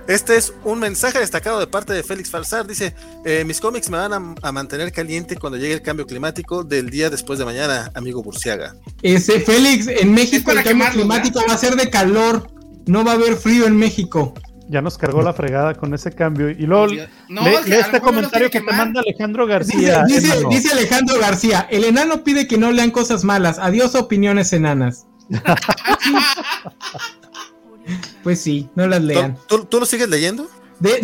Este 0.08 0.36
es 0.36 0.52
un 0.64 0.80
mensaje 0.80 1.20
destacado 1.20 1.60
de 1.60 1.66
parte 1.66 1.92
de 1.92 2.02
Félix 2.02 2.30
Falsar. 2.30 2.66
Dice: 2.66 2.94
eh, 3.24 3.44
Mis 3.44 3.60
cómics 3.60 3.88
me 3.88 3.98
van 3.98 4.36
a, 4.42 4.52
mantener 4.52 4.92
caliente 4.92 5.36
cuando 5.36 5.58
llegue 5.58 5.74
el 5.74 5.82
cambio 5.82 6.06
climático 6.06 6.64
del 6.64 6.90
día 6.90 7.08
después 7.08 7.38
de 7.38 7.44
mañana, 7.44 7.90
amigo 7.94 8.22
Burciaga. 8.22 8.74
Ese 9.02 9.40
Félix, 9.40 9.86
en 9.86 10.12
México 10.12 10.50
el 10.50 10.62
cambio 10.62 10.88
climático 10.90 11.40
va 11.48 11.54
a 11.54 11.58
ser 11.58 11.76
de 11.76 11.88
calor. 11.88 12.50
No 12.86 13.04
va 13.04 13.12
a 13.12 13.14
haber 13.14 13.36
frío 13.36 13.66
en 13.66 13.76
México 13.76 14.34
ya 14.72 14.82
nos 14.82 14.98
cargó 14.98 15.22
la 15.22 15.34
fregada 15.34 15.74
con 15.74 15.94
ese 15.94 16.12
cambio. 16.12 16.50
Y 16.50 16.66
luego 16.66 16.88
no, 17.28 17.46
este 17.46 18.00
comentario 18.00 18.50
que 18.50 18.60
te 18.60 18.72
manda 18.72 19.00
Alejandro 19.00 19.46
García. 19.46 20.04
Dice, 20.06 20.72
Alejandro 20.72 21.20
García, 21.20 21.68
el 21.70 21.84
enano 21.84 22.24
pide 22.24 22.48
que 22.48 22.58
no 22.58 22.72
lean 22.72 22.90
cosas 22.90 23.22
malas. 23.22 23.58
Adiós 23.58 23.94
opiniones 23.94 24.52
enanas. 24.52 25.06
pues 28.24 28.40
sí, 28.40 28.68
no 28.74 28.86
las 28.86 29.02
lean. 29.02 29.36
¿Tú, 29.46 29.68
lo 29.78 29.86
sigues 29.86 30.08
leyendo? 30.08 30.48
De, 30.80 30.94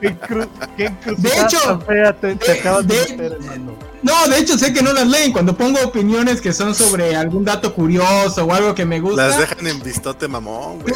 hecho, 0.00 1.80
no, 4.02 4.28
de 4.28 4.38
hecho 4.38 4.58
sé 4.58 4.72
que 4.72 4.82
no 4.82 4.92
las 4.92 5.06
leen. 5.06 5.32
Cuando 5.32 5.56
pongo 5.56 5.78
opiniones 5.84 6.40
que 6.40 6.52
son 6.52 6.74
sobre 6.74 7.14
algún 7.14 7.44
dato 7.44 7.72
curioso 7.72 8.44
o 8.44 8.52
algo 8.52 8.74
que 8.74 8.84
me 8.84 8.98
gusta. 8.98 9.28
Las 9.28 9.38
dejan 9.38 9.64
en 9.68 9.80
vistote 9.80 10.26
mamón, 10.26 10.80
güey 10.80 10.94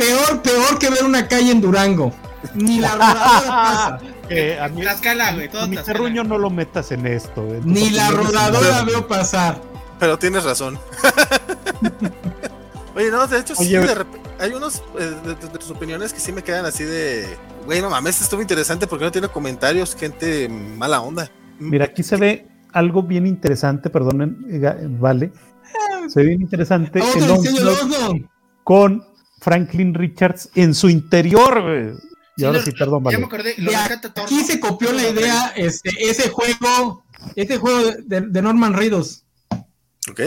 peor, 0.00 0.42
peor 0.42 0.78
que 0.78 0.90
ver 0.90 1.04
una 1.04 1.28
calle 1.28 1.52
en 1.52 1.60
Durango. 1.60 2.12
Ni 2.54 2.80
la 2.80 2.92
rodadora 2.92 3.46
pasa. 3.46 3.94
a 4.64 4.68
mí, 4.68 4.80
Tlaxcala, 4.80 5.34
güey. 5.34 5.50
Todo 5.50 5.68
mi 5.68 5.76
terruño 5.76 6.24
no 6.24 6.38
lo 6.38 6.50
metas 6.50 6.90
en 6.92 7.06
esto. 7.06 7.46
Ni 7.64 7.90
la 7.90 8.10
rodadora 8.10 8.82
veo 8.82 9.06
pasar. 9.06 9.60
Pero 9.98 10.18
tienes 10.18 10.44
razón. 10.44 10.78
Oye, 12.96 13.10
no, 13.10 13.26
de 13.26 13.38
hecho, 13.38 13.54
sí, 13.54 13.74
hay 14.38 14.52
unos 14.52 14.82
eh, 14.98 15.14
de, 15.24 15.58
tus 15.58 15.70
opiniones 15.70 16.12
que 16.12 16.20
sí 16.20 16.32
me 16.32 16.42
quedan 16.42 16.64
así 16.64 16.84
de. 16.84 17.36
Güey, 17.66 17.82
no 17.82 17.90
mames, 17.90 18.20
estuvo 18.20 18.40
interesante 18.40 18.86
porque 18.86 19.04
no 19.04 19.12
tiene 19.12 19.28
comentarios, 19.28 19.94
gente 19.94 20.48
mala 20.48 21.02
onda. 21.02 21.30
Mira, 21.58 21.84
aquí 21.84 22.02
se 22.02 22.16
ve 22.16 22.48
algo 22.72 23.02
bien 23.02 23.26
interesante, 23.26 23.90
perdonen, 23.90 24.38
vale. 24.98 25.30
Se 26.08 26.20
ve 26.20 26.28
bien 26.28 26.40
interesante 26.40 27.00
el 27.00 28.26
con 28.64 29.04
Franklin 29.40 29.94
Richards 29.94 30.50
en 30.54 30.74
su 30.74 30.88
interior. 30.88 31.98
Y 32.36 32.44
ahora 32.44 32.62
sí, 32.62 32.72
perdón, 32.72 33.02
vale. 33.02 33.26
aquí 34.16 34.44
se 34.44 34.60
copió 34.60 34.92
la 34.92 35.08
idea, 35.08 35.52
este, 35.56 35.90
ese 35.98 36.28
juego, 36.30 37.04
ese 37.36 37.58
juego 37.58 37.92
de, 38.04 38.42
Norman 38.42 38.74
Reedus. 38.74 39.24
Ok. 40.10 40.20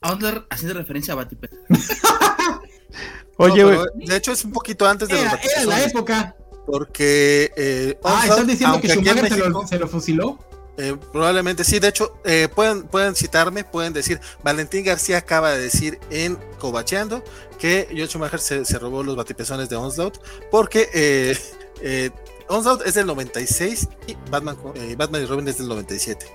Outlaw 0.00 0.44
haciendo 0.50 0.78
referencia 0.78 1.14
a 1.14 1.16
Batipet. 1.16 1.52
Oye, 3.38 3.64
de 3.94 4.16
hecho 4.16 4.32
es 4.32 4.44
un 4.44 4.52
poquito 4.52 4.86
antes 4.86 5.08
de 5.08 5.20
era, 5.20 5.40
Era 5.42 5.64
la 5.64 5.84
época. 5.84 6.36
Porque. 6.66 7.50
Eh, 7.56 7.98
ah, 8.04 8.22
¿estás 8.24 8.46
diciendo 8.46 8.80
que 8.80 8.88
Schumacher 8.88 9.28
se, 9.28 9.48
lo, 9.48 9.66
se 9.66 9.78
lo 9.78 9.88
fusiló? 9.88 10.38
Eh, 10.76 10.96
probablemente 11.12 11.62
sí, 11.62 11.78
de 11.78 11.88
hecho, 11.88 12.16
eh, 12.24 12.48
pueden, 12.52 12.82
pueden 12.84 13.14
citarme, 13.14 13.62
pueden 13.62 13.92
decir, 13.92 14.20
Valentín 14.42 14.84
García 14.84 15.18
acaba 15.18 15.52
de 15.52 15.60
decir 15.60 16.00
en 16.10 16.36
Cobacheando 16.58 17.22
que 17.58 17.86
Joel 17.90 18.08
Schumacher 18.08 18.40
se, 18.40 18.64
se 18.64 18.78
robó 18.78 19.04
los 19.04 19.14
batipezones 19.14 19.68
de 19.68 19.76
Onslaught, 19.76 20.18
porque 20.50 20.88
eh, 20.92 21.38
eh, 21.80 22.10
Onslaught 22.48 22.82
es 22.86 22.94
del 22.94 23.06
96 23.06 23.88
y 24.08 24.16
Batman, 24.30 24.56
Batman 24.96 25.22
y 25.22 25.26
Robin 25.26 25.46
es 25.46 25.58
del 25.58 25.68
97. 25.68 26.26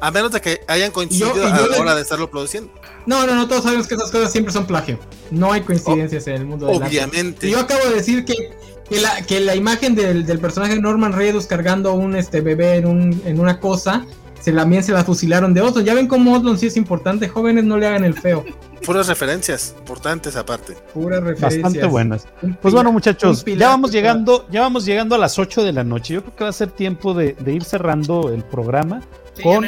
A 0.00 0.10
menos 0.10 0.32
de 0.32 0.40
que 0.42 0.60
hayan 0.68 0.90
coincidido 0.90 1.46
a 1.46 1.66
la 1.66 1.78
hora 1.78 1.94
de 1.94 2.02
estarlo 2.02 2.30
produciendo. 2.30 2.70
No, 3.06 3.26
no, 3.26 3.34
no, 3.34 3.48
todos 3.48 3.64
sabemos 3.64 3.86
que 3.86 3.94
esas 3.94 4.10
cosas 4.10 4.30
siempre 4.30 4.52
son 4.52 4.66
plagio. 4.66 4.98
No 5.30 5.50
hay 5.50 5.62
coincidencias 5.62 6.26
en 6.26 6.34
el 6.34 6.44
mundo 6.44 6.66
del 6.66 6.76
Obviamente. 6.76 7.48
yo 7.48 7.60
acabo 7.60 7.88
de 7.88 7.94
decir 7.94 8.26
que 8.26 8.54
que 8.88 9.00
la, 9.00 9.22
que 9.22 9.40
la 9.40 9.54
imagen 9.54 9.94
del, 9.94 10.26
del 10.26 10.38
personaje 10.38 10.78
Norman 10.78 11.12
Reedus 11.12 11.46
cargando 11.46 11.94
un 11.94 12.16
este 12.16 12.40
bebé 12.40 12.76
en, 12.76 12.86
un, 12.86 13.22
en 13.24 13.40
una 13.40 13.60
cosa, 13.60 14.04
se, 14.40 14.52
también 14.52 14.82
se 14.82 14.92
la 14.92 15.04
fusilaron 15.04 15.54
de 15.54 15.62
Oslon. 15.62 15.84
Ya 15.84 15.94
ven 15.94 16.06
cómo 16.06 16.34
Oslon 16.34 16.58
sí 16.58 16.66
es 16.66 16.76
importante, 16.76 17.28
jóvenes 17.28 17.64
no 17.64 17.78
le 17.78 17.86
hagan 17.86 18.04
el 18.04 18.14
feo. 18.14 18.44
Puras 18.84 19.08
referencias, 19.08 19.74
importantes 19.78 20.36
aparte. 20.36 20.74
Puras 20.92 21.22
referencias. 21.22 21.62
Bastante 21.62 21.86
buenas. 21.86 22.26
Pues 22.60 22.74
bueno, 22.74 22.92
muchachos, 22.92 23.42
ya 23.44 23.68
vamos 23.68 23.90
llegando, 23.90 24.46
ya 24.50 24.60
vamos 24.60 24.84
llegando 24.84 25.14
a 25.14 25.18
las 25.18 25.38
8 25.38 25.64
de 25.64 25.72
la 25.72 25.84
noche. 25.84 26.14
Yo 26.14 26.22
creo 26.22 26.36
que 26.36 26.44
va 26.44 26.50
a 26.50 26.52
ser 26.52 26.70
tiempo 26.70 27.14
de, 27.14 27.32
de 27.32 27.52
ir 27.54 27.64
cerrando 27.64 28.30
el 28.30 28.44
programa 28.44 29.00
con, 29.42 29.64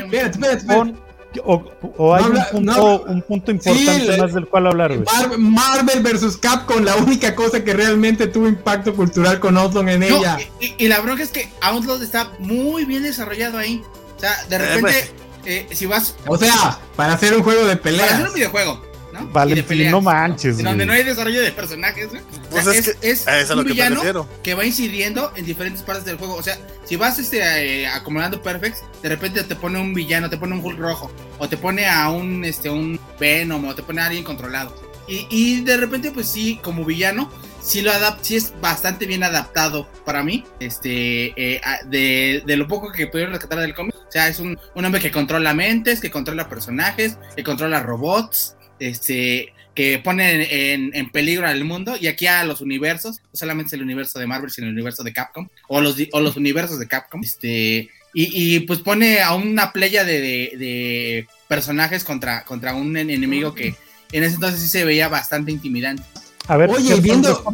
con 0.67 1.06
o, 1.45 2.15
hay 2.15 2.25
un, 2.25 3.23
punto, 3.27 3.51
importante 3.51 4.17
más 4.19 4.35
del 4.35 4.47
cual 4.47 4.67
hablar, 4.67 4.93
Marvel 5.39 6.03
vs. 6.03 6.37
Capcom, 6.37 6.83
la 6.83 6.97
única 6.97 7.35
cosa 7.35 7.63
que 7.63 7.75
realmente 7.75 8.27
tuvo 8.27 8.49
impacto 8.49 8.95
cultural 8.95 9.41
con 9.41 9.57
Outlaw 9.57 9.89
en 9.89 10.03
ella. 10.03 10.39
Y, 10.61 10.89
la 10.89 11.01
bronca 11.01 11.23
es 11.23 11.31
que 11.31 11.49
Outlaw 11.61 12.01
está 12.03 12.33
muy 12.39 12.85
bien 12.85 13.03
desarrollado 13.03 13.59
ahí. 13.59 13.83
O 14.17 14.21
sea, 14.21 14.45
de 14.49 14.59
repente, 14.59 15.11
pues. 15.43 15.47
eh, 15.47 15.67
si 15.73 15.87
vas. 15.87 16.15
O 16.27 16.39
sea, 16.39 16.79
para 16.97 17.15
hacer 17.15 17.35
un 17.35 17.43
juego 17.43 17.67
de 17.67 17.77
pelea. 17.77 18.07
Para 18.07 18.17
hacer 18.17 18.29
un 18.29 18.35
videojuego. 18.35 18.86
¿No? 19.21 19.91
no 19.91 20.01
manches. 20.01 20.63
Donde 20.63 20.87
no 20.87 20.93
hay 20.93 21.03
desarrollo 21.03 21.43
de 21.43 21.53
personajes, 21.53 22.09
pues 22.51 22.95
es, 23.03 23.51
un 23.51 23.65
villano 23.65 24.29
que, 24.43 24.55
va 24.55 24.65
incidiendo 24.65 25.33
en 25.37 25.45
diferentes 25.45 25.83
partes 25.83 26.05
del 26.05 26.17
juego. 26.17 26.35
O 26.35 26.43
sea, 26.43 26.59
si 26.85 26.97
vas 26.97 27.19
este, 27.19 27.83
eh, 27.83 27.87
acumulando 27.87 28.43
perfects, 28.43 28.83
de 29.03 29.09
repente 29.09 29.43
te 29.43 29.57
pone 29.57 29.81
un 29.81 29.95
villano, 29.95 30.31
te 30.31 30.37
pone 30.37 30.55
un 30.55 30.65
Hulk 30.65 30.79
rojo, 30.79 31.11
o 31.39 31.49
te 31.49 31.57
pone 31.57 31.87
a 31.87 32.09
un, 32.11 32.45
este, 32.45 32.71
un 32.71 32.99
Venom, 33.19 33.65
o 33.67 33.75
te 33.75 33.83
pone 33.83 34.01
a 34.01 34.07
alguien 34.07 34.25
controlado. 34.25 34.75
Y, 35.09 35.61
de 35.61 35.77
repente, 35.77 36.11
pues 36.11 36.29
sí, 36.29 36.59
como 36.63 36.85
villano, 36.85 37.31
sí 37.63 37.81
lo 37.81 37.93
adap 37.93 38.19
sí 38.23 38.35
es 38.35 38.53
bastante 38.61 39.07
bien 39.07 39.23
adaptado 39.23 39.89
para 40.05 40.25
mí. 40.25 40.45
Este, 40.59 41.33
eh, 41.37 41.61
de, 41.87 42.43
de, 42.45 42.57
lo 42.57 42.67
poco 42.67 42.91
que 42.91 43.07
pudieron 43.07 43.33
rescatar 43.33 43.61
del 43.61 43.75
cómic. 43.75 43.95
O 43.95 44.11
sea, 44.11 44.27
es 44.27 44.41
un, 44.41 44.59
un, 44.75 44.85
hombre 44.85 45.01
que 45.01 45.13
controla 45.13 45.55
mentes, 45.55 46.01
que 46.01 46.11
controla 46.11 46.49
personajes, 46.49 47.19
que 47.37 47.45
controla 47.45 47.83
robots 47.83 48.56
este, 48.79 49.53
que 49.75 49.99
ponen 49.99 50.47
en, 50.51 51.11
peligro 51.11 51.47
al 51.47 51.65
mundo 51.65 51.97
y 52.01 52.07
aquí 52.07 52.27
a 52.27 52.45
los 52.45 52.61
universos, 52.61 53.21
no 53.33 53.39
solamente 53.39 53.77
el 53.77 53.83
universo 53.83 54.19
de 54.19 54.27
Marvel, 54.27 54.51
sino 54.51 54.67
el 54.67 54.73
universo 54.73 55.03
de 55.03 55.13
Capcom, 55.13 55.49
o 55.69 55.81
los, 55.81 55.97
o 56.13 56.21
los 56.21 56.37
universos 56.37 56.79
de 56.79 56.89
Capcom, 56.89 57.23
este, 57.23 57.91
y, 58.19 58.61
pues 58.61 58.79
pone 58.79 59.21
a 59.21 59.35
una 59.35 59.73
playa 59.73 60.03
de, 60.03 61.27
personajes 61.49 62.03
contra, 62.03 62.45
contra 62.45 62.75
un 62.75 62.97
enemigo 62.97 63.55
que 63.55 63.75
en 64.11 64.25
ese 64.25 64.37
entonces 64.37 64.61
sí 64.61 64.69
se 64.69 64.85
veía 64.87 65.09
bastante 65.09 65.53
intimidante. 65.53 66.03
A 66.49 66.57
ver, 66.57 66.71
Oye, 66.71 66.99
viendo, 67.01 67.45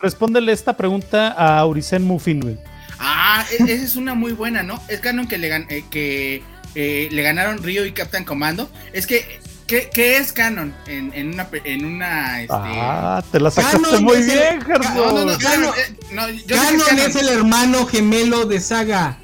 respóndele, 0.00 0.52
esta 0.52 0.76
pregunta 0.76 1.34
a 1.36 1.58
Auricen 1.58 2.04
Muffin, 2.04 2.58
Ah, 2.98 3.44
e, 3.50 3.56
esa 3.72 3.84
es 3.84 3.96
una 3.96 4.14
muy 4.14 4.32
buena, 4.32 4.62
¿no? 4.62 4.80
Es 4.88 5.00
canon 5.00 5.26
que 5.26 5.36
le, 5.36 5.54
eh, 5.54 5.84
que, 5.90 6.42
eh, 6.74 7.08
le 7.10 7.22
ganaron 7.22 7.62
Rio 7.62 7.84
y 7.84 7.92
Captain 7.92 8.24
Commando. 8.24 8.70
Es 8.92 9.06
que 9.06 9.40
¿Qué, 9.66 10.16
es 10.16 10.32
canon 10.32 10.74
en, 10.86 11.12
en 11.14 11.32
una, 11.34 11.48
en 11.64 11.84
una 11.84 12.42
este... 12.42 12.54
Ah, 12.54 13.22
te 13.30 13.40
la 13.40 13.50
sacaste 13.50 13.98
muy 14.00 14.22
bien, 14.22 14.60
Gerson. 14.60 14.94
No, 14.94 15.12
no, 15.12 15.24
no, 15.24 15.38
canon, 15.38 15.72
eh, 15.76 16.44
canon, 16.48 16.98
es 16.98 17.16
el 17.16 17.28
hermano 17.28 17.86
gemelo 17.86 18.44
de 18.44 18.60
Saga. 18.60 19.18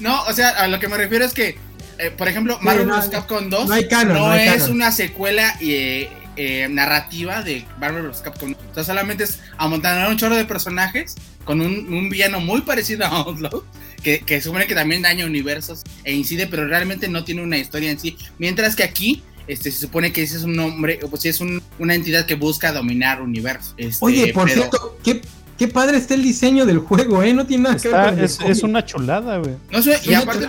no, 0.00 0.22
o 0.24 0.32
sea, 0.32 0.50
a 0.50 0.68
lo 0.68 0.80
que 0.80 0.88
me 0.88 0.96
refiero 0.96 1.24
es 1.24 1.32
que, 1.32 1.58
eh, 1.98 2.10
por 2.10 2.28
ejemplo, 2.28 2.58
Marvel 2.60 2.86
vs. 2.86 3.08
Capcom 3.10 3.48
2 3.48 3.68
no, 4.06 4.34
es 4.34 4.68
una 4.68 4.92
secuela 4.92 5.56
eh, 5.60 6.10
eh, 6.36 6.68
narrativa 6.70 7.42
de 7.42 7.66
Marvel 7.78 8.08
vs. 8.08 8.22
Capcom. 8.22 8.54
O 8.70 8.74
sea, 8.74 8.84
solamente 8.84 9.24
es 9.24 9.40
amontonar 9.58 10.08
un 10.08 10.16
chorro 10.16 10.36
de 10.36 10.44
personajes 10.44 11.16
con 11.44 11.60
un, 11.60 11.92
un 11.92 12.08
villano 12.08 12.40
muy 12.40 12.60
parecido 12.62 13.04
a 13.06 13.08
Outlaw 13.08 13.64
que, 14.02 14.20
que 14.20 14.40
supone 14.40 14.66
que 14.66 14.74
también 14.74 15.02
daña 15.02 15.26
universos 15.26 15.82
e 16.04 16.14
incide, 16.14 16.46
pero 16.46 16.66
realmente 16.66 17.08
no 17.08 17.24
tiene 17.24 17.42
una 17.42 17.58
historia 17.58 17.90
en 17.90 17.98
sí. 17.98 18.16
Mientras 18.38 18.76
que 18.76 18.82
aquí 18.82 19.22
este, 19.46 19.70
se 19.70 19.80
supone 19.80 20.12
que 20.12 20.22
ese 20.22 20.36
es 20.36 20.44
un 20.44 20.58
hombre, 20.60 21.00
pues 21.10 21.24
es 21.24 21.40
una 21.40 21.94
entidad 21.94 22.24
que 22.24 22.34
busca 22.34 22.72
dominar 22.72 23.20
universos. 23.20 23.74
Este, 23.76 24.04
Oye, 24.04 24.32
por 24.32 24.48
cierto, 24.48 24.98
¿qué, 25.02 25.22
Qué 25.60 25.68
padre 25.68 25.98
está 25.98 26.14
el 26.14 26.22
diseño 26.22 26.64
del 26.64 26.78
juego, 26.78 27.22
¿eh? 27.22 27.34
No 27.34 27.46
tiene 27.46 27.64
nada 27.64 27.76
que 27.76 27.90
ver 27.90 28.18
es, 28.24 28.40
es, 28.40 28.62
una 28.62 28.82
chulada, 28.86 29.36
güey. 29.36 29.56
No 29.70 29.82
sé, 29.82 30.00
y 30.04 30.14
aparte 30.14 30.48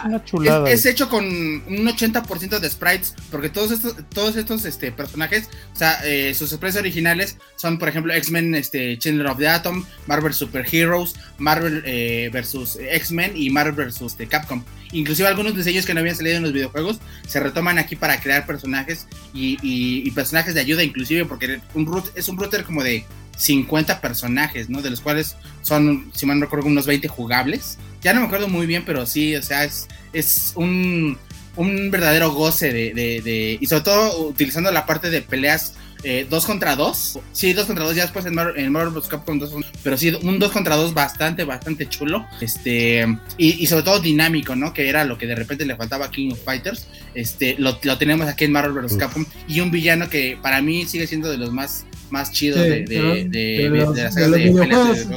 es, 0.67 0.85
hecho 0.85 1.09
con 1.09 1.25
un 1.25 1.85
80% 1.85 2.59
de 2.59 2.69
sprites, 2.69 3.13
porque 3.29 3.49
todos 3.49 3.71
estos, 3.71 3.97
todos 4.07 4.37
estos 4.37 4.63
este, 4.63 4.93
personajes, 4.93 5.49
o 5.73 5.75
sea, 5.75 5.99
eh, 6.05 6.33
sus 6.33 6.51
sprites 6.51 6.77
originales 6.77 7.35
son, 7.57 7.77
por 7.77 7.89
ejemplo, 7.89 8.13
X-Men, 8.13 8.55
este, 8.55 8.97
Chandler 8.99 9.27
of 9.27 9.37
the 9.37 9.49
Atom, 9.49 9.83
Marvel 10.07 10.33
Super 10.33 10.65
Heroes, 10.65 11.13
Marvel 11.37 11.83
eh, 11.85 12.29
versus 12.31 12.77
X-Men 12.79 13.33
y 13.35 13.49
Marvel 13.49 13.73
versus 13.73 14.13
este, 14.13 14.27
Capcom. 14.27 14.63
Inclusive 14.93 15.27
algunos 15.27 15.57
diseños 15.57 15.85
que 15.85 15.93
no 15.93 15.99
habían 15.99 16.15
salido 16.15 16.37
en 16.37 16.43
los 16.43 16.53
videojuegos 16.53 16.99
se 17.27 17.41
retoman 17.41 17.79
aquí 17.79 17.97
para 17.97 18.21
crear 18.21 18.45
personajes 18.45 19.07
y, 19.33 19.57
y, 19.61 20.07
y 20.07 20.11
personajes 20.11 20.53
de 20.53 20.61
ayuda, 20.61 20.83
inclusive 20.83 21.25
porque 21.25 21.59
un 21.73 21.85
root, 21.85 22.05
es 22.15 22.29
un 22.29 22.37
router 22.37 22.63
como 22.63 22.81
de 22.81 23.05
50 23.37 24.01
personajes, 24.01 24.69
¿no? 24.69 24.81
De 24.81 24.89
los 24.89 25.01
cuales 25.01 25.35
son, 25.61 26.11
si 26.13 26.25
mal 26.25 26.39
no 26.39 26.45
recuerdo, 26.45 26.67
unos 26.67 26.85
20 26.85 27.07
jugables. 27.07 27.77
Ya 28.01 28.13
no 28.13 28.21
me 28.21 28.27
acuerdo 28.27 28.47
muy 28.47 28.65
bien, 28.65 28.83
pero 28.85 29.05
sí, 29.05 29.35
o 29.35 29.41
sea, 29.41 29.63
es, 29.63 29.87
es 30.13 30.53
un, 30.55 31.17
un 31.55 31.91
verdadero 31.91 32.31
goce 32.31 32.71
de, 32.71 32.93
de, 32.93 33.57
Y 33.59 33.65
sobre 33.67 33.83
todo 33.83 34.27
utilizando 34.27 34.71
la 34.71 34.85
parte 34.85 35.09
de 35.09 35.21
peleas 35.21 35.73
eh, 36.03 36.25
dos 36.29 36.45
contra 36.45 36.75
dos. 36.75 37.19
Sí, 37.31 37.53
dos 37.53 37.65
contra 37.65 37.85
dos, 37.85 37.95
ya 37.95 38.03
después 38.03 38.25
en, 38.25 38.33
Marvel 38.35 38.93
vs. 38.93 39.07
Capcom 39.07 39.39
2, 39.39 39.53
pero 39.83 39.97
sí, 39.97 40.13
un 40.21 40.39
dos 40.39 40.51
contra 40.51 40.75
dos 40.75 40.93
bastante, 40.93 41.43
bastante 41.43 41.87
chulo. 41.87 42.25
Este, 42.39 43.05
y, 43.37 43.63
y, 43.63 43.67
sobre 43.67 43.83
todo 43.83 43.99
dinámico, 43.99 44.55
¿no? 44.55 44.73
Que 44.73 44.89
era 44.89 45.05
lo 45.05 45.17
que 45.17 45.27
de 45.27 45.35
repente 45.35 45.65
le 45.65 45.75
faltaba 45.75 46.05
a 46.05 46.11
King 46.11 46.31
of 46.31 46.43
Fighters. 46.43 46.87
Este, 47.13 47.55
lo, 47.57 47.77
lo 47.83 47.97
tenemos 47.97 48.27
aquí 48.27 48.45
en 48.45 48.51
Marvel 48.51 48.73
vs. 48.73 48.97
Capcom. 48.97 49.25
Y 49.47 49.59
un 49.59 49.71
villano 49.71 50.09
que 50.09 50.37
para 50.41 50.61
mí 50.61 50.85
sigue 50.85 51.07
siendo 51.07 51.29
de 51.29 51.37
los 51.37 51.51
más 51.51 51.85
más 52.11 52.31
chido 52.31 52.59
de, 52.59 52.83
de, 52.83 53.01
de, 53.01 53.29
de, 53.29 53.69
de, 53.69 54.03
las 54.03 54.13
sagas 54.13 54.31
de, 54.31 54.37
videojuegos. 54.37 55.07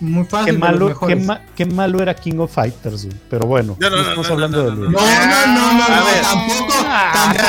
Muy 0.00 0.24
fácil. 0.26 0.52
Qué 0.52 0.58
malo, 0.58 1.00
qué, 1.06 1.16
ma, 1.16 1.40
qué, 1.54 1.64
malo 1.64 2.02
era 2.02 2.14
King 2.14 2.38
of 2.38 2.52
Fighters, 2.52 3.08
pero 3.30 3.46
bueno, 3.46 3.76
no, 3.78 3.90
no, 3.90 3.96
no 3.96 4.02
estamos 4.02 4.30
hablando 4.30 4.64
de 4.64 4.70
No, 4.70 4.90
no, 4.90 4.90
no, 4.90 5.72
no, 5.72 5.86
tampoco, 6.20 6.74
tampoco 7.12 7.46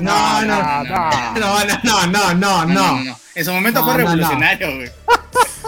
no, 0.00 0.42
no, 0.42 0.55
no, 0.56 2.06
no, 2.06 2.34
no, 2.34 2.64
no, 2.66 3.16
En 3.34 3.44
su 3.44 3.52
momento 3.52 3.84
fue 3.84 3.94
revolucionario, 3.94 4.74
güey. 4.76 4.90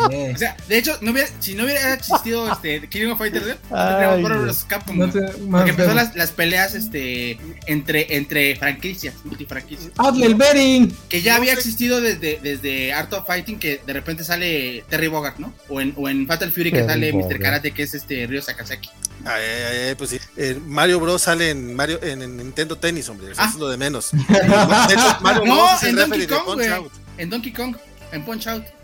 O 0.06 0.38
sea, 0.38 0.56
de 0.68 0.78
hecho, 0.78 0.96
no 1.00 1.12
hubiera, 1.12 1.28
si 1.40 1.54
no 1.54 1.64
hubiera 1.64 1.94
existido 1.94 2.50
este 2.52 2.88
King 2.88 3.08
of 3.08 3.18
Fighters, 3.18 3.56
tendríamos 3.68 4.64
Capcom. 4.64 4.98
No 4.98 5.10
porque 5.50 5.70
empezó 5.70 5.94
las, 5.94 6.14
las, 6.14 6.30
peleas 6.30 6.74
este 6.74 7.38
entre, 7.66 8.16
entre 8.16 8.56
franquicias, 8.56 9.14
multifranquicias. 9.24 9.92
Hazle 9.96 10.26
el 10.26 10.34
betting. 10.34 10.94
Que 11.08 11.22
ya 11.22 11.36
había 11.36 11.52
existido 11.52 12.00
desde, 12.00 12.38
desde 12.42 12.92
Art 12.92 13.12
of 13.12 13.26
Fighting, 13.26 13.58
que 13.58 13.80
de 13.84 13.92
repente 13.92 14.24
sale 14.24 14.84
Terry 14.88 15.08
Bogart, 15.08 15.38
¿no? 15.38 15.52
O 15.68 15.80
en, 15.80 15.94
o 15.96 16.08
en 16.08 16.26
Fatal 16.26 16.52
Fury 16.52 16.72
que 16.72 16.84
sale 16.84 17.12
Mr. 17.12 17.38
Karate, 17.40 17.72
que 17.72 17.82
es 17.82 17.94
este 17.94 18.26
Ryo 18.26 18.42
Sakazaki. 18.42 18.90
Ay, 19.24 19.94
pues 19.96 20.10
sí. 20.10 20.20
Mario 20.66 21.00
Bros 21.00 21.22
sale 21.22 21.50
en 21.50 21.74
Mario 21.74 21.98
en, 22.02 22.36
Nintendo 22.36 22.76
Tennis, 22.76 23.08
hombre. 23.08 23.32
Eso 23.32 23.42
ah. 23.42 23.50
es 23.50 23.56
lo 23.56 23.68
de 23.68 23.76
menos. 23.76 24.10
de 24.12 24.94
hecho, 24.94 25.18
Mario 25.20 25.42
Bros 25.42 26.68
Out. 26.68 26.92
En 27.18 27.30
Donkey 27.30 27.52
Kong, 27.52 27.76
en 28.12 28.24
Punch 28.24 28.46
Out. 28.46 28.77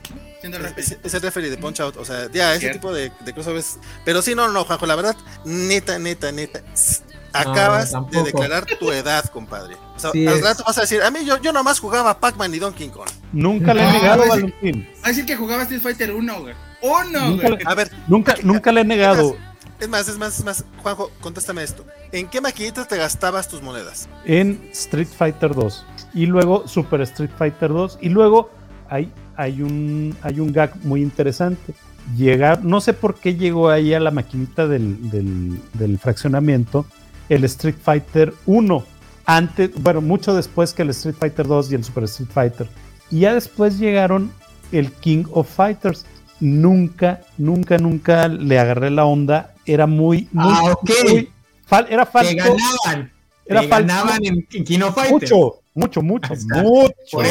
Es, 0.76 0.98
es, 1.02 1.14
el 1.14 1.22
referee 1.22 1.50
de 1.50 1.56
Punch 1.56 1.80
Out. 1.80 1.96
O 1.96 2.04
sea, 2.04 2.30
ya, 2.32 2.54
ese 2.54 2.70
tipo 2.70 2.92
de, 2.92 3.10
de 3.24 3.32
crossovers. 3.32 3.78
Pero 4.04 4.22
sí, 4.22 4.34
no, 4.34 4.48
no, 4.48 4.64
Juanjo, 4.64 4.86
la 4.86 4.96
verdad, 4.96 5.16
neta, 5.44 5.98
neta, 5.98 6.32
neta. 6.32 6.62
Acabas 7.32 7.92
de 8.10 8.22
declarar 8.22 8.64
tu 8.64 8.92
edad, 8.92 9.24
compadre. 9.26 9.76
O 9.96 9.98
sea, 9.98 10.10
al 10.10 10.42
rato 10.42 10.62
vas 10.64 10.78
a 10.78 10.82
decir, 10.82 11.02
a 11.02 11.10
mí 11.10 11.24
yo, 11.24 11.40
yo 11.40 11.52
nomás 11.52 11.80
jugaba 11.80 12.18
Pac-Man 12.20 12.54
y 12.54 12.58
Donkey 12.58 12.88
Kong. 12.88 13.08
Nunca 13.32 13.74
le 13.74 13.82
he 13.82 13.92
negado, 13.92 14.28
Valentín. 14.28 14.88
Va 15.02 15.06
a 15.06 15.08
decir 15.08 15.26
que 15.26 15.34
jugaba 15.34 15.62
Street 15.62 15.82
Fighter 15.82 16.12
1, 16.12 16.40
güey. 16.40 16.54
Uno, 16.82 17.36
güey. 17.36 17.58
A 17.64 17.74
ver, 17.74 17.90
nunca, 18.06 18.36
nunca 18.42 18.70
le 18.70 18.82
he 18.82 18.84
negado. 18.84 19.36
Es 19.80 19.88
más, 19.88 20.08
es 20.08 20.16
más, 20.16 20.38
es 20.38 20.44
más. 20.44 20.64
Juanjo, 20.82 21.10
contéstame 21.20 21.62
esto. 21.62 21.84
¿En 22.12 22.28
qué 22.28 22.40
maquinitas 22.40 22.86
te 22.86 22.96
gastabas 22.96 23.48
tus 23.48 23.60
monedas? 23.62 24.08
En 24.24 24.68
Street 24.72 25.08
Fighter 25.08 25.54
2. 25.54 25.86
Y 26.14 26.26
luego 26.26 26.68
Super 26.68 27.00
Street 27.00 27.30
Fighter 27.36 27.70
2. 27.70 27.98
Y 28.00 28.10
luego 28.10 28.50
hay, 28.88 29.12
hay, 29.36 29.62
un, 29.62 30.16
hay 30.22 30.40
un 30.40 30.52
gag 30.52 30.74
muy 30.84 31.02
interesante. 31.02 31.74
Llegar, 32.16 32.64
no 32.64 32.80
sé 32.80 32.92
por 32.92 33.14
qué 33.14 33.34
llegó 33.34 33.70
ahí 33.70 33.94
a 33.94 34.00
la 34.00 34.10
maquinita 34.10 34.66
del, 34.66 35.10
del, 35.10 35.58
del 35.72 35.98
fraccionamiento 35.98 36.86
el 37.28 37.44
Street 37.44 37.76
Fighter 37.80 38.34
1. 38.46 38.84
Antes, 39.26 39.70
bueno, 39.82 40.00
mucho 40.00 40.34
después 40.34 40.72
que 40.72 40.82
el 40.82 40.90
Street 40.90 41.16
Fighter 41.18 41.46
2 41.46 41.72
y 41.72 41.74
el 41.76 41.84
Super 41.84 42.04
Street 42.04 42.28
Fighter. 42.32 42.68
Y 43.10 43.20
ya 43.20 43.34
después 43.34 43.78
llegaron 43.78 44.30
el 44.72 44.92
King 44.92 45.24
of 45.30 45.48
Fighters. 45.48 46.04
Nunca, 46.40 47.20
nunca, 47.38 47.78
nunca 47.78 48.28
le 48.28 48.58
agarré 48.58 48.90
la 48.90 49.04
onda. 49.06 49.54
Era 49.64 49.86
muy, 49.86 50.28
muy, 50.32 50.52
ah, 50.54 50.72
ok. 50.72 50.90
era 51.88 52.04
falso. 52.04 52.34
Ganaban. 52.36 53.13
Era 53.46 53.60
que 53.60 53.66
ganaban 53.68 54.24
en, 54.24 54.46
King 54.46 54.80
of 54.80 54.94
Fighters. 54.94 55.30
Mucho, 55.30 55.62
mucho, 55.74 56.02
mucho, 56.02 56.34
mucho. 56.34 57.22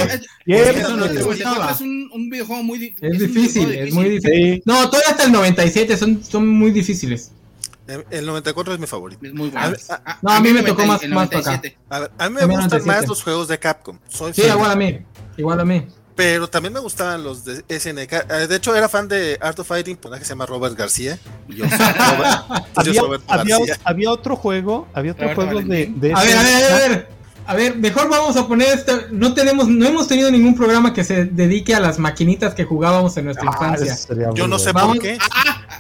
eso, 0.46 0.98
no 0.98 1.10
te 1.10 1.24
gustaba. 1.24 1.72
Es 1.72 1.82
un, 1.82 2.10
un, 2.14 2.30
videojuego 2.30 2.64
muy 2.64 2.78
difícil. 2.78 3.12
Es 3.12 3.20
difícil, 3.20 3.72
es 3.72 3.94
muy 3.94 4.10
difícil. 4.10 4.64
No, 4.66 4.90
todavía 4.90 5.12
hasta 5.12 5.24
el 5.24 5.32
97 5.32 5.98
son, 5.98 6.24
son 6.24 6.48
muy 6.48 6.72
difíciles. 6.72 7.32
El 8.10 8.26
94 8.26 8.74
es 8.74 8.80
mi 8.80 8.88
favorito. 8.88 9.26
Es 9.26 9.34
muy 9.34 9.50
bueno. 9.50 9.76
A, 9.90 10.20
no, 10.22 10.32
a, 10.32 10.40
mí, 10.40 10.54
me 10.54 10.64
tocó 10.64 10.86
más, 10.86 11.06
más 11.10 11.34
acá. 11.34 11.62
A, 12.18 12.30
mí 12.30 12.36
me 12.36 12.46
gustan 12.46 12.86
más 12.86 13.08
los 13.08 13.22
juegos 13.22 13.48
de 13.50 13.60
Capcom. 13.60 13.98
Soy 14.08 14.34
sí, 14.34 14.44
igual 14.44 14.72
a 14.72 14.76
mí. 14.76 15.00
Igual 15.38 15.60
a 15.60 15.66
mí. 15.66 15.86
Pero 16.16 16.48
también 16.48 16.74
me 16.74 16.80
gustaban 16.80 17.24
los 17.24 17.44
de 17.44 17.64
SNK. 17.68 18.14
Eh, 18.14 18.48
de 18.48 18.56
hecho, 18.56 18.76
era 18.76 18.88
fan 18.88 19.08
de 19.08 19.38
Art 19.42 19.58
of 19.60 19.68
Fighting, 19.68 19.98
pues 19.98 20.20
que 20.20 20.26
se 20.26 20.30
llama 20.30 20.46
Robert 20.46 20.78
García. 20.78 21.18
Yo, 21.48 21.66
había, 22.76 23.02
había, 23.28 23.58
había, 23.84 24.12
otro 24.12 24.36
juego, 24.36 24.88
había 24.94 25.14
otro 25.14 25.34
juego 25.34 25.62
de, 25.62 25.92
de, 25.96 26.14
A 26.14 26.22
ver, 26.22 26.38
a 26.38 26.44
ver, 26.44 26.72
a 26.72 26.78
ver. 26.78 27.24
A 27.46 27.56
ver, 27.56 27.76
mejor 27.76 28.10
vamos 28.10 28.38
a 28.38 28.48
poner 28.48 28.70
esta. 28.70 29.08
No 29.12 29.34
tenemos, 29.34 29.68
no 29.68 29.86
hemos 29.86 30.08
tenido 30.08 30.32
ningún 30.32 30.56
programa 30.56 30.94
que 30.94 31.04
se 31.04 31.26
dedique 31.26 31.76
a 31.76 31.80
las 31.80 32.00
maquinitas 32.00 32.54
que 32.54 32.64
jugábamos 32.64 33.18
en 33.18 33.26
nuestra 33.26 33.50
ah, 33.50 33.54
infancia. 33.54 33.98
Yo 34.34 34.48
no 34.48 34.58
sé 34.60 34.74
por 34.74 34.98
qué. 35.00 35.18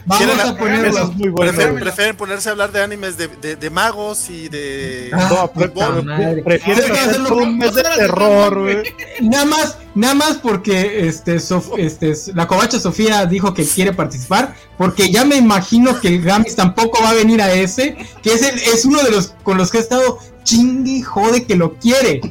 Vamos 0.05 0.39
a 0.39 0.57
ponerlo. 0.57 1.11
Muy 1.13 1.29
bueno, 1.29 1.51
prefieren, 1.79 2.15
ponerse 2.15 2.49
a 2.49 2.51
hablar 2.53 2.71
de 2.71 2.81
animes 2.81 3.17
de, 3.17 3.27
de, 3.27 3.55
de 3.55 3.69
magos 3.69 4.29
y 4.29 4.49
de. 4.49 5.09
Ah, 5.13 5.29
no, 5.29 6.43
prefieren 6.43 6.91
hacerlo 6.91 7.37
un 7.37 7.57
mes 7.57 7.73
de 7.75 7.83
terror, 7.83 8.59
güey. 8.59 8.83
Nada 9.21 9.45
más, 9.45 9.77
nada 9.95 10.15
más 10.15 10.37
porque 10.37 11.07
este, 11.07 11.37
este, 11.77 12.13
la 12.33 12.47
covacha 12.47 12.79
Sofía 12.79 13.25
dijo 13.25 13.53
que 13.53 13.65
quiere 13.65 13.93
participar. 13.93 14.55
Porque 14.77 15.11
ya 15.11 15.23
me 15.23 15.35
imagino 15.35 15.99
que 15.99 16.07
el 16.07 16.21
Gamis 16.23 16.55
tampoco 16.55 17.01
va 17.03 17.11
a 17.11 17.13
venir 17.13 17.41
a 17.41 17.53
ese. 17.53 17.95
Que 18.21 18.33
es, 18.33 18.41
el, 18.41 18.59
es 18.59 18.85
uno 18.85 19.01
de 19.03 19.11
los 19.11 19.33
con 19.43 19.57
los 19.57 19.71
que 19.71 19.77
he 19.77 19.81
estado 19.81 20.19
chingue 20.43 21.01
jode 21.01 21.45
que 21.45 21.55
lo 21.55 21.75
quiere. 21.75 22.21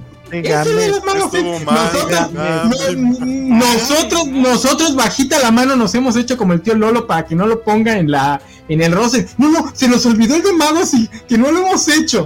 Nosotros, 3.46 4.26
nosotros, 4.28 4.96
bajita 4.96 5.38
la 5.38 5.50
mano 5.50 5.76
nos 5.76 5.94
hemos 5.94 6.16
hecho 6.16 6.38
como 6.38 6.54
el 6.54 6.62
tío 6.62 6.74
Lolo 6.74 7.06
para 7.06 7.26
que 7.26 7.34
no 7.34 7.46
lo 7.46 7.62
ponga 7.62 7.98
en 7.98 8.10
la 8.10 8.40
en 8.68 8.80
el 8.80 8.92
roce. 8.92 9.28
No, 9.36 9.50
no, 9.50 9.70
se 9.74 9.88
nos 9.88 10.06
olvidó 10.06 10.36
el 10.36 10.42
de 10.42 10.52
magos 10.52 10.94
y 10.94 11.06
que 11.28 11.36
no 11.36 11.50
lo 11.50 11.60
hemos 11.60 11.86
hecho. 11.88 12.24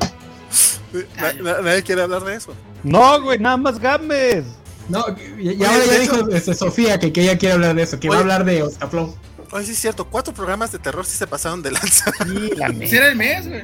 Nadie 1.42 1.82
quiere 1.82 2.02
hablar 2.02 2.24
de 2.24 2.36
eso. 2.36 2.54
No, 2.82 3.20
güey, 3.22 3.38
nada 3.38 3.56
más 3.56 3.78
Gámez. 3.80 4.44
No, 4.88 5.04
y, 5.38 5.62
ahora 5.64 5.84
ya 5.84 5.98
dijo 5.98 6.30
este, 6.30 6.54
Sofía 6.54 7.00
que, 7.00 7.12
que, 7.12 7.22
ella 7.22 7.36
quiere 7.36 7.54
hablar 7.54 7.74
de 7.74 7.82
eso, 7.82 7.98
que 7.98 8.08
va 8.08 8.18
a 8.18 8.20
hablar 8.20 8.44
de 8.44 8.62
Oscaflow. 8.62 9.16
Ay, 9.52 9.64
sí 9.64 9.72
es 9.72 9.78
cierto, 9.78 10.04
cuatro 10.04 10.34
programas 10.34 10.72
de 10.72 10.78
terror 10.78 11.04
sí 11.06 11.16
se 11.16 11.26
pasaron 11.26 11.62
de 11.62 11.70
lanza. 11.70 12.12
Sí, 12.24 12.50
la 12.56 12.66
era 12.80 13.08
el 13.08 13.16
mes, 13.16 13.48
güey. 13.48 13.62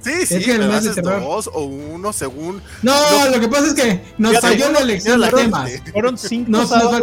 Sí, 0.00 0.26
sí, 0.26 0.36
es 0.36 0.48
el 0.48 0.68
mes 0.68 0.84
de 0.84 0.94
terror. 0.94 1.20
dos 1.20 1.50
o 1.52 1.64
uno 1.64 2.12
según. 2.12 2.62
No, 2.82 2.94
lo, 3.30 3.40
que 3.40 3.48
pasa 3.48 3.68
es 3.68 3.74
que 3.74 4.02
nos 4.16 4.36
salió 4.40 4.70
la 4.70 4.80
elección 4.80 5.20
de 5.20 5.28
temas. 5.28 5.70
Fueron 5.92 6.18
cinco, 6.18 6.66
sábados, 6.66 7.02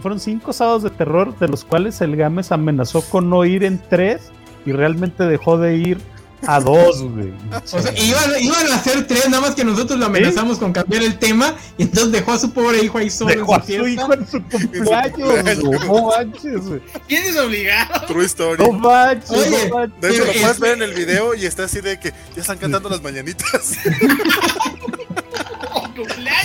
fueron, 0.00 0.20
cinco 0.20 0.52
sábados 0.52 0.82
de 0.82 0.90
terror, 0.90 1.38
de 1.38 1.48
los 1.48 1.64
cuales 1.64 2.00
el 2.00 2.16
Games 2.16 2.52
amenazó 2.52 3.02
con 3.02 3.28
no 3.28 3.44
ir 3.44 3.64
en 3.64 3.78
tres 3.88 4.30
y 4.64 4.72
realmente 4.72 5.24
dejó 5.24 5.58
de 5.58 5.76
ir 5.76 5.98
a 6.46 6.60
dos, 6.60 7.02
güey. 7.02 7.32
O 7.72 7.80
sea, 7.80 7.92
iban, 7.96 8.70
a 8.70 8.74
hacer 8.74 9.06
tres, 9.06 9.28
nada 9.28 9.40
más 9.40 9.54
que 9.54 9.64
nosotros 9.64 9.98
lo 9.98 10.06
amenazamos 10.06 10.58
con 10.58 10.72
cambiar 10.72 11.02
el 11.02 11.18
tema 11.18 11.54
y 11.76 11.84
entonces 11.84 12.12
dejó 12.12 12.32
a 12.32 12.38
su 12.38 12.52
pobre 12.52 12.82
hijo 12.82 12.98
ahí 12.98 13.10
solo. 13.10 13.30
Dejó 13.30 13.54
a 13.54 13.62
su 13.64 13.88
hijo 13.88 14.12
en 14.12 14.26
su 14.26 14.42
cumpleaños, 14.42 15.64
no 15.84 16.06
manches, 16.06 16.66
güey. 16.66 16.80
¿Quién 17.06 17.24
es 17.24 17.36
obligado? 17.36 18.06
True 18.06 18.24
story. 18.26 18.62
No 18.62 18.72
manches, 18.72 19.30
Oye, 19.30 19.70
De 20.00 20.10
hecho, 20.10 20.24
lo 20.24 20.32
puedes 20.32 20.60
ver 20.60 20.72
en 20.76 20.82
el 20.82 20.94
video 20.94 21.34
y 21.34 21.46
está 21.46 21.64
así 21.64 21.80
de 21.80 21.98
que 21.98 22.12
ya 22.34 22.40
están 22.40 22.58
cantando 22.58 22.88
las 22.88 23.02
mañanitas. 23.02 23.72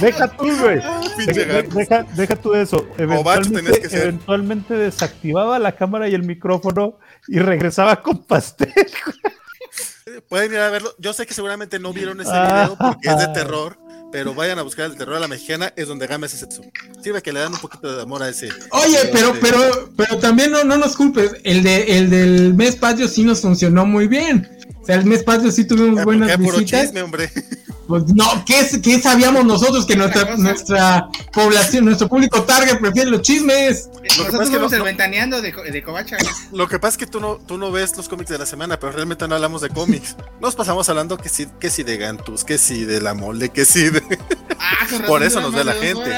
Deja 0.02 0.28
tú, 0.28 0.58
güey. 0.58 0.82
Deja, 1.74 2.04
deja, 2.16 2.36
tú 2.36 2.56
eso. 2.56 2.88
Eventualmente, 2.98 3.82
eventualmente 3.92 4.74
desactivaba 4.74 5.60
la 5.60 5.74
cámara 5.74 6.10
y 6.10 6.16
el 6.16 6.24
micrófono 6.24 6.98
y 7.28 7.40
regresaba 7.40 8.02
con 8.02 8.24
pastel. 8.24 8.74
Pueden 10.28 10.52
ir 10.52 10.60
a 10.60 10.70
verlo. 10.70 10.94
Yo 11.00 11.14
sé 11.14 11.26
que 11.26 11.34
seguramente 11.34 11.80
no 11.80 11.94
vieron 11.94 12.20
ese 12.20 12.32
video 12.32 12.78
porque 12.78 13.10
es 13.10 13.18
de 13.18 13.28
terror, 13.28 13.78
pero 14.12 14.34
vayan 14.34 14.60
a 14.60 14.62
buscar 14.62 14.86
el 14.86 14.98
terror 14.98 15.16
a 15.16 15.20
la 15.20 15.28
mexicana, 15.28 15.74
es 15.76 15.88
donde 15.88 16.08
Game 16.08 16.26
ese 16.26 16.38
Setsu. 16.38 16.62
Sirve 17.02 17.22
que 17.22 17.32
le 17.32 17.40
dan 17.40 17.54
un 17.54 17.60
poquito 17.60 17.96
de 17.96 18.02
amor 18.02 18.22
a 18.24 18.30
ese. 18.30 18.50
Oye, 18.72 19.10
pero, 19.12 19.34
pero, 19.40 19.90
pero 19.96 20.18
también 20.20 20.52
no, 20.52 20.64
no 20.64 20.78
nos 20.78 20.96
culpes. 20.96 21.32
El 21.44 21.64
de 21.64 21.98
el 21.98 22.10
del 22.10 22.54
mes 22.54 22.76
patio 22.76 23.08
sí 23.08 23.24
nos 23.24 23.42
funcionó 23.42 23.86
muy 23.86 24.08
bien. 24.08 24.50
O 24.82 24.86
sea, 24.86 24.98
el 24.98 25.06
mes 25.06 25.24
patio 25.24 25.52
sí 25.52 25.66
tuvimos 25.66 26.04
buenas 26.04 26.38
visitas. 26.38 26.82
Chisme, 26.84 27.02
hombre. 27.02 27.32
Pues 27.88 28.04
no, 28.14 28.44
¿qué, 28.46 28.66
¿qué, 28.82 29.02
sabíamos 29.02 29.44
nosotros 29.44 29.86
que 29.86 29.96
nuestra, 29.96 30.38
nuestra 30.38 31.10
población, 31.34 31.86
nuestro 31.86 32.08
público 32.08 32.44
target 32.44 32.80
prefiere 32.80 33.10
los 33.10 33.22
chismes? 33.22 33.90
Lo 34.18 34.26
que 34.26 34.32
pasa 34.32 34.44
es 34.44 34.50
que 34.50 34.60
no, 34.60 34.68
el 34.68 34.84
ventaneando 34.84 35.42
de, 35.42 35.52
de 35.52 35.84
Covacha. 35.84 36.18
Lo 36.54 36.68
que 36.68 36.80
pasa 36.80 36.92
es 36.92 36.98
que 36.98 37.08
tú 37.08 37.20
no, 37.20 37.36
tú 37.46 37.58
no 37.58 37.72
ves 37.72 37.96
los 37.98 38.08
cómics 38.08 38.30
de 38.30 38.38
la 38.38 38.46
semana, 38.46 38.80
pero 38.80 38.94
realmente 38.94 39.28
no 39.28 39.36
hablamos 39.36 39.62
de 39.62 39.70
cómics. 39.70 40.16
Nos 40.40 40.56
pasamos 40.56 40.88
hablando 40.88 41.18
que 41.18 41.28
sí, 41.28 41.48
que 41.60 41.70
sí 41.70 41.84
de 41.84 41.98
Gantus, 41.98 42.46
que 42.46 42.58
sí 42.58 42.86
de 42.86 43.02
la 43.02 43.14
mole, 43.14 43.50
que 43.50 43.66
sí 43.66 43.90
de. 43.90 44.02
Ah, 44.60 44.88
Por 45.08 45.24
eso 45.24 45.42
nos 45.42 45.54
ve 45.54 45.64
la 45.66 45.74
gente. 45.74 46.10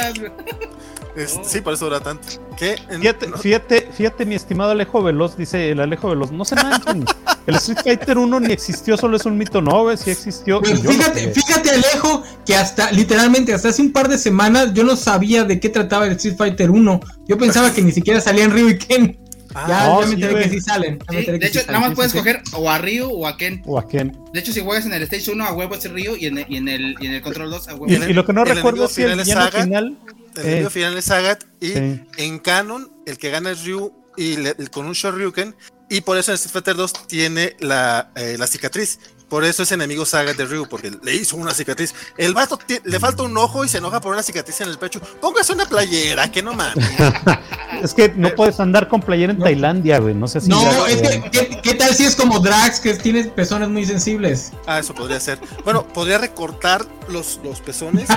Sí, 1.44 1.62
por 1.62 1.74
eso 1.74 1.86
dura 1.86 2.02
tanto. 2.02 2.28
¿Qué? 2.58 2.76
Fíjate, 3.00 3.28
fíjate, 3.38 3.90
fíjate, 3.96 4.26
mi 4.26 4.36
estimado 4.36 4.72
Alejo 4.72 5.02
Veloz, 5.02 5.38
dice 5.38 5.72
el 5.72 5.80
Alejo 5.80 6.10
Veloz, 6.10 6.32
no 6.32 6.44
se 6.46 6.56
manchen. 6.56 7.06
El 7.46 7.56
Street 7.58 7.78
Fighter 7.84 8.18
1 8.18 8.40
ni 8.40 8.54
existió, 8.54 8.98
solo 8.98 9.18
es 9.18 9.26
un 9.28 9.38
mito, 9.38 9.62
no, 9.62 9.96
sí 9.96 10.10
existió. 10.10 10.62
Pues 10.62 10.82
fíjate, 10.82 11.32
fíjate, 11.32 11.70
Alejo, 11.70 12.24
que 12.44 12.56
hasta, 12.56 12.92
literalmente, 12.92 13.54
hasta 13.54 13.70
hace 13.70 13.84
un 13.84 13.92
par 13.92 14.08
de 14.08 14.18
semanas 14.18 14.74
yo 14.74 14.84
no 14.84 14.96
sabía 14.96 15.44
de 15.44 15.60
qué 15.60 15.70
trataba 15.70 16.08
el 16.08 16.14
Street 16.14 16.38
Fighter 16.38 16.72
1. 16.72 17.00
Yo 17.28 17.38
pensaba 17.38 17.72
que 17.72 17.84
ni 17.84 17.92
siquiera 17.92 18.20
salían 18.20 18.50
Ryu 18.50 18.70
y 18.70 18.78
Ken. 18.80 19.20
Ah, 19.54 19.66
ya, 19.68 20.02
ya 20.02 20.08
me 20.08 20.14
enteré 20.14 20.44
que 20.44 20.50
sí 20.50 20.60
salen. 20.60 20.98
de 21.08 21.48
hecho, 21.48 21.62
nada 21.68 21.82
más 21.82 21.94
puedes 21.94 22.14
escoger 22.14 22.42
o 22.54 22.68
a 22.68 22.80
Ryu 22.80 23.12
o 23.12 23.28
a 23.28 23.38
Ken. 23.38 23.62
O 23.68 23.78
a 23.78 23.88
Ken. 23.88 24.18
De 24.34 24.40
hecho, 24.40 24.52
si 24.52 24.62
juegas 24.62 24.88
en 24.88 24.94
el 24.94 25.04
Stage 25.04 25.32
1 25.32 25.46
a 25.46 25.54
huevo 25.54 25.76
es 25.76 25.90
Ryu 25.90 26.16
y 26.16 26.26
en, 26.26 26.40
el, 26.40 26.46
y 26.50 26.58
en, 26.58 26.68
el, 26.68 26.96
y 27.00 27.06
en 27.06 27.14
el 27.14 27.22
Control 27.22 27.52
2 27.52 27.68
a 27.68 27.76
huevo. 27.76 27.86
Y, 27.88 28.10
y 28.10 28.14
lo 28.14 28.26
que 28.26 28.34
no 28.34 28.44
recuerdo 28.44 28.86
es 28.86 28.96
que 28.96 29.04
el 29.04 29.22
final 29.22 29.98
el 30.38 30.46
enemigo 30.46 30.70
final 30.70 30.98
es 30.98 31.06
Sagat 31.06 31.44
y 31.60 31.74
en 31.74 32.40
canon 32.40 32.92
el 33.06 33.18
que 33.18 33.30
gana 33.30 33.52
es 33.52 33.64
Ryu 33.66 33.94
y 34.18 34.38
con 34.68 34.86
un 34.86 34.94
Shoryuken 34.94 35.56
y 35.90 36.02
por 36.02 36.18
eso 36.18 36.32
en 36.32 36.36
Street 36.36 36.54
Fighter 36.54 36.76
2 36.76 37.08
tiene 37.08 37.56
la, 37.60 38.12
eh, 38.16 38.38
la 38.40 38.48
cicatriz. 38.48 39.00
Por 39.30 39.44
eso 39.44 39.64
es 39.64 39.72
enemigo 39.72 40.06
Saga 40.06 40.34
de 40.34 40.46
Ryu, 40.46 40.68
porque 40.68 40.92
le 41.02 41.16
hizo 41.16 41.36
una 41.36 41.54
cicatriz. 41.54 41.94
El 42.18 42.34
vato 42.34 42.60
le 42.84 43.00
falta 43.00 43.24
un 43.24 43.36
ojo 43.38 43.66
y 43.66 43.70
se 43.70 43.80
enoja 43.80 44.00
por 44.00 44.14
una 44.14 44.24
cicatriz 44.24 44.62
en 44.62 44.70
el 44.70 44.78
pecho. 44.78 45.00
Póngase 45.22 45.54
una 45.54 45.66
playera, 45.66 46.32
que 46.32 46.44
no 46.44 46.54
mames. 46.54 46.86
es 47.82 47.94
que 47.94 48.10
no 48.10 48.30
puedes 48.36 48.60
andar 48.60 48.88
con 48.88 49.02
playera 49.02 49.34
en 49.34 49.40
Tailandia, 49.40 50.00
güey. 50.00 50.14
No 50.14 50.28
sé 50.28 50.42
si. 50.42 50.50
No, 50.50 50.86
es 50.86 51.02
que, 51.02 51.60
¿qué, 51.62 51.74
tal 51.74 51.96
si 51.96 52.06
es 52.06 52.16
como 52.16 52.40
Drax, 52.40 52.80
que 52.80 52.94
tiene 52.94 53.24
pezones 53.26 53.70
muy 53.70 53.86
sensibles? 53.86 54.52
Ah, 54.68 54.80
eso 54.80 54.94
podría 54.94 55.20
ser. 55.20 55.40
Bueno, 55.64 55.88
podría 55.88 56.18
recortar 56.18 56.86
los, 57.10 57.40
los 57.44 57.62
pezones. 57.62 58.08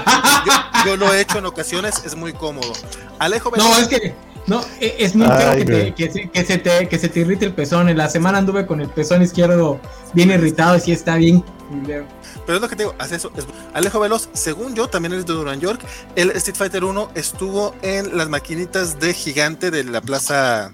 yo, 0.85 0.97
lo 0.97 1.13
he 1.13 1.21
hecho 1.21 1.39
en 1.39 1.47
ocasiones, 1.47 2.03
es 2.05 2.15
muy 2.15 2.33
cómodo. 2.33 2.73
Alejo 3.19 3.51
No, 3.57 3.77
es 3.79 3.89
que 3.89 4.15
No, 4.49 4.63
e, 4.81 4.97
es 4.99 5.15
muy 5.15 5.27
feo 5.27 5.57
que, 5.57 5.65
te, 5.65 5.95
que, 5.95 6.31
que, 6.31 6.45
se 6.45 6.59
te, 6.59 6.89
que 6.89 6.99
se 6.99 7.09
te 7.09 7.21
irrite 7.21 7.45
el 7.45 7.53
pezón. 7.53 7.89
En 7.89 7.99
la 7.99 8.09
semana 8.09 8.39
anduve 8.39 8.67
con 8.67 8.81
el 8.81 8.89
pezón 8.89 9.23
izquierdo 9.23 9.79
bien 10.15 10.31
irritado 10.31 10.77
y 10.77 10.81
sí 10.81 10.93
está 10.93 11.17
bien. 11.17 11.45
Pero 11.87 12.07
es 12.57 12.61
lo 12.61 12.69
que 12.69 12.77
te 12.77 12.85
digo, 12.85 12.95
hace 12.99 13.17
eso. 13.17 13.31
Es... 13.37 13.47
Alejo 13.75 14.01
Veloz, 14.01 14.31
según 14.33 14.75
yo, 14.75 14.89
también 14.89 15.13
es 15.13 15.27
de 15.27 15.35
Duran 15.35 15.61
York. 15.61 15.85
El 16.17 16.31
Street 16.31 16.57
Fighter 16.57 16.83
1 16.83 17.11
estuvo 17.15 17.75
en 17.83 18.17
las 18.17 18.31
maquinitas 18.31 18.99
de 18.99 19.13
gigante 19.13 19.71
de 19.71 19.85
la 19.85 20.01
plaza. 20.01 20.73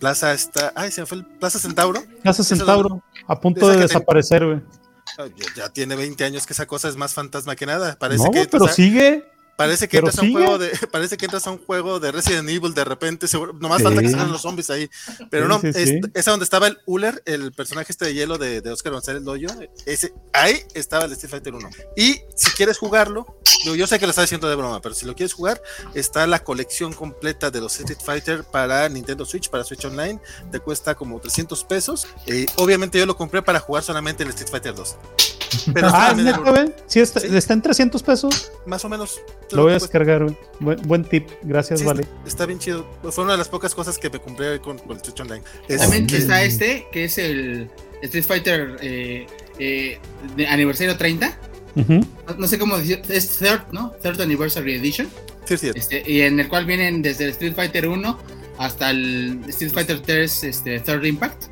Plaza 0.00 0.32
esta. 0.32 0.72
Ay, 0.74 0.90
se 0.90 1.02
me 1.02 1.06
fue 1.06 1.18
el 1.18 1.24
Plaza 1.24 1.60
Centauro. 1.60 2.02
Plaza 2.22 2.42
Centauro, 2.42 3.00
a 3.28 3.40
punto 3.40 3.68
de, 3.68 3.76
desaparecer, 3.76 4.44
güey. 4.44 4.60
Ya, 5.56 5.68
tiene 5.68 5.94
20 5.94 6.24
años 6.24 6.46
que 6.46 6.52
esa 6.52 6.66
cosa 6.66 6.88
es 6.88 6.96
más 6.96 7.14
fantasma 7.14 7.54
que 7.54 7.66
nada. 7.66 7.96
Parece 7.96 8.24
no, 8.24 8.30
que. 8.32 8.46
Pero 8.46 8.66
sigue. 8.66 9.24
Parece 9.56 9.88
que, 9.88 9.98
entras 9.98 10.18
a 10.18 10.22
un 10.22 10.32
juego 10.32 10.58
de, 10.58 10.70
parece 10.90 11.16
que 11.16 11.26
entras 11.26 11.46
a 11.46 11.50
un 11.50 11.58
juego 11.58 12.00
de 12.00 12.12
Resident 12.12 12.48
Evil 12.48 12.74
de 12.74 12.84
repente, 12.84 13.28
seguro, 13.28 13.52
nomás 13.52 13.82
falta 13.82 14.00
que 14.00 14.08
salgan 14.08 14.32
los 14.32 14.42
zombies 14.42 14.70
ahí. 14.70 14.90
Pero 15.30 15.48
no, 15.48 15.60
es, 15.62 15.94
esa 16.14 16.30
donde 16.30 16.44
estaba 16.44 16.66
el 16.66 16.78
Uller, 16.86 17.22
el 17.26 17.52
personaje 17.52 17.92
este 17.92 18.06
de 18.06 18.14
hielo 18.14 18.38
de, 18.38 18.60
de 18.60 18.70
Oscar 18.70 18.92
González 18.92 19.22
Loyo, 19.22 19.48
ese, 19.86 20.12
ahí 20.32 20.60
estaba 20.74 21.04
el 21.04 21.12
Street 21.12 21.30
Fighter 21.30 21.54
1. 21.54 21.70
Y 21.96 22.20
si 22.36 22.50
quieres 22.56 22.78
jugarlo, 22.78 23.38
yo, 23.64 23.86
sé 23.86 23.98
que 23.98 24.06
lo 24.06 24.10
está 24.10 24.22
diciendo 24.22 24.48
de 24.48 24.56
broma, 24.56 24.80
pero 24.80 24.94
si 24.94 25.06
lo 25.06 25.14
quieres 25.14 25.32
jugar, 25.32 25.60
está 25.94 26.26
la 26.26 26.42
colección 26.42 26.92
completa 26.92 27.50
de 27.50 27.60
los 27.60 27.78
Street 27.78 27.98
Fighter 28.04 28.44
para 28.44 28.88
Nintendo 28.88 29.24
Switch, 29.24 29.48
para 29.48 29.64
Switch 29.64 29.84
Online, 29.84 30.20
te 30.50 30.60
cuesta 30.60 30.94
como 30.94 31.20
300 31.20 31.64
pesos. 31.64 32.06
Eh, 32.26 32.46
obviamente 32.56 32.98
yo 32.98 33.06
lo 33.06 33.16
compré 33.16 33.42
para 33.42 33.60
jugar 33.60 33.82
solamente 33.82 34.22
el 34.22 34.30
Street 34.30 34.50
Fighter 34.50 34.74
2. 34.74 34.96
Pero 35.72 35.88
ah, 35.92 36.14
¿Sí 36.86 37.00
está, 37.00 37.20
está, 37.20 37.54
en 37.54 37.62
300 37.62 38.02
pesos. 38.02 38.52
Más 38.66 38.84
o 38.84 38.88
menos. 38.88 39.20
Lo 39.50 39.62
voy 39.62 39.72
a 39.72 39.74
descargar, 39.74 40.26
buen, 40.60 41.04
tip. 41.04 41.28
Gracias, 41.42 41.82
Vale. 41.84 42.06
Está, 42.26 42.46
bien 42.46 42.58
chido. 42.58 42.86
Fue 43.10 43.24
una 43.24 43.32
de 43.32 43.38
las 43.38 43.48
pocas 43.48 43.74
cosas 43.74 43.98
que 43.98 44.10
me 44.10 44.18
compré 44.18 44.60
con, 44.60 44.78
el 44.78 45.04
Switch 45.04 45.20
Online. 45.20 45.42
También 45.78 46.06
está 46.10 46.42
este, 46.42 46.86
que 46.92 47.04
es 47.04 47.18
el 47.18 47.70
Street 48.02 48.24
Fighter 48.24 48.76
eh, 48.80 49.26
eh, 49.58 49.98
de 50.36 50.46
aniversario 50.46 50.96
30. 50.96 51.38
No, 51.74 52.46
sé 52.46 52.58
cómo 52.58 52.76
decir, 52.78 53.02
es 53.08 53.38
third, 53.38 53.62
¿no? 53.72 53.90
Third 54.02 54.20
Anniversary 54.20 54.74
Edition. 54.74 55.08
Sí, 55.44 55.58
sí. 55.58 55.70
Este, 55.74 56.02
y 56.06 56.22
en 56.22 56.40
el 56.40 56.48
cual 56.48 56.66
vienen 56.66 57.02
desde 57.02 57.24
el 57.24 57.30
Street 57.30 57.54
Fighter 57.54 57.88
1 57.88 58.18
hasta 58.58 58.90
el 58.90 59.40
Street 59.48 59.72
Fighter 59.72 60.00
3 60.00 60.44
este, 60.44 60.80
Third 60.80 61.04
Impact. 61.04 61.44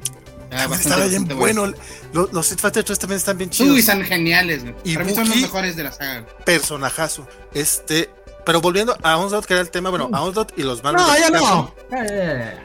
Ah, 0.51 0.69
estaba 0.73 1.07
bien 1.07 1.27
bueno. 1.29 1.73
Los, 2.13 2.33
los 2.33 2.47
Street 2.47 2.61
Fighter 2.61 2.85
3 2.85 2.99
también 2.99 3.17
están 3.17 3.39
bien 3.39 3.51
chidos. 3.51 3.73
Uy, 3.73 3.81
están 3.81 4.03
geniales, 4.05 4.63
Y 4.85 4.95
Para 4.95 5.07
mí 5.07 5.15
son 5.15 5.29
los 5.29 5.37
mejores 5.37 5.77
de 5.77 5.85
la 5.85 5.93
saga. 5.93 6.27
Personajazo. 6.45 7.27
Este, 7.55 8.11
pero 8.45 8.61
volviendo 8.61 8.97
a 9.03 9.17
Onslaught, 9.17 9.47
que 9.47 9.55
era 9.55 9.63
el 9.63 9.71
tema, 9.71 9.91
bueno, 9.91 10.11
a 10.13 10.23
Onslaught 10.23 10.59
y 10.59 10.63
los 10.63 10.83
Marvel. 10.83 11.03
No, 11.03 11.19
ya 11.19 11.31
no. 11.31 11.75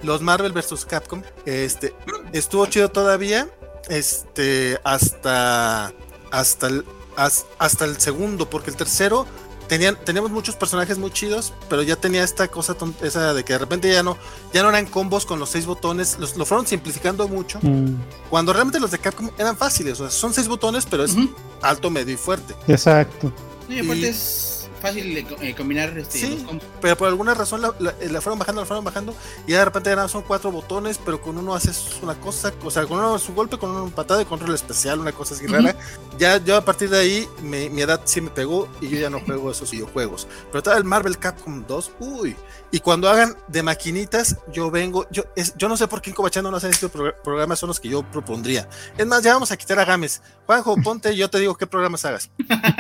Los 0.04 0.22
Marvel 0.22 0.52
vs 0.52 0.86
Capcom. 0.86 1.22
Este, 1.46 1.94
estuvo 2.34 2.66
chido 2.66 2.90
todavía. 2.90 3.48
Este, 3.90 4.80
hasta. 4.84 5.94
Hasta 6.30 6.68
el, 6.68 6.84
hasta 7.18 7.86
el 7.86 8.00
segundo, 8.00 8.50
porque 8.50 8.70
el 8.70 8.76
tercero 8.76 9.26
tenían, 9.68 9.98
teníamos 10.04 10.32
muchos 10.32 10.56
personajes 10.56 10.98
muy 10.98 11.12
chidos, 11.12 11.54
pero 11.70 11.84
ya 11.84 11.96
tenía 11.96 12.24
esta 12.24 12.48
cosa 12.48 12.76
esa 13.02 13.34
de 13.34 13.44
que 13.44 13.54
de 13.54 13.60
repente 13.60 13.92
ya 13.92 14.04
no, 14.04 14.18
ya 14.54 14.64
no 14.64 14.70
eran 14.70 14.86
combos 14.86 15.26
con 15.26 15.40
los 15.40 15.50
seis 15.50 15.66
botones, 15.66 16.18
los, 16.20 16.38
lo 16.38 16.46
fueron 16.46 16.66
simplificando 16.66 17.28
mucho. 17.28 17.60
Mm. 17.62 17.96
Cuando 18.30 18.54
realmente 18.54 18.80
los 18.80 18.92
de 18.92 19.00
Capcom 19.00 19.30
eran 19.38 19.58
fáciles, 19.58 20.00
o 20.00 20.10
sea, 20.10 20.12
son 20.12 20.34
seis 20.34 20.48
botones, 20.48 20.86
pero 20.86 21.04
es 21.04 21.16
alto, 21.62 21.90
medio 21.90 22.14
y 22.14 22.18
fuerte. 22.18 22.56
Exacto. 22.68 23.32
y 23.70 23.80
aparte 23.80 24.10
es 24.10 24.57
fácil 24.78 25.14
de 25.14 25.26
eh, 25.42 25.56
combinar 25.56 25.98
este, 25.98 26.20
sí, 26.20 26.46
pero 26.82 26.98
por 26.98 27.08
alguna 27.08 27.34
razón 27.34 27.62
la, 27.62 27.74
la, 27.80 28.22
fueron 28.22 28.40
bajando, 28.40 28.62
la 28.62 28.68
fueron 28.68 28.84
bajando 28.84 29.16
y 29.46 29.52
de 29.52 29.64
repente 29.64 29.90
ya 29.90 30.08
son 30.08 30.24
cuatro 30.24 30.52
botones, 30.52 31.00
pero 31.04 31.22
con 31.22 31.38
uno 31.38 31.56
haces 31.56 32.00
una 32.02 32.16
cosa, 32.16 32.54
o 32.64 32.72
sea, 32.72 32.86
con 32.86 32.98
uno 33.00 33.18
su 33.20 33.34
golpe, 33.34 33.58
con 33.58 33.72
uno 33.72 33.84
un 33.84 33.92
patada 33.92 34.20
de 34.20 34.26
control 34.26 34.54
especial, 34.54 35.00
una 35.00 35.12
cosa 35.12 35.36
así 35.36 35.48
rara. 35.48 35.76
Ya 36.18 36.38
yo 36.38 36.56
a 36.56 36.66
partir 36.66 36.90
de 36.90 37.00
ahí 37.00 37.28
mi 37.42 37.82
edad 37.82 38.02
sí 38.06 38.22
me 38.22 38.30
pegó 38.30 38.68
y 38.82 38.90
yo 38.90 38.98
ya 38.98 39.10
no 39.10 39.20
juego 39.26 39.52
esos 39.52 39.72
videojuegos. 39.72 40.28
Pero 40.52 40.64
todo 40.64 40.78
el 40.78 40.84
Marvel 40.84 41.18
Capcom 41.18 41.66
2, 41.68 41.92
uy, 42.00 42.36
y 42.72 42.80
cuando 42.80 43.10
hagan 43.10 43.36
de 43.48 43.64
maquinitas, 43.64 44.38
yo 44.52 44.70
vengo, 44.70 45.08
yo, 45.10 45.24
es, 45.36 45.56
yo 45.58 45.70
no 45.70 45.78
sé 45.78 45.88
por 45.88 46.02
qué 46.02 46.10
en 46.10 46.16
Cobachando 46.16 46.52
no 46.52 46.58
hacen 46.58 46.72
estos 46.72 46.92
programas, 47.24 47.60
son 47.60 47.68
los 47.68 47.80
que 47.80 47.88
yo 47.88 48.04
propondría. 48.04 48.68
Es 48.98 49.06
más, 49.06 49.24
ya 49.24 49.34
vamos 49.34 49.52
a 49.52 49.58
quitar 49.58 49.80
a 49.80 49.86
Games. 49.86 50.22
Juanjo, 50.46 50.76
ponte, 50.82 51.16
yo 51.16 51.30
te 51.30 51.40
digo 51.40 51.56
qué 51.56 51.66
programas 51.66 52.04
hagas. 52.06 52.30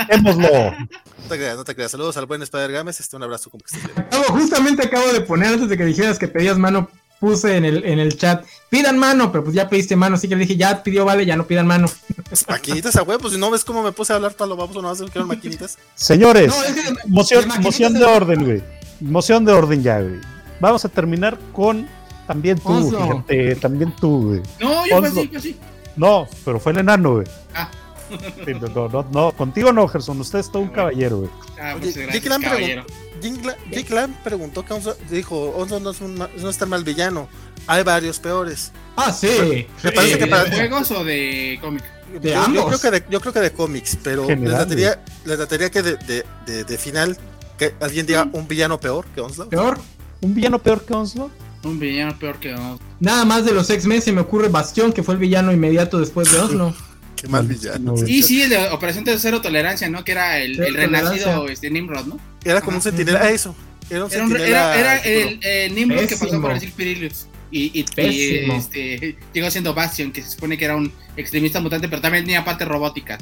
Hémoslo. 0.09 0.71
No 0.71 1.29
te 1.29 1.35
creas, 1.37 1.57
no 1.57 1.63
te 1.63 1.75
creas. 1.75 1.91
Saludos 1.91 2.17
al 2.17 2.25
buen 2.25 2.41
Spider 2.41 2.71
Games, 2.71 2.99
este 2.99 3.15
un 3.15 3.23
abrazo 3.23 3.49
como 3.49 3.63
que 3.63 3.77
estés 3.77 4.27
justamente 4.29 4.83
acabo 4.83 5.11
de 5.11 5.21
poner 5.21 5.53
antes 5.53 5.69
de 5.69 5.77
que 5.77 5.85
dijeras 5.85 6.19
que 6.19 6.27
pedías 6.27 6.57
mano, 6.57 6.89
puse 7.19 7.55
en 7.55 7.65
el, 7.65 7.85
en 7.85 7.99
el 7.99 8.17
chat, 8.17 8.45
pidan 8.69 8.97
mano, 8.97 9.31
pero 9.31 9.43
pues 9.43 9.55
ya 9.55 9.69
pediste 9.69 9.95
mano, 9.95 10.15
así 10.15 10.27
que 10.27 10.35
le 10.35 10.41
dije, 10.41 10.57
ya 10.57 10.83
pidió, 10.83 11.05
vale, 11.05 11.25
ya 11.25 11.35
no 11.35 11.47
pidan 11.47 11.65
mano. 11.65 11.89
Maquinitas 12.47 12.95
a 12.97 13.03
huevo, 13.03 13.21
pues 13.21 13.33
si 13.33 13.39
no 13.39 13.49
ves 13.49 13.63
cómo 13.63 13.81
me 13.81 13.91
puse 13.91 14.13
a 14.13 14.17
hablar 14.17 14.33
para 14.33 14.49
lo 14.49 14.55
vamos 14.55 14.75
o 14.75 14.81
no 14.81 14.89
vas 14.89 15.01
a 15.01 15.05
quiero 15.05 15.25
maquinitas. 15.27 15.77
Señores, 15.95 16.53
moción, 17.07 17.45
moción 17.61 17.93
de 17.93 18.05
orden, 18.05 18.43
güey 18.43 18.76
moción 18.99 19.45
de 19.45 19.53
orden 19.53 19.83
ya, 19.83 20.01
güey. 20.01 20.19
Vamos 20.59 20.83
a 20.85 20.89
terminar 20.89 21.37
con 21.53 21.87
también 22.27 22.59
tú, 22.59 22.91
fíjate, 22.91 23.55
también 23.55 23.95
tú, 23.95 24.27
güey. 24.27 24.41
No, 24.59 24.85
yo 24.85 24.99
fue 24.99 25.29
así, 25.37 25.57
No, 25.95 26.27
pero 26.43 26.59
fue 26.59 26.73
el 26.73 26.79
enano, 26.79 27.15
güey. 27.15 27.27
Ah. 27.55 27.69
no, 28.75 28.89
no, 28.89 29.05
no, 29.11 29.31
contigo 29.31 29.71
no, 29.73 29.87
Gerson, 29.87 30.19
usted 30.19 30.39
es 30.39 30.51
todo 30.51 30.63
un 30.63 30.69
caballero, 30.69 31.19
güey. 31.19 31.29
Ah, 31.59 31.75
pues 31.79 31.95
Oye, 31.95 32.07
Jake 33.71 33.93
Lamb 33.93 34.15
preguntó 34.23 34.63
que 34.63 34.73
Onzo, 34.73 34.95
dijo, 35.09 35.49
Onzo 35.51 35.79
no 35.79 35.91
es, 35.91 36.01
un, 36.01 36.15
no 36.15 36.49
es 36.49 36.57
tan 36.57 36.69
mal 36.69 36.83
villano, 36.83 37.27
hay 37.65 37.83
varios 37.83 38.19
peores. 38.19 38.71
Ah, 38.95 39.11
sí. 39.11 39.67
Me 39.83 39.91
parece 39.91 40.19
que 40.19 40.27
para... 40.27 40.45
¿De 40.45 40.55
juegos 40.55 40.91
o 40.91 41.03
de 41.03 41.59
cómics? 41.61 41.85
De 42.21 42.31
yo, 42.31 42.53
yo, 42.53 42.65
creo 42.67 42.79
que 42.79 42.91
de, 42.91 43.03
yo 43.09 43.19
creo 43.19 43.33
que 43.33 43.39
de 43.41 43.51
cómics, 43.51 43.97
pero 44.01 44.27
les 44.27 44.49
trataría, 44.49 45.03
les 45.25 45.37
trataría 45.37 45.69
que 45.69 45.81
de, 45.81 45.95
de, 45.97 46.25
de, 46.45 46.63
de 46.63 46.77
final 46.77 47.17
que 47.57 47.73
alguien 47.79 48.05
diga 48.05 48.29
un 48.31 48.47
villano 48.47 48.79
peor 48.79 49.05
que 49.13 49.21
Onslaught. 49.21 49.49
¿Peor? 49.49 49.79
¿Un 50.21 50.33
villano 50.33 50.59
peor 50.59 50.85
que 50.85 50.93
Onslaught? 50.93 51.31
Un 51.63 51.79
villano 51.79 52.17
peor 52.17 52.39
que 52.39 52.53
Onslaught. 52.53 52.81
Nada 52.99 53.25
más 53.25 53.45
de 53.45 53.53
los 53.53 53.69
X-Men 53.69 54.01
se 54.01 54.11
me 54.11 54.21
ocurre 54.21 54.49
Bastión, 54.49 54.93
que 54.93 55.03
fue 55.03 55.15
el 55.15 55.19
villano 55.19 55.51
inmediato 55.51 55.99
después 55.99 56.31
de 56.31 56.39
Oslo. 56.39 56.75
Qué 57.15 57.27
mal 57.27 57.47
villano. 57.47 57.95
Y 58.05 58.21
sí, 58.21 58.43
el 58.43 58.51
de 58.51 58.69
Operación 58.69 59.03
de 59.03 59.17
Cero 59.17 59.41
Tolerancia, 59.41 59.89
¿no? 59.89 60.03
Que 60.03 60.11
era 60.11 60.37
el, 60.37 60.59
el 60.61 60.75
renacido 60.75 61.47
este, 61.47 61.71
Nimrod, 61.71 62.05
¿no? 62.05 62.19
Era 62.45 62.61
como 62.61 62.77
un 62.77 62.83
sentinela, 62.83 63.21
ah, 63.23 63.31
eso. 63.31 63.55
Era, 63.89 64.05
un 64.05 64.35
era, 64.35 64.45
era, 64.45 64.75
era 64.75 64.95
el, 64.97 65.39
el, 65.41 65.73
Nimrod 65.73 66.05
que 66.05 66.15
pasó 66.15 66.39
por 66.39 66.51
el 66.51 66.71
Pirilius. 66.71 67.27
Y, 67.49 67.79
y, 67.79 67.85
y 68.01 68.51
este, 68.51 69.17
llegó 69.33 69.49
siendo 69.49 69.73
Bastion, 69.73 70.11
que 70.11 70.21
se 70.21 70.31
supone 70.31 70.57
que 70.57 70.65
era 70.65 70.75
un 70.75 70.91
extremista 71.15 71.59
mutante, 71.59 71.87
pero 71.87 72.01
también 72.01 72.25
tenía 72.25 72.45
parte 72.45 72.65
robótica. 72.65 73.17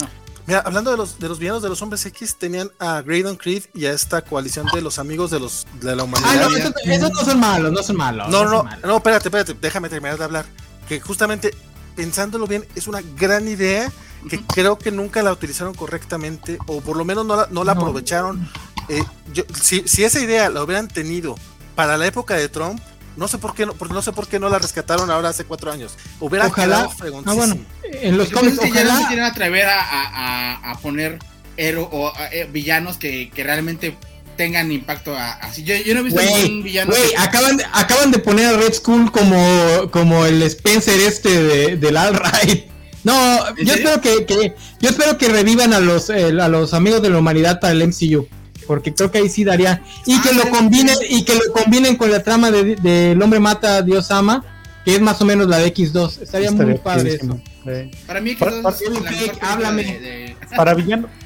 No. 0.00 0.08
Mira, 0.46 0.60
hablando 0.60 0.90
de 0.90 0.96
los, 0.96 1.18
de 1.18 1.28
los 1.28 1.38
villanos 1.38 1.62
de 1.62 1.70
los 1.70 1.80
hombres 1.80 2.04
X, 2.04 2.36
tenían 2.36 2.70
a 2.78 3.00
Graydon 3.00 3.36
Creed 3.36 3.64
y 3.72 3.86
a 3.86 3.92
esta 3.92 4.22
coalición 4.22 4.66
de 4.74 4.82
los 4.82 4.98
amigos 4.98 5.30
de 5.30 5.40
los 5.40 5.66
de 5.80 5.96
la 5.96 6.04
humanidad. 6.04 6.30
Ah, 6.32 6.48
no, 6.50 6.92
esos, 6.92 7.12
no 7.12 7.24
son 7.24 7.40
malos, 7.40 7.72
no 7.72 7.82
son 7.82 7.96
malos. 7.96 8.28
No, 8.28 8.44
no, 8.44 8.62
no, 8.84 8.96
espérate, 8.96 9.28
espérate, 9.28 9.54
déjame 9.54 9.88
terminar 9.88 10.18
de 10.18 10.24
hablar. 10.24 10.44
Que 10.86 11.00
justamente, 11.00 11.54
pensándolo 11.96 12.46
bien, 12.46 12.66
es 12.74 12.86
una 12.86 13.00
gran 13.16 13.48
idea 13.48 13.90
que 14.28 14.42
creo 14.44 14.78
que 14.78 14.90
nunca 14.90 15.22
la 15.22 15.32
utilizaron 15.32 15.74
correctamente, 15.74 16.58
o 16.66 16.82
por 16.82 16.96
lo 16.96 17.06
menos 17.06 17.24
no 17.24 17.36
la, 17.36 17.48
no 17.50 17.64
la 17.64 17.72
aprovecharon. 17.72 18.46
Eh, 18.90 19.02
yo, 19.32 19.44
si, 19.58 19.82
si 19.86 20.04
esa 20.04 20.20
idea 20.20 20.50
la 20.50 20.62
hubieran 20.62 20.88
tenido 20.88 21.36
para 21.74 21.96
la 21.96 22.06
época 22.06 22.34
de 22.34 22.50
Trump, 22.50 22.80
no 23.16 23.28
sé 23.28 23.38
por 23.38 23.54
qué 23.54 23.66
no, 23.66 23.74
no 23.90 24.02
sé 24.02 24.12
por 24.12 24.26
qué 24.26 24.38
no 24.38 24.48
la 24.48 24.58
rescataron 24.58 25.10
ahora 25.10 25.28
hace 25.30 25.44
cuatro 25.44 25.70
años. 25.70 25.94
Hubiera 26.20 26.46
ojalá, 26.46 26.88
ah, 27.26 27.32
bueno, 27.34 27.58
en 27.82 28.16
los 28.16 28.30
cómics 28.30 28.58
ojalá, 28.58 28.74
ya 28.74 28.84
no 28.84 29.00
se 29.00 29.06
quieren 29.06 29.24
atrever 29.24 29.66
a, 29.66 29.80
a, 29.80 30.72
a 30.72 30.78
poner 30.78 31.18
o 31.90 32.12
eh, 32.32 32.48
villanos 32.50 32.96
que, 32.96 33.30
que, 33.30 33.44
realmente 33.44 33.96
tengan 34.36 34.72
impacto 34.72 35.14
así. 35.16 35.62
Yo, 35.62 35.76
yo, 35.76 35.94
no 35.94 36.00
he 36.00 36.02
visto 36.02 36.20
ningún 36.20 36.64
villano. 36.64 36.92
Wey, 36.92 37.12
acaban, 37.16 37.56
de, 37.56 37.64
acaban 37.72 38.10
de 38.10 38.18
poner 38.18 38.46
a 38.46 38.56
Red 38.56 38.74
Skull 38.74 39.12
como, 39.12 39.88
como 39.92 40.26
el 40.26 40.42
Spencer 40.42 40.98
este 41.00 41.42
de, 41.42 41.76
del 41.76 41.96
All 41.96 42.14
Right. 42.18 42.64
No, 43.04 43.54
yo 43.56 43.74
espero 43.74 44.00
que, 44.00 44.24
que, 44.24 44.54
yo 44.80 44.88
espero 44.88 45.18
que 45.18 45.28
revivan 45.28 45.74
a 45.74 45.80
los, 45.80 46.08
a 46.10 46.48
los 46.48 46.72
amigos 46.74 47.02
de 47.02 47.10
la 47.10 47.18
humanidad 47.18 47.60
para 47.60 47.74
el 47.74 47.86
MCU 47.86 48.26
porque 48.66 48.94
creo 48.94 49.10
que 49.10 49.18
ahí 49.18 49.28
sí 49.28 49.44
daría 49.44 49.82
y 50.06 50.20
que 50.20 50.32
lo 50.34 50.48
combinen 50.50 50.96
y 51.08 51.24
que 51.24 51.34
lo 51.34 51.52
combinen 51.52 51.96
con 51.96 52.10
la 52.10 52.22
trama 52.22 52.50
de, 52.50 53.12
El 53.12 53.22
hombre 53.22 53.40
mata 53.40 53.82
Dios 53.82 54.10
ama 54.10 54.44
que 54.84 54.94
es 54.94 55.00
más 55.00 55.20
o 55.20 55.24
menos 55.24 55.48
la 55.48 55.58
de 55.58 55.72
X2 55.74 56.22
estaría, 56.22 56.50
muy 56.50 56.74
padre 56.74 57.14
eso. 57.14 57.40
para 58.06 58.20
mí 58.20 58.34
para, 58.34 58.60
para, 60.50 60.74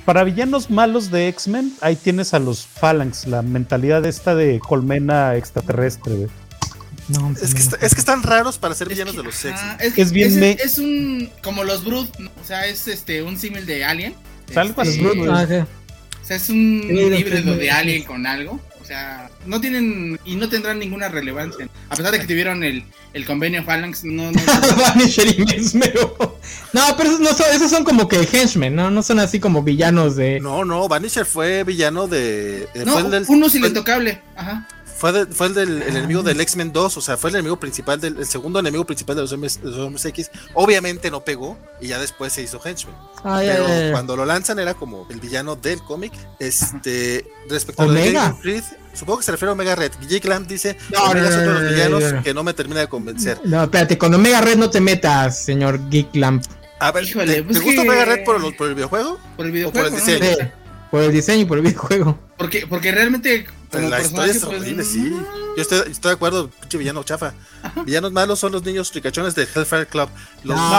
para 0.04 0.24
villanos 0.24 0.70
malos 0.70 1.10
de 1.10 1.28
X-Men 1.28 1.72
ahí 1.80 1.96
tienes 1.96 2.34
a 2.34 2.38
los 2.38 2.66
Phalanx 2.66 3.26
la 3.26 3.42
mentalidad 3.42 4.04
esta 4.06 4.34
de 4.34 4.60
colmena 4.60 5.34
extraterrestre 5.36 6.28
No, 7.08 7.32
es, 7.32 7.54
que 7.54 7.62
es 7.84 7.94
que 7.94 8.00
están 8.00 8.22
raros 8.22 8.58
para 8.58 8.74
ser 8.74 8.88
villanos 8.88 9.16
de 9.16 9.24
los 9.24 9.44
X. 9.44 9.58
es, 9.96 10.12
bien 10.12 10.42
es, 10.42 10.78
un 10.78 11.30
como 11.42 11.64
los 11.64 11.84
Brood, 11.84 12.06
o 12.40 12.44
sea, 12.46 12.66
es 12.66 12.86
este 12.86 13.22
un 13.22 13.38
símil 13.38 13.66
de 13.66 13.84
Alien. 13.84 14.14
Este, 14.48 15.66
sea, 16.28 16.36
es 16.36 16.48
un 16.50 16.82
híbrido 16.86 17.56
de 17.56 17.70
Alien 17.70 18.04
con 18.04 18.26
algo. 18.26 18.60
sea, 18.84 19.30
no 19.46 19.60
tienen 19.60 20.18
y 20.24 20.36
no 20.36 20.48
tendrán 20.48 20.78
ninguna 20.78 21.08
relevancia. 21.08 21.68
A 21.88 21.96
pesar 21.96 22.12
de 22.12 22.20
que 22.20 22.26
tuvieron 22.26 22.62
el, 22.64 22.84
el 23.14 23.24
convenio 23.24 23.64
Phalanx, 23.64 24.04
no. 24.04 24.30
No, 24.30 24.40
Vanisher 24.78 25.38
y 25.38 25.44
Mesmero. 25.44 26.38
No, 26.72 26.82
pero 26.96 27.10
esos, 27.10 27.20
no 27.20 27.32
son, 27.32 27.46
esos 27.52 27.70
son 27.70 27.84
como 27.84 28.08
que 28.08 28.28
henchmen, 28.30 28.74
¿no? 28.74 28.90
No 28.90 29.02
son 29.02 29.20
así 29.20 29.40
como 29.40 29.62
villanos 29.62 30.16
de. 30.16 30.40
No, 30.40 30.64
no, 30.64 30.86
Vanisher 30.86 31.24
fue 31.24 31.64
villano 31.64 32.08
de. 32.08 32.64
Eh, 32.74 32.82
no, 32.84 32.92
fue 32.92 33.02
el 33.02 33.10
del, 33.10 33.24
uno 33.28 33.48
sin 33.48 33.64
intocable. 33.64 34.20
Ajá. 34.36 34.68
Fue, 34.98 35.26
fue 35.26 35.46
el 35.46 35.54
del 35.54 35.82
el 35.82 35.96
enemigo 35.96 36.24
del 36.24 36.40
X-Men 36.40 36.72
2, 36.72 36.96
o 36.96 37.00
sea, 37.00 37.16
fue 37.16 37.30
el 37.30 37.36
enemigo 37.36 37.60
principal, 37.60 38.00
del, 38.00 38.16
el 38.18 38.26
segundo 38.26 38.58
enemigo 38.58 38.84
principal 38.84 39.14
de 39.14 39.22
los 39.22 39.32
hombres, 39.32 39.62
de 39.62 39.70
los 39.70 39.78
hombres 39.78 40.04
X. 40.06 40.28
Obviamente 40.54 41.08
no 41.08 41.24
pegó 41.24 41.56
y 41.80 41.86
ya 41.86 42.00
después 42.00 42.32
se 42.32 42.42
hizo 42.42 42.60
Henchman. 42.62 42.96
Pero 43.22 43.92
cuando 43.92 44.16
lo 44.16 44.24
lanzan 44.24 44.58
era 44.58 44.74
como 44.74 45.06
el 45.08 45.20
villano 45.20 45.54
del 45.54 45.80
cómic. 45.84 46.12
Este, 46.40 47.24
respecto 47.48 47.84
Omega. 47.84 48.26
a 48.26 48.40
Creed, 48.40 48.64
supongo 48.92 49.20
que 49.20 49.24
se 49.26 49.30
refiere 49.30 49.50
a 49.50 49.52
Omega 49.52 49.76
Red. 49.76 49.92
Jake 50.08 50.26
Lamb 50.26 50.48
dice 50.48 50.76
no, 50.92 51.04
Omega 51.04 51.30
son 51.30 51.54
los 51.54 51.70
villanos 51.70 52.24
que 52.24 52.34
no 52.34 52.42
me 52.42 52.52
termina 52.52 52.80
de 52.80 52.88
convencer. 52.88 53.40
No, 53.44 53.62
espérate, 53.62 53.96
con 53.96 54.12
Omega 54.12 54.40
Red 54.40 54.56
no 54.56 54.68
te 54.68 54.80
metas, 54.80 55.44
señor 55.44 55.78
Geek 55.90 56.16
Lamp. 56.16 56.44
A 56.80 56.90
ver, 56.90 57.04
Híjole, 57.04 57.34
¿te, 57.34 57.42
pues 57.44 57.58
¿te 57.58 57.64
gusta 57.64 57.82
Omega 57.82 58.04
Red 58.04 58.24
por, 58.24 58.56
por, 58.56 58.68
el 58.68 58.74
videojuego? 58.74 59.18
Por 59.36 59.46
el 59.46 59.52
videojuego. 59.52 59.88
por 59.88 59.96
el 59.96 60.04
diseño. 60.04 60.26
Sí, 60.26 60.46
por 60.90 61.02
el 61.04 61.12
diseño 61.12 61.42
y 61.42 61.44
por 61.44 61.58
el 61.58 61.64
videojuego. 61.64 62.27
Porque, 62.38 62.66
porque 62.68 62.92
realmente 62.92 63.46
la 63.72 64.00
historia 64.00 64.32
es 64.32 64.44
pues, 64.44 64.60
horrible, 64.60 64.84
sí. 64.84 65.12
Yo 65.56 65.62
estoy, 65.62 65.90
estoy 65.90 66.10
de 66.10 66.14
acuerdo, 66.14 66.48
pinche 66.48 66.78
villano 66.78 67.02
chafa. 67.02 67.34
Villanos 67.84 68.12
malos 68.12 68.38
son 68.38 68.52
los 68.52 68.62
niños 68.62 68.94
ricachones 68.94 69.34
de 69.34 69.42
Hellfire 69.42 69.86
Club. 69.86 70.08
Los 70.44 70.56
no, 70.56 70.70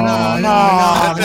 no, 0.00 0.38
no, 0.38 1.16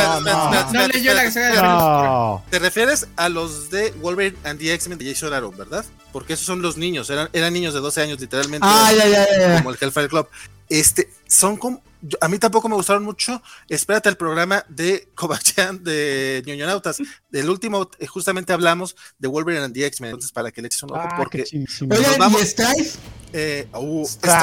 no, 1.53 2.43
Te 2.49 2.57
refieres 2.59 3.07
a 3.15 3.29
los 3.29 3.69
de 3.69 3.91
Wolverine 4.01 4.35
and 4.43 4.59
the 4.59 4.73
X-Men 4.73 4.97
de 4.97 5.13
Jason 5.13 5.31
Aaron, 5.33 5.55
¿verdad? 5.55 5.85
Porque 6.11 6.33
esos 6.33 6.47
son 6.47 6.63
los 6.63 6.75
niños, 6.75 7.11
eran, 7.11 7.29
eran 7.31 7.53
niños 7.53 7.75
de 7.75 7.79
12 7.79 8.01
años 8.01 8.19
literalmente. 8.19 8.67
Ah, 8.69 8.91
ya, 8.91 9.07
ya, 9.07 9.27
ya. 9.39 9.57
Como 9.57 9.69
el 9.69 9.77
Hellfire 9.79 10.09
Club. 10.09 10.27
Este, 10.67 11.09
son 11.27 11.57
como 11.57 11.83
a 12.19 12.27
mí 12.27 12.37
tampoco 12.37 12.69
me 12.69 12.75
gustaron 12.75 13.03
mucho. 13.03 13.41
Espérate 13.69 14.09
el 14.09 14.17
programa 14.17 14.65
de 14.67 15.09
Kobachian 15.15 15.83
de 15.83 16.43
Ñoñonautas. 16.45 16.97
Del 17.29 17.49
último, 17.49 17.89
eh, 17.99 18.07
justamente 18.07 18.53
hablamos 18.53 18.95
de 19.19 19.27
Wolverine 19.27 19.63
and 19.63 19.73
the 19.73 19.85
X-Men. 19.85 20.11
Entonces, 20.11 20.31
para 20.31 20.51
que 20.51 20.61
le 20.61 20.67
eches 20.67 20.83
un 20.83 20.91
ojo, 20.91 21.01
ah, 21.01 21.15
porque. 21.17 21.43
Oye, 21.43 22.07
vamos, 22.17 22.41
¿y 22.41 22.45
Strife? 22.45 22.99
Eh, 23.31 23.67
uh, 23.73 24.05
Strife. 24.05 24.35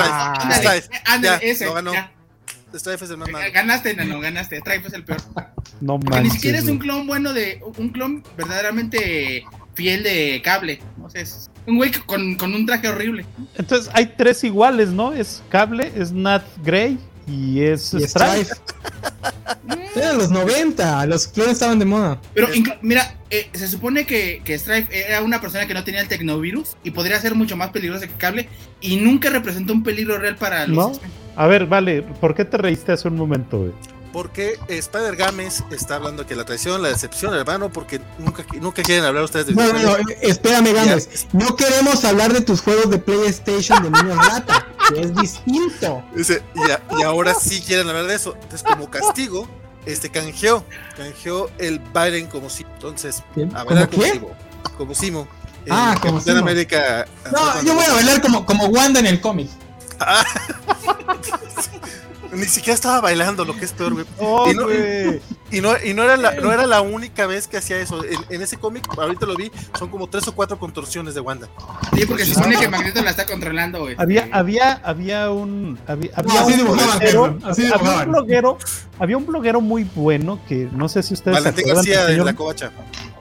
Strife. 0.55 0.89
ya, 1.23 1.37
ese, 1.37 1.66
lo 1.66 1.74
ganó. 1.74 1.93
Strife 2.74 3.05
es 3.05 3.11
el 3.11 3.16
más 3.16 3.28
malo. 3.31 3.53
Ganaste, 3.53 3.95
no, 3.95 4.20
ganaste. 4.20 4.59
Strife 4.61 4.89
es 4.89 4.95
el 4.95 5.05
peor. 5.05 5.20
No 5.81 5.99
manches. 5.99 6.23
Ni 6.23 6.31
siquiera 6.31 6.59
es 6.59 6.66
un 6.66 6.78
clon 6.78 7.07
bueno 7.07 7.32
de. 7.32 7.61
Un 7.77 7.91
clon 7.91 8.24
verdaderamente 8.37 9.45
fiel 9.74 10.03
de 10.03 10.41
cable. 10.43 10.81
No 10.97 11.11
sé, 11.11 11.23
es 11.23 11.51
un 11.66 11.77
güey 11.77 11.91
con, 11.93 12.37
con 12.37 12.55
un 12.55 12.65
traje 12.65 12.89
horrible. 12.89 13.27
Entonces, 13.57 13.91
hay 13.93 14.15
tres 14.16 14.45
iguales, 14.45 14.91
¿no? 14.91 15.12
Es 15.12 15.43
cable, 15.51 15.93
es 15.95 16.12
Nat 16.12 16.45
Gray 16.62 16.99
y 17.31 17.62
es 17.62 17.94
y 17.94 18.01
Strife. 18.01 18.55
Eran 19.97 20.19
los 20.19 20.31
90, 20.31 21.07
los 21.07 21.27
clones 21.28 21.55
estaban 21.55 21.78
de 21.78 21.85
moda. 21.85 22.20
Pero 22.35 22.48
mira, 22.81 23.16
eh, 23.28 23.48
se 23.52 23.66
supone 23.69 24.07
que, 24.07 24.40
que, 24.44 24.59
Strife 24.59 24.89
era 25.09 25.23
una 25.23 25.40
persona 25.40 25.66
que 25.66 25.74
no 25.74 25.82
tenía 25.85 26.01
el 26.01 26.09
tecnovirus 26.09 26.77
y 26.85 26.93
podría 26.93 27.20
ser 27.20 27.35
mucho 27.35 27.57
más 27.57 27.70
peligrosa 27.70 28.07
que 28.07 28.15
Cable 28.15 28.48
y 28.81 28.97
nunca 28.97 29.31
representó 29.31 29.73
un 29.73 29.82
peligro 29.82 30.19
real 30.19 30.36
para 30.36 30.66
los 30.66 30.77
¿No? 30.77 31.01
A 31.36 31.47
ver, 31.47 31.66
vale, 31.66 32.02
¿por 32.02 32.35
qué 32.35 32.44
te 32.44 32.57
reíste 32.57 32.93
hace 32.93 33.09
un 33.09 33.16
momento, 33.16 33.59
güey? 33.59 33.73
Porque 34.12 34.59
Spider 34.69 35.16
Games 35.16 35.65
está 35.70 35.97
hablando 35.97 36.27
que 36.27 36.35
la 36.35 36.45
traición, 36.45 36.82
la 36.82 36.89
decepción, 36.89 37.35
hermano, 37.35 37.70
porque 37.70 38.01
nunca, 38.19 38.45
nunca 38.61 38.82
quieren 38.82 39.05
hablar 39.05 39.24
ustedes 39.24 39.47
de 39.47 39.55
No, 39.55 39.73
no, 39.73 39.78
no, 39.78 39.97
espérame, 40.20 40.73
Games. 40.73 41.27
No 41.32 41.57
queremos 41.57 42.05
hablar 42.05 42.32
de 42.32 42.41
tus 42.41 42.61
juegos 42.61 42.91
de 42.91 42.99
PlayStation 42.99 43.82
de 43.82 43.91
niños 43.91 44.16
rata, 44.16 44.66
que 44.89 45.01
es 45.01 45.15
distinto. 45.15 46.03
Dice, 46.15 46.43
y, 46.99 47.03
ahora 47.03 47.35
sí 47.35 47.61
quieren 47.61 47.89
hablar 47.89 48.07
de 48.07 48.15
eso. 48.15 48.35
Entonces, 48.35 48.62
como 48.62 48.91
castigo, 48.91 49.49
este 49.87 50.11
canjeó, 50.11 50.65
canjeó 50.97 51.51
el 51.59 51.78
Biden 51.78 52.27
como 52.27 52.51
si. 52.51 52.65
Entonces, 52.65 53.23
a 53.55 53.65
ver, 53.65 53.89
como 53.89 54.03
Simo. 54.03 54.31
Como 54.77 54.95
Simo. 54.95 55.28
Ah, 55.70 55.97
como 56.01 56.20
Simo. 56.20 56.39
América. 56.39 57.07
No, 57.31 57.62
yo 57.62 57.74
voy 57.74 57.85
a 57.85 57.93
bailar 57.93 58.20
como, 58.20 58.45
como 58.45 58.66
Wanda 58.66 58.99
en 59.01 59.07
el 59.07 59.20
cómic. 59.20 59.49
Ah. 60.01 60.24
Ni 62.32 62.44
siquiera 62.44 62.74
estaba 62.74 63.01
bailando, 63.01 63.44
lo 63.44 63.57
que 63.57 63.65
es 63.65 63.73
peor, 63.73 63.94
güey. 63.94 64.07
y, 64.51 64.55
no, 64.55 64.70
y, 65.51 65.61
no, 65.61 65.73
y, 65.85 65.94
no, 65.94 66.05
era 66.05 66.16
la, 66.16 66.32
no 66.35 66.52
era 66.52 66.66
la 66.66 66.81
única 66.81 67.27
vez 67.27 67.48
que 67.48 67.57
hacía 67.57 67.78
eso. 67.78 68.02
En, 68.28 68.43
ese 68.43 68.57
cómic, 68.57 68.86
ahorita 68.97 69.27
lo 69.27 69.36
vi, 69.36 69.51
son 69.78 69.89
como 69.89 70.09
tres 70.09 70.27
o 70.28 70.35
cuatro 70.35 70.59
contorsiones 70.59 71.15
de 71.15 71.20
Wanda. 71.20 71.48
Sí, 71.94 72.07
porque 72.07 72.24
se 72.24 72.35
supone 72.35 72.57
que 72.57 72.69
Magneto 72.69 73.02
la 73.02 73.11
está 73.11 73.27
controlando, 73.27 73.81
güey. 73.81 73.97
Había, 73.98 74.28
había, 74.32 74.81
había 74.85 75.31
un. 75.31 75.78
Había, 75.86 76.11
había 76.15 76.44
un, 76.44 76.77
bloguero, 76.77 77.39
había 77.44 77.77
un 77.77 78.12
bloguero. 78.12 78.59
Había 78.98 79.16
un 79.16 79.27
bloguero 79.27 79.61
muy 79.61 79.85
bueno 79.94 80.40
que 80.47 80.69
no 80.73 80.89
sé 80.89 81.02
si 81.02 81.15
ustedes. 81.15 81.39
Valentín 81.39 81.74
García 81.74 82.07
de 82.07 82.19
la 82.19 82.35
Covacha 82.35 82.70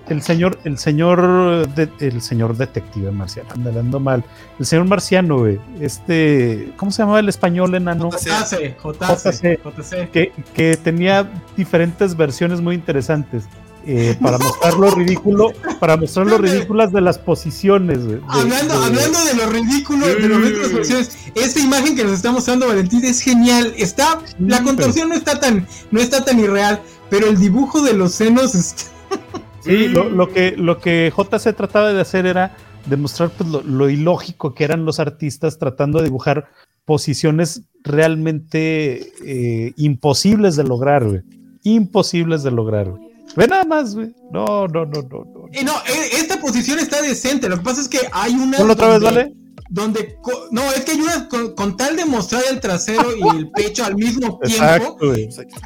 el 0.10 0.22
señor, 0.22 0.60
el 0.64 0.78
señor, 0.78 1.68
de, 1.76 1.90
el 2.00 2.22
señor 2.22 2.58
detective 2.58 3.12
marciano, 3.12 3.50
ando 3.54 4.00
mal. 4.00 4.24
El 4.60 4.66
señor 4.66 4.86
marciano, 4.86 5.40
güey. 5.40 5.60
Este, 5.80 6.72
¿cómo 6.78 6.92
se 6.92 7.02
llamaba 7.02 7.20
el 7.20 7.30
español 7.30 7.74
enano? 7.76 8.10
JC, 8.10 8.76
JC, 8.78 9.60
JC. 9.64 10.12
Que, 10.12 10.32
que 10.54 10.78
tenía 10.78 11.30
diferentes 11.56 12.18
versiones 12.18 12.60
muy 12.62 12.76
interesantes. 12.76 13.46
Eh, 13.86 14.18
para 14.22 14.38
mostrar 14.38 14.74
lo 14.74 14.92
ridículo, 14.92 15.54
para 15.80 15.96
mostrar 15.96 16.28
lo 16.28 16.38
ridículas 16.38 16.92
de 16.92 17.02
las 17.02 17.18
posiciones. 17.18 18.06
De, 18.06 18.20
hablando, 18.28 18.80
de, 18.80 18.86
hablando 18.86 19.26
de 19.26 19.34
lo 19.36 19.50
ridículo, 19.50 20.06
de 20.06 20.28
lo 20.28 20.38
ridículo 20.38 20.68
de 20.68 20.74
las 20.74 20.78
posiciones, 20.78 21.18
esta 21.34 21.60
imagen 21.60 21.96
que 21.96 22.04
nos 22.04 22.14
está 22.14 22.32
mostrando 22.32 22.68
Valentín 22.68 23.04
es 23.06 23.22
genial. 23.22 23.74
Está, 23.78 24.20
la 24.40 24.62
contorsión 24.64 25.10
no 25.10 25.16
está 25.16 25.40
tan, 25.40 25.66
no 25.92 26.00
está 26.02 26.26
tan 26.26 26.40
irreal, 26.40 26.82
pero 27.10 27.28
el 27.28 27.38
dibujo 27.38 27.82
de 27.82 27.94
los 27.94 28.14
senos 28.14 28.54
está 28.54 28.84
Sí, 29.62 29.88
lo, 29.88 30.30
que, 30.30 30.56
lo 30.58 30.80
que 30.80 31.12
JC 31.16 31.56
trataba 31.56 31.94
de 31.94 32.02
hacer 32.02 32.26
era 32.26 32.56
demostrar 32.86 33.30
pues, 33.30 33.50
lo, 33.66 33.90
ilógico 33.90 34.54
que 34.54 34.64
eran 34.64 34.86
los 34.86 35.00
artistas 35.00 35.58
tratando 35.58 36.00
de 36.00 36.06
dibujar 36.06 36.50
posiciones 36.86 37.64
realmente 37.84 39.12
eh, 39.26 39.74
imposibles 39.78 40.56
de 40.56 40.64
lograr, 40.64 41.06
güey. 41.06 41.22
Imposibles 41.64 42.44
de 42.44 42.52
lograr, 42.52 42.90
güey. 42.90 43.10
Ve 43.36 43.48
nada 43.48 43.64
más, 43.66 43.96
güey. 43.96 44.14
No, 44.32 44.68
no, 44.68 44.86
no, 44.86 45.02
no. 45.02 45.26
No, 45.26 45.48
no 45.64 45.74
e, 45.88 46.18
esta 46.20 46.40
posición 46.40 46.80
está 46.80 47.02
decente. 47.02 47.48
Lo 47.48 47.58
que 47.58 47.64
pasa 47.64 47.82
es 47.82 47.88
que 47.88 48.00
hay 48.12 48.34
una. 48.34 48.60
otra 48.62 48.90
vez, 48.90 49.02
¿vale? 49.02 49.34
Donde 49.70 50.18
no 50.52 50.64
es 50.72 50.84
que 50.84 50.94
hay 50.94 51.02
una 51.02 51.30
con, 51.30 51.78
tal 51.78 51.96
de 51.96 52.06
mostrar 52.06 52.42
el 52.50 52.60
trasero 52.60 53.16
y 53.16 53.38
el 53.38 53.52
pecho 53.52 53.86
al 53.86 53.96
mismo 53.96 54.40
tiempo 54.44 54.98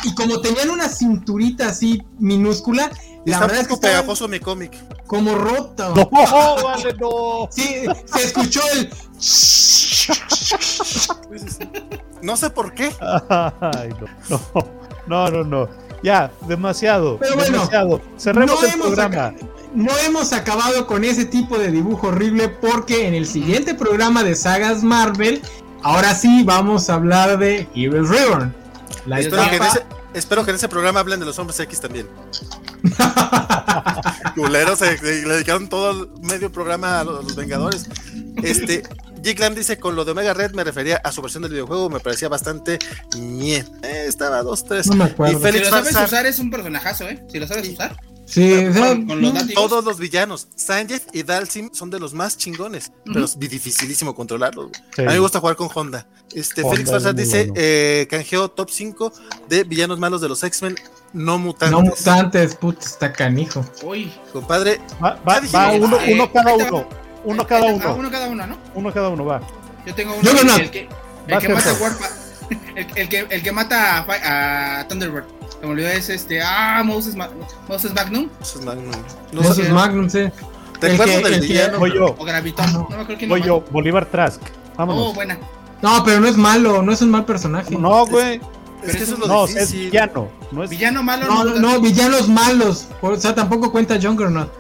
y 0.03 0.13
como 0.15 0.41
tenían 0.41 0.69
una 0.69 0.89
cinturita 0.89 1.69
así 1.69 2.03
minúscula 2.19 2.91
la 3.25 3.39
verdad 3.39 3.61
es 3.61 3.67
que 3.67 3.77
pegajoso 3.77 4.27
mi 4.27 4.41
cómic. 4.41 4.73
como 5.07 5.35
roto. 5.35 5.95
No 5.95 6.09
vale 6.63 6.93
no. 6.99 7.47
Sí 7.49 7.85
se 8.05 8.23
escuchó 8.23 8.61
el 8.73 8.89
no 12.21 12.35
sé 12.35 12.49
por 12.49 12.73
qué. 12.73 12.91
Ay, 12.99 13.89
no, 14.29 14.39
no 15.07 15.29
no 15.29 15.43
no 15.43 15.69
ya 16.03 16.31
demasiado 16.47 17.17
demasiado. 17.17 18.01
Cerremos 18.17 18.61
el 18.63 18.79
programa 18.79 19.33
no 19.73 19.97
hemos 19.99 20.33
acabado 20.33 20.85
con 20.87 21.03
ese 21.03 21.25
tipo 21.25 21.57
de 21.57 21.71
dibujo 21.71 22.07
horrible 22.07 22.49
porque 22.49 23.07
en 23.07 23.13
el 23.13 23.25
siguiente 23.25 23.73
programa 23.73 24.23
de 24.23 24.35
sagas 24.35 24.83
Marvel, 24.83 25.41
ahora 25.81 26.13
sí 26.15 26.43
vamos 26.43 26.89
a 26.89 26.95
hablar 26.95 27.37
de 27.39 27.67
Heroes 27.75 28.09
Reborn. 28.09 28.53
espero, 30.13 30.43
que 30.43 30.51
en 30.51 30.55
ese, 30.55 30.69
programa 30.69 30.99
hablen 30.99 31.19
de 31.19 31.25
los 31.25 31.39
hombres 31.39 31.59
X 31.59 31.79
también. 31.79 32.07
Culeros 34.35 34.79
se, 34.79 35.01
le 35.01 35.33
dedicaron 35.33 35.67
todo 35.69 35.91
el 35.91 36.09
medio 36.21 36.51
programa 36.51 36.99
a 36.99 37.03
los, 37.03 37.35
Vengadores. 37.35 37.87
Este, 38.43 38.83
Jake 39.21 39.39
Lamb 39.39 39.55
dice 39.55 39.77
con 39.77 39.95
lo 39.95 40.05
de 40.05 40.11
Omega 40.11 40.33
Red 40.33 40.51
me 40.53 40.63
refería 40.63 40.97
a 41.03 41.11
su 41.11 41.21
versión 41.21 41.43
del 41.43 41.53
videojuego, 41.53 41.89
me 41.89 41.99
parecía 41.99 42.29
bastante 42.29 42.77
ñe. 43.17 43.65
Eh, 43.81 44.05
estaba 44.07 44.43
dos, 44.43 44.65
tres. 44.65 44.87
No 44.87 44.95
me 44.95 45.05
acuerdo. 45.05 45.39
Y 45.39 45.41
Félix 45.41 45.65
si 45.65 45.71
lo 45.71 45.77
sabes 45.77 45.95
usar 45.95 46.25
es 46.25 46.39
un 46.39 46.51
personajazo, 46.51 47.07
¿eh? 47.07 47.25
Si 47.31 47.39
lo 47.39 47.47
sabes 47.47 47.69
usar. 47.69 47.95
Sí, 48.25 48.65
todos 49.53 49.83
los 49.83 49.99
villanos, 49.99 50.47
Sanjay 50.55 51.01
y 51.11 51.23
Dalsim 51.23 51.69
son 51.73 51.89
de 51.89 51.99
los 51.99 52.13
más 52.13 52.37
chingones, 52.37 52.91
pero 53.05 53.25
es 53.25 53.37
dificilísimo 53.37 54.15
controlarlos. 54.15 54.71
A 54.97 55.01
mí 55.01 55.07
me 55.07 55.19
gusta 55.19 55.39
jugar 55.39 55.55
con 55.55 55.69
Honda. 55.73 56.07
Este, 56.33 56.63
Félix 56.67 56.89
Farsad 56.89 57.15
dice, 57.15 57.51
eh, 57.55 58.07
canjeo 58.09 58.49
top 58.49 58.69
5 58.69 59.13
de 59.49 59.63
villanos 59.63 59.99
malos 59.99 60.21
de 60.21 60.29
los 60.29 60.43
X-Men 60.43 60.75
no 61.13 61.37
mutantes. 61.37 61.71
No 61.71 61.81
mutantes, 61.81 62.55
puta, 62.55 62.85
está 62.85 63.13
canijo. 63.13 63.63
Uy. 63.83 64.11
Compadre. 64.31 64.79
Va, 65.01 65.19
uno, 65.71 65.99
uno, 66.07 66.31
cada 66.31 66.53
uno. 66.55 66.87
Uno 67.23 67.47
cada 67.47 67.65
uno. 67.71 67.95
Uno 67.95 68.11
cada 68.11 68.27
uno, 68.27 68.47
¿no? 68.47 68.57
Uno 68.73 68.93
cada 68.93 69.09
uno, 69.09 69.25
va. 69.25 69.41
Yo 69.85 69.93
tengo 69.93 70.15
uno. 70.15 70.33
No, 70.33 70.43
no, 70.43 70.55
El 70.55 70.71
que, 70.71 70.89
el 71.27 71.39
que 71.39 71.51
a 71.51 71.73
Warpath. 71.73 72.22
El, 72.95 73.09
que, 73.09 73.27
el 73.29 73.41
que 73.43 73.51
mata 73.51 73.99
a, 74.07 74.79
a 74.79 74.87
Thunderbird. 74.87 75.25
Se 75.59 75.65
me 75.65 75.71
olvidó 75.73 75.87
es 75.89 76.09
este. 76.09 76.41
Ah, 76.41 76.81
Moses, 76.85 77.15
Moses 77.15 77.93
Magnum. 77.93 78.29
Moses 78.41 78.65
Magnum. 78.65 78.91
Moses 79.33 79.69
Magnum, 79.69 80.09
sí. 80.09 80.29
¿Te 80.79 80.91
acuerdas 80.93 81.23
del 81.23 81.39
villano? 81.41 81.79
Voy 81.79 81.93
yo. 81.93 82.15
O 82.17 82.25
Gravitón. 82.25 82.73
No, 82.73 82.79
me 82.89 82.95
acuerdo 82.95 83.15
quién 83.17 83.29
Voy 83.29 83.41
yo, 83.41 83.63
Bolívar 83.71 84.05
Trask. 84.07 84.41
Vámonos. 84.77 85.03
Oh, 85.07 85.13
buena. 85.13 85.37
No, 85.81 86.03
pero 86.03 86.19
no 86.19 86.27
es 86.27 86.35
malo, 86.37 86.81
no 86.81 86.91
es 86.91 87.01
un 87.01 87.11
mal 87.11 87.25
personaje. 87.25 87.75
no, 87.77 88.05
güey. 88.07 88.41
Es 88.83 88.97
que 88.97 89.03
eso 89.03 89.13
es 89.13 89.19
lo 89.19 89.27
No, 89.27 89.45
es 89.45 89.53
difícil. 89.53 89.89
villano. 89.91 90.27
No 90.51 90.63
es 90.63 90.69
Villano 90.69 91.03
malo. 91.03 91.25
No, 91.25 91.43
no, 91.45 91.55
no, 91.59 91.79
villanos 91.79 92.27
malos. 92.27 92.87
O 93.01 93.15
sea, 93.15 93.33
tampoco 93.33 93.71
cuenta 93.71 93.95
Juggernaut. 94.01 94.51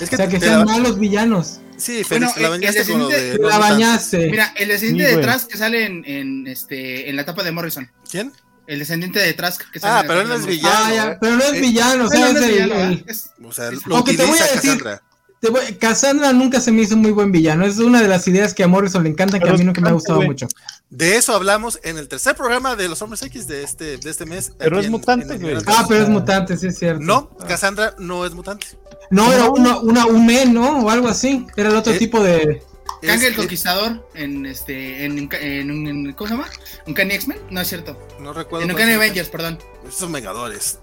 Es 0.00 0.06
O 0.06 0.10
que, 0.10 0.16
sea, 0.16 0.28
que 0.28 0.38
sean 0.38 0.60
la- 0.60 0.64
malos 0.64 0.96
villanos. 0.98 1.58
Sí, 1.76 2.02
Bueno, 2.08 2.30
la 2.36 2.42
el- 2.44 2.50
bañaste 2.50 2.80
el 2.82 2.88
con 2.88 2.98
lo 3.00 3.08
de. 3.08 3.38
la 3.38 3.58
bañaste. 3.58 4.30
Mira, 4.30 4.52
el 4.56 4.68
descendiente 4.68 5.10
Sí, 5.10 5.16
de. 5.16 5.22
Trask 5.22 5.48
que 5.50 5.58
sale 5.58 5.84
en, 5.86 6.04
en, 6.06 6.46
este, 6.46 7.08
en 7.10 7.16
la 7.16 7.22
etapa 7.22 7.42
de 7.42 7.52
Morrison. 7.52 7.90
¿Quién? 8.10 8.32
El 8.66 8.78
descendiente 8.78 9.18
de 9.18 9.32
Trask 9.34 9.60
que 9.70 9.78
sale 9.80 9.92
Ah, 9.92 10.00
en 10.00 10.06
la 10.06 10.14
pero 10.14 10.20
etapa 10.20 10.22
él 10.22 10.28
no 10.28 10.46
de 10.46 10.52
es 10.52 10.62
Morrison. 10.62 10.72
villano. 10.72 10.84
ah, 10.86 10.94
ya, 11.06 11.12
¿eh? 11.12 11.18
pero 11.20 11.36
no 11.36 11.42
es 11.44 11.52
Eh, 11.52 11.60
villano, 11.60 12.04
o 12.04 12.08
sea, 12.08 12.20
Bueno, 12.20 12.26
es 12.26 12.34
no 12.34 12.40
es 12.40 12.52
villano, 12.52 12.74
el- 12.74 12.80
¿verdad? 12.96 13.04
Es- 13.10 13.30
O 13.44 13.52
sea, 13.52 13.70
lo 13.70 13.96
Aunque 13.96 14.14
te 14.14 14.24
voy 14.24 14.38
a 14.38 14.42
decir- 14.44 14.60
Cassandra. 14.62 15.02
te 15.40 15.50
voy- 15.50 15.74
Cassandra 15.78 16.32
nunca 16.32 16.60
se 16.60 16.72
me 16.72 16.82
hizo 16.82 16.96
muy 16.96 17.10
buen 17.10 17.30
villano. 17.32 17.66
Es 17.66 17.76
una 17.78 18.00
de 18.00 18.08
las 18.08 18.26
ideas 18.28 18.54
que 18.54 18.62
a 18.64 18.68
Morrison 18.68 19.02
le 19.02 19.10
encantan, 19.10 19.40
que 19.40 19.44
Pero 19.44 19.56
a 19.56 19.58
mí 19.58 19.64
nunca 19.64 19.80
me 19.82 19.90
ha 19.90 19.92
gustado 19.92 20.16
güey. 20.16 20.28
mucho. 20.28 20.48
De 20.88 21.16
eso 21.16 21.34
hablamos 21.34 21.78
en 21.82 21.98
el 21.98 22.08
tercer 22.08 22.36
programa 22.36 22.76
de 22.76 22.88
los 22.88 23.02
Hombres 23.02 23.20
X 23.22 23.46
de 23.48 23.64
este, 23.64 23.96
de 23.98 24.10
este 24.10 24.24
mes. 24.26 24.52
Pero 24.58 24.78
es 24.78 24.86
en- 24.86 24.92
mutante, 24.92 25.34
en 25.34 25.40
güey. 25.42 25.56
Ah, 25.66 25.84
pero 25.88 26.04
es 26.04 26.08
mutante, 26.08 26.56
sí 26.56 26.68
es 26.68 26.78
cierto. 26.78 27.02
No, 27.02 27.30
Cassandra 27.36 27.94
no 27.98 28.24
es 28.24 28.32
mutante. 28.32 28.66
No, 29.10 29.32
era 29.32 29.48
una, 29.50 29.78
una 29.78 30.06
un 30.06 30.26
men, 30.26 30.52
¿no? 30.54 30.80
O 30.84 30.90
algo 30.90 31.08
así. 31.08 31.46
Era 31.56 31.68
el 31.70 31.76
otro 31.76 31.92
tipo 31.94 32.22
de. 32.22 32.62
Es- 33.02 33.08
Kang 33.10 33.22
el 33.22 33.36
Conquistador 33.36 34.08
en 34.14 34.46
este 34.46 35.04
en, 35.04 35.28
en, 35.32 35.70
un- 35.70 35.86
en- 35.88 36.12
¿cómo 36.14 36.28
se 36.28 36.34
llama? 36.36 36.48
¿Un 36.86 36.94
Kanye 36.94 37.16
X-Men? 37.16 37.38
No 37.50 37.60
es 37.60 37.68
cierto. 37.68 37.98
no 38.18 38.32
recuerdo. 38.32 38.64
En 38.64 38.70
un 38.70 38.76
cuál 38.76 38.84
Kanye 38.86 38.96
fue. 38.96 39.04
Avengers, 39.04 39.28
perdón. 39.28 39.58
Esos 39.86 39.94
son 40.00 40.12
Vengadores. 40.12 40.78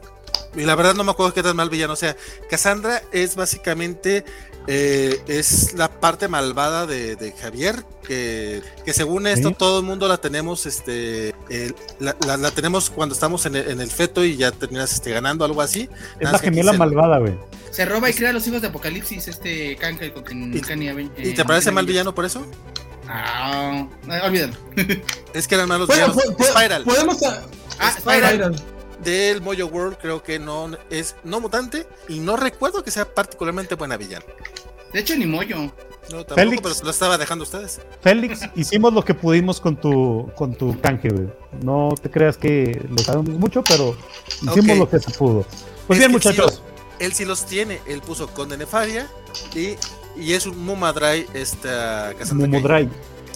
Y 0.56 0.62
la 0.62 0.76
verdad 0.76 0.94
no 0.96 1.04
me 1.04 1.12
acuerdo 1.12 1.34
qué 1.34 1.42
tan 1.42 1.56
mal 1.56 1.70
villano. 1.70 1.94
O 1.94 1.96
sea, 1.96 2.16
Cassandra 2.50 3.02
es 3.12 3.36
básicamente 3.36 4.24
eh, 4.68 5.20
es 5.28 5.74
la 5.74 5.90
parte 5.90 6.28
malvada 6.28 6.86
de, 6.88 7.16
de 7.16 7.32
Javier. 7.34 7.84
Que, 8.08 8.62
que 8.84 8.94
según 8.94 9.26
esto, 9.28 9.50
Sí. 9.50 9.56
todo 9.58 9.80
el 9.80 9.86
mundo 9.86 10.08
la 10.08 10.18
tenemos, 10.18 10.66
este, 10.66 11.30
eh, 11.50 11.72
la, 12.00 12.16
la- 12.26 12.36
la 12.38 12.52
tenemos 12.52 12.90
cuando 12.90 13.14
estamos 13.14 13.46
en 13.46 13.56
el, 13.56 13.70
en 13.70 13.80
el 13.80 13.90
feto 13.90 14.26
y 14.26 14.36
ya 14.36 14.52
terminas 14.52 14.92
este, 14.92 15.12
ganando 15.12 15.46
algo 15.46 15.62
así. 15.62 15.88
Es 16.16 16.22
Nada 16.22 16.32
la 16.34 16.40
gemela 16.40 16.74
malvada, 16.74 17.20
güey. 17.20 17.34
Se 17.70 17.86
roba 17.86 18.10
y 18.10 18.14
crea 18.14 18.32
a 18.32 18.34
los 18.34 18.46
hijos 18.48 18.62
de 18.62 18.68
Apocalipsis, 18.68 19.28
este 19.30 19.74
en 19.74 20.54
¿Y- 20.58 20.62
Kanye 20.62 20.92
Aven- 20.92 21.12
¿Y 21.18 21.30
en 21.30 21.36
te 21.36 21.46
parece 21.46 21.72
mal 21.72 21.86
villano 21.86 22.14
por 22.14 22.26
eso? 22.26 22.46
Ah, 23.08 23.88
no, 24.06 24.24
olvídalo. 24.26 24.54
Es 25.34 25.48
que 25.48 25.56
eran 25.56 25.70
malos 25.70 25.88
Bueno, 25.88 26.08
villanos. 26.14 26.26
po- 26.32 26.38
po- 26.38 26.44
Spiral. 26.46 26.84
podemos. 26.84 27.24
a- 27.24 27.44
Ah, 27.80 27.92
Spiral. 27.98 28.30
Spiral. 28.34 28.64
Del 29.04 29.42
Mojo 29.42 29.66
World 29.66 29.98
creo 30.00 30.22
que 30.22 30.38
no 30.40 30.72
es 30.90 31.16
no 31.24 31.40
mutante 31.40 31.88
y 32.08 32.20
no 32.20 32.38
recuerdo 32.38 32.84
que 32.84 32.92
sea 32.92 33.06
particularmente 33.14 33.76
buena 33.76 33.98
villana. 33.98 34.26
De 34.94 35.00
hecho, 35.00 35.16
ni 35.16 35.26
Moyo. 35.26 35.58
No, 36.12 36.26
tampoco, 36.26 36.36
Félix. 36.36 36.62
pero 36.62 36.76
se 36.76 36.84
lo 36.84 36.90
estaba 36.92 37.18
dejando 37.18 37.44
a 37.44 37.46
ustedes. 37.46 37.80
Félix, 38.02 38.42
hicimos 38.56 38.92
lo 38.94 39.04
que 39.06 39.14
pudimos 39.14 39.62
con 39.62 39.78
tu, 39.78 40.30
con 40.36 40.54
tu 40.56 40.80
canje, 40.82 41.10
güey. 41.10 41.28
No 41.64 41.94
te 42.02 42.10
creas 42.12 42.38
que 42.38 42.82
lo 42.90 42.98
sabemos 42.98 43.30
mucho, 43.30 43.64
pero 43.64 43.96
hicimos 44.42 44.78
lo 44.78 44.90
que 44.90 45.00
se 45.00 45.12
pudo. 45.12 45.46
Pues 45.88 46.00
Es 46.00 46.08
bien, 46.08 46.10
sí 46.10 46.14
muchachos. 46.30 46.62
Él 47.00 47.14
sí 47.14 47.26
los 47.26 47.46
tiene, 47.46 47.80
él 47.88 48.02
puso 48.02 48.28
Conde 48.28 48.58
Nefaria 48.58 49.08
y, 49.56 49.76
y 50.22 50.34
es 50.34 50.46
un 50.46 50.64
Mumadrai 50.64 51.26
esta. 51.34 52.12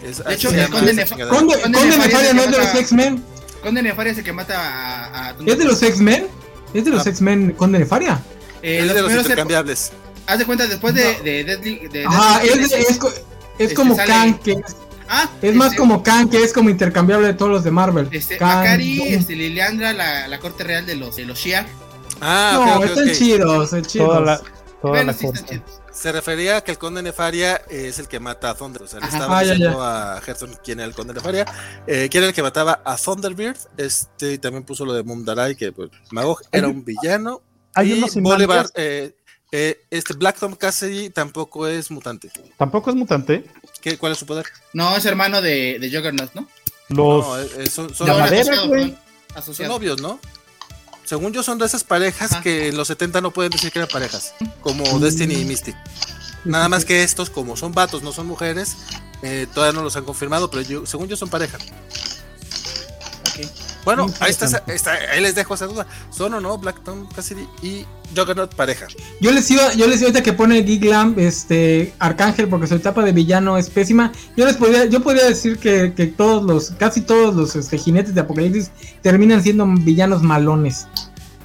Es- 0.04 0.24
De 0.24 0.34
hecho, 0.34 0.50
Conde 0.72 0.94
Nefaria 0.94 2.34
no 2.34 2.42
es 2.44 2.52
de 2.52 2.58
los 2.58 2.76
X-Men. 2.76 3.24
Conde 3.66 3.82
Nefaria 3.82 4.12
es 4.12 4.18
el 4.20 4.24
que 4.24 4.32
mata 4.32 4.56
a. 4.60 5.30
a 5.30 5.36
¿Es 5.44 5.58
de 5.58 5.66
los 5.66 5.82
X-Men? 5.82 6.28
¿Es 6.74 6.86
de 6.86 6.92
los 6.92 7.06
Ah. 7.06 7.10
X-Men 7.10 7.54
Conde 7.54 7.80
Nefaria? 7.80 8.22
Eh, 8.62 8.78
es 8.82 8.86
los 8.86 8.96
de 8.96 9.02
los 9.02 9.12
intercambiables. 9.14 9.92
Haz 10.28 10.38
de 10.40 10.46
cuenta, 10.46 10.68
después 10.68 10.94
de, 10.94 11.18
No. 11.18 11.24
de 11.24 11.44
Deadly. 11.44 11.88
De 11.88 12.06
Ajá, 12.06 12.40
Deadly 12.44 12.64
es, 12.64 12.72
es, 12.74 12.90
es 12.92 13.00
Este, 13.58 13.74
como 13.76 13.96
sale- 13.96 14.08
Kang, 14.08 14.40
que 14.40 14.52
es, 14.52 14.76
Ah, 15.10 15.30
es 15.42 15.56
más 15.56 15.68
este, 15.70 15.78
como 15.80 16.04
Kang, 16.04 16.30
que 16.30 16.44
es 16.44 16.54
como 16.54 16.70
intercambiable 16.70 17.26
de 17.28 17.34
todos 17.34 17.52
los 17.52 17.64
de 17.64 17.72
Marvel. 17.72 18.08
Este, 18.12 18.38
Kang, 18.38 18.60
Akari, 18.60 19.02
este, 19.14 19.36
Liliandra, 19.36 19.94
la, 19.94 20.28
la 20.28 20.40
corte 20.40 20.64
real 20.64 20.86
de 20.86 20.96
los, 20.96 21.16
de 21.16 21.26
los 21.26 21.40
Shia. 21.40 21.66
Ah, 22.22 22.52
no, 22.54 22.76
ok, 22.76 22.78
ok, 22.78 22.86
están 22.86 23.12
chidos, 23.14 23.64
están 23.66 23.82
chidos. 23.84 24.08
Toda 24.10 24.22
la, 24.22 24.38
toda 24.38 24.50
Bueno, 24.82 25.06
la 25.12 25.14
sí, 25.14 25.26
están 25.26 25.42
cosa. 25.44 25.54
chidos. 25.56 25.82
Se 25.96 26.12
refería 26.12 26.58
a 26.58 26.62
que 26.62 26.72
el 26.72 26.78
Conde 26.78 27.02
Nefaria 27.02 27.56
es 27.70 28.00
el 28.00 28.08
que 28.10 28.20
mata 28.20 28.50
a 28.50 28.56
Thunder. 28.56 28.84
O 28.84 28.88
sea, 28.88 29.00
le 29.00 29.06
Ajá. 29.06 29.16
estaba 29.18 29.40
Ah, 29.40 29.44
ya, 29.44 29.54
diciendo 29.54 29.82
a 29.84 30.22
Gerson 30.22 30.58
quién 30.64 30.80
era 30.80 30.88
el 30.90 30.94
Conde 30.94 31.14
Nefaria. 31.14 31.46
Eh, 31.88 32.10
quién 32.12 32.24
era 32.24 32.30
el 32.30 32.36
que 32.36 32.44
mataba 32.44 32.82
a 32.84 32.98
Thunderbird. 32.98 33.58
Este, 33.78 34.34
y 34.34 34.38
también 34.38 34.64
puso 34.66 34.86
lo 34.86 34.94
de 34.94 35.04
Mundarai, 35.04 35.56
que 35.56 35.72
pues, 35.72 35.90
Magog 36.12 36.42
era 36.52 36.68
un 36.68 36.84
villano. 36.84 37.42
Hay 37.74 37.94
y 37.94 37.98
unos 37.98 38.14
Bolivar, 38.16 38.68
eh, 38.76 39.16
eh, 39.52 39.86
este 39.90 40.14
Black 40.16 40.38
Tom 40.38 40.54
Cassidy 40.56 41.10
tampoco 41.12 41.66
es 41.68 41.90
mutante. 41.92 42.30
Tampoco 42.58 42.90
es 42.90 42.96
mutante. 42.98 43.46
¿Qué, 43.82 43.98
¿Cuál 43.98 44.12
es 44.12 44.18
su 44.18 44.26
poder? 44.26 44.46
No, 44.74 44.96
es 44.98 45.06
hermano 45.06 45.42
de, 45.42 45.80
de 45.80 45.90
Juggernaut, 45.90 46.34
¿no? 46.34 46.48
Los. 46.90 47.26
No, 47.26 47.40
eh, 47.40 47.68
son, 47.70 47.94
son, 47.96 48.08
La 48.08 48.14
No, 48.14 48.20
madera, 48.20 48.42
asociado, 48.42 48.68
güey. 48.68 48.96
perdón, 49.34 49.56
son 49.56 49.68
novios, 49.68 50.02
¿no? 50.02 50.20
Según 51.06 51.34
yo, 51.34 51.44
son 51.44 51.58
de 51.58 51.66
esas 51.66 51.84
parejas 51.84 52.32
Ajá. 52.32 52.42
que 52.42 52.68
en 52.70 52.78
los 52.78 52.88
70 52.88 53.22
no 53.22 53.32
pueden 53.32 53.52
decir 53.52 53.72
que 53.72 53.80
eran 53.80 53.90
parejas, 53.90 54.34
como 54.62 55.00
Destiny 55.00 55.36
y 55.36 55.46
Mystic. 55.46 55.76
Nada 56.44 56.68
más 56.68 56.86
que 56.86 57.04
estos, 57.04 57.30
como 57.30 57.56
son 57.58 57.74
vatos, 57.74 58.04
no 58.04 58.12
son 58.12 58.28
mujeres, 58.28 58.76
eh, 59.22 59.48
todavía 59.54 59.74
no 59.78 59.84
los 59.84 59.96
han 59.96 60.04
confirmado, 60.04 60.50
pero 60.50 60.64
yo, 60.64 60.86
según 60.86 61.08
yo 61.08 61.16
son 61.16 61.30
pareja. 61.30 61.58
Ok. 63.30 63.48
Bueno, 63.86 64.08
ahí 64.20 64.32
está, 64.32 64.46
está- 64.68 64.94
ahí 65.14 65.22
les 65.22 65.36
dejo 65.36 65.54
esa 65.54 65.68
duda. 65.68 65.86
¿Son 66.10 66.34
o 66.34 66.42
no 66.42 66.58
Black 66.58 66.84
Tom 66.84 67.08
Cassidy 67.16 67.48
y 67.62 67.86
Juggernaut 68.16 68.54
pareja? 68.56 68.88
Yo 69.22 69.32
les 69.32 69.50
iba, 69.52 69.74
yo 69.76 69.88
les 69.88 69.98
iba 70.02 70.08
ahorita 70.08 70.24
que 70.24 70.34
pone 70.34 70.62
Geek 70.64 70.84
Lamb, 70.86 71.20
este, 71.20 71.94
Arcángel, 72.00 72.48
porque 72.50 72.66
su 72.68 72.76
etapa 72.76 73.04
de 73.04 73.12
villano 73.12 73.58
es 73.58 73.70
pésima. 73.70 74.12
Yo 74.36 74.46
les 74.46 74.58
podría, 74.58 74.86
yo 74.86 75.02
podría 75.04 75.26
decir 75.26 75.58
que, 75.60 75.94
que 75.96 76.08
todos 76.08 76.44
los, 76.44 76.72
casi 76.80 77.02
todos 77.02 77.36
los 77.36 77.56
este, 77.56 77.78
jinetes 77.78 78.14
de 78.16 78.22
Apocalipsis 78.22 78.72
terminan 79.02 79.42
siendo 79.44 79.66
villanos 79.68 80.22
malones. 80.24 80.88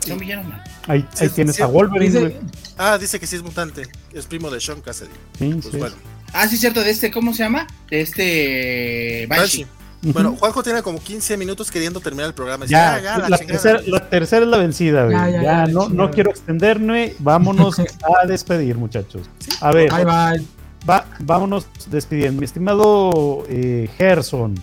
Son 0.06 0.18
villanos, 0.18 0.46
man. 0.46 0.62
Ahí, 0.88 1.06
Sí, 1.14 1.24
ahí 1.24 1.30
tienes 1.30 1.56
sí. 1.56 1.62
a 1.62 1.66
Wolverine, 1.66 2.20
Dice-. 2.30 2.40
Ah, 2.78 2.96
dice 2.98 3.20
que 3.20 3.26
sí 3.26 3.36
es 3.36 3.42
mutante, 3.42 3.82
es 4.14 4.26
primo 4.26 4.50
de 4.50 4.58
Sean 4.60 4.80
Cassidy. 4.80 5.10
Sí, 5.38 5.50
Pues 5.60 5.64
sí. 5.72 5.76
bueno, 5.78 5.94
Ah, 6.32 6.48
sí, 6.48 6.56
cierto, 6.56 6.80
de 6.82 6.90
este, 6.90 7.10
¿cómo 7.10 7.34
se 7.34 7.42
llama? 7.42 7.66
De 7.90 8.00
este. 8.00 9.26
Banshee. 9.28 9.64
Banshee. 9.64 9.79
Bueno, 10.02 10.34
Juanjo 10.38 10.62
tiene 10.62 10.82
como 10.82 10.98
15 10.98 11.36
minutos 11.36 11.70
queriendo 11.70 12.00
terminar 12.00 12.28
el 12.28 12.34
programa. 12.34 12.64
Dice, 12.64 12.72
ya, 12.72 12.94
"Ah, 12.94 13.00
ya, 13.00 13.18
la 13.18 13.28
la, 13.28 13.38
chingada". 13.38 13.60
tercera, 13.62 13.80
la 13.86 14.08
tercera 14.08 14.42
es 14.44 14.48
la 14.50 14.56
vencida, 14.56 15.04
güey. 15.04 15.16
Ya, 15.16 15.28
Ya, 15.28 15.42
ya, 15.42 15.42
ya, 15.42 15.66
no, 15.66 15.88
no 15.90 16.10
quiero 16.10 16.30
extenderme. 16.30 17.14
Vámonos 17.18 17.76
a 18.22 18.26
despedir, 18.26 18.76
muchachos. 18.76 19.28
A 19.60 19.72
ver, 19.72 19.90
Bye 19.90 20.04
bye. 20.04 20.46
va, 20.88 21.04
vámonos 21.20 21.66
despidiendo. 21.90 22.40
Mi 22.40 22.46
estimado 22.46 23.44
eh, 23.50 23.90
Gerson, 23.98 24.54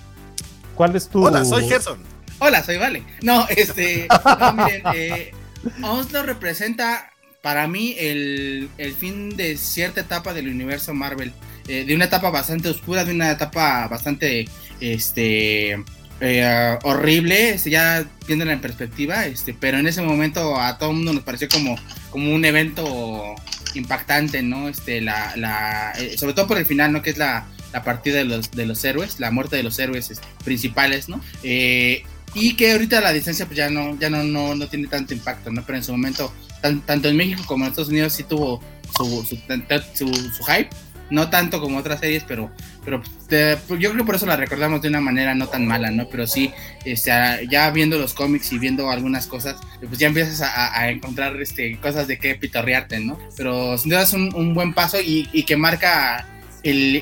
¿cuál 0.76 0.96
es 0.96 1.08
tu. 1.08 1.24
Hola, 1.26 1.46
soy 1.46 1.68
Gerson. 1.68 2.00
Hola, 2.40 2.64
soy 2.64 2.78
Vale. 2.78 3.04
No, 3.22 3.46
este. 3.50 4.08
No, 4.40 4.54
miren, 4.54 4.82
eh, 4.96 5.32
Oslo 5.84 6.24
representa 6.24 7.12
para 7.44 7.68
mí 7.68 7.96
el, 8.00 8.70
el 8.80 8.94
fin 8.94 9.36
de 9.38 9.56
cierta 9.58 10.02
etapa 10.02 10.34
del 10.34 10.48
universo 10.48 10.94
Marvel. 10.96 11.32
Eh, 11.68 11.84
de 11.86 11.94
una 11.96 12.06
etapa 12.06 12.30
bastante 12.30 12.70
oscura, 12.70 13.04
de 13.06 13.14
una 13.14 13.30
etapa 13.32 13.88
bastante. 13.88 14.48
Este. 14.80 15.84
eh, 16.20 16.78
horrible, 16.84 17.52
este, 17.52 17.70
ya 17.70 18.04
viéndola 18.28 18.54
en 18.54 18.62
perspectiva, 18.62 19.26
este, 19.28 19.54
pero 19.54 19.78
en 19.78 19.86
ese 19.88 20.02
momento 20.02 20.60
a 20.60 20.78
todo 20.80 20.90
el 20.90 20.96
mundo 20.98 21.14
nos 21.14 21.24
pareció 21.24 21.48
como, 21.48 21.76
como 22.10 22.34
un 22.34 22.44
evento 22.44 23.36
impactante, 23.76 24.42
¿no? 24.42 24.68
Este, 24.70 25.00
la, 25.02 25.34
la, 25.36 25.94
eh, 26.00 26.18
sobre 26.18 26.34
todo 26.34 26.48
por 26.48 26.58
el 26.58 26.66
final, 26.66 26.92
¿no? 26.92 27.02
Que 27.04 27.12
es 27.12 27.18
la, 27.18 27.46
la 27.72 27.84
partida 27.84 28.18
de 28.18 28.26
los, 28.26 28.50
de 28.52 28.66
los 28.66 28.84
héroes, 28.84 29.20
la 29.20 29.30
muerte 29.30 29.58
de 29.58 29.64
los 29.64 29.78
héroes 29.78 30.10
este, 30.10 30.26
principales, 30.44 31.08
¿no? 31.08 31.22
Eh, 31.44 32.04
y 32.34 32.56
que 32.56 32.72
ahorita 32.72 33.00
la 33.02 33.14
distancia 33.14 33.46
pues 33.46 33.58
ya 33.58 33.70
no, 33.70 33.98
ya 34.00 34.10
no, 34.10 34.24
no, 34.24 34.56
no 34.56 34.68
tiene 34.68 34.88
tanto 34.88 35.14
impacto, 35.14 35.52
¿no? 35.52 35.64
Pero 35.66 35.78
en 35.78 35.84
su 35.84 35.92
momento, 35.92 36.34
tan- 36.62 36.82
tanto 36.82 37.10
en 37.10 37.16
México 37.16 37.44
como 37.46 37.66
en 37.66 37.70
Estados 37.70 37.90
Unidos 37.90 38.14
sí 38.14 38.24
tuvo 38.24 38.62
su, 38.98 39.24
su, 39.24 40.08
su 40.08 40.44
hype, 40.46 40.70
no 41.10 41.30
tanto 41.30 41.62
como 41.62 41.78
otras 41.78 42.00
series, 42.00 42.24
pero, 42.24 42.52
pero 42.84 43.02
eh, 43.30 43.58
pues, 43.68 43.80
yo 43.80 43.90
creo 43.92 44.04
que 44.04 44.06
por 44.06 44.16
eso 44.16 44.26
la 44.26 44.36
recordamos 44.36 44.82
de 44.82 44.90
una 44.90 45.02
manera 45.02 45.36
no 45.36 45.48
tan 45.48 45.66
mala, 45.66 45.92
¿no? 45.92 46.08
Pero 46.10 46.28
sí, 46.28 46.52
este, 46.86 47.12
ya 47.50 47.70
viendo 47.72 47.98
los 47.98 48.14
cómics 48.14 48.52
y 48.52 48.60
viendo 48.60 48.90
algunas 48.90 49.28
cosas, 49.28 49.58
pues 49.80 49.98
ya 49.98 50.08
empiezas 50.08 50.42
a, 50.42 50.90
encontrar 50.90 51.40
este, 51.42 51.78
cosas 51.80 52.08
de 52.08 52.18
qué 52.18 52.36
pitorrearte, 52.36 53.00
¿no? 53.00 53.18
Pero 53.36 53.78
sin 53.78 53.90
duda 53.90 54.04
es 54.04 54.14
un, 54.14 54.54
buen 54.54 54.74
paso 54.74 55.00
y, 55.00 55.30
y 55.34 55.44
que 55.44 55.58
marca 55.58 56.26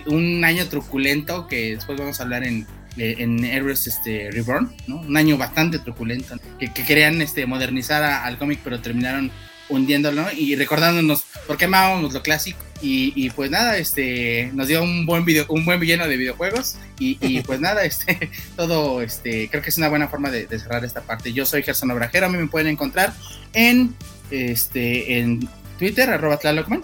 un 0.07 0.43
año 0.43 0.67
truculento 0.67 1.47
que 1.47 1.75
después 1.75 1.97
vamos 1.97 2.19
a 2.19 2.23
hablar 2.23 2.43
en, 2.43 2.67
eh, 2.97 3.15
en 3.19 3.43
Heroes 3.43 3.87
este, 3.87 4.29
Reborn, 4.31 4.71
¿no? 4.87 4.97
Un 4.97 5.17
año 5.17 5.37
bastante 5.37 5.79
truculento, 5.79 6.35
que, 6.59 6.71
que 6.71 6.83
querían 6.83 7.21
este, 7.21 7.45
modernizar 7.45 8.03
al 8.03 8.37
cómic, 8.37 8.59
pero 8.63 8.79
terminaron 8.79 9.31
hundiéndolo 9.69 10.27
y 10.31 10.55
recordándonos 10.55 11.25
por 11.47 11.57
qué 11.57 11.65
amábamos 11.65 12.13
lo 12.13 12.21
clásico. 12.21 12.59
Y, 12.81 13.13
y, 13.15 13.29
pues 13.29 13.49
nada 13.49 13.77
este 13.77 14.51
nos 14.53 14.67
dio 14.67 14.83
un 14.83 15.05
buen 15.05 15.23
video 15.23 15.45
un 15.47 15.63
buen 15.65 15.79
villano 15.79 16.07
de 16.07 16.17
videojuegos. 16.17 16.77
Y, 16.99 17.17
y 17.21 17.41
pues 17.45 17.59
nada 17.59 17.83
este 17.83 18.29
todo 18.55 19.01
este 19.01 19.49
creo 19.49 19.61
que 19.61 19.69
es 19.69 19.77
una 19.77 19.89
buena 19.89 20.07
forma 20.07 20.29
de, 20.29 20.45
de, 20.47 20.59
cerrar 20.59 20.83
esta 20.85 21.01
parte. 21.01 21.33
Yo 21.33 21.45
soy 21.45 21.63
Gerson 21.63 21.91
Obrajero 21.91 22.27
a 22.27 22.29
mí 22.29 22.37
me 22.37 22.47
pueden 22.47 22.67
encontrar 22.67 23.13
en 23.53 23.95
este 24.29 25.19
en 25.19 25.47
Twitter 25.77 26.09
arroba 26.09 26.37
Tlalocman 26.37 26.83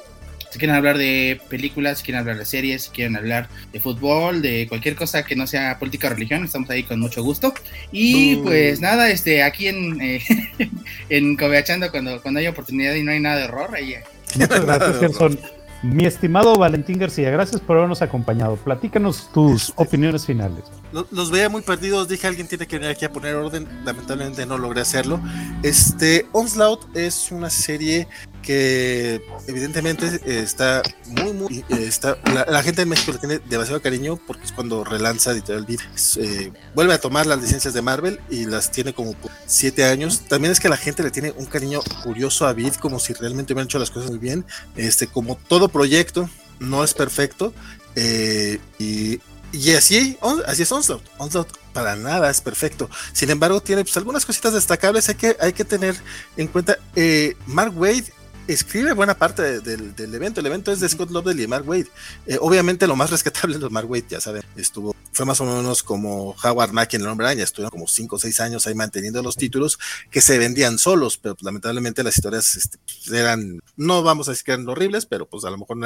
Si 0.52 0.60
quieren 0.60 0.76
hablar 0.76 0.98
de 0.98 1.40
películas, 1.49 1.99
si 1.99 2.06
quieren 2.06 2.19
hablar 2.19 2.38
de 2.38 2.45
series, 2.45 2.84
si 2.84 2.90
quieren 2.91 3.15
hablar 3.15 3.48
de 3.72 3.80
fútbol, 3.80 4.41
de 4.41 4.68
cualquier 4.68 4.98
cosa 4.98 5.23
que 5.23 5.36
no 5.36 5.48
sea 5.48 5.80
política 5.80 6.07
o 6.07 6.11
religión, 6.11 6.44
estamos 6.44 6.69
ahí 6.69 6.84
con 6.84 6.99
mucho 6.99 7.23
gusto. 7.23 7.53
Y 7.94 8.36
pues 8.38 8.82
nada, 8.82 9.10
este, 9.10 9.44
aquí 9.44 9.68
en, 9.68 10.02
eh, 10.02 10.22
en 11.10 11.38
Cobeachando, 11.38 11.90
cuando, 11.90 12.22
cuando 12.22 12.41
hay 12.41 12.48
oportunidad 12.48 12.94
y 12.95 13.03
no 13.03 13.11
hay 13.11 13.22
nada 13.22 13.38
de 13.38 13.45
horror, 13.45 13.76
ahí. 13.76 13.95
Muchas 14.36 14.65
gracias, 14.65 14.99
Gerson. 14.99 15.40
Mi 15.84 16.06
estimado 16.06 16.53
Valentín 16.56 16.99
García, 16.99 17.32
gracias 17.32 17.60
por 17.60 17.78
habernos 17.78 18.03
acompañado. 18.03 18.56
Platícanos 18.56 19.32
tus 19.34 19.73
opiniones 19.78 20.28
finales. 20.28 20.65
Los, 20.91 21.32
veía 21.32 21.49
muy 21.49 21.64
perdidos, 21.64 22.07
dije 22.07 22.28
alguien 22.28 22.48
tiene 22.48 22.68
que 22.68 22.78
venir 22.78 22.91
aquí 22.91 23.06
a 23.06 23.11
poner 23.11 23.34
orden, 23.36 23.68
lamentablemente 23.84 24.45
no 24.45 24.60
logré 24.60 24.82
hacerlo. 24.82 25.19
Este, 25.64 26.28
Onslaught 26.34 26.95
es 26.95 27.32
una 27.32 27.49
serie 27.49 28.07
que 28.41 29.22
evidentemente 29.47 30.22
está 30.26 30.81
muy, 31.05 31.34
muy, 31.34 31.65
está, 31.69 32.18
la, 32.26 32.63
gente 32.63 32.81
en 32.81 32.89
México 32.89 33.11
le 33.11 33.18
tiene 33.19 33.39
demasiado 33.39 33.81
cariño 33.81 34.19
porque 34.27 34.43
es 34.43 34.51
cuando 34.51 34.84
relanza 34.84 35.31
Editorial 35.31 35.65
Vid, 35.65 35.80
eh, 36.18 36.51
vuelve 36.76 36.93
a 36.93 36.99
tomar 36.99 37.26
las 37.26 37.41
licencias 37.41 37.73
de 37.73 37.81
Marvel 37.81 38.19
y 38.30 38.45
las 38.45 38.72
tiene 38.72 38.93
como 38.93 39.13
por 39.13 39.31
siete 39.45 39.85
años. 39.85 40.22
También 40.27 40.51
es 40.51 40.59
que 40.59 40.69
la 40.69 40.77
gente 40.77 41.03
le 41.03 41.11
tiene 41.11 41.31
un 41.38 41.45
cariño 41.45 41.81
curioso 42.03 42.47
a 42.47 42.53
Vid, 42.53 42.73
como 42.76 42.99
si 42.99 43.13
realmente 43.13 43.53
hubieran 43.53 43.68
hecho 43.68 43.80
las 43.80 43.91
cosas 43.91 44.09
muy 44.09 44.19
bien. 44.19 44.45
Este, 44.76 45.07
como 45.07 45.35
todo 45.35 45.69
proyecto, 45.69 46.30
no 46.59 46.84
es 46.84 46.93
perfecto. 46.93 47.53
Eh, 47.95 48.59
y, 48.80 49.19
y 49.51 49.72
así, 49.72 50.18
así 50.45 50.63
es 50.63 50.72
Onslaught. 50.72 51.03
Onslaught 51.18 51.49
para 51.73 51.95
nada 51.95 52.30
es 52.30 52.41
perfecto. 52.41 52.89
Sin 53.13 53.30
embargo, 53.30 53.61
tiene 53.61 53.84
pues, 53.84 53.97
algunas 53.97 54.26
cositas 54.26 54.53
destacables. 54.53 55.09
Hay 55.09 55.15
que, 55.15 55.38
hay 55.39 55.53
que 55.53 55.65
tener 55.65 55.95
en 56.38 56.47
cuenta. 56.47 56.77
Eh, 56.95 57.35
Mark 57.45 57.73
Wade 57.77 58.05
escribe 58.47 58.93
buena 58.93 59.18
parte 59.18 59.61
del, 59.61 59.93
evento. 60.13 60.39
El 60.39 60.45
evento 60.45 60.72
es 60.72 60.80
de 60.80 60.89
Scott 60.89 61.11
Lobdell 61.11 61.39
y 61.39 61.47
Mark 61.47 61.68
Wade. 61.68 61.88
Eh, 62.26 62.38
obviamente 62.39 62.88
lo 62.88 62.95
más 62.95 63.09
rescatable 63.11 63.55
es 63.55 63.61
de 63.61 63.69
Mark 63.69 63.89
Wade, 63.89 64.05
ya 64.09 64.22
saben, 64.22 64.43
estuvo, 64.55 64.95
fue 65.11 65.26
más 65.26 65.39
o 65.41 65.45
menos 65.45 65.84
como 65.84 66.35
Howard 66.43 66.72
Mackey 66.72 66.97
en 66.97 67.03
el 67.03 67.09
Hombre 67.09 67.27
Araña, 67.27 67.43
estuvieron 67.43 67.72
como 67.72 67.88
5 67.88 68.15
o 68.15 68.19
6 68.19 68.39
años 68.41 68.68
ahí 68.68 68.76
manteniendo 68.76 69.22
los 69.22 69.35
títulos 69.35 69.80
que 70.09 70.22
se 70.22 70.38
vendían 70.38 70.77
solos, 70.77 71.18
pero 71.18 71.35
pues, 71.35 71.43
lamentablemente 71.43 72.03
las 72.03 72.18
historias 72.18 72.55
este, 72.55 72.77
pues, 72.85 73.11
eran, 73.11 73.61
no 73.77 74.03
vamos 74.03 74.27
a 74.27 74.31
decir 74.31 74.45
que 74.45 74.51
eran 74.53 74.68
horribles, 74.68 75.05
pero 75.05 75.27
pues 75.27 75.45
a 75.45 75.49
lo 75.49 75.57
mejor 75.57 75.77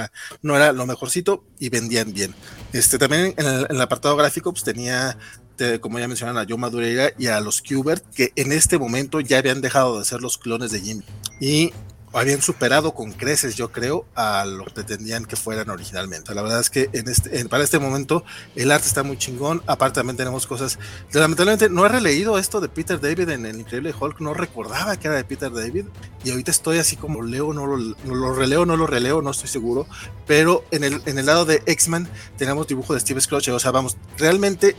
no, 0.42 0.56
era 0.56 0.72
lo 0.72 0.86
mejorcito 0.86 1.44
y 1.60 1.70
vendían 1.70 2.14
bien. 2.14 2.34
Este, 2.74 2.98
también 2.98 3.34
en 3.38 3.46
el, 3.70 3.82
apartado 3.82 4.16
gráfico 4.16 4.52
pues 4.52 4.64
tenía 4.64 5.18
como 5.80 6.00
ya 6.00 6.08
mencionan, 6.08 6.38
a 6.38 6.46
Joe 6.48 6.58
Madureira 6.58 7.12
y 7.18 7.28
a 7.28 7.40
los 7.40 7.62
Qbert, 7.62 8.04
que 8.14 8.34
en 8.36 8.52
este 8.52 8.78
momento 8.78 9.22
ya 9.22 9.38
habían 9.38 9.62
dejado 9.62 10.00
de 10.00 10.06
ser 10.06 10.22
los 10.22 10.38
clones 10.38 10.72
de 10.72 10.82
Jimmy. 10.82 11.04
Y 11.40 11.72
habían 12.16 12.42
superado 12.42 12.94
con 12.94 13.12
creces, 13.12 13.56
yo 13.56 13.72
creo, 13.72 14.06
a 14.16 14.46
lo 14.46 14.64
que 14.66 14.72
pretendían 14.72 15.26
que 15.26 15.36
fueran 15.36 15.70
originalmente. 15.70 16.34
La 16.34 16.42
verdad 16.42 16.62
es 16.62 16.70
que 16.70 16.90
en 16.94 17.10
este, 17.10 17.44
para 17.50 17.64
este 17.64 17.78
momento 17.78 18.24
el 18.56 18.72
arte 18.72 18.88
está 18.88 19.04
muy 19.04 19.18
chingón. 19.18 19.62
Aparte 19.68 19.96
también 19.96 20.16
tenemos 20.16 20.48
cosas. 20.48 20.80
Lamentablemente 21.12 21.70
no 21.70 21.86
he 21.86 21.90
releído 21.90 22.38
esto 22.38 22.62
de 22.62 22.70
Peter 22.70 23.00
David 23.00 23.30
en 23.30 23.46
el 23.46 23.60
Increíble 23.60 23.94
Hulk. 24.00 24.22
No 24.22 24.34
recordaba 24.34 24.98
que 24.98 25.08
era 25.08 25.18
de 25.18 25.26
Peter 25.26 25.52
David. 25.52 25.86
Y 26.24 26.32
ahorita 26.32 26.52
estoy 26.52 26.80
así 26.80 26.96
como 26.96 27.22
leo, 27.22 27.54
no 27.54 27.68
lo, 27.68 27.78
no 27.78 28.16
lo 28.16 28.34
releo, 28.34 28.66
no 28.66 28.78
lo 28.78 28.88
releo, 28.88 29.22
no 29.22 29.32
estoy 29.32 29.50
seguro. 29.50 29.86
Pero 30.26 30.64
en 30.72 30.84
el, 30.86 31.02
en 31.06 31.20
el 31.20 31.26
lado 31.26 31.46
de 31.46 31.62
X-Men 31.66 32.08
tenemos 32.38 32.68
dibujo 32.68 32.94
de 32.94 33.02
Steve 33.02 33.20
Scrooge. 33.20 33.52
O 33.52 33.60
sea, 33.60 33.72
vamos, 33.72 33.98
realmente 34.18 34.78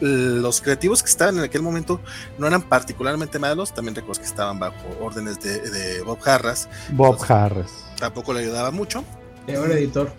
los 0.00 0.60
creativos 0.62 1.02
que 1.02 1.10
estaban 1.10 1.38
en 1.38 1.44
aquel 1.44 1.62
momento 1.62 2.00
no 2.38 2.46
eran 2.46 2.62
particularmente 2.62 3.38
malos. 3.38 3.74
También 3.74 3.94
recuerdo 3.94 4.22
que 4.22 4.26
estaban 4.26 4.58
bajo 4.58 4.74
órdenes 5.00 5.38
de, 5.40 5.60
de 5.70 6.02
Bob 6.02 6.18
Harras 6.24 6.68
Bob 6.90 7.18
Harris. 7.28 7.84
Tampoco 7.98 8.32
le 8.32 8.40
ayudaba 8.40 8.70
mucho. 8.70 9.04
Peor 9.46 9.72
editor. 9.72 10.12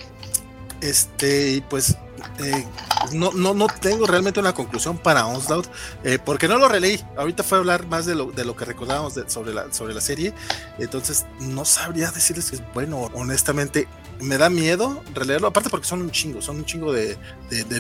Este, 0.81 1.52
y 1.52 1.61
pues 1.61 1.98
eh, 2.40 2.66
no, 3.14 3.32
no, 3.32 3.54
no 3.54 3.68
tengo 3.68 4.06
realmente 4.06 4.40
una 4.40 4.54
conclusión 4.54 4.98
para 4.98 5.26
Onslaught, 5.26 5.68
eh, 6.04 6.20
porque 6.24 6.48
no 6.48 6.58
lo 6.58 6.68
releí. 6.68 7.04
Ahorita 7.18 7.44
fue 7.44 7.58
a 7.58 7.60
hablar 7.60 7.88
más 7.88 8.06
de 8.06 8.16
lo, 8.16 8.32
de 8.32 8.46
lo 8.46 8.56
que 8.56 8.66
recordábamos 8.66 9.20
sobre, 9.28 9.54
la, 9.54 9.72
sobre 9.74 9.94
la 9.94 10.02
serie, 10.02 10.34
entonces 10.78 11.26
no 11.40 11.66
sabría 11.66 12.12
decirles 12.12 12.50
que 12.50 12.58
es 12.58 12.64
bueno, 12.74 13.10
honestamente. 13.14 13.88
Me 14.22 14.38
da 14.38 14.50
miedo 14.50 15.02
releerlo, 15.14 15.48
aparte 15.48 15.70
porque 15.70 15.88
son 15.88 16.02
un 16.02 16.12
chingo, 16.12 16.41
son 16.41 16.58
un 16.58 16.66
chingo 16.66 16.91
de, 16.91 17.18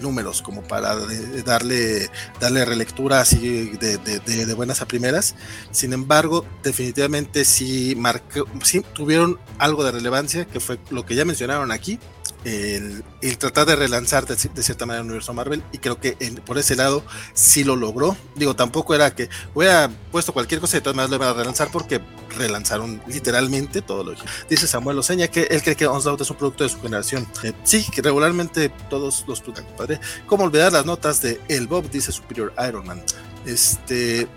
números, 0.01 0.41
como 0.41 0.61
para 0.61 0.95
darle, 1.43 2.09
darle 2.39 2.63
relectura 2.63 3.19
así 3.19 3.71
de, 3.71 4.53
buenas 4.55 4.81
a 4.81 4.87
primeras. 4.87 5.35
Sin 5.71 5.91
embargo, 5.91 6.45
definitivamente 6.63 7.43
sí, 7.43 7.93
marcó, 7.97 8.45
sí 8.63 8.85
tuvieron 8.93 9.37
algo 9.57 9.83
de 9.83 9.91
relevancia, 9.91 10.45
que 10.45 10.61
fue 10.61 10.79
lo 10.91 11.05
que 11.05 11.15
ya 11.15 11.25
mencionaron 11.25 11.73
aquí, 11.73 11.99
el, 12.45 13.03
tratar 13.37 13.65
de 13.65 13.75
relanzar 13.75 14.25
de, 14.25 14.37
cierta 14.37 14.85
manera 14.85 15.01
el 15.01 15.07
universo 15.07 15.33
Marvel 15.33 15.63
y 15.71 15.79
creo 15.79 15.99
que 15.99 16.13
por 16.45 16.57
ese 16.57 16.75
lado 16.75 17.03
sí 17.33 17.63
lo 17.63 17.75
logró. 17.75 18.15
Digo, 18.35 18.55
tampoco 18.55 18.95
era 18.95 19.13
que 19.13 19.29
hubiera 19.53 19.89
puesto 20.11 20.33
cualquier 20.33 20.61
cosa 20.61 20.77
y 20.77 20.79
de 20.79 20.83
todas 20.83 20.95
maneras 20.95 21.09
lo 21.11 21.15
iban 21.17 21.29
a 21.29 21.33
relanzar 21.33 21.69
porque 21.71 22.01
relanzaron 22.37 23.01
literalmente 23.07 23.81
todo 23.81 24.03
lo 24.03 24.13
que 24.13 24.21
dice 24.49 24.67
Samuel 24.67 24.99
Oseña 24.99 25.27
que 25.27 25.43
él 25.43 25.61
cree 25.61 25.75
que 25.75 25.87
Onslaught 25.87 26.21
es 26.21 26.29
un 26.29 26.37
producto 26.37 26.63
de 26.63 26.69
su 26.69 26.79
generación. 26.81 27.27
Eh, 27.43 27.53
sí, 27.63 27.85
que 27.93 28.01
regularmente 28.01 28.69
todos 28.89 29.25
los 29.27 29.41
padre. 29.77 29.99
¿Cómo 30.27 30.43
olvidar 30.43 30.71
las 30.71 30.85
notas 30.85 31.21
de 31.21 31.39
El 31.47 31.67
Bob 31.67 31.89
dice 31.89 32.11
Superior 32.11 32.53
Iron 32.67 32.85
Man? 32.85 33.01
Este, 33.45 34.27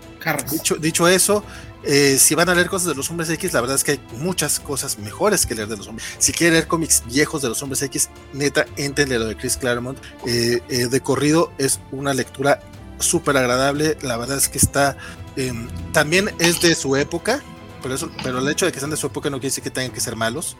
dicho, 0.51 0.75
dicho 0.75 1.07
eso, 1.07 1.43
eh, 1.85 2.17
si 2.17 2.35
van 2.35 2.49
a 2.49 2.55
leer 2.55 2.69
cosas 2.69 2.89
de 2.89 2.95
los 2.95 3.09
hombres 3.09 3.29
X, 3.29 3.53
la 3.53 3.61
verdad 3.61 3.75
es 3.75 3.83
que 3.83 3.91
hay 3.91 4.01
muchas 4.17 4.59
cosas 4.59 4.97
mejores 4.97 5.45
que 5.45 5.55
leer 5.55 5.67
de 5.67 5.77
los 5.77 5.87
hombres. 5.87 6.07
Si 6.17 6.31
quieren 6.31 6.53
leer 6.53 6.67
cómics 6.67 7.03
viejos 7.05 7.41
de 7.41 7.49
los 7.49 7.61
hombres 7.61 7.81
X, 7.81 8.09
neta, 8.33 8.65
entrenle 8.77 9.19
lo 9.19 9.25
de 9.25 9.35
Chris 9.35 9.57
Claremont. 9.57 9.97
Eh, 10.25 10.61
eh, 10.69 10.87
de 10.87 11.01
corrido 11.01 11.51
es 11.57 11.79
una 11.91 12.13
lectura 12.13 12.61
súper 12.99 13.37
agradable. 13.37 13.97
La 14.01 14.17
verdad 14.17 14.37
es 14.37 14.47
que 14.47 14.57
está. 14.57 14.97
Em, 15.35 15.67
también 15.91 16.29
es 16.39 16.61
de 16.61 16.75
su 16.75 16.95
época 16.95 17.43
pero, 17.83 17.95
eso, 17.95 18.09
pero 18.23 18.39
el 18.39 18.47
hecho 18.47 18.65
de 18.65 18.71
que 18.71 18.79
sean 18.79 18.89
de 18.89 18.97
su 18.97 19.07
época 19.07 19.29
no 19.29 19.37
quiere 19.37 19.49
decir 19.49 19.63
que 19.63 19.69
tengan 19.69 19.91
que 19.91 19.99
ser 19.99 20.15
malos. 20.15 20.57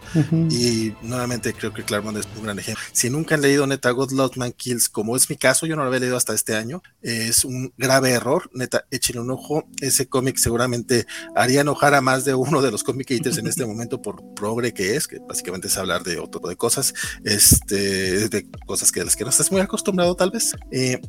Y 0.49 0.93
nuevamente 1.01 1.53
creo 1.53 1.73
que 1.73 1.83
Claremont 1.83 2.17
es 2.17 2.27
un 2.35 2.43
gran 2.43 2.59
ejemplo. 2.59 2.83
Si 2.91 3.09
nunca 3.09 3.35
han 3.35 3.41
leído 3.41 3.65
neta 3.65 3.89
God 3.91 4.11
Man 4.35 4.51
Kills, 4.51 4.89
como 4.89 5.15
es 5.15 5.29
mi 5.29 5.37
caso, 5.37 5.65
yo 5.65 5.75
no 5.75 5.81
lo 5.81 5.87
había 5.87 6.01
leído 6.01 6.17
hasta 6.17 6.33
este 6.33 6.55
año, 6.55 6.83
es 7.01 7.45
un 7.45 7.73
grave 7.77 8.11
error. 8.11 8.49
Neta, 8.53 8.85
échenle 8.91 9.21
un 9.21 9.31
ojo. 9.31 9.67
Ese 9.81 10.07
cómic 10.07 10.37
seguramente 10.37 11.07
haría 11.35 11.61
enojar 11.61 11.95
a 11.95 12.01
más 12.01 12.25
de 12.25 12.35
uno 12.35 12.61
de 12.61 12.71
los 12.71 12.83
comic 12.83 13.09
editors 13.11 13.37
en 13.37 13.47
este 13.47 13.65
momento 13.65 14.01
por 14.01 14.21
progre 14.35 14.73
que 14.73 14.95
es, 14.95 15.07
que 15.07 15.19
básicamente 15.19 15.67
es 15.67 15.77
hablar 15.77 16.03
de 16.03 16.19
otro 16.19 16.41
tipo 16.41 16.49
de 16.49 16.57
cosas, 16.57 16.93
este, 17.23 18.27
de 18.27 18.47
cosas 18.65 18.91
que 18.91 19.03
las 19.03 19.15
que 19.15 19.23
no 19.23 19.29
estás 19.29 19.51
muy 19.51 19.61
acostumbrado 19.61 20.15
tal 20.15 20.31
vez. 20.31 20.51
Eh, 20.71 20.99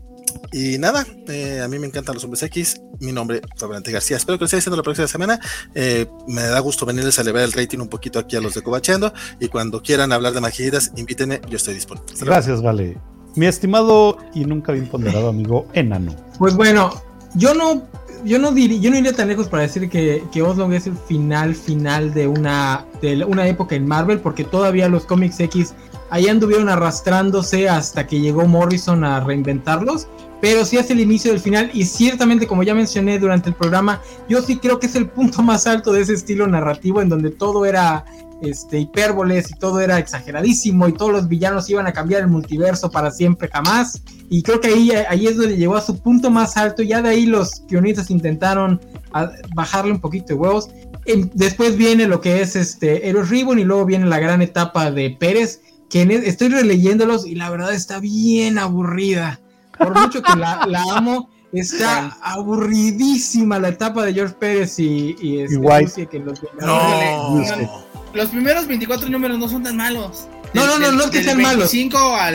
y 0.52 0.78
nada, 0.78 1.05
eh, 1.28 1.60
a 1.62 1.68
mí 1.68 1.78
me 1.78 1.86
encantan 1.86 2.14
los 2.14 2.24
hombres 2.24 2.42
X. 2.44 2.80
Mi 3.01 3.12
nombre 3.12 3.40
es 3.55 3.60
Valente 3.60 3.90
García. 3.90 4.16
Espero 4.16 4.38
que 4.38 4.42
lo 4.42 4.46
estéis 4.46 4.62
haciendo 4.62 4.76
la 4.76 4.82
próxima 4.82 5.09
semana. 5.09 5.40
Eh, 5.74 6.06
me 6.28 6.42
da 6.42 6.60
gusto 6.60 6.86
venirles 6.86 7.18
a 7.18 7.22
elevar 7.22 7.42
el 7.42 7.52
rating 7.52 7.78
un 7.78 7.88
poquito 7.88 8.18
aquí 8.18 8.36
a 8.36 8.40
los 8.40 8.55
de 8.55 8.62
Cobacheando. 8.62 9.12
Y 9.40 9.48
cuando 9.48 9.82
quieran 9.82 10.12
hablar 10.12 10.32
de 10.32 10.40
magidas, 10.40 10.92
invítenme, 10.96 11.40
yo 11.48 11.56
estoy 11.56 11.74
disponible. 11.74 12.12
Gracias, 12.20 12.62
Vale. 12.62 12.96
Mi 13.36 13.46
estimado 13.46 14.16
y 14.32 14.44
nunca 14.44 14.70
bien 14.70 14.86
ponderado 14.86 15.28
amigo 15.28 15.66
Enano. 15.72 16.14
Pues 16.38 16.55
bueno, 16.55 17.02
yo 17.34 17.52
no, 17.52 17.82
yo 18.24 18.38
no 18.38 18.52
diría, 18.52 18.78
yo 18.78 18.90
no 18.90 18.98
iría 18.98 19.12
tan 19.12 19.26
lejos 19.26 19.48
para 19.48 19.64
decir 19.64 19.88
que, 19.90 20.22
que 20.32 20.40
Oslong 20.40 20.72
es 20.72 20.86
el 20.86 20.96
final 20.96 21.56
final 21.56 22.14
de 22.14 22.28
una, 22.28 22.86
de 23.02 23.24
una 23.24 23.48
época 23.48 23.74
en 23.74 23.88
Marvel, 23.88 24.20
porque 24.20 24.44
todavía 24.44 24.88
los 24.88 25.05
cómics 25.05 25.40
X 25.40 25.74
ahí 26.10 26.28
anduvieron 26.28 26.68
arrastrándose 26.68 27.68
hasta 27.68 28.06
que 28.06 28.20
llegó 28.20 28.47
Morrison 28.47 29.05
a 29.05 29.20
reinventarlos 29.20 30.09
pero 30.44 30.66
sí 30.66 30.76
es 30.76 30.90
el 30.90 31.01
inicio 31.01 31.31
del 31.31 31.40
final 31.40 31.70
y 31.72 31.86
ciertamente 31.86 32.47
como 32.47 32.62
ya 32.62 32.74
mencioné 32.74 33.18
durante 33.18 33.48
el 33.48 33.55
programa, 33.55 34.02
yo 34.28 34.43
sí 34.43 34.59
creo 34.59 34.78
que 34.78 34.85
es 34.85 34.94
el 34.94 35.09
punto 35.09 35.43
más 35.43 35.66
alto 35.66 35.90
de 35.90 36.02
ese 36.02 36.12
estilo 36.12 36.47
narrativo 36.47 37.01
en 37.01 37.09
donde 37.09 37.31
todo 37.31 37.64
era 37.64 38.05
este, 38.43 38.78
hipérboles 38.78 39.51
y 39.51 39.55
todo 39.55 39.81
era 39.81 39.98
exageradísimo 39.98 40.86
y 40.86 40.93
todos 40.93 41.12
los 41.12 41.28
villanos 41.28 41.70
iban 41.70 41.86
a 41.86 41.94
cambiar 41.94 42.20
el 42.20 42.28
multiverso 42.28 42.90
para 42.90 43.10
siempre 43.10 43.48
jamás 43.48 44.02
y 44.28 44.43
creo 44.43 44.60
que 44.60 44.68
ahí, 44.68 44.90
ahí 44.90 45.26
es 45.26 45.39
donde 45.39 45.56
llegó 45.56 45.76
a 45.76 45.81
su 45.81 45.98
punto 45.98 46.31
más 46.31 46.59
alto, 46.59 46.82
ya 46.82 47.01
de 47.01 47.09
ahí 47.09 47.24
los 47.24 47.62
guionistas 47.66 48.10
intentaron 48.10 48.81
bajarle 49.55 49.93
un 49.93 50.01
poquito 50.01 50.26
de 50.28 50.35
huevos. 50.35 50.68
Después 51.35 51.76
viene 51.76 52.06
lo 52.06 52.20
que 52.20 52.43
es 52.43 52.56
este 52.56 53.09
Eros 53.09 53.31
Ribbon 53.31 53.59
y 53.59 53.64
luego 53.64 53.85
viene 53.85 54.06
la 54.06 54.18
gran 54.18 54.43
etapa 54.43 54.90
de 54.90 55.10
Pérez, 55.10 55.60
que 55.94 56.02
e, 56.02 56.28
estoy 56.28 56.48
releyéndolos 56.48 57.24
y 57.24 57.36
la 57.36 57.48
verdad 57.50 57.72
está 57.72 58.00
bien 58.00 58.58
aburrida 58.58 59.40
por 59.78 59.94
mucho 59.94 60.22
que 60.22 60.36
la, 60.36 60.66
amo, 60.92 61.30
está 61.52 62.16
aburridísima 62.20 63.60
la 63.60 63.68
etapa 63.68 64.04
de 64.04 64.12
George 64.12 64.34
Pérez 64.34 64.76
y, 64.80 65.14
y, 65.20 65.38
este, 65.38 66.06
que 66.08 66.18
los, 66.18 66.40
los 68.12 68.28
primeros 68.28 68.66
24 68.66 69.08
números 69.08 69.38
no 69.38 69.48
son 69.48 69.62
tan 69.62 69.76
malos. 69.76 70.26
No, 70.52 70.66
no, 70.66 70.80
no, 70.80 70.90
no 70.90 71.04
es 71.04 71.10
que 71.10 71.22
sean 71.22 71.40
malos. 71.40 71.70
5 71.70 71.96
al 72.16 72.34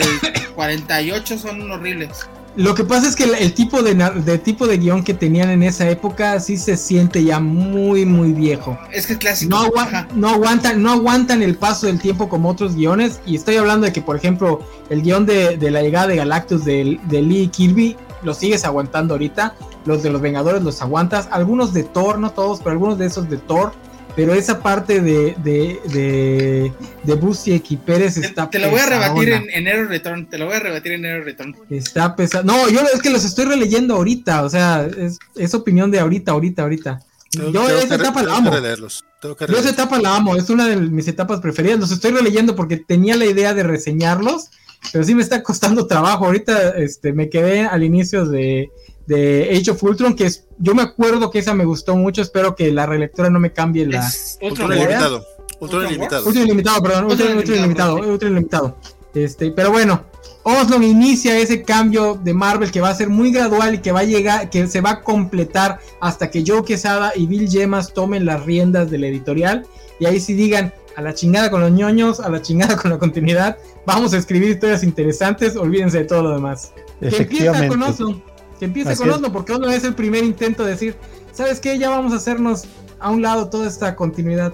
48 0.54 1.38
son 1.38 1.70
horribles. 1.70 2.28
Lo 2.56 2.74
que 2.74 2.84
pasa 2.84 3.08
es 3.08 3.14
que 3.14 3.24
el, 3.24 3.54
tipo 3.54 3.82
de, 3.82 3.94
de, 3.94 4.38
tipo 4.38 4.66
de 4.66 4.78
guion 4.78 5.04
que 5.04 5.14
tenían 5.14 5.50
en 5.50 5.62
esa 5.62 5.88
época 5.88 6.40
sí 6.40 6.56
se 6.56 6.76
siente 6.76 7.22
ya 7.22 7.38
muy 7.38 8.04
muy 8.04 8.32
viejo. 8.32 8.76
Es 8.92 9.06
que 9.06 9.12
es 9.14 9.18
clásico. 9.18 9.56
No, 9.56 9.70
no, 10.14 10.28
aguantan, 10.30 10.82
no 10.82 10.90
aguantan 10.92 11.42
el 11.42 11.56
paso 11.56 11.86
del 11.86 12.00
tiempo 12.00 12.28
como 12.28 12.48
otros 12.48 12.74
guiones. 12.74 13.20
Y 13.24 13.36
estoy 13.36 13.56
hablando 13.56 13.86
de 13.86 13.92
que, 13.92 14.02
por 14.02 14.16
ejemplo, 14.16 14.60
el 14.88 15.02
guion 15.02 15.26
de, 15.26 15.58
la 15.70 15.80
llegada 15.80 16.08
de 16.08 16.16
Galactus 16.16 16.64
de, 16.64 16.98
de 17.04 17.22
Lee 17.22 17.48
Kirby 17.48 17.96
lo 18.22 18.34
sigues 18.34 18.64
aguantando 18.64 19.14
ahorita. 19.14 19.54
Los 19.84 20.02
de 20.02 20.10
los 20.10 20.20
Vengadores 20.20 20.62
los 20.62 20.82
aguantas. 20.82 21.28
Algunos 21.30 21.72
de 21.72 21.84
Thor, 21.84 22.18
no 22.18 22.30
todos, 22.30 22.58
pero 22.58 22.72
algunos 22.72 22.98
de 22.98 23.06
esos 23.06 23.30
de 23.30 23.38
Thor 23.38 23.72
pero 24.16 24.34
esa 24.34 24.62
parte 24.62 25.00
de, 25.00 25.34
de, 25.42 25.80
de, 25.92 26.72
de 27.04 27.60
y 27.68 27.76
Pérez 27.76 28.16
está 28.16 28.50
Te, 28.50 28.58
lo 28.58 28.70
voy 28.70 28.80
a 28.80 28.86
rebatir 28.86 29.30
en, 29.30 29.50
en 29.50 29.88
Return, 29.88 30.28
te 30.28 30.38
lo 30.38 30.46
voy 30.46 30.56
a 30.56 30.60
rebatir 30.60 30.92
en 30.92 31.04
Error 31.04 31.24
Return. 31.24 31.56
Está 31.70 32.16
pesado. 32.16 32.44
No, 32.44 32.68
yo 32.68 32.80
es 32.92 33.00
que 33.02 33.10
los 33.10 33.24
estoy 33.24 33.46
releyendo 33.46 33.94
ahorita, 33.94 34.44
o 34.44 34.50
sea, 34.50 34.86
es, 34.86 35.18
es 35.36 35.54
opinión 35.54 35.90
de 35.90 36.00
ahorita, 36.00 36.32
ahorita, 36.32 36.62
ahorita. 36.62 37.00
yo 37.32 37.68
esa 37.68 37.94
etapa 37.94 38.22
la 38.22 38.36
amo. 38.36 38.52
yo 38.52 39.56
esa 39.58 39.70
etapa 39.70 39.98
la 39.98 40.16
amo, 40.16 40.36
es 40.36 40.50
una 40.50 40.66
de 40.66 40.76
mis 40.76 41.08
etapas 41.08 41.40
preferidas. 41.40 41.80
Los 41.80 41.92
estoy 41.92 42.12
releyendo 42.12 42.56
porque 42.56 42.76
tenía 42.76 43.16
la 43.16 43.26
idea 43.26 43.54
de 43.54 43.62
reseñarlos, 43.62 44.50
pero 44.92 45.04
sí 45.04 45.14
me 45.14 45.22
está 45.22 45.42
costando 45.42 45.86
trabajo. 45.86 46.26
Ahorita 46.26 46.70
este, 46.70 47.12
me 47.12 47.28
quedé 47.28 47.66
al 47.66 47.82
inicio 47.84 48.26
de, 48.26 48.70
de 49.10 49.58
Age 49.58 49.72
of 49.72 49.82
Ultron, 49.82 50.14
que 50.14 50.26
es, 50.26 50.46
yo 50.58 50.72
me 50.72 50.82
acuerdo 50.82 51.32
que 51.32 51.40
esa 51.40 51.52
me 51.52 51.64
gustó 51.64 51.96
mucho, 51.96 52.22
espero 52.22 52.54
que 52.54 52.70
la 52.70 52.86
relectura 52.86 53.28
no 53.28 53.40
me 53.40 53.52
cambie 53.52 53.84
la... 53.84 54.08
Ultron 54.40 54.72
ilimitado. 54.72 55.26
Ultron 55.58 55.86
ilimitado. 55.88 56.26
Ultron 56.26 56.44
ilimitado, 56.44 56.82
perdón, 56.82 57.04
Ultron, 57.06 57.40
ilimitado, 57.40 57.96
Ultron 57.96 58.32
ilimitado. 58.32 58.76
Este, 59.12 59.50
pero 59.50 59.72
bueno, 59.72 60.04
Oslo 60.44 60.80
inicia 60.80 61.36
ese 61.36 61.62
cambio 61.64 62.20
de 62.22 62.32
Marvel 62.32 62.70
que 62.70 62.80
va 62.80 62.90
a 62.90 62.94
ser 62.94 63.08
muy 63.08 63.32
gradual 63.32 63.74
y 63.74 63.78
que 63.78 63.90
va 63.90 64.00
a 64.00 64.04
llegar, 64.04 64.48
que 64.48 64.68
se 64.68 64.80
va 64.80 64.90
a 64.90 65.00
completar 65.02 65.80
hasta 66.00 66.30
que 66.30 66.44
Joe 66.46 66.64
Quesada 66.64 67.12
y 67.16 67.26
Bill 67.26 67.50
Gemas 67.50 67.92
tomen 67.92 68.24
las 68.24 68.44
riendas 68.44 68.92
de 68.92 68.98
la 68.98 69.08
editorial 69.08 69.66
y 69.98 70.06
ahí 70.06 70.20
sí 70.20 70.34
digan 70.34 70.72
a 70.94 71.02
la 71.02 71.14
chingada 71.14 71.50
con 71.50 71.60
los 71.60 71.72
ñoños, 71.72 72.20
a 72.20 72.28
la 72.28 72.42
chingada 72.42 72.76
con 72.76 72.92
la 72.92 72.98
continuidad, 72.98 73.58
vamos 73.84 74.12
a 74.12 74.18
escribir 74.18 74.50
historias 74.50 74.84
interesantes, 74.84 75.56
olvídense 75.56 75.98
de 75.98 76.04
todo 76.04 76.22
lo 76.22 76.30
demás. 76.30 76.72
Que 77.00 77.08
empieza 77.08 77.66
con 77.66 77.82
Oslo 77.82 78.29
que 78.60 78.66
empiece 78.66 78.94
con 78.94 79.10
Oslo, 79.10 79.32
porque 79.32 79.52
Oslo 79.52 79.70
es 79.70 79.84
el 79.84 79.94
primer 79.94 80.22
intento 80.22 80.64
de 80.64 80.72
decir, 80.72 80.94
¿sabes 81.32 81.58
qué? 81.60 81.78
Ya 81.78 81.88
vamos 81.88 82.12
a 82.12 82.16
hacernos 82.16 82.64
a 83.00 83.10
un 83.10 83.22
lado 83.22 83.48
toda 83.48 83.66
esta 83.66 83.96
continuidad. 83.96 84.52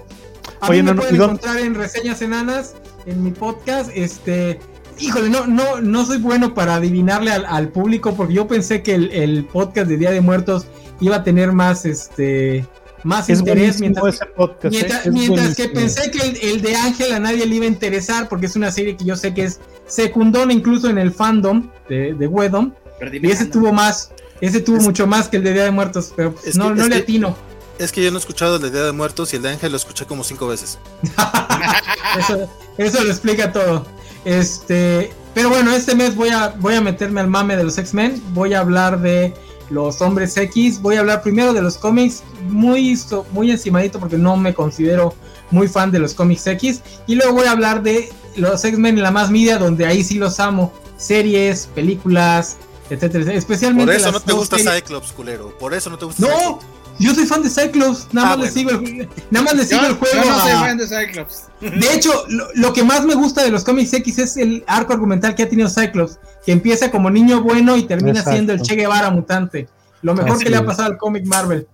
A 0.61 0.71
mí 0.71 0.81
me 0.81 0.95
pueden 0.95 1.15
encontrar 1.15 1.57
en 1.57 1.75
reseñas 1.75 2.21
enanas, 2.21 2.73
en 3.05 3.21
mi 3.21 3.31
podcast, 3.31 3.91
este... 3.93 4.59
Híjole, 4.99 5.29
no, 5.29 5.45
no, 5.45 5.79
no 5.79 6.05
soy 6.05 6.17
bueno 6.17 6.55
para 6.55 6.75
adivinarle 6.75 7.31
al, 7.31 7.67
público 7.69 8.15
porque 8.15 8.33
yo 8.33 8.47
pensé 8.47 8.81
que 8.81 8.95
el, 8.95 9.45
podcast 9.45 9.87
de 9.87 9.97
Día 9.97 10.09
de 10.09 10.21
Muertos 10.21 10.65
iba 11.01 11.17
a 11.17 11.23
tener 11.23 11.51
más 11.51 11.85
este 11.85 12.65
más 13.03 13.29
interés 13.29 13.79
mientras, 13.79 14.19
podcast, 14.35 14.73
mientras, 15.11 15.59
¿eh? 15.59 15.67
que 15.67 15.69
pensé 15.69 16.09
que 16.09 16.49
el, 16.51 16.63
de 16.63 16.75
Ángel 16.75 17.13
a 17.13 17.19
nadie 17.19 17.45
le 17.45 17.55
iba 17.57 17.65
a 17.65 17.67
interesar 17.67 18.27
porque 18.27 18.47
es 18.47 18.55
una 18.55 18.71
serie 18.71 18.97
que 18.97 19.05
yo 19.05 19.15
sé 19.15 19.35
que 19.35 19.43
es 19.43 19.59
secundona 19.85 20.51
incluso 20.51 20.89
en 20.89 20.97
el 20.97 21.11
fandom 21.11 21.69
de, 21.87 22.15
de 22.15 22.27
Wedom 22.27 22.73
y 22.99 23.31
ese 23.31 23.45
tuvo 23.45 23.71
más, 23.71 24.11
ese 24.41 24.59
tuvo 24.59 24.77
mucho 24.77 25.07
más 25.07 25.27
que 25.27 25.37
el 25.37 25.43
de 25.43 25.53
Día 25.53 25.63
de 25.63 25.71
Muertos, 25.71 26.13
pero 26.15 26.33
no, 26.55 26.73
no 26.73 26.87
le 26.87 26.97
atino. 26.97 27.35
Es 27.79 27.91
que 27.91 28.03
yo 28.03 28.09
no 28.09 28.17
he 28.17 28.19
escuchado 28.19 28.55
el 28.55 28.61
de 28.61 28.71
Día 28.71 28.83
de 28.83 28.91
Muertos 28.91 29.33
y 29.33 29.35
el 29.35 29.43
de 29.43 29.49
Ángel 29.49 29.71
lo 29.71 29.77
escuché 29.77 30.05
como 30.05 30.23
cinco 30.23 30.47
veces. 30.47 30.79
eso, 32.77 33.03
lo 33.03 33.09
explica 33.11 33.51
todo. 33.51 33.85
Este, 34.25 35.11
pero 35.35 35.49
bueno, 35.49 35.71
este 35.71 35.93
mes 35.93 36.15
voy 36.15 36.29
a, 36.29 36.55
voy 36.59 36.73
a 36.73 36.81
meterme 36.81 37.21
al 37.21 37.27
mame 37.27 37.55
de 37.55 37.63
los 37.63 37.77
X-Men. 37.77 38.21
Voy 38.33 38.55
a 38.55 38.61
hablar 38.61 38.99
de 38.99 39.33
los 39.69 40.01
hombres 40.01 40.35
X. 40.37 40.81
Voy 40.81 40.95
a 40.95 41.01
hablar 41.01 41.21
primero 41.21 41.53
de 41.53 41.61
los 41.61 41.77
cómics, 41.77 42.23
muy, 42.49 42.99
muy 43.31 43.51
encimadito 43.51 43.99
porque 43.99 44.17
no 44.17 44.35
me 44.37 44.55
considero 44.55 45.13
muy 45.51 45.67
fan 45.67 45.91
de 45.91 45.99
los 45.99 46.15
cómics 46.15 46.47
X. 46.47 46.81
Y 47.05 47.13
luego 47.13 47.33
voy 47.33 47.45
a 47.45 47.51
hablar 47.51 47.83
de 47.83 48.09
los 48.35 48.65
X-Men 48.65 48.97
en 48.97 49.03
la 49.03 49.11
más 49.11 49.29
media, 49.29 49.59
donde 49.59 49.85
ahí 49.85 50.03
sí 50.03 50.15
los 50.15 50.39
amo. 50.39 50.73
Series, 50.97 51.67
películas, 51.75 52.57
etcétera, 52.89 53.33
Especialmente. 53.33 53.91
Por 53.91 54.01
eso 54.01 54.11
no 54.11 54.19
te 54.19 54.33
gusta 54.33 54.57
Cyclops, 54.57 55.11
culero. 55.11 55.57
Por 55.57 55.73
eso 55.73 55.89
no 55.89 55.97
te 55.97 56.05
gusta 56.05 56.25
No, 56.25 56.59
yo 56.99 57.13
soy 57.13 57.25
fan 57.25 57.43
de 57.43 57.49
Cyclops. 57.49 58.07
Nada 58.11 58.33
ah, 58.33 58.37
más 58.37 58.45
le 58.45 58.51
sigo 58.51 58.71
el, 58.71 59.09
nada 59.29 59.45
más 59.45 59.55
le 59.55 59.65
sigo 59.65 59.85
el 59.85 59.93
juego. 59.95 60.23
Yo 60.23 60.29
no 60.29 60.39
soy 60.39 60.51
fan 60.51 60.77
de 60.77 60.87
Cyclops. 60.87 61.43
De 61.61 61.93
hecho, 61.93 62.25
lo, 62.27 62.73
que 62.73 62.83
más 62.83 63.05
me 63.05 63.15
gusta 63.15 63.43
de 63.43 63.51
los 63.51 63.63
cómics 63.63 63.93
X 63.93 64.19
es 64.19 64.37
el 64.37 64.63
arco 64.67 64.93
argumental 64.93 65.35
que 65.35 65.43
ha 65.43 65.49
tenido 65.49 65.69
Cyclops, 65.69 66.19
que 66.45 66.51
empieza 66.51 66.89
como 66.89 67.09
niño 67.09 67.41
bueno 67.41 67.77
y 67.77 67.83
termina 67.83 68.23
siendo 68.23 68.53
el 68.53 68.61
Che 68.61 68.75
Guevara 68.75 69.09
mutante. 69.09 69.67
Lo 70.01 70.13
mejor 70.13 70.39
que 70.39 70.49
le 70.49 70.57
ha 70.57 70.65
pasado 70.65 70.89
al 70.89 70.97
cómic 70.97 71.25
Marvel. 71.25 71.67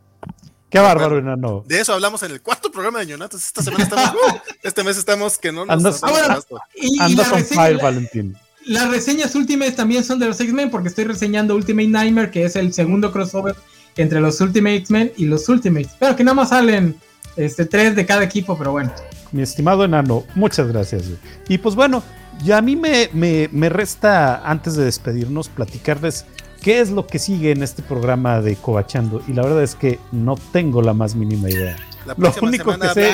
Qué 0.69 0.79
bárbaro, 0.79 1.21
no. 1.21 1.63
De 1.67 1.79
eso 1.79 1.93
hablamos 1.93 2.23
en 2.23 2.31
el 2.31 2.41
cuarto 2.41 2.71
programa 2.71 2.99
de 2.99 3.05
Ñonatos. 3.05 3.45
Esta 3.45 3.61
semana 3.61 3.83
estamos. 3.83 4.15
Este 4.63 4.83
mes 4.83 4.97
estamos 4.97 5.37
que 5.37 5.51
no 5.51 5.65
nos. 5.65 5.75
Andas, 5.75 5.99
ah, 6.01 6.09
bueno, 6.09 6.61
y, 6.73 6.99
andas 6.99 7.31
on 7.31 7.45
fire, 7.45 7.77
Valentín 7.79 8.35
las 8.65 8.89
reseñas 8.89 9.35
últimas 9.35 9.75
también 9.75 10.03
son 10.03 10.19
de 10.19 10.27
los 10.27 10.39
X-Men, 10.39 10.69
porque 10.69 10.89
estoy 10.89 11.05
reseñando 11.05 11.55
Ultimate 11.55 11.87
Nightmare, 11.87 12.31
que 12.31 12.45
es 12.45 12.55
el 12.55 12.73
segundo 12.73 13.11
crossover 13.11 13.55
entre 13.97 14.19
los 14.19 14.39
Ultimate 14.41 14.75
X-Men 14.77 15.11
y 15.17 15.25
los 15.25 15.47
Ultimates. 15.49 15.91
Pero 15.99 16.15
que 16.15 16.23
nada 16.23 16.35
más 16.35 16.49
salen 16.49 16.95
este, 17.35 17.65
tres 17.65 17.95
de 17.95 18.05
cada 18.05 18.23
equipo, 18.23 18.57
pero 18.57 18.71
bueno. 18.71 18.91
Mi 19.31 19.41
estimado 19.41 19.83
enano, 19.83 20.23
muchas 20.35 20.67
gracias. 20.67 21.03
Y 21.47 21.57
pues 21.57 21.75
bueno, 21.75 22.03
ya 22.43 22.57
a 22.57 22.61
mí 22.61 22.75
me, 22.75 23.09
me, 23.13 23.69
resta, 23.69 24.47
antes 24.49 24.75
de 24.75 24.85
despedirnos, 24.85 25.49
platicarles 25.49 26.25
qué 26.61 26.79
es 26.79 26.91
lo 26.91 27.07
que 27.07 27.19
sigue 27.19 27.51
en 27.51 27.63
este 27.63 27.81
programa 27.81 28.41
de 28.41 28.55
Cobachando. 28.55 29.21
Y 29.27 29.33
la 29.33 29.43
verdad 29.43 29.63
es 29.63 29.75
que 29.75 29.99
no 30.11 30.35
tengo 30.51 30.81
la 30.81 30.93
más 30.93 31.15
mínima 31.15 31.49
idea. 31.49 31.75
Lo 32.17 32.33
único 32.41 32.77
que 32.77 32.89
sé, 32.89 33.11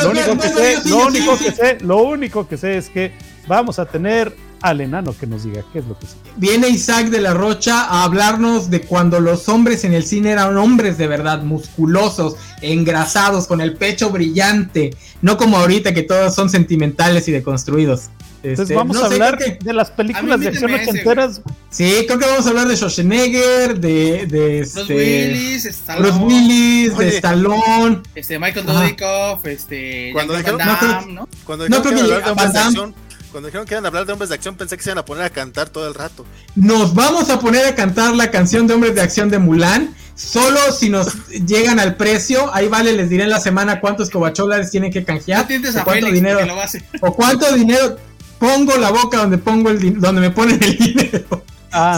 lo 0.00 0.10
único 1.08 1.36
que 1.36 1.52
sé, 1.52 1.78
lo 1.80 2.02
único 2.02 2.48
que 2.48 2.56
sé 2.56 2.76
es 2.76 2.88
que 2.88 3.12
vamos 3.48 3.78
a 3.78 3.86
tener 3.86 4.34
al 4.62 4.80
enano 4.80 5.14
que 5.18 5.26
nos 5.26 5.44
diga 5.44 5.64
qué 5.72 5.80
es 5.80 5.86
lo 5.86 5.98
que 5.98 6.06
sigue. 6.06 6.20
Viene 6.36 6.68
Isaac 6.68 7.08
de 7.08 7.20
la 7.20 7.34
Rocha 7.34 7.84
a 7.84 8.04
hablarnos 8.04 8.70
de 8.70 8.82
cuando 8.82 9.20
los 9.20 9.48
hombres 9.48 9.84
en 9.84 9.94
el 9.94 10.04
cine 10.04 10.30
eran 10.30 10.56
hombres 10.56 10.98
de 10.98 11.06
verdad, 11.06 11.42
musculosos, 11.42 12.36
engrasados, 12.60 13.46
con 13.46 13.60
el 13.60 13.74
pecho 13.74 14.10
brillante, 14.10 14.94
no 15.22 15.36
como 15.36 15.56
ahorita 15.56 15.94
que 15.94 16.02
todos 16.02 16.34
son 16.34 16.50
sentimentales 16.50 17.28
y 17.28 17.32
deconstruidos. 17.32 18.10
Entonces 18.42 18.70
este, 18.70 18.74
vamos 18.74 18.96
a 18.96 19.06
hablar 19.06 19.38
de 19.38 19.72
las 19.72 19.90
películas 19.90 20.40
de 20.40 20.48
acción 20.48 20.72
ochenteras. 20.72 21.42
Sí, 21.68 22.04
creo 22.06 22.18
que 22.18 22.26
vamos 22.26 22.46
a 22.46 22.48
hablar 22.48 22.68
de 22.68 22.76
Schwarzenegger, 22.76 23.78
de, 23.78 24.26
de 24.26 24.60
este, 24.60 24.80
Bruce 24.80 24.94
Willis, 24.94 25.66
Stallone, 25.66 26.08
Bruce 26.08 26.24
Willis, 26.24 26.96
de 26.96 27.08
Stallone, 27.08 28.00
este 28.14 28.38
Michael 28.38 28.66
Dudikoff, 28.66 29.46
este 29.46 30.10
cuando 30.14 30.32
Van 30.32 30.56
Damme, 30.56 31.12
¿no? 31.12 31.28
Cuando 31.44 31.66
dijeron 31.66 31.84
no, 31.84 31.90
que, 31.90 31.94
que 31.96 32.30
hablar 32.30 32.72
de 32.72 32.94
cuando 33.30 33.48
dijeron 33.48 33.66
que 33.66 33.74
iban 33.74 33.84
a 33.84 33.88
hablar 33.88 34.06
de 34.06 34.12
hombres 34.12 34.28
de 34.28 34.34
acción, 34.34 34.56
pensé 34.56 34.76
que 34.76 34.82
se 34.82 34.90
iban 34.90 34.98
a 34.98 35.04
poner 35.04 35.24
a 35.24 35.30
cantar 35.30 35.68
todo 35.68 35.86
el 35.88 35.94
rato. 35.94 36.26
Nos 36.54 36.94
vamos 36.94 37.30
a 37.30 37.38
poner 37.40 37.66
a 37.66 37.74
cantar 37.74 38.14
la 38.14 38.30
canción 38.30 38.66
de 38.66 38.74
hombres 38.74 38.94
de 38.94 39.00
acción 39.00 39.30
de 39.30 39.38
Mulan. 39.38 39.94
Solo 40.14 40.58
si 40.72 40.90
nos 40.90 41.28
llegan 41.28 41.80
al 41.80 41.96
precio, 41.96 42.54
ahí 42.54 42.68
vale, 42.68 42.92
les 42.92 43.08
diré 43.08 43.24
en 43.24 43.30
la 43.30 43.40
semana 43.40 43.80
cuántos 43.80 44.10
cobacholares 44.10 44.70
tienen 44.70 44.92
que 44.92 45.04
canjear. 45.04 45.46
o 45.80 45.84
cuánto 45.84 46.06
dinero. 46.10 46.40
O 47.00 47.14
cuánto 47.14 47.54
dinero 47.54 47.96
pongo 48.38 48.76
la 48.76 48.90
boca 48.90 49.18
donde 49.18 49.38
pongo 49.38 49.70
el 49.70 50.00
donde 50.00 50.20
me 50.20 50.30
ponen 50.30 50.62
el 50.62 50.76
dinero. 50.76 51.44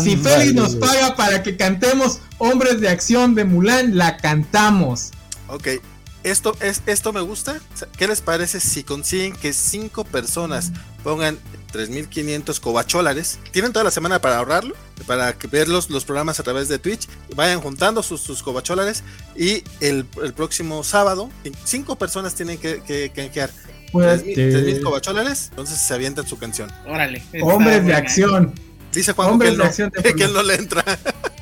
si 0.02 0.16
Félix 0.16 0.54
nos 0.54 0.76
paga 0.76 1.16
para 1.16 1.42
que 1.42 1.56
cantemos 1.56 2.20
Hombres 2.38 2.80
de 2.80 2.88
Acción 2.88 3.34
de 3.34 3.44
Mulan, 3.44 3.96
la 3.96 4.18
cantamos. 4.18 5.10
Ok, 5.48 5.68
esto, 6.24 6.56
es, 6.60 6.82
esto 6.86 7.12
me 7.12 7.20
gusta. 7.20 7.60
¿Qué 7.96 8.06
les 8.08 8.20
parece 8.20 8.60
si 8.60 8.84
consiguen 8.84 9.34
que 9.34 9.52
cinco 9.52 10.04
personas 10.04 10.72
pongan 11.02 11.38
3.500 11.72 12.60
cobacholares? 12.60 13.38
Tienen 13.50 13.72
toda 13.72 13.84
la 13.84 13.90
semana 13.90 14.20
para 14.20 14.38
ahorrarlo, 14.38 14.74
para 15.06 15.36
ver 15.50 15.68
los, 15.68 15.86
programas 16.04 16.40
a 16.40 16.42
través 16.42 16.68
de 16.68 16.78
Twitch. 16.78 17.08
Vayan 17.34 17.60
juntando 17.60 18.02
sus, 18.02 18.20
sus 18.20 18.42
cobacholares 18.42 19.02
y 19.36 19.64
el, 19.80 20.04
próximo 20.34 20.84
sábado, 20.84 21.30
cinco 21.64 21.96
personas 21.96 22.34
tienen 22.34 22.58
que, 22.58 22.82
que 22.82 23.10
canjear. 23.14 23.50
3.000 23.92 24.82
cobacholares, 24.82 25.48
entonces 25.50 25.78
se 25.78 25.92
avientan 25.92 26.26
su 26.26 26.38
canción. 26.38 26.72
Órale. 26.86 27.22
Hombres 27.42 27.84
de 27.84 27.94
acción. 27.94 28.54
Dice 28.92 29.12
Juan 29.12 29.38
que, 29.38 29.48
él 29.48 29.58
no, 30.32 30.42
le 30.42 30.54
entra. 30.54 30.84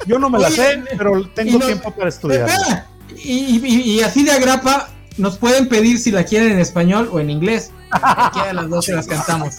Yo 0.07 0.19
no 0.19 0.31
me 0.31 0.39
la 0.39 0.51
sé, 0.51 0.83
pero 0.97 1.29
tengo 1.31 1.59
tiempo 1.59 1.95
para 1.95 2.09
estudiar. 2.09 2.49
Y, 3.23 4.01
así 4.03 4.25
de 4.25 4.33
agrapa, 4.33 4.89
nos 5.17 5.39
pueden 5.39 5.69
pedir 5.69 5.99
si 5.99 6.11
la 6.11 6.25
quieren 6.25 6.53
en 6.53 6.59
español 6.59 7.09
o 7.13 7.21
en 7.21 7.31
inglés. 7.31 7.71
Cualquiera 7.91 8.49
de 8.49 8.55
las 8.55 8.69
dos 8.69 8.85
se 8.85 8.95
las 8.95 9.07
cantamos. 9.07 9.57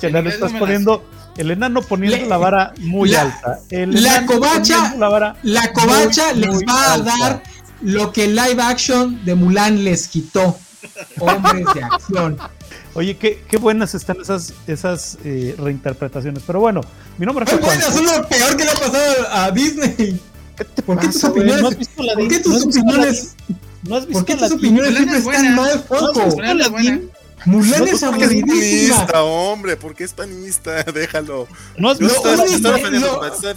le 0.00 0.28
estás 0.28 0.52
poniendo, 0.52 1.04
el 1.36 1.50
enano 1.50 1.82
poniendo 1.82 2.26
la 2.26 2.36
vara 2.36 2.72
muy 2.80 3.14
alta. 3.14 3.60
la 3.70 4.26
covacha, 4.26 4.94
la, 5.42 5.72
covacha 5.72 6.32
les 6.32 6.60
va 6.62 6.94
a 6.94 6.98
dar 6.98 7.42
lo 7.82 8.12
que 8.12 8.26
live 8.26 8.62
action 8.62 9.24
de 9.24 9.34
Mulan 9.34 9.84
les 9.84 10.08
quitó. 10.08 10.58
Hombres 11.18 11.66
de 11.74 11.82
acción. 11.82 12.38
Oye, 12.94 13.16
qué, 13.16 13.44
qué 13.48 13.56
buenas 13.56 13.94
están 13.94 14.20
esas, 14.20 14.54
esas 14.66 15.18
eh, 15.24 15.54
reinterpretaciones. 15.58 16.42
Pero 16.46 16.60
bueno, 16.60 16.80
mi 17.16 17.26
nombre 17.26 17.44
es 17.44 17.50
Juan. 17.50 17.62
buenas, 17.62 17.94
son 17.94 18.06
lo 18.06 18.28
peor 18.28 18.56
que 18.56 18.64
le 18.64 18.70
ha 18.70 18.74
pasado 18.74 19.28
a 19.32 19.50
Disney. 19.50 20.20
¿Por 20.86 20.98
qué 20.98 21.08
tus 21.08 21.24
opiniones? 21.24 21.62
¿No 21.62 21.68
has 21.68 21.78
visto 21.78 22.02
la 22.02 22.14
¿Por 22.14 22.28
qué 22.28 22.38
tus 22.40 22.62
opiniones? 22.64 23.34
¿No 23.82 23.96
has 23.96 24.06
visto 24.06 24.18
¿Por 24.18 24.24
qué 24.24 24.36
tus 24.36 24.52
opiniones 24.52 24.94
siempre 24.94 25.18
están 25.18 25.54
mal, 25.54 25.84
Foco? 25.86 26.36
Mulan 27.44 27.86
es 27.88 28.00
panista, 28.00 29.22
hombre, 29.22 29.76
¿por 29.76 29.94
qué 29.94 30.04
es 30.04 30.12
panista? 30.12 30.82
Déjalo. 30.94 31.46
No 31.76 31.92
es 31.92 31.98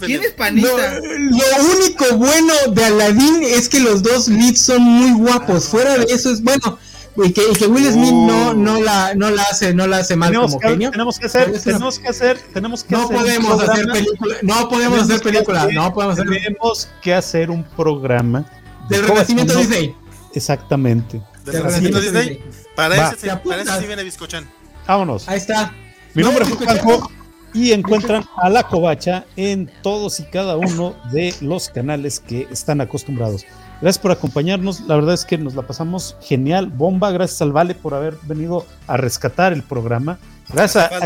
¿Quién 0.00 0.22
es 0.22 0.32
panista? 0.32 1.00
Lo, 1.00 1.76
único 1.76 2.16
bueno 2.16 2.54
de 2.70 2.84
Aladdin 2.84 3.42
es 3.42 3.68
que 3.68 3.80
los 3.80 4.02
dos 4.02 4.28
leads 4.28 4.60
son 4.60 4.82
muy 4.82 5.20
guapos. 5.20 5.66
Fuera 5.66 5.98
de 5.98 6.04
eso 6.04 6.30
es 6.30 6.42
bueno. 6.42 6.78
Y 7.16 7.32
que, 7.32 7.42
y 7.50 7.52
que 7.54 7.66
Will 7.66 7.92
Smith 7.92 8.12
no, 8.12 8.54
no, 8.54 8.80
la, 8.80 9.14
no 9.14 9.30
la 9.30 9.42
hace, 9.42 9.74
no 9.74 9.86
la 9.86 9.98
hace 9.98 10.16
mal 10.16 10.30
tenemos 10.30 10.52
como 10.52 10.60
que, 10.60 10.68
genio. 10.68 10.90
Tenemos 10.90 11.18
que 11.18 11.26
hacer, 11.26 11.60
tenemos 11.60 11.98
que 11.98 12.08
hacer, 12.08 12.38
tenemos 12.54 12.84
que 12.84 12.94
no 12.94 13.02
hacer 13.02 13.16
podemos 13.16 13.60
hacer 13.62 13.86
película, 13.86 14.36
no 14.42 14.68
podemos 14.68 15.02
hacer 15.02 15.20
película, 15.20 15.68
no 15.72 15.92
podemos 15.92 16.18
hacer 16.18 16.26
Tenemos 16.28 16.88
que 17.02 17.14
hacer 17.14 17.50
un 17.50 17.64
programa 17.64 18.46
del 18.88 19.06
renacimiento 19.06 19.54
Disney. 19.58 19.94
Exactamente. 20.34 21.20
Del 21.44 21.54
renacimiento 21.54 22.00
Disney. 22.00 22.42
Para 22.74 23.12
ese, 23.12 23.36
para 23.36 23.62
ese 23.62 23.80
sí 23.80 23.86
viene 23.86 24.02
Biscochan. 24.04 24.48
Vámonos. 24.86 25.28
Ahí 25.28 25.36
está. 25.36 25.72
Mi 26.14 26.22
nombre 26.22 26.44
es 26.44 26.50
Juanjo 26.50 27.10
y 27.54 27.72
encuentran 27.72 28.24
a 28.36 28.48
la 28.48 28.62
covacha 28.62 29.26
en 29.36 29.70
todos 29.82 30.20
y 30.20 30.24
cada 30.24 30.56
uno 30.56 30.94
de 31.12 31.34
los 31.40 31.68
canales 31.68 32.20
que 32.20 32.48
están 32.50 32.80
acostumbrados. 32.80 33.44
Gracias 33.82 34.00
por 34.00 34.12
acompañarnos. 34.12 34.82
La 34.82 34.94
verdad 34.94 35.12
es 35.12 35.24
que 35.24 35.36
nos 35.36 35.56
la 35.56 35.62
pasamos 35.62 36.16
genial, 36.22 36.68
bomba. 36.68 37.10
Gracias 37.10 37.42
al 37.42 37.50
Vale 37.50 37.74
por 37.74 37.94
haber 37.94 38.16
venido 38.22 38.64
a 38.86 38.96
rescatar 38.96 39.52
el 39.52 39.64
programa. 39.64 40.20
Gracias 40.52 40.84
a, 40.84 40.98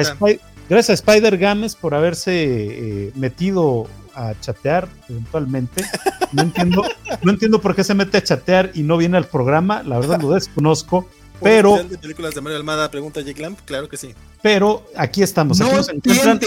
gracias 0.68 0.90
a 0.90 0.92
Spider 0.92 1.38
Games 1.38 1.74
por 1.74 1.94
haberse 1.94 2.34
eh, 2.34 3.12
metido 3.14 3.86
a 4.14 4.34
chatear 4.40 4.88
eventualmente. 5.08 5.84
No 6.32 6.42
entiendo, 6.42 6.84
no 7.22 7.32
entiendo 7.32 7.62
por 7.62 7.74
qué 7.74 7.82
se 7.82 7.94
mete 7.94 8.18
a 8.18 8.22
chatear 8.22 8.72
y 8.74 8.82
no 8.82 8.98
viene 8.98 9.16
al 9.16 9.26
programa. 9.26 9.82
La 9.82 9.98
verdad 9.98 10.20
lo 10.20 10.32
desconozco. 10.32 11.08
Pero. 11.42 11.82
de 11.82 11.96
películas 11.96 12.34
de 12.34 12.42
Mario 12.42 12.58
Almada? 12.58 12.90
Pregunta 12.90 13.22
Jake 13.22 13.40
Lamp. 13.40 13.58
Claro 13.64 13.88
que 13.88 13.96
sí. 13.96 14.14
Pero 14.42 14.84
aquí 14.96 15.22
estamos. 15.22 15.62
Aquí 15.62 15.70
nos, 15.70 15.88
encuentran 15.88 16.40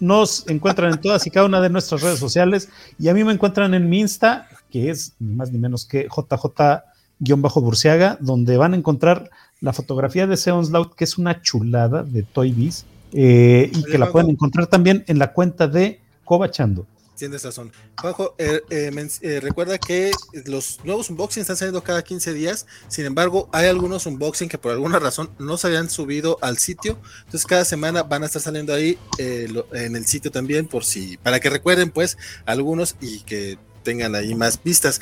nos 0.00 0.48
encuentran 0.48 0.92
en 0.92 1.00
todas 1.00 1.26
y 1.26 1.30
cada 1.30 1.46
una 1.46 1.60
de 1.60 1.70
nuestras 1.70 2.02
redes 2.02 2.18
sociales. 2.18 2.68
Y 2.98 3.08
a 3.08 3.14
mí 3.14 3.22
me 3.24 3.32
encuentran 3.32 3.72
en 3.72 3.88
mi 3.88 4.00
Insta, 4.00 4.48
que 4.72 4.90
es 4.90 5.12
ni 5.20 5.34
más 5.34 5.52
ni 5.52 5.58
menos 5.58 5.84
que 5.84 6.08
JJ-Burciaga, 6.08 8.16
donde 8.20 8.56
van 8.56 8.72
a 8.72 8.76
encontrar 8.76 9.30
la 9.60 9.72
fotografía 9.72 10.26
de 10.26 10.36
Seon 10.36 10.72
Loud, 10.72 10.94
que 10.96 11.04
es 11.04 11.18
una 11.18 11.40
chulada 11.40 12.02
de 12.02 12.24
Toy 12.24 12.50
Biz, 12.50 12.84
eh, 13.12 13.70
y 13.72 13.84
que 13.84 13.98
la 13.98 14.10
pueden 14.10 14.30
encontrar 14.30 14.66
también 14.66 15.04
en 15.06 15.18
la 15.18 15.32
cuenta 15.32 15.68
de 15.68 16.00
Cobachando. 16.24 16.86
Tienes 17.16 17.44
razón. 17.44 17.70
Juanjo, 18.00 18.34
eh, 18.38 18.62
eh, 18.70 19.40
recuerda 19.40 19.78
que 19.78 20.10
los 20.46 20.80
nuevos 20.82 21.10
unboxings 21.10 21.42
están 21.42 21.56
saliendo 21.56 21.84
cada 21.84 22.02
15 22.02 22.32
días. 22.32 22.66
Sin 22.88 23.04
embargo, 23.04 23.48
hay 23.52 23.66
algunos 23.66 24.06
unboxing 24.06 24.48
que 24.48 24.58
por 24.58 24.72
alguna 24.72 24.98
razón 24.98 25.30
no 25.38 25.56
se 25.56 25.68
habían 25.68 25.88
subido 25.90 26.38
al 26.40 26.58
sitio. 26.58 26.98
Entonces, 27.18 27.46
cada 27.46 27.64
semana 27.64 28.02
van 28.02 28.24
a 28.24 28.26
estar 28.26 28.42
saliendo 28.42 28.74
ahí 28.74 28.98
en 29.18 29.94
el 29.94 30.06
sitio 30.06 30.32
también, 30.32 30.66
por 30.66 30.84
si, 30.84 31.16
para 31.18 31.38
que 31.38 31.50
recuerden, 31.50 31.90
pues, 31.90 32.16
algunos 32.46 32.96
y 33.00 33.20
que 33.20 33.58
tengan 33.82 34.14
ahí 34.14 34.34
más 34.34 34.62
vistas. 34.62 35.00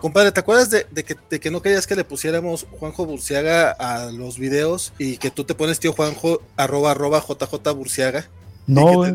compadre, 0.00 0.32
¿te 0.32 0.40
acuerdas 0.40 0.70
de, 0.70 0.84
que, 1.04 1.50
no 1.50 1.62
querías 1.62 1.86
que 1.86 1.94
le 1.94 2.04
pusiéramos 2.04 2.66
Juanjo 2.78 3.06
Burciaga 3.06 3.70
a 3.70 4.10
los 4.10 4.38
videos 4.38 4.92
y 4.98 5.18
que 5.18 5.30
tú 5.30 5.44
te 5.44 5.54
pones 5.54 5.78
tío 5.78 5.92
Juanjo 5.92 6.42
arroba 6.56 6.90
arroba 6.90 7.20
JJ 7.26 7.72
Burciaga? 7.74 8.26
No, 8.66 9.06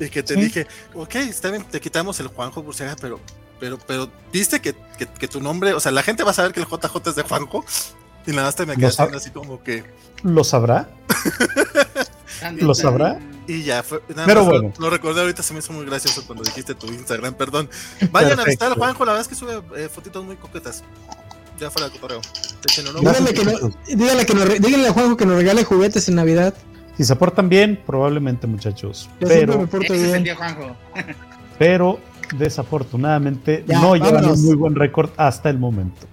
y 0.00 0.08
que 0.08 0.22
te 0.22 0.34
dije, 0.34 0.66
ok, 0.94 1.14
está 1.16 1.50
bien, 1.50 1.64
te 1.64 1.80
quitamos 1.80 2.18
el 2.20 2.28
Juanjo 2.28 2.62
Burciaga, 2.62 2.96
pero, 3.00 3.20
pero, 3.60 3.78
pero, 3.86 4.10
viste 4.32 4.60
que, 4.60 4.74
que, 5.18 5.28
tu 5.28 5.40
nombre, 5.40 5.72
o 5.72 5.80
sea, 5.80 5.92
la 5.92 6.02
gente 6.02 6.24
va 6.24 6.32
a 6.32 6.34
saber 6.34 6.52
que 6.52 6.60
el 6.60 6.66
JJ 6.66 7.10
es 7.10 7.14
de 7.14 7.22
Juanjo, 7.22 7.64
y 8.26 8.30
nada 8.32 8.48
más 8.48 8.56
te 8.56 8.66
me 8.66 8.76
quedas 8.76 8.98
así 8.98 9.30
como 9.30 9.62
que. 9.62 9.84
¿Lo 10.22 10.42
sabrá? 10.42 10.88
¿Lo 12.56 12.74
sabrá? 12.74 13.20
Y 13.46 13.62
ya, 13.62 13.82
fue, 13.82 14.00
nada 14.08 14.26
pero 14.26 14.44
bueno. 14.44 14.72
Lo, 14.78 14.88
recordé 14.88 15.20
ahorita, 15.20 15.42
se 15.42 15.52
me 15.52 15.58
hizo 15.58 15.72
muy 15.72 15.84
gracioso 15.84 16.24
cuando 16.26 16.44
dijiste 16.44 16.74
tu 16.74 16.86
Instagram, 16.86 17.34
perdón. 17.34 17.68
Vayan 18.10 18.40
a 18.40 18.44
visitar 18.44 18.72
a 18.72 18.74
Juanjo, 18.74 19.04
la 19.04 19.12
verdad 19.12 19.22
es 19.22 19.28
que 19.28 19.34
sube 19.34 19.62
eh, 19.76 19.88
fotitos 19.88 20.24
muy 20.24 20.36
coquetas. 20.36 20.82
Ya 21.58 21.70
fuera 21.70 21.88
del 21.88 22.00
correo. 22.00 22.20
Díganle, 23.00 23.34
que 23.34 23.44
no, 23.44 23.52
díganle, 23.86 24.26
que 24.26 24.34
no, 24.34 24.44
díganle 24.44 24.88
a 24.88 24.92
Juanjo 24.92 25.16
que 25.16 25.26
nos 25.26 25.36
regale 25.36 25.64
juguetes 25.64 26.08
en 26.08 26.16
Navidad. 26.16 26.54
Si 26.96 27.04
se 27.04 27.14
portan 27.16 27.48
bien, 27.48 27.80
probablemente, 27.86 28.46
muchachos. 28.46 29.08
pero, 29.20 29.68
pero 31.58 32.00
desafortunadamente 32.36 33.64
no 33.68 33.96
llevan 33.96 34.24
un 34.24 34.42
muy 34.44 34.54
buen 34.54 34.74
récord 34.74 35.10
hasta 35.16 35.50
el 35.50 35.58
momento. 35.58 36.06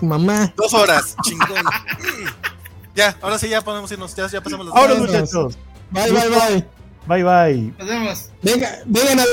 Mamá. 0.00 0.52
Dos 0.56 0.74
horas, 0.74 1.16
chingón. 1.22 1.64
ya, 2.94 3.16
ahora 3.20 3.38
sí, 3.38 3.48
ya 3.48 3.62
podemos 3.62 3.90
irnos. 3.92 4.14
Ya, 4.14 4.26
ya 4.28 4.40
pasamos 4.40 4.66
las 4.66 4.74
Ahora, 4.74 4.94
muchachos. 4.94 5.56
Bye, 5.92 6.10
bye, 6.10 6.28
bye. 6.28 6.64
Bye, 7.06 7.22
bye. 7.22 7.72
Nos 7.78 7.88
vemos. 7.88 8.30
Venga, 8.42 8.82
vengan 8.86 9.20
a. 9.20 9.24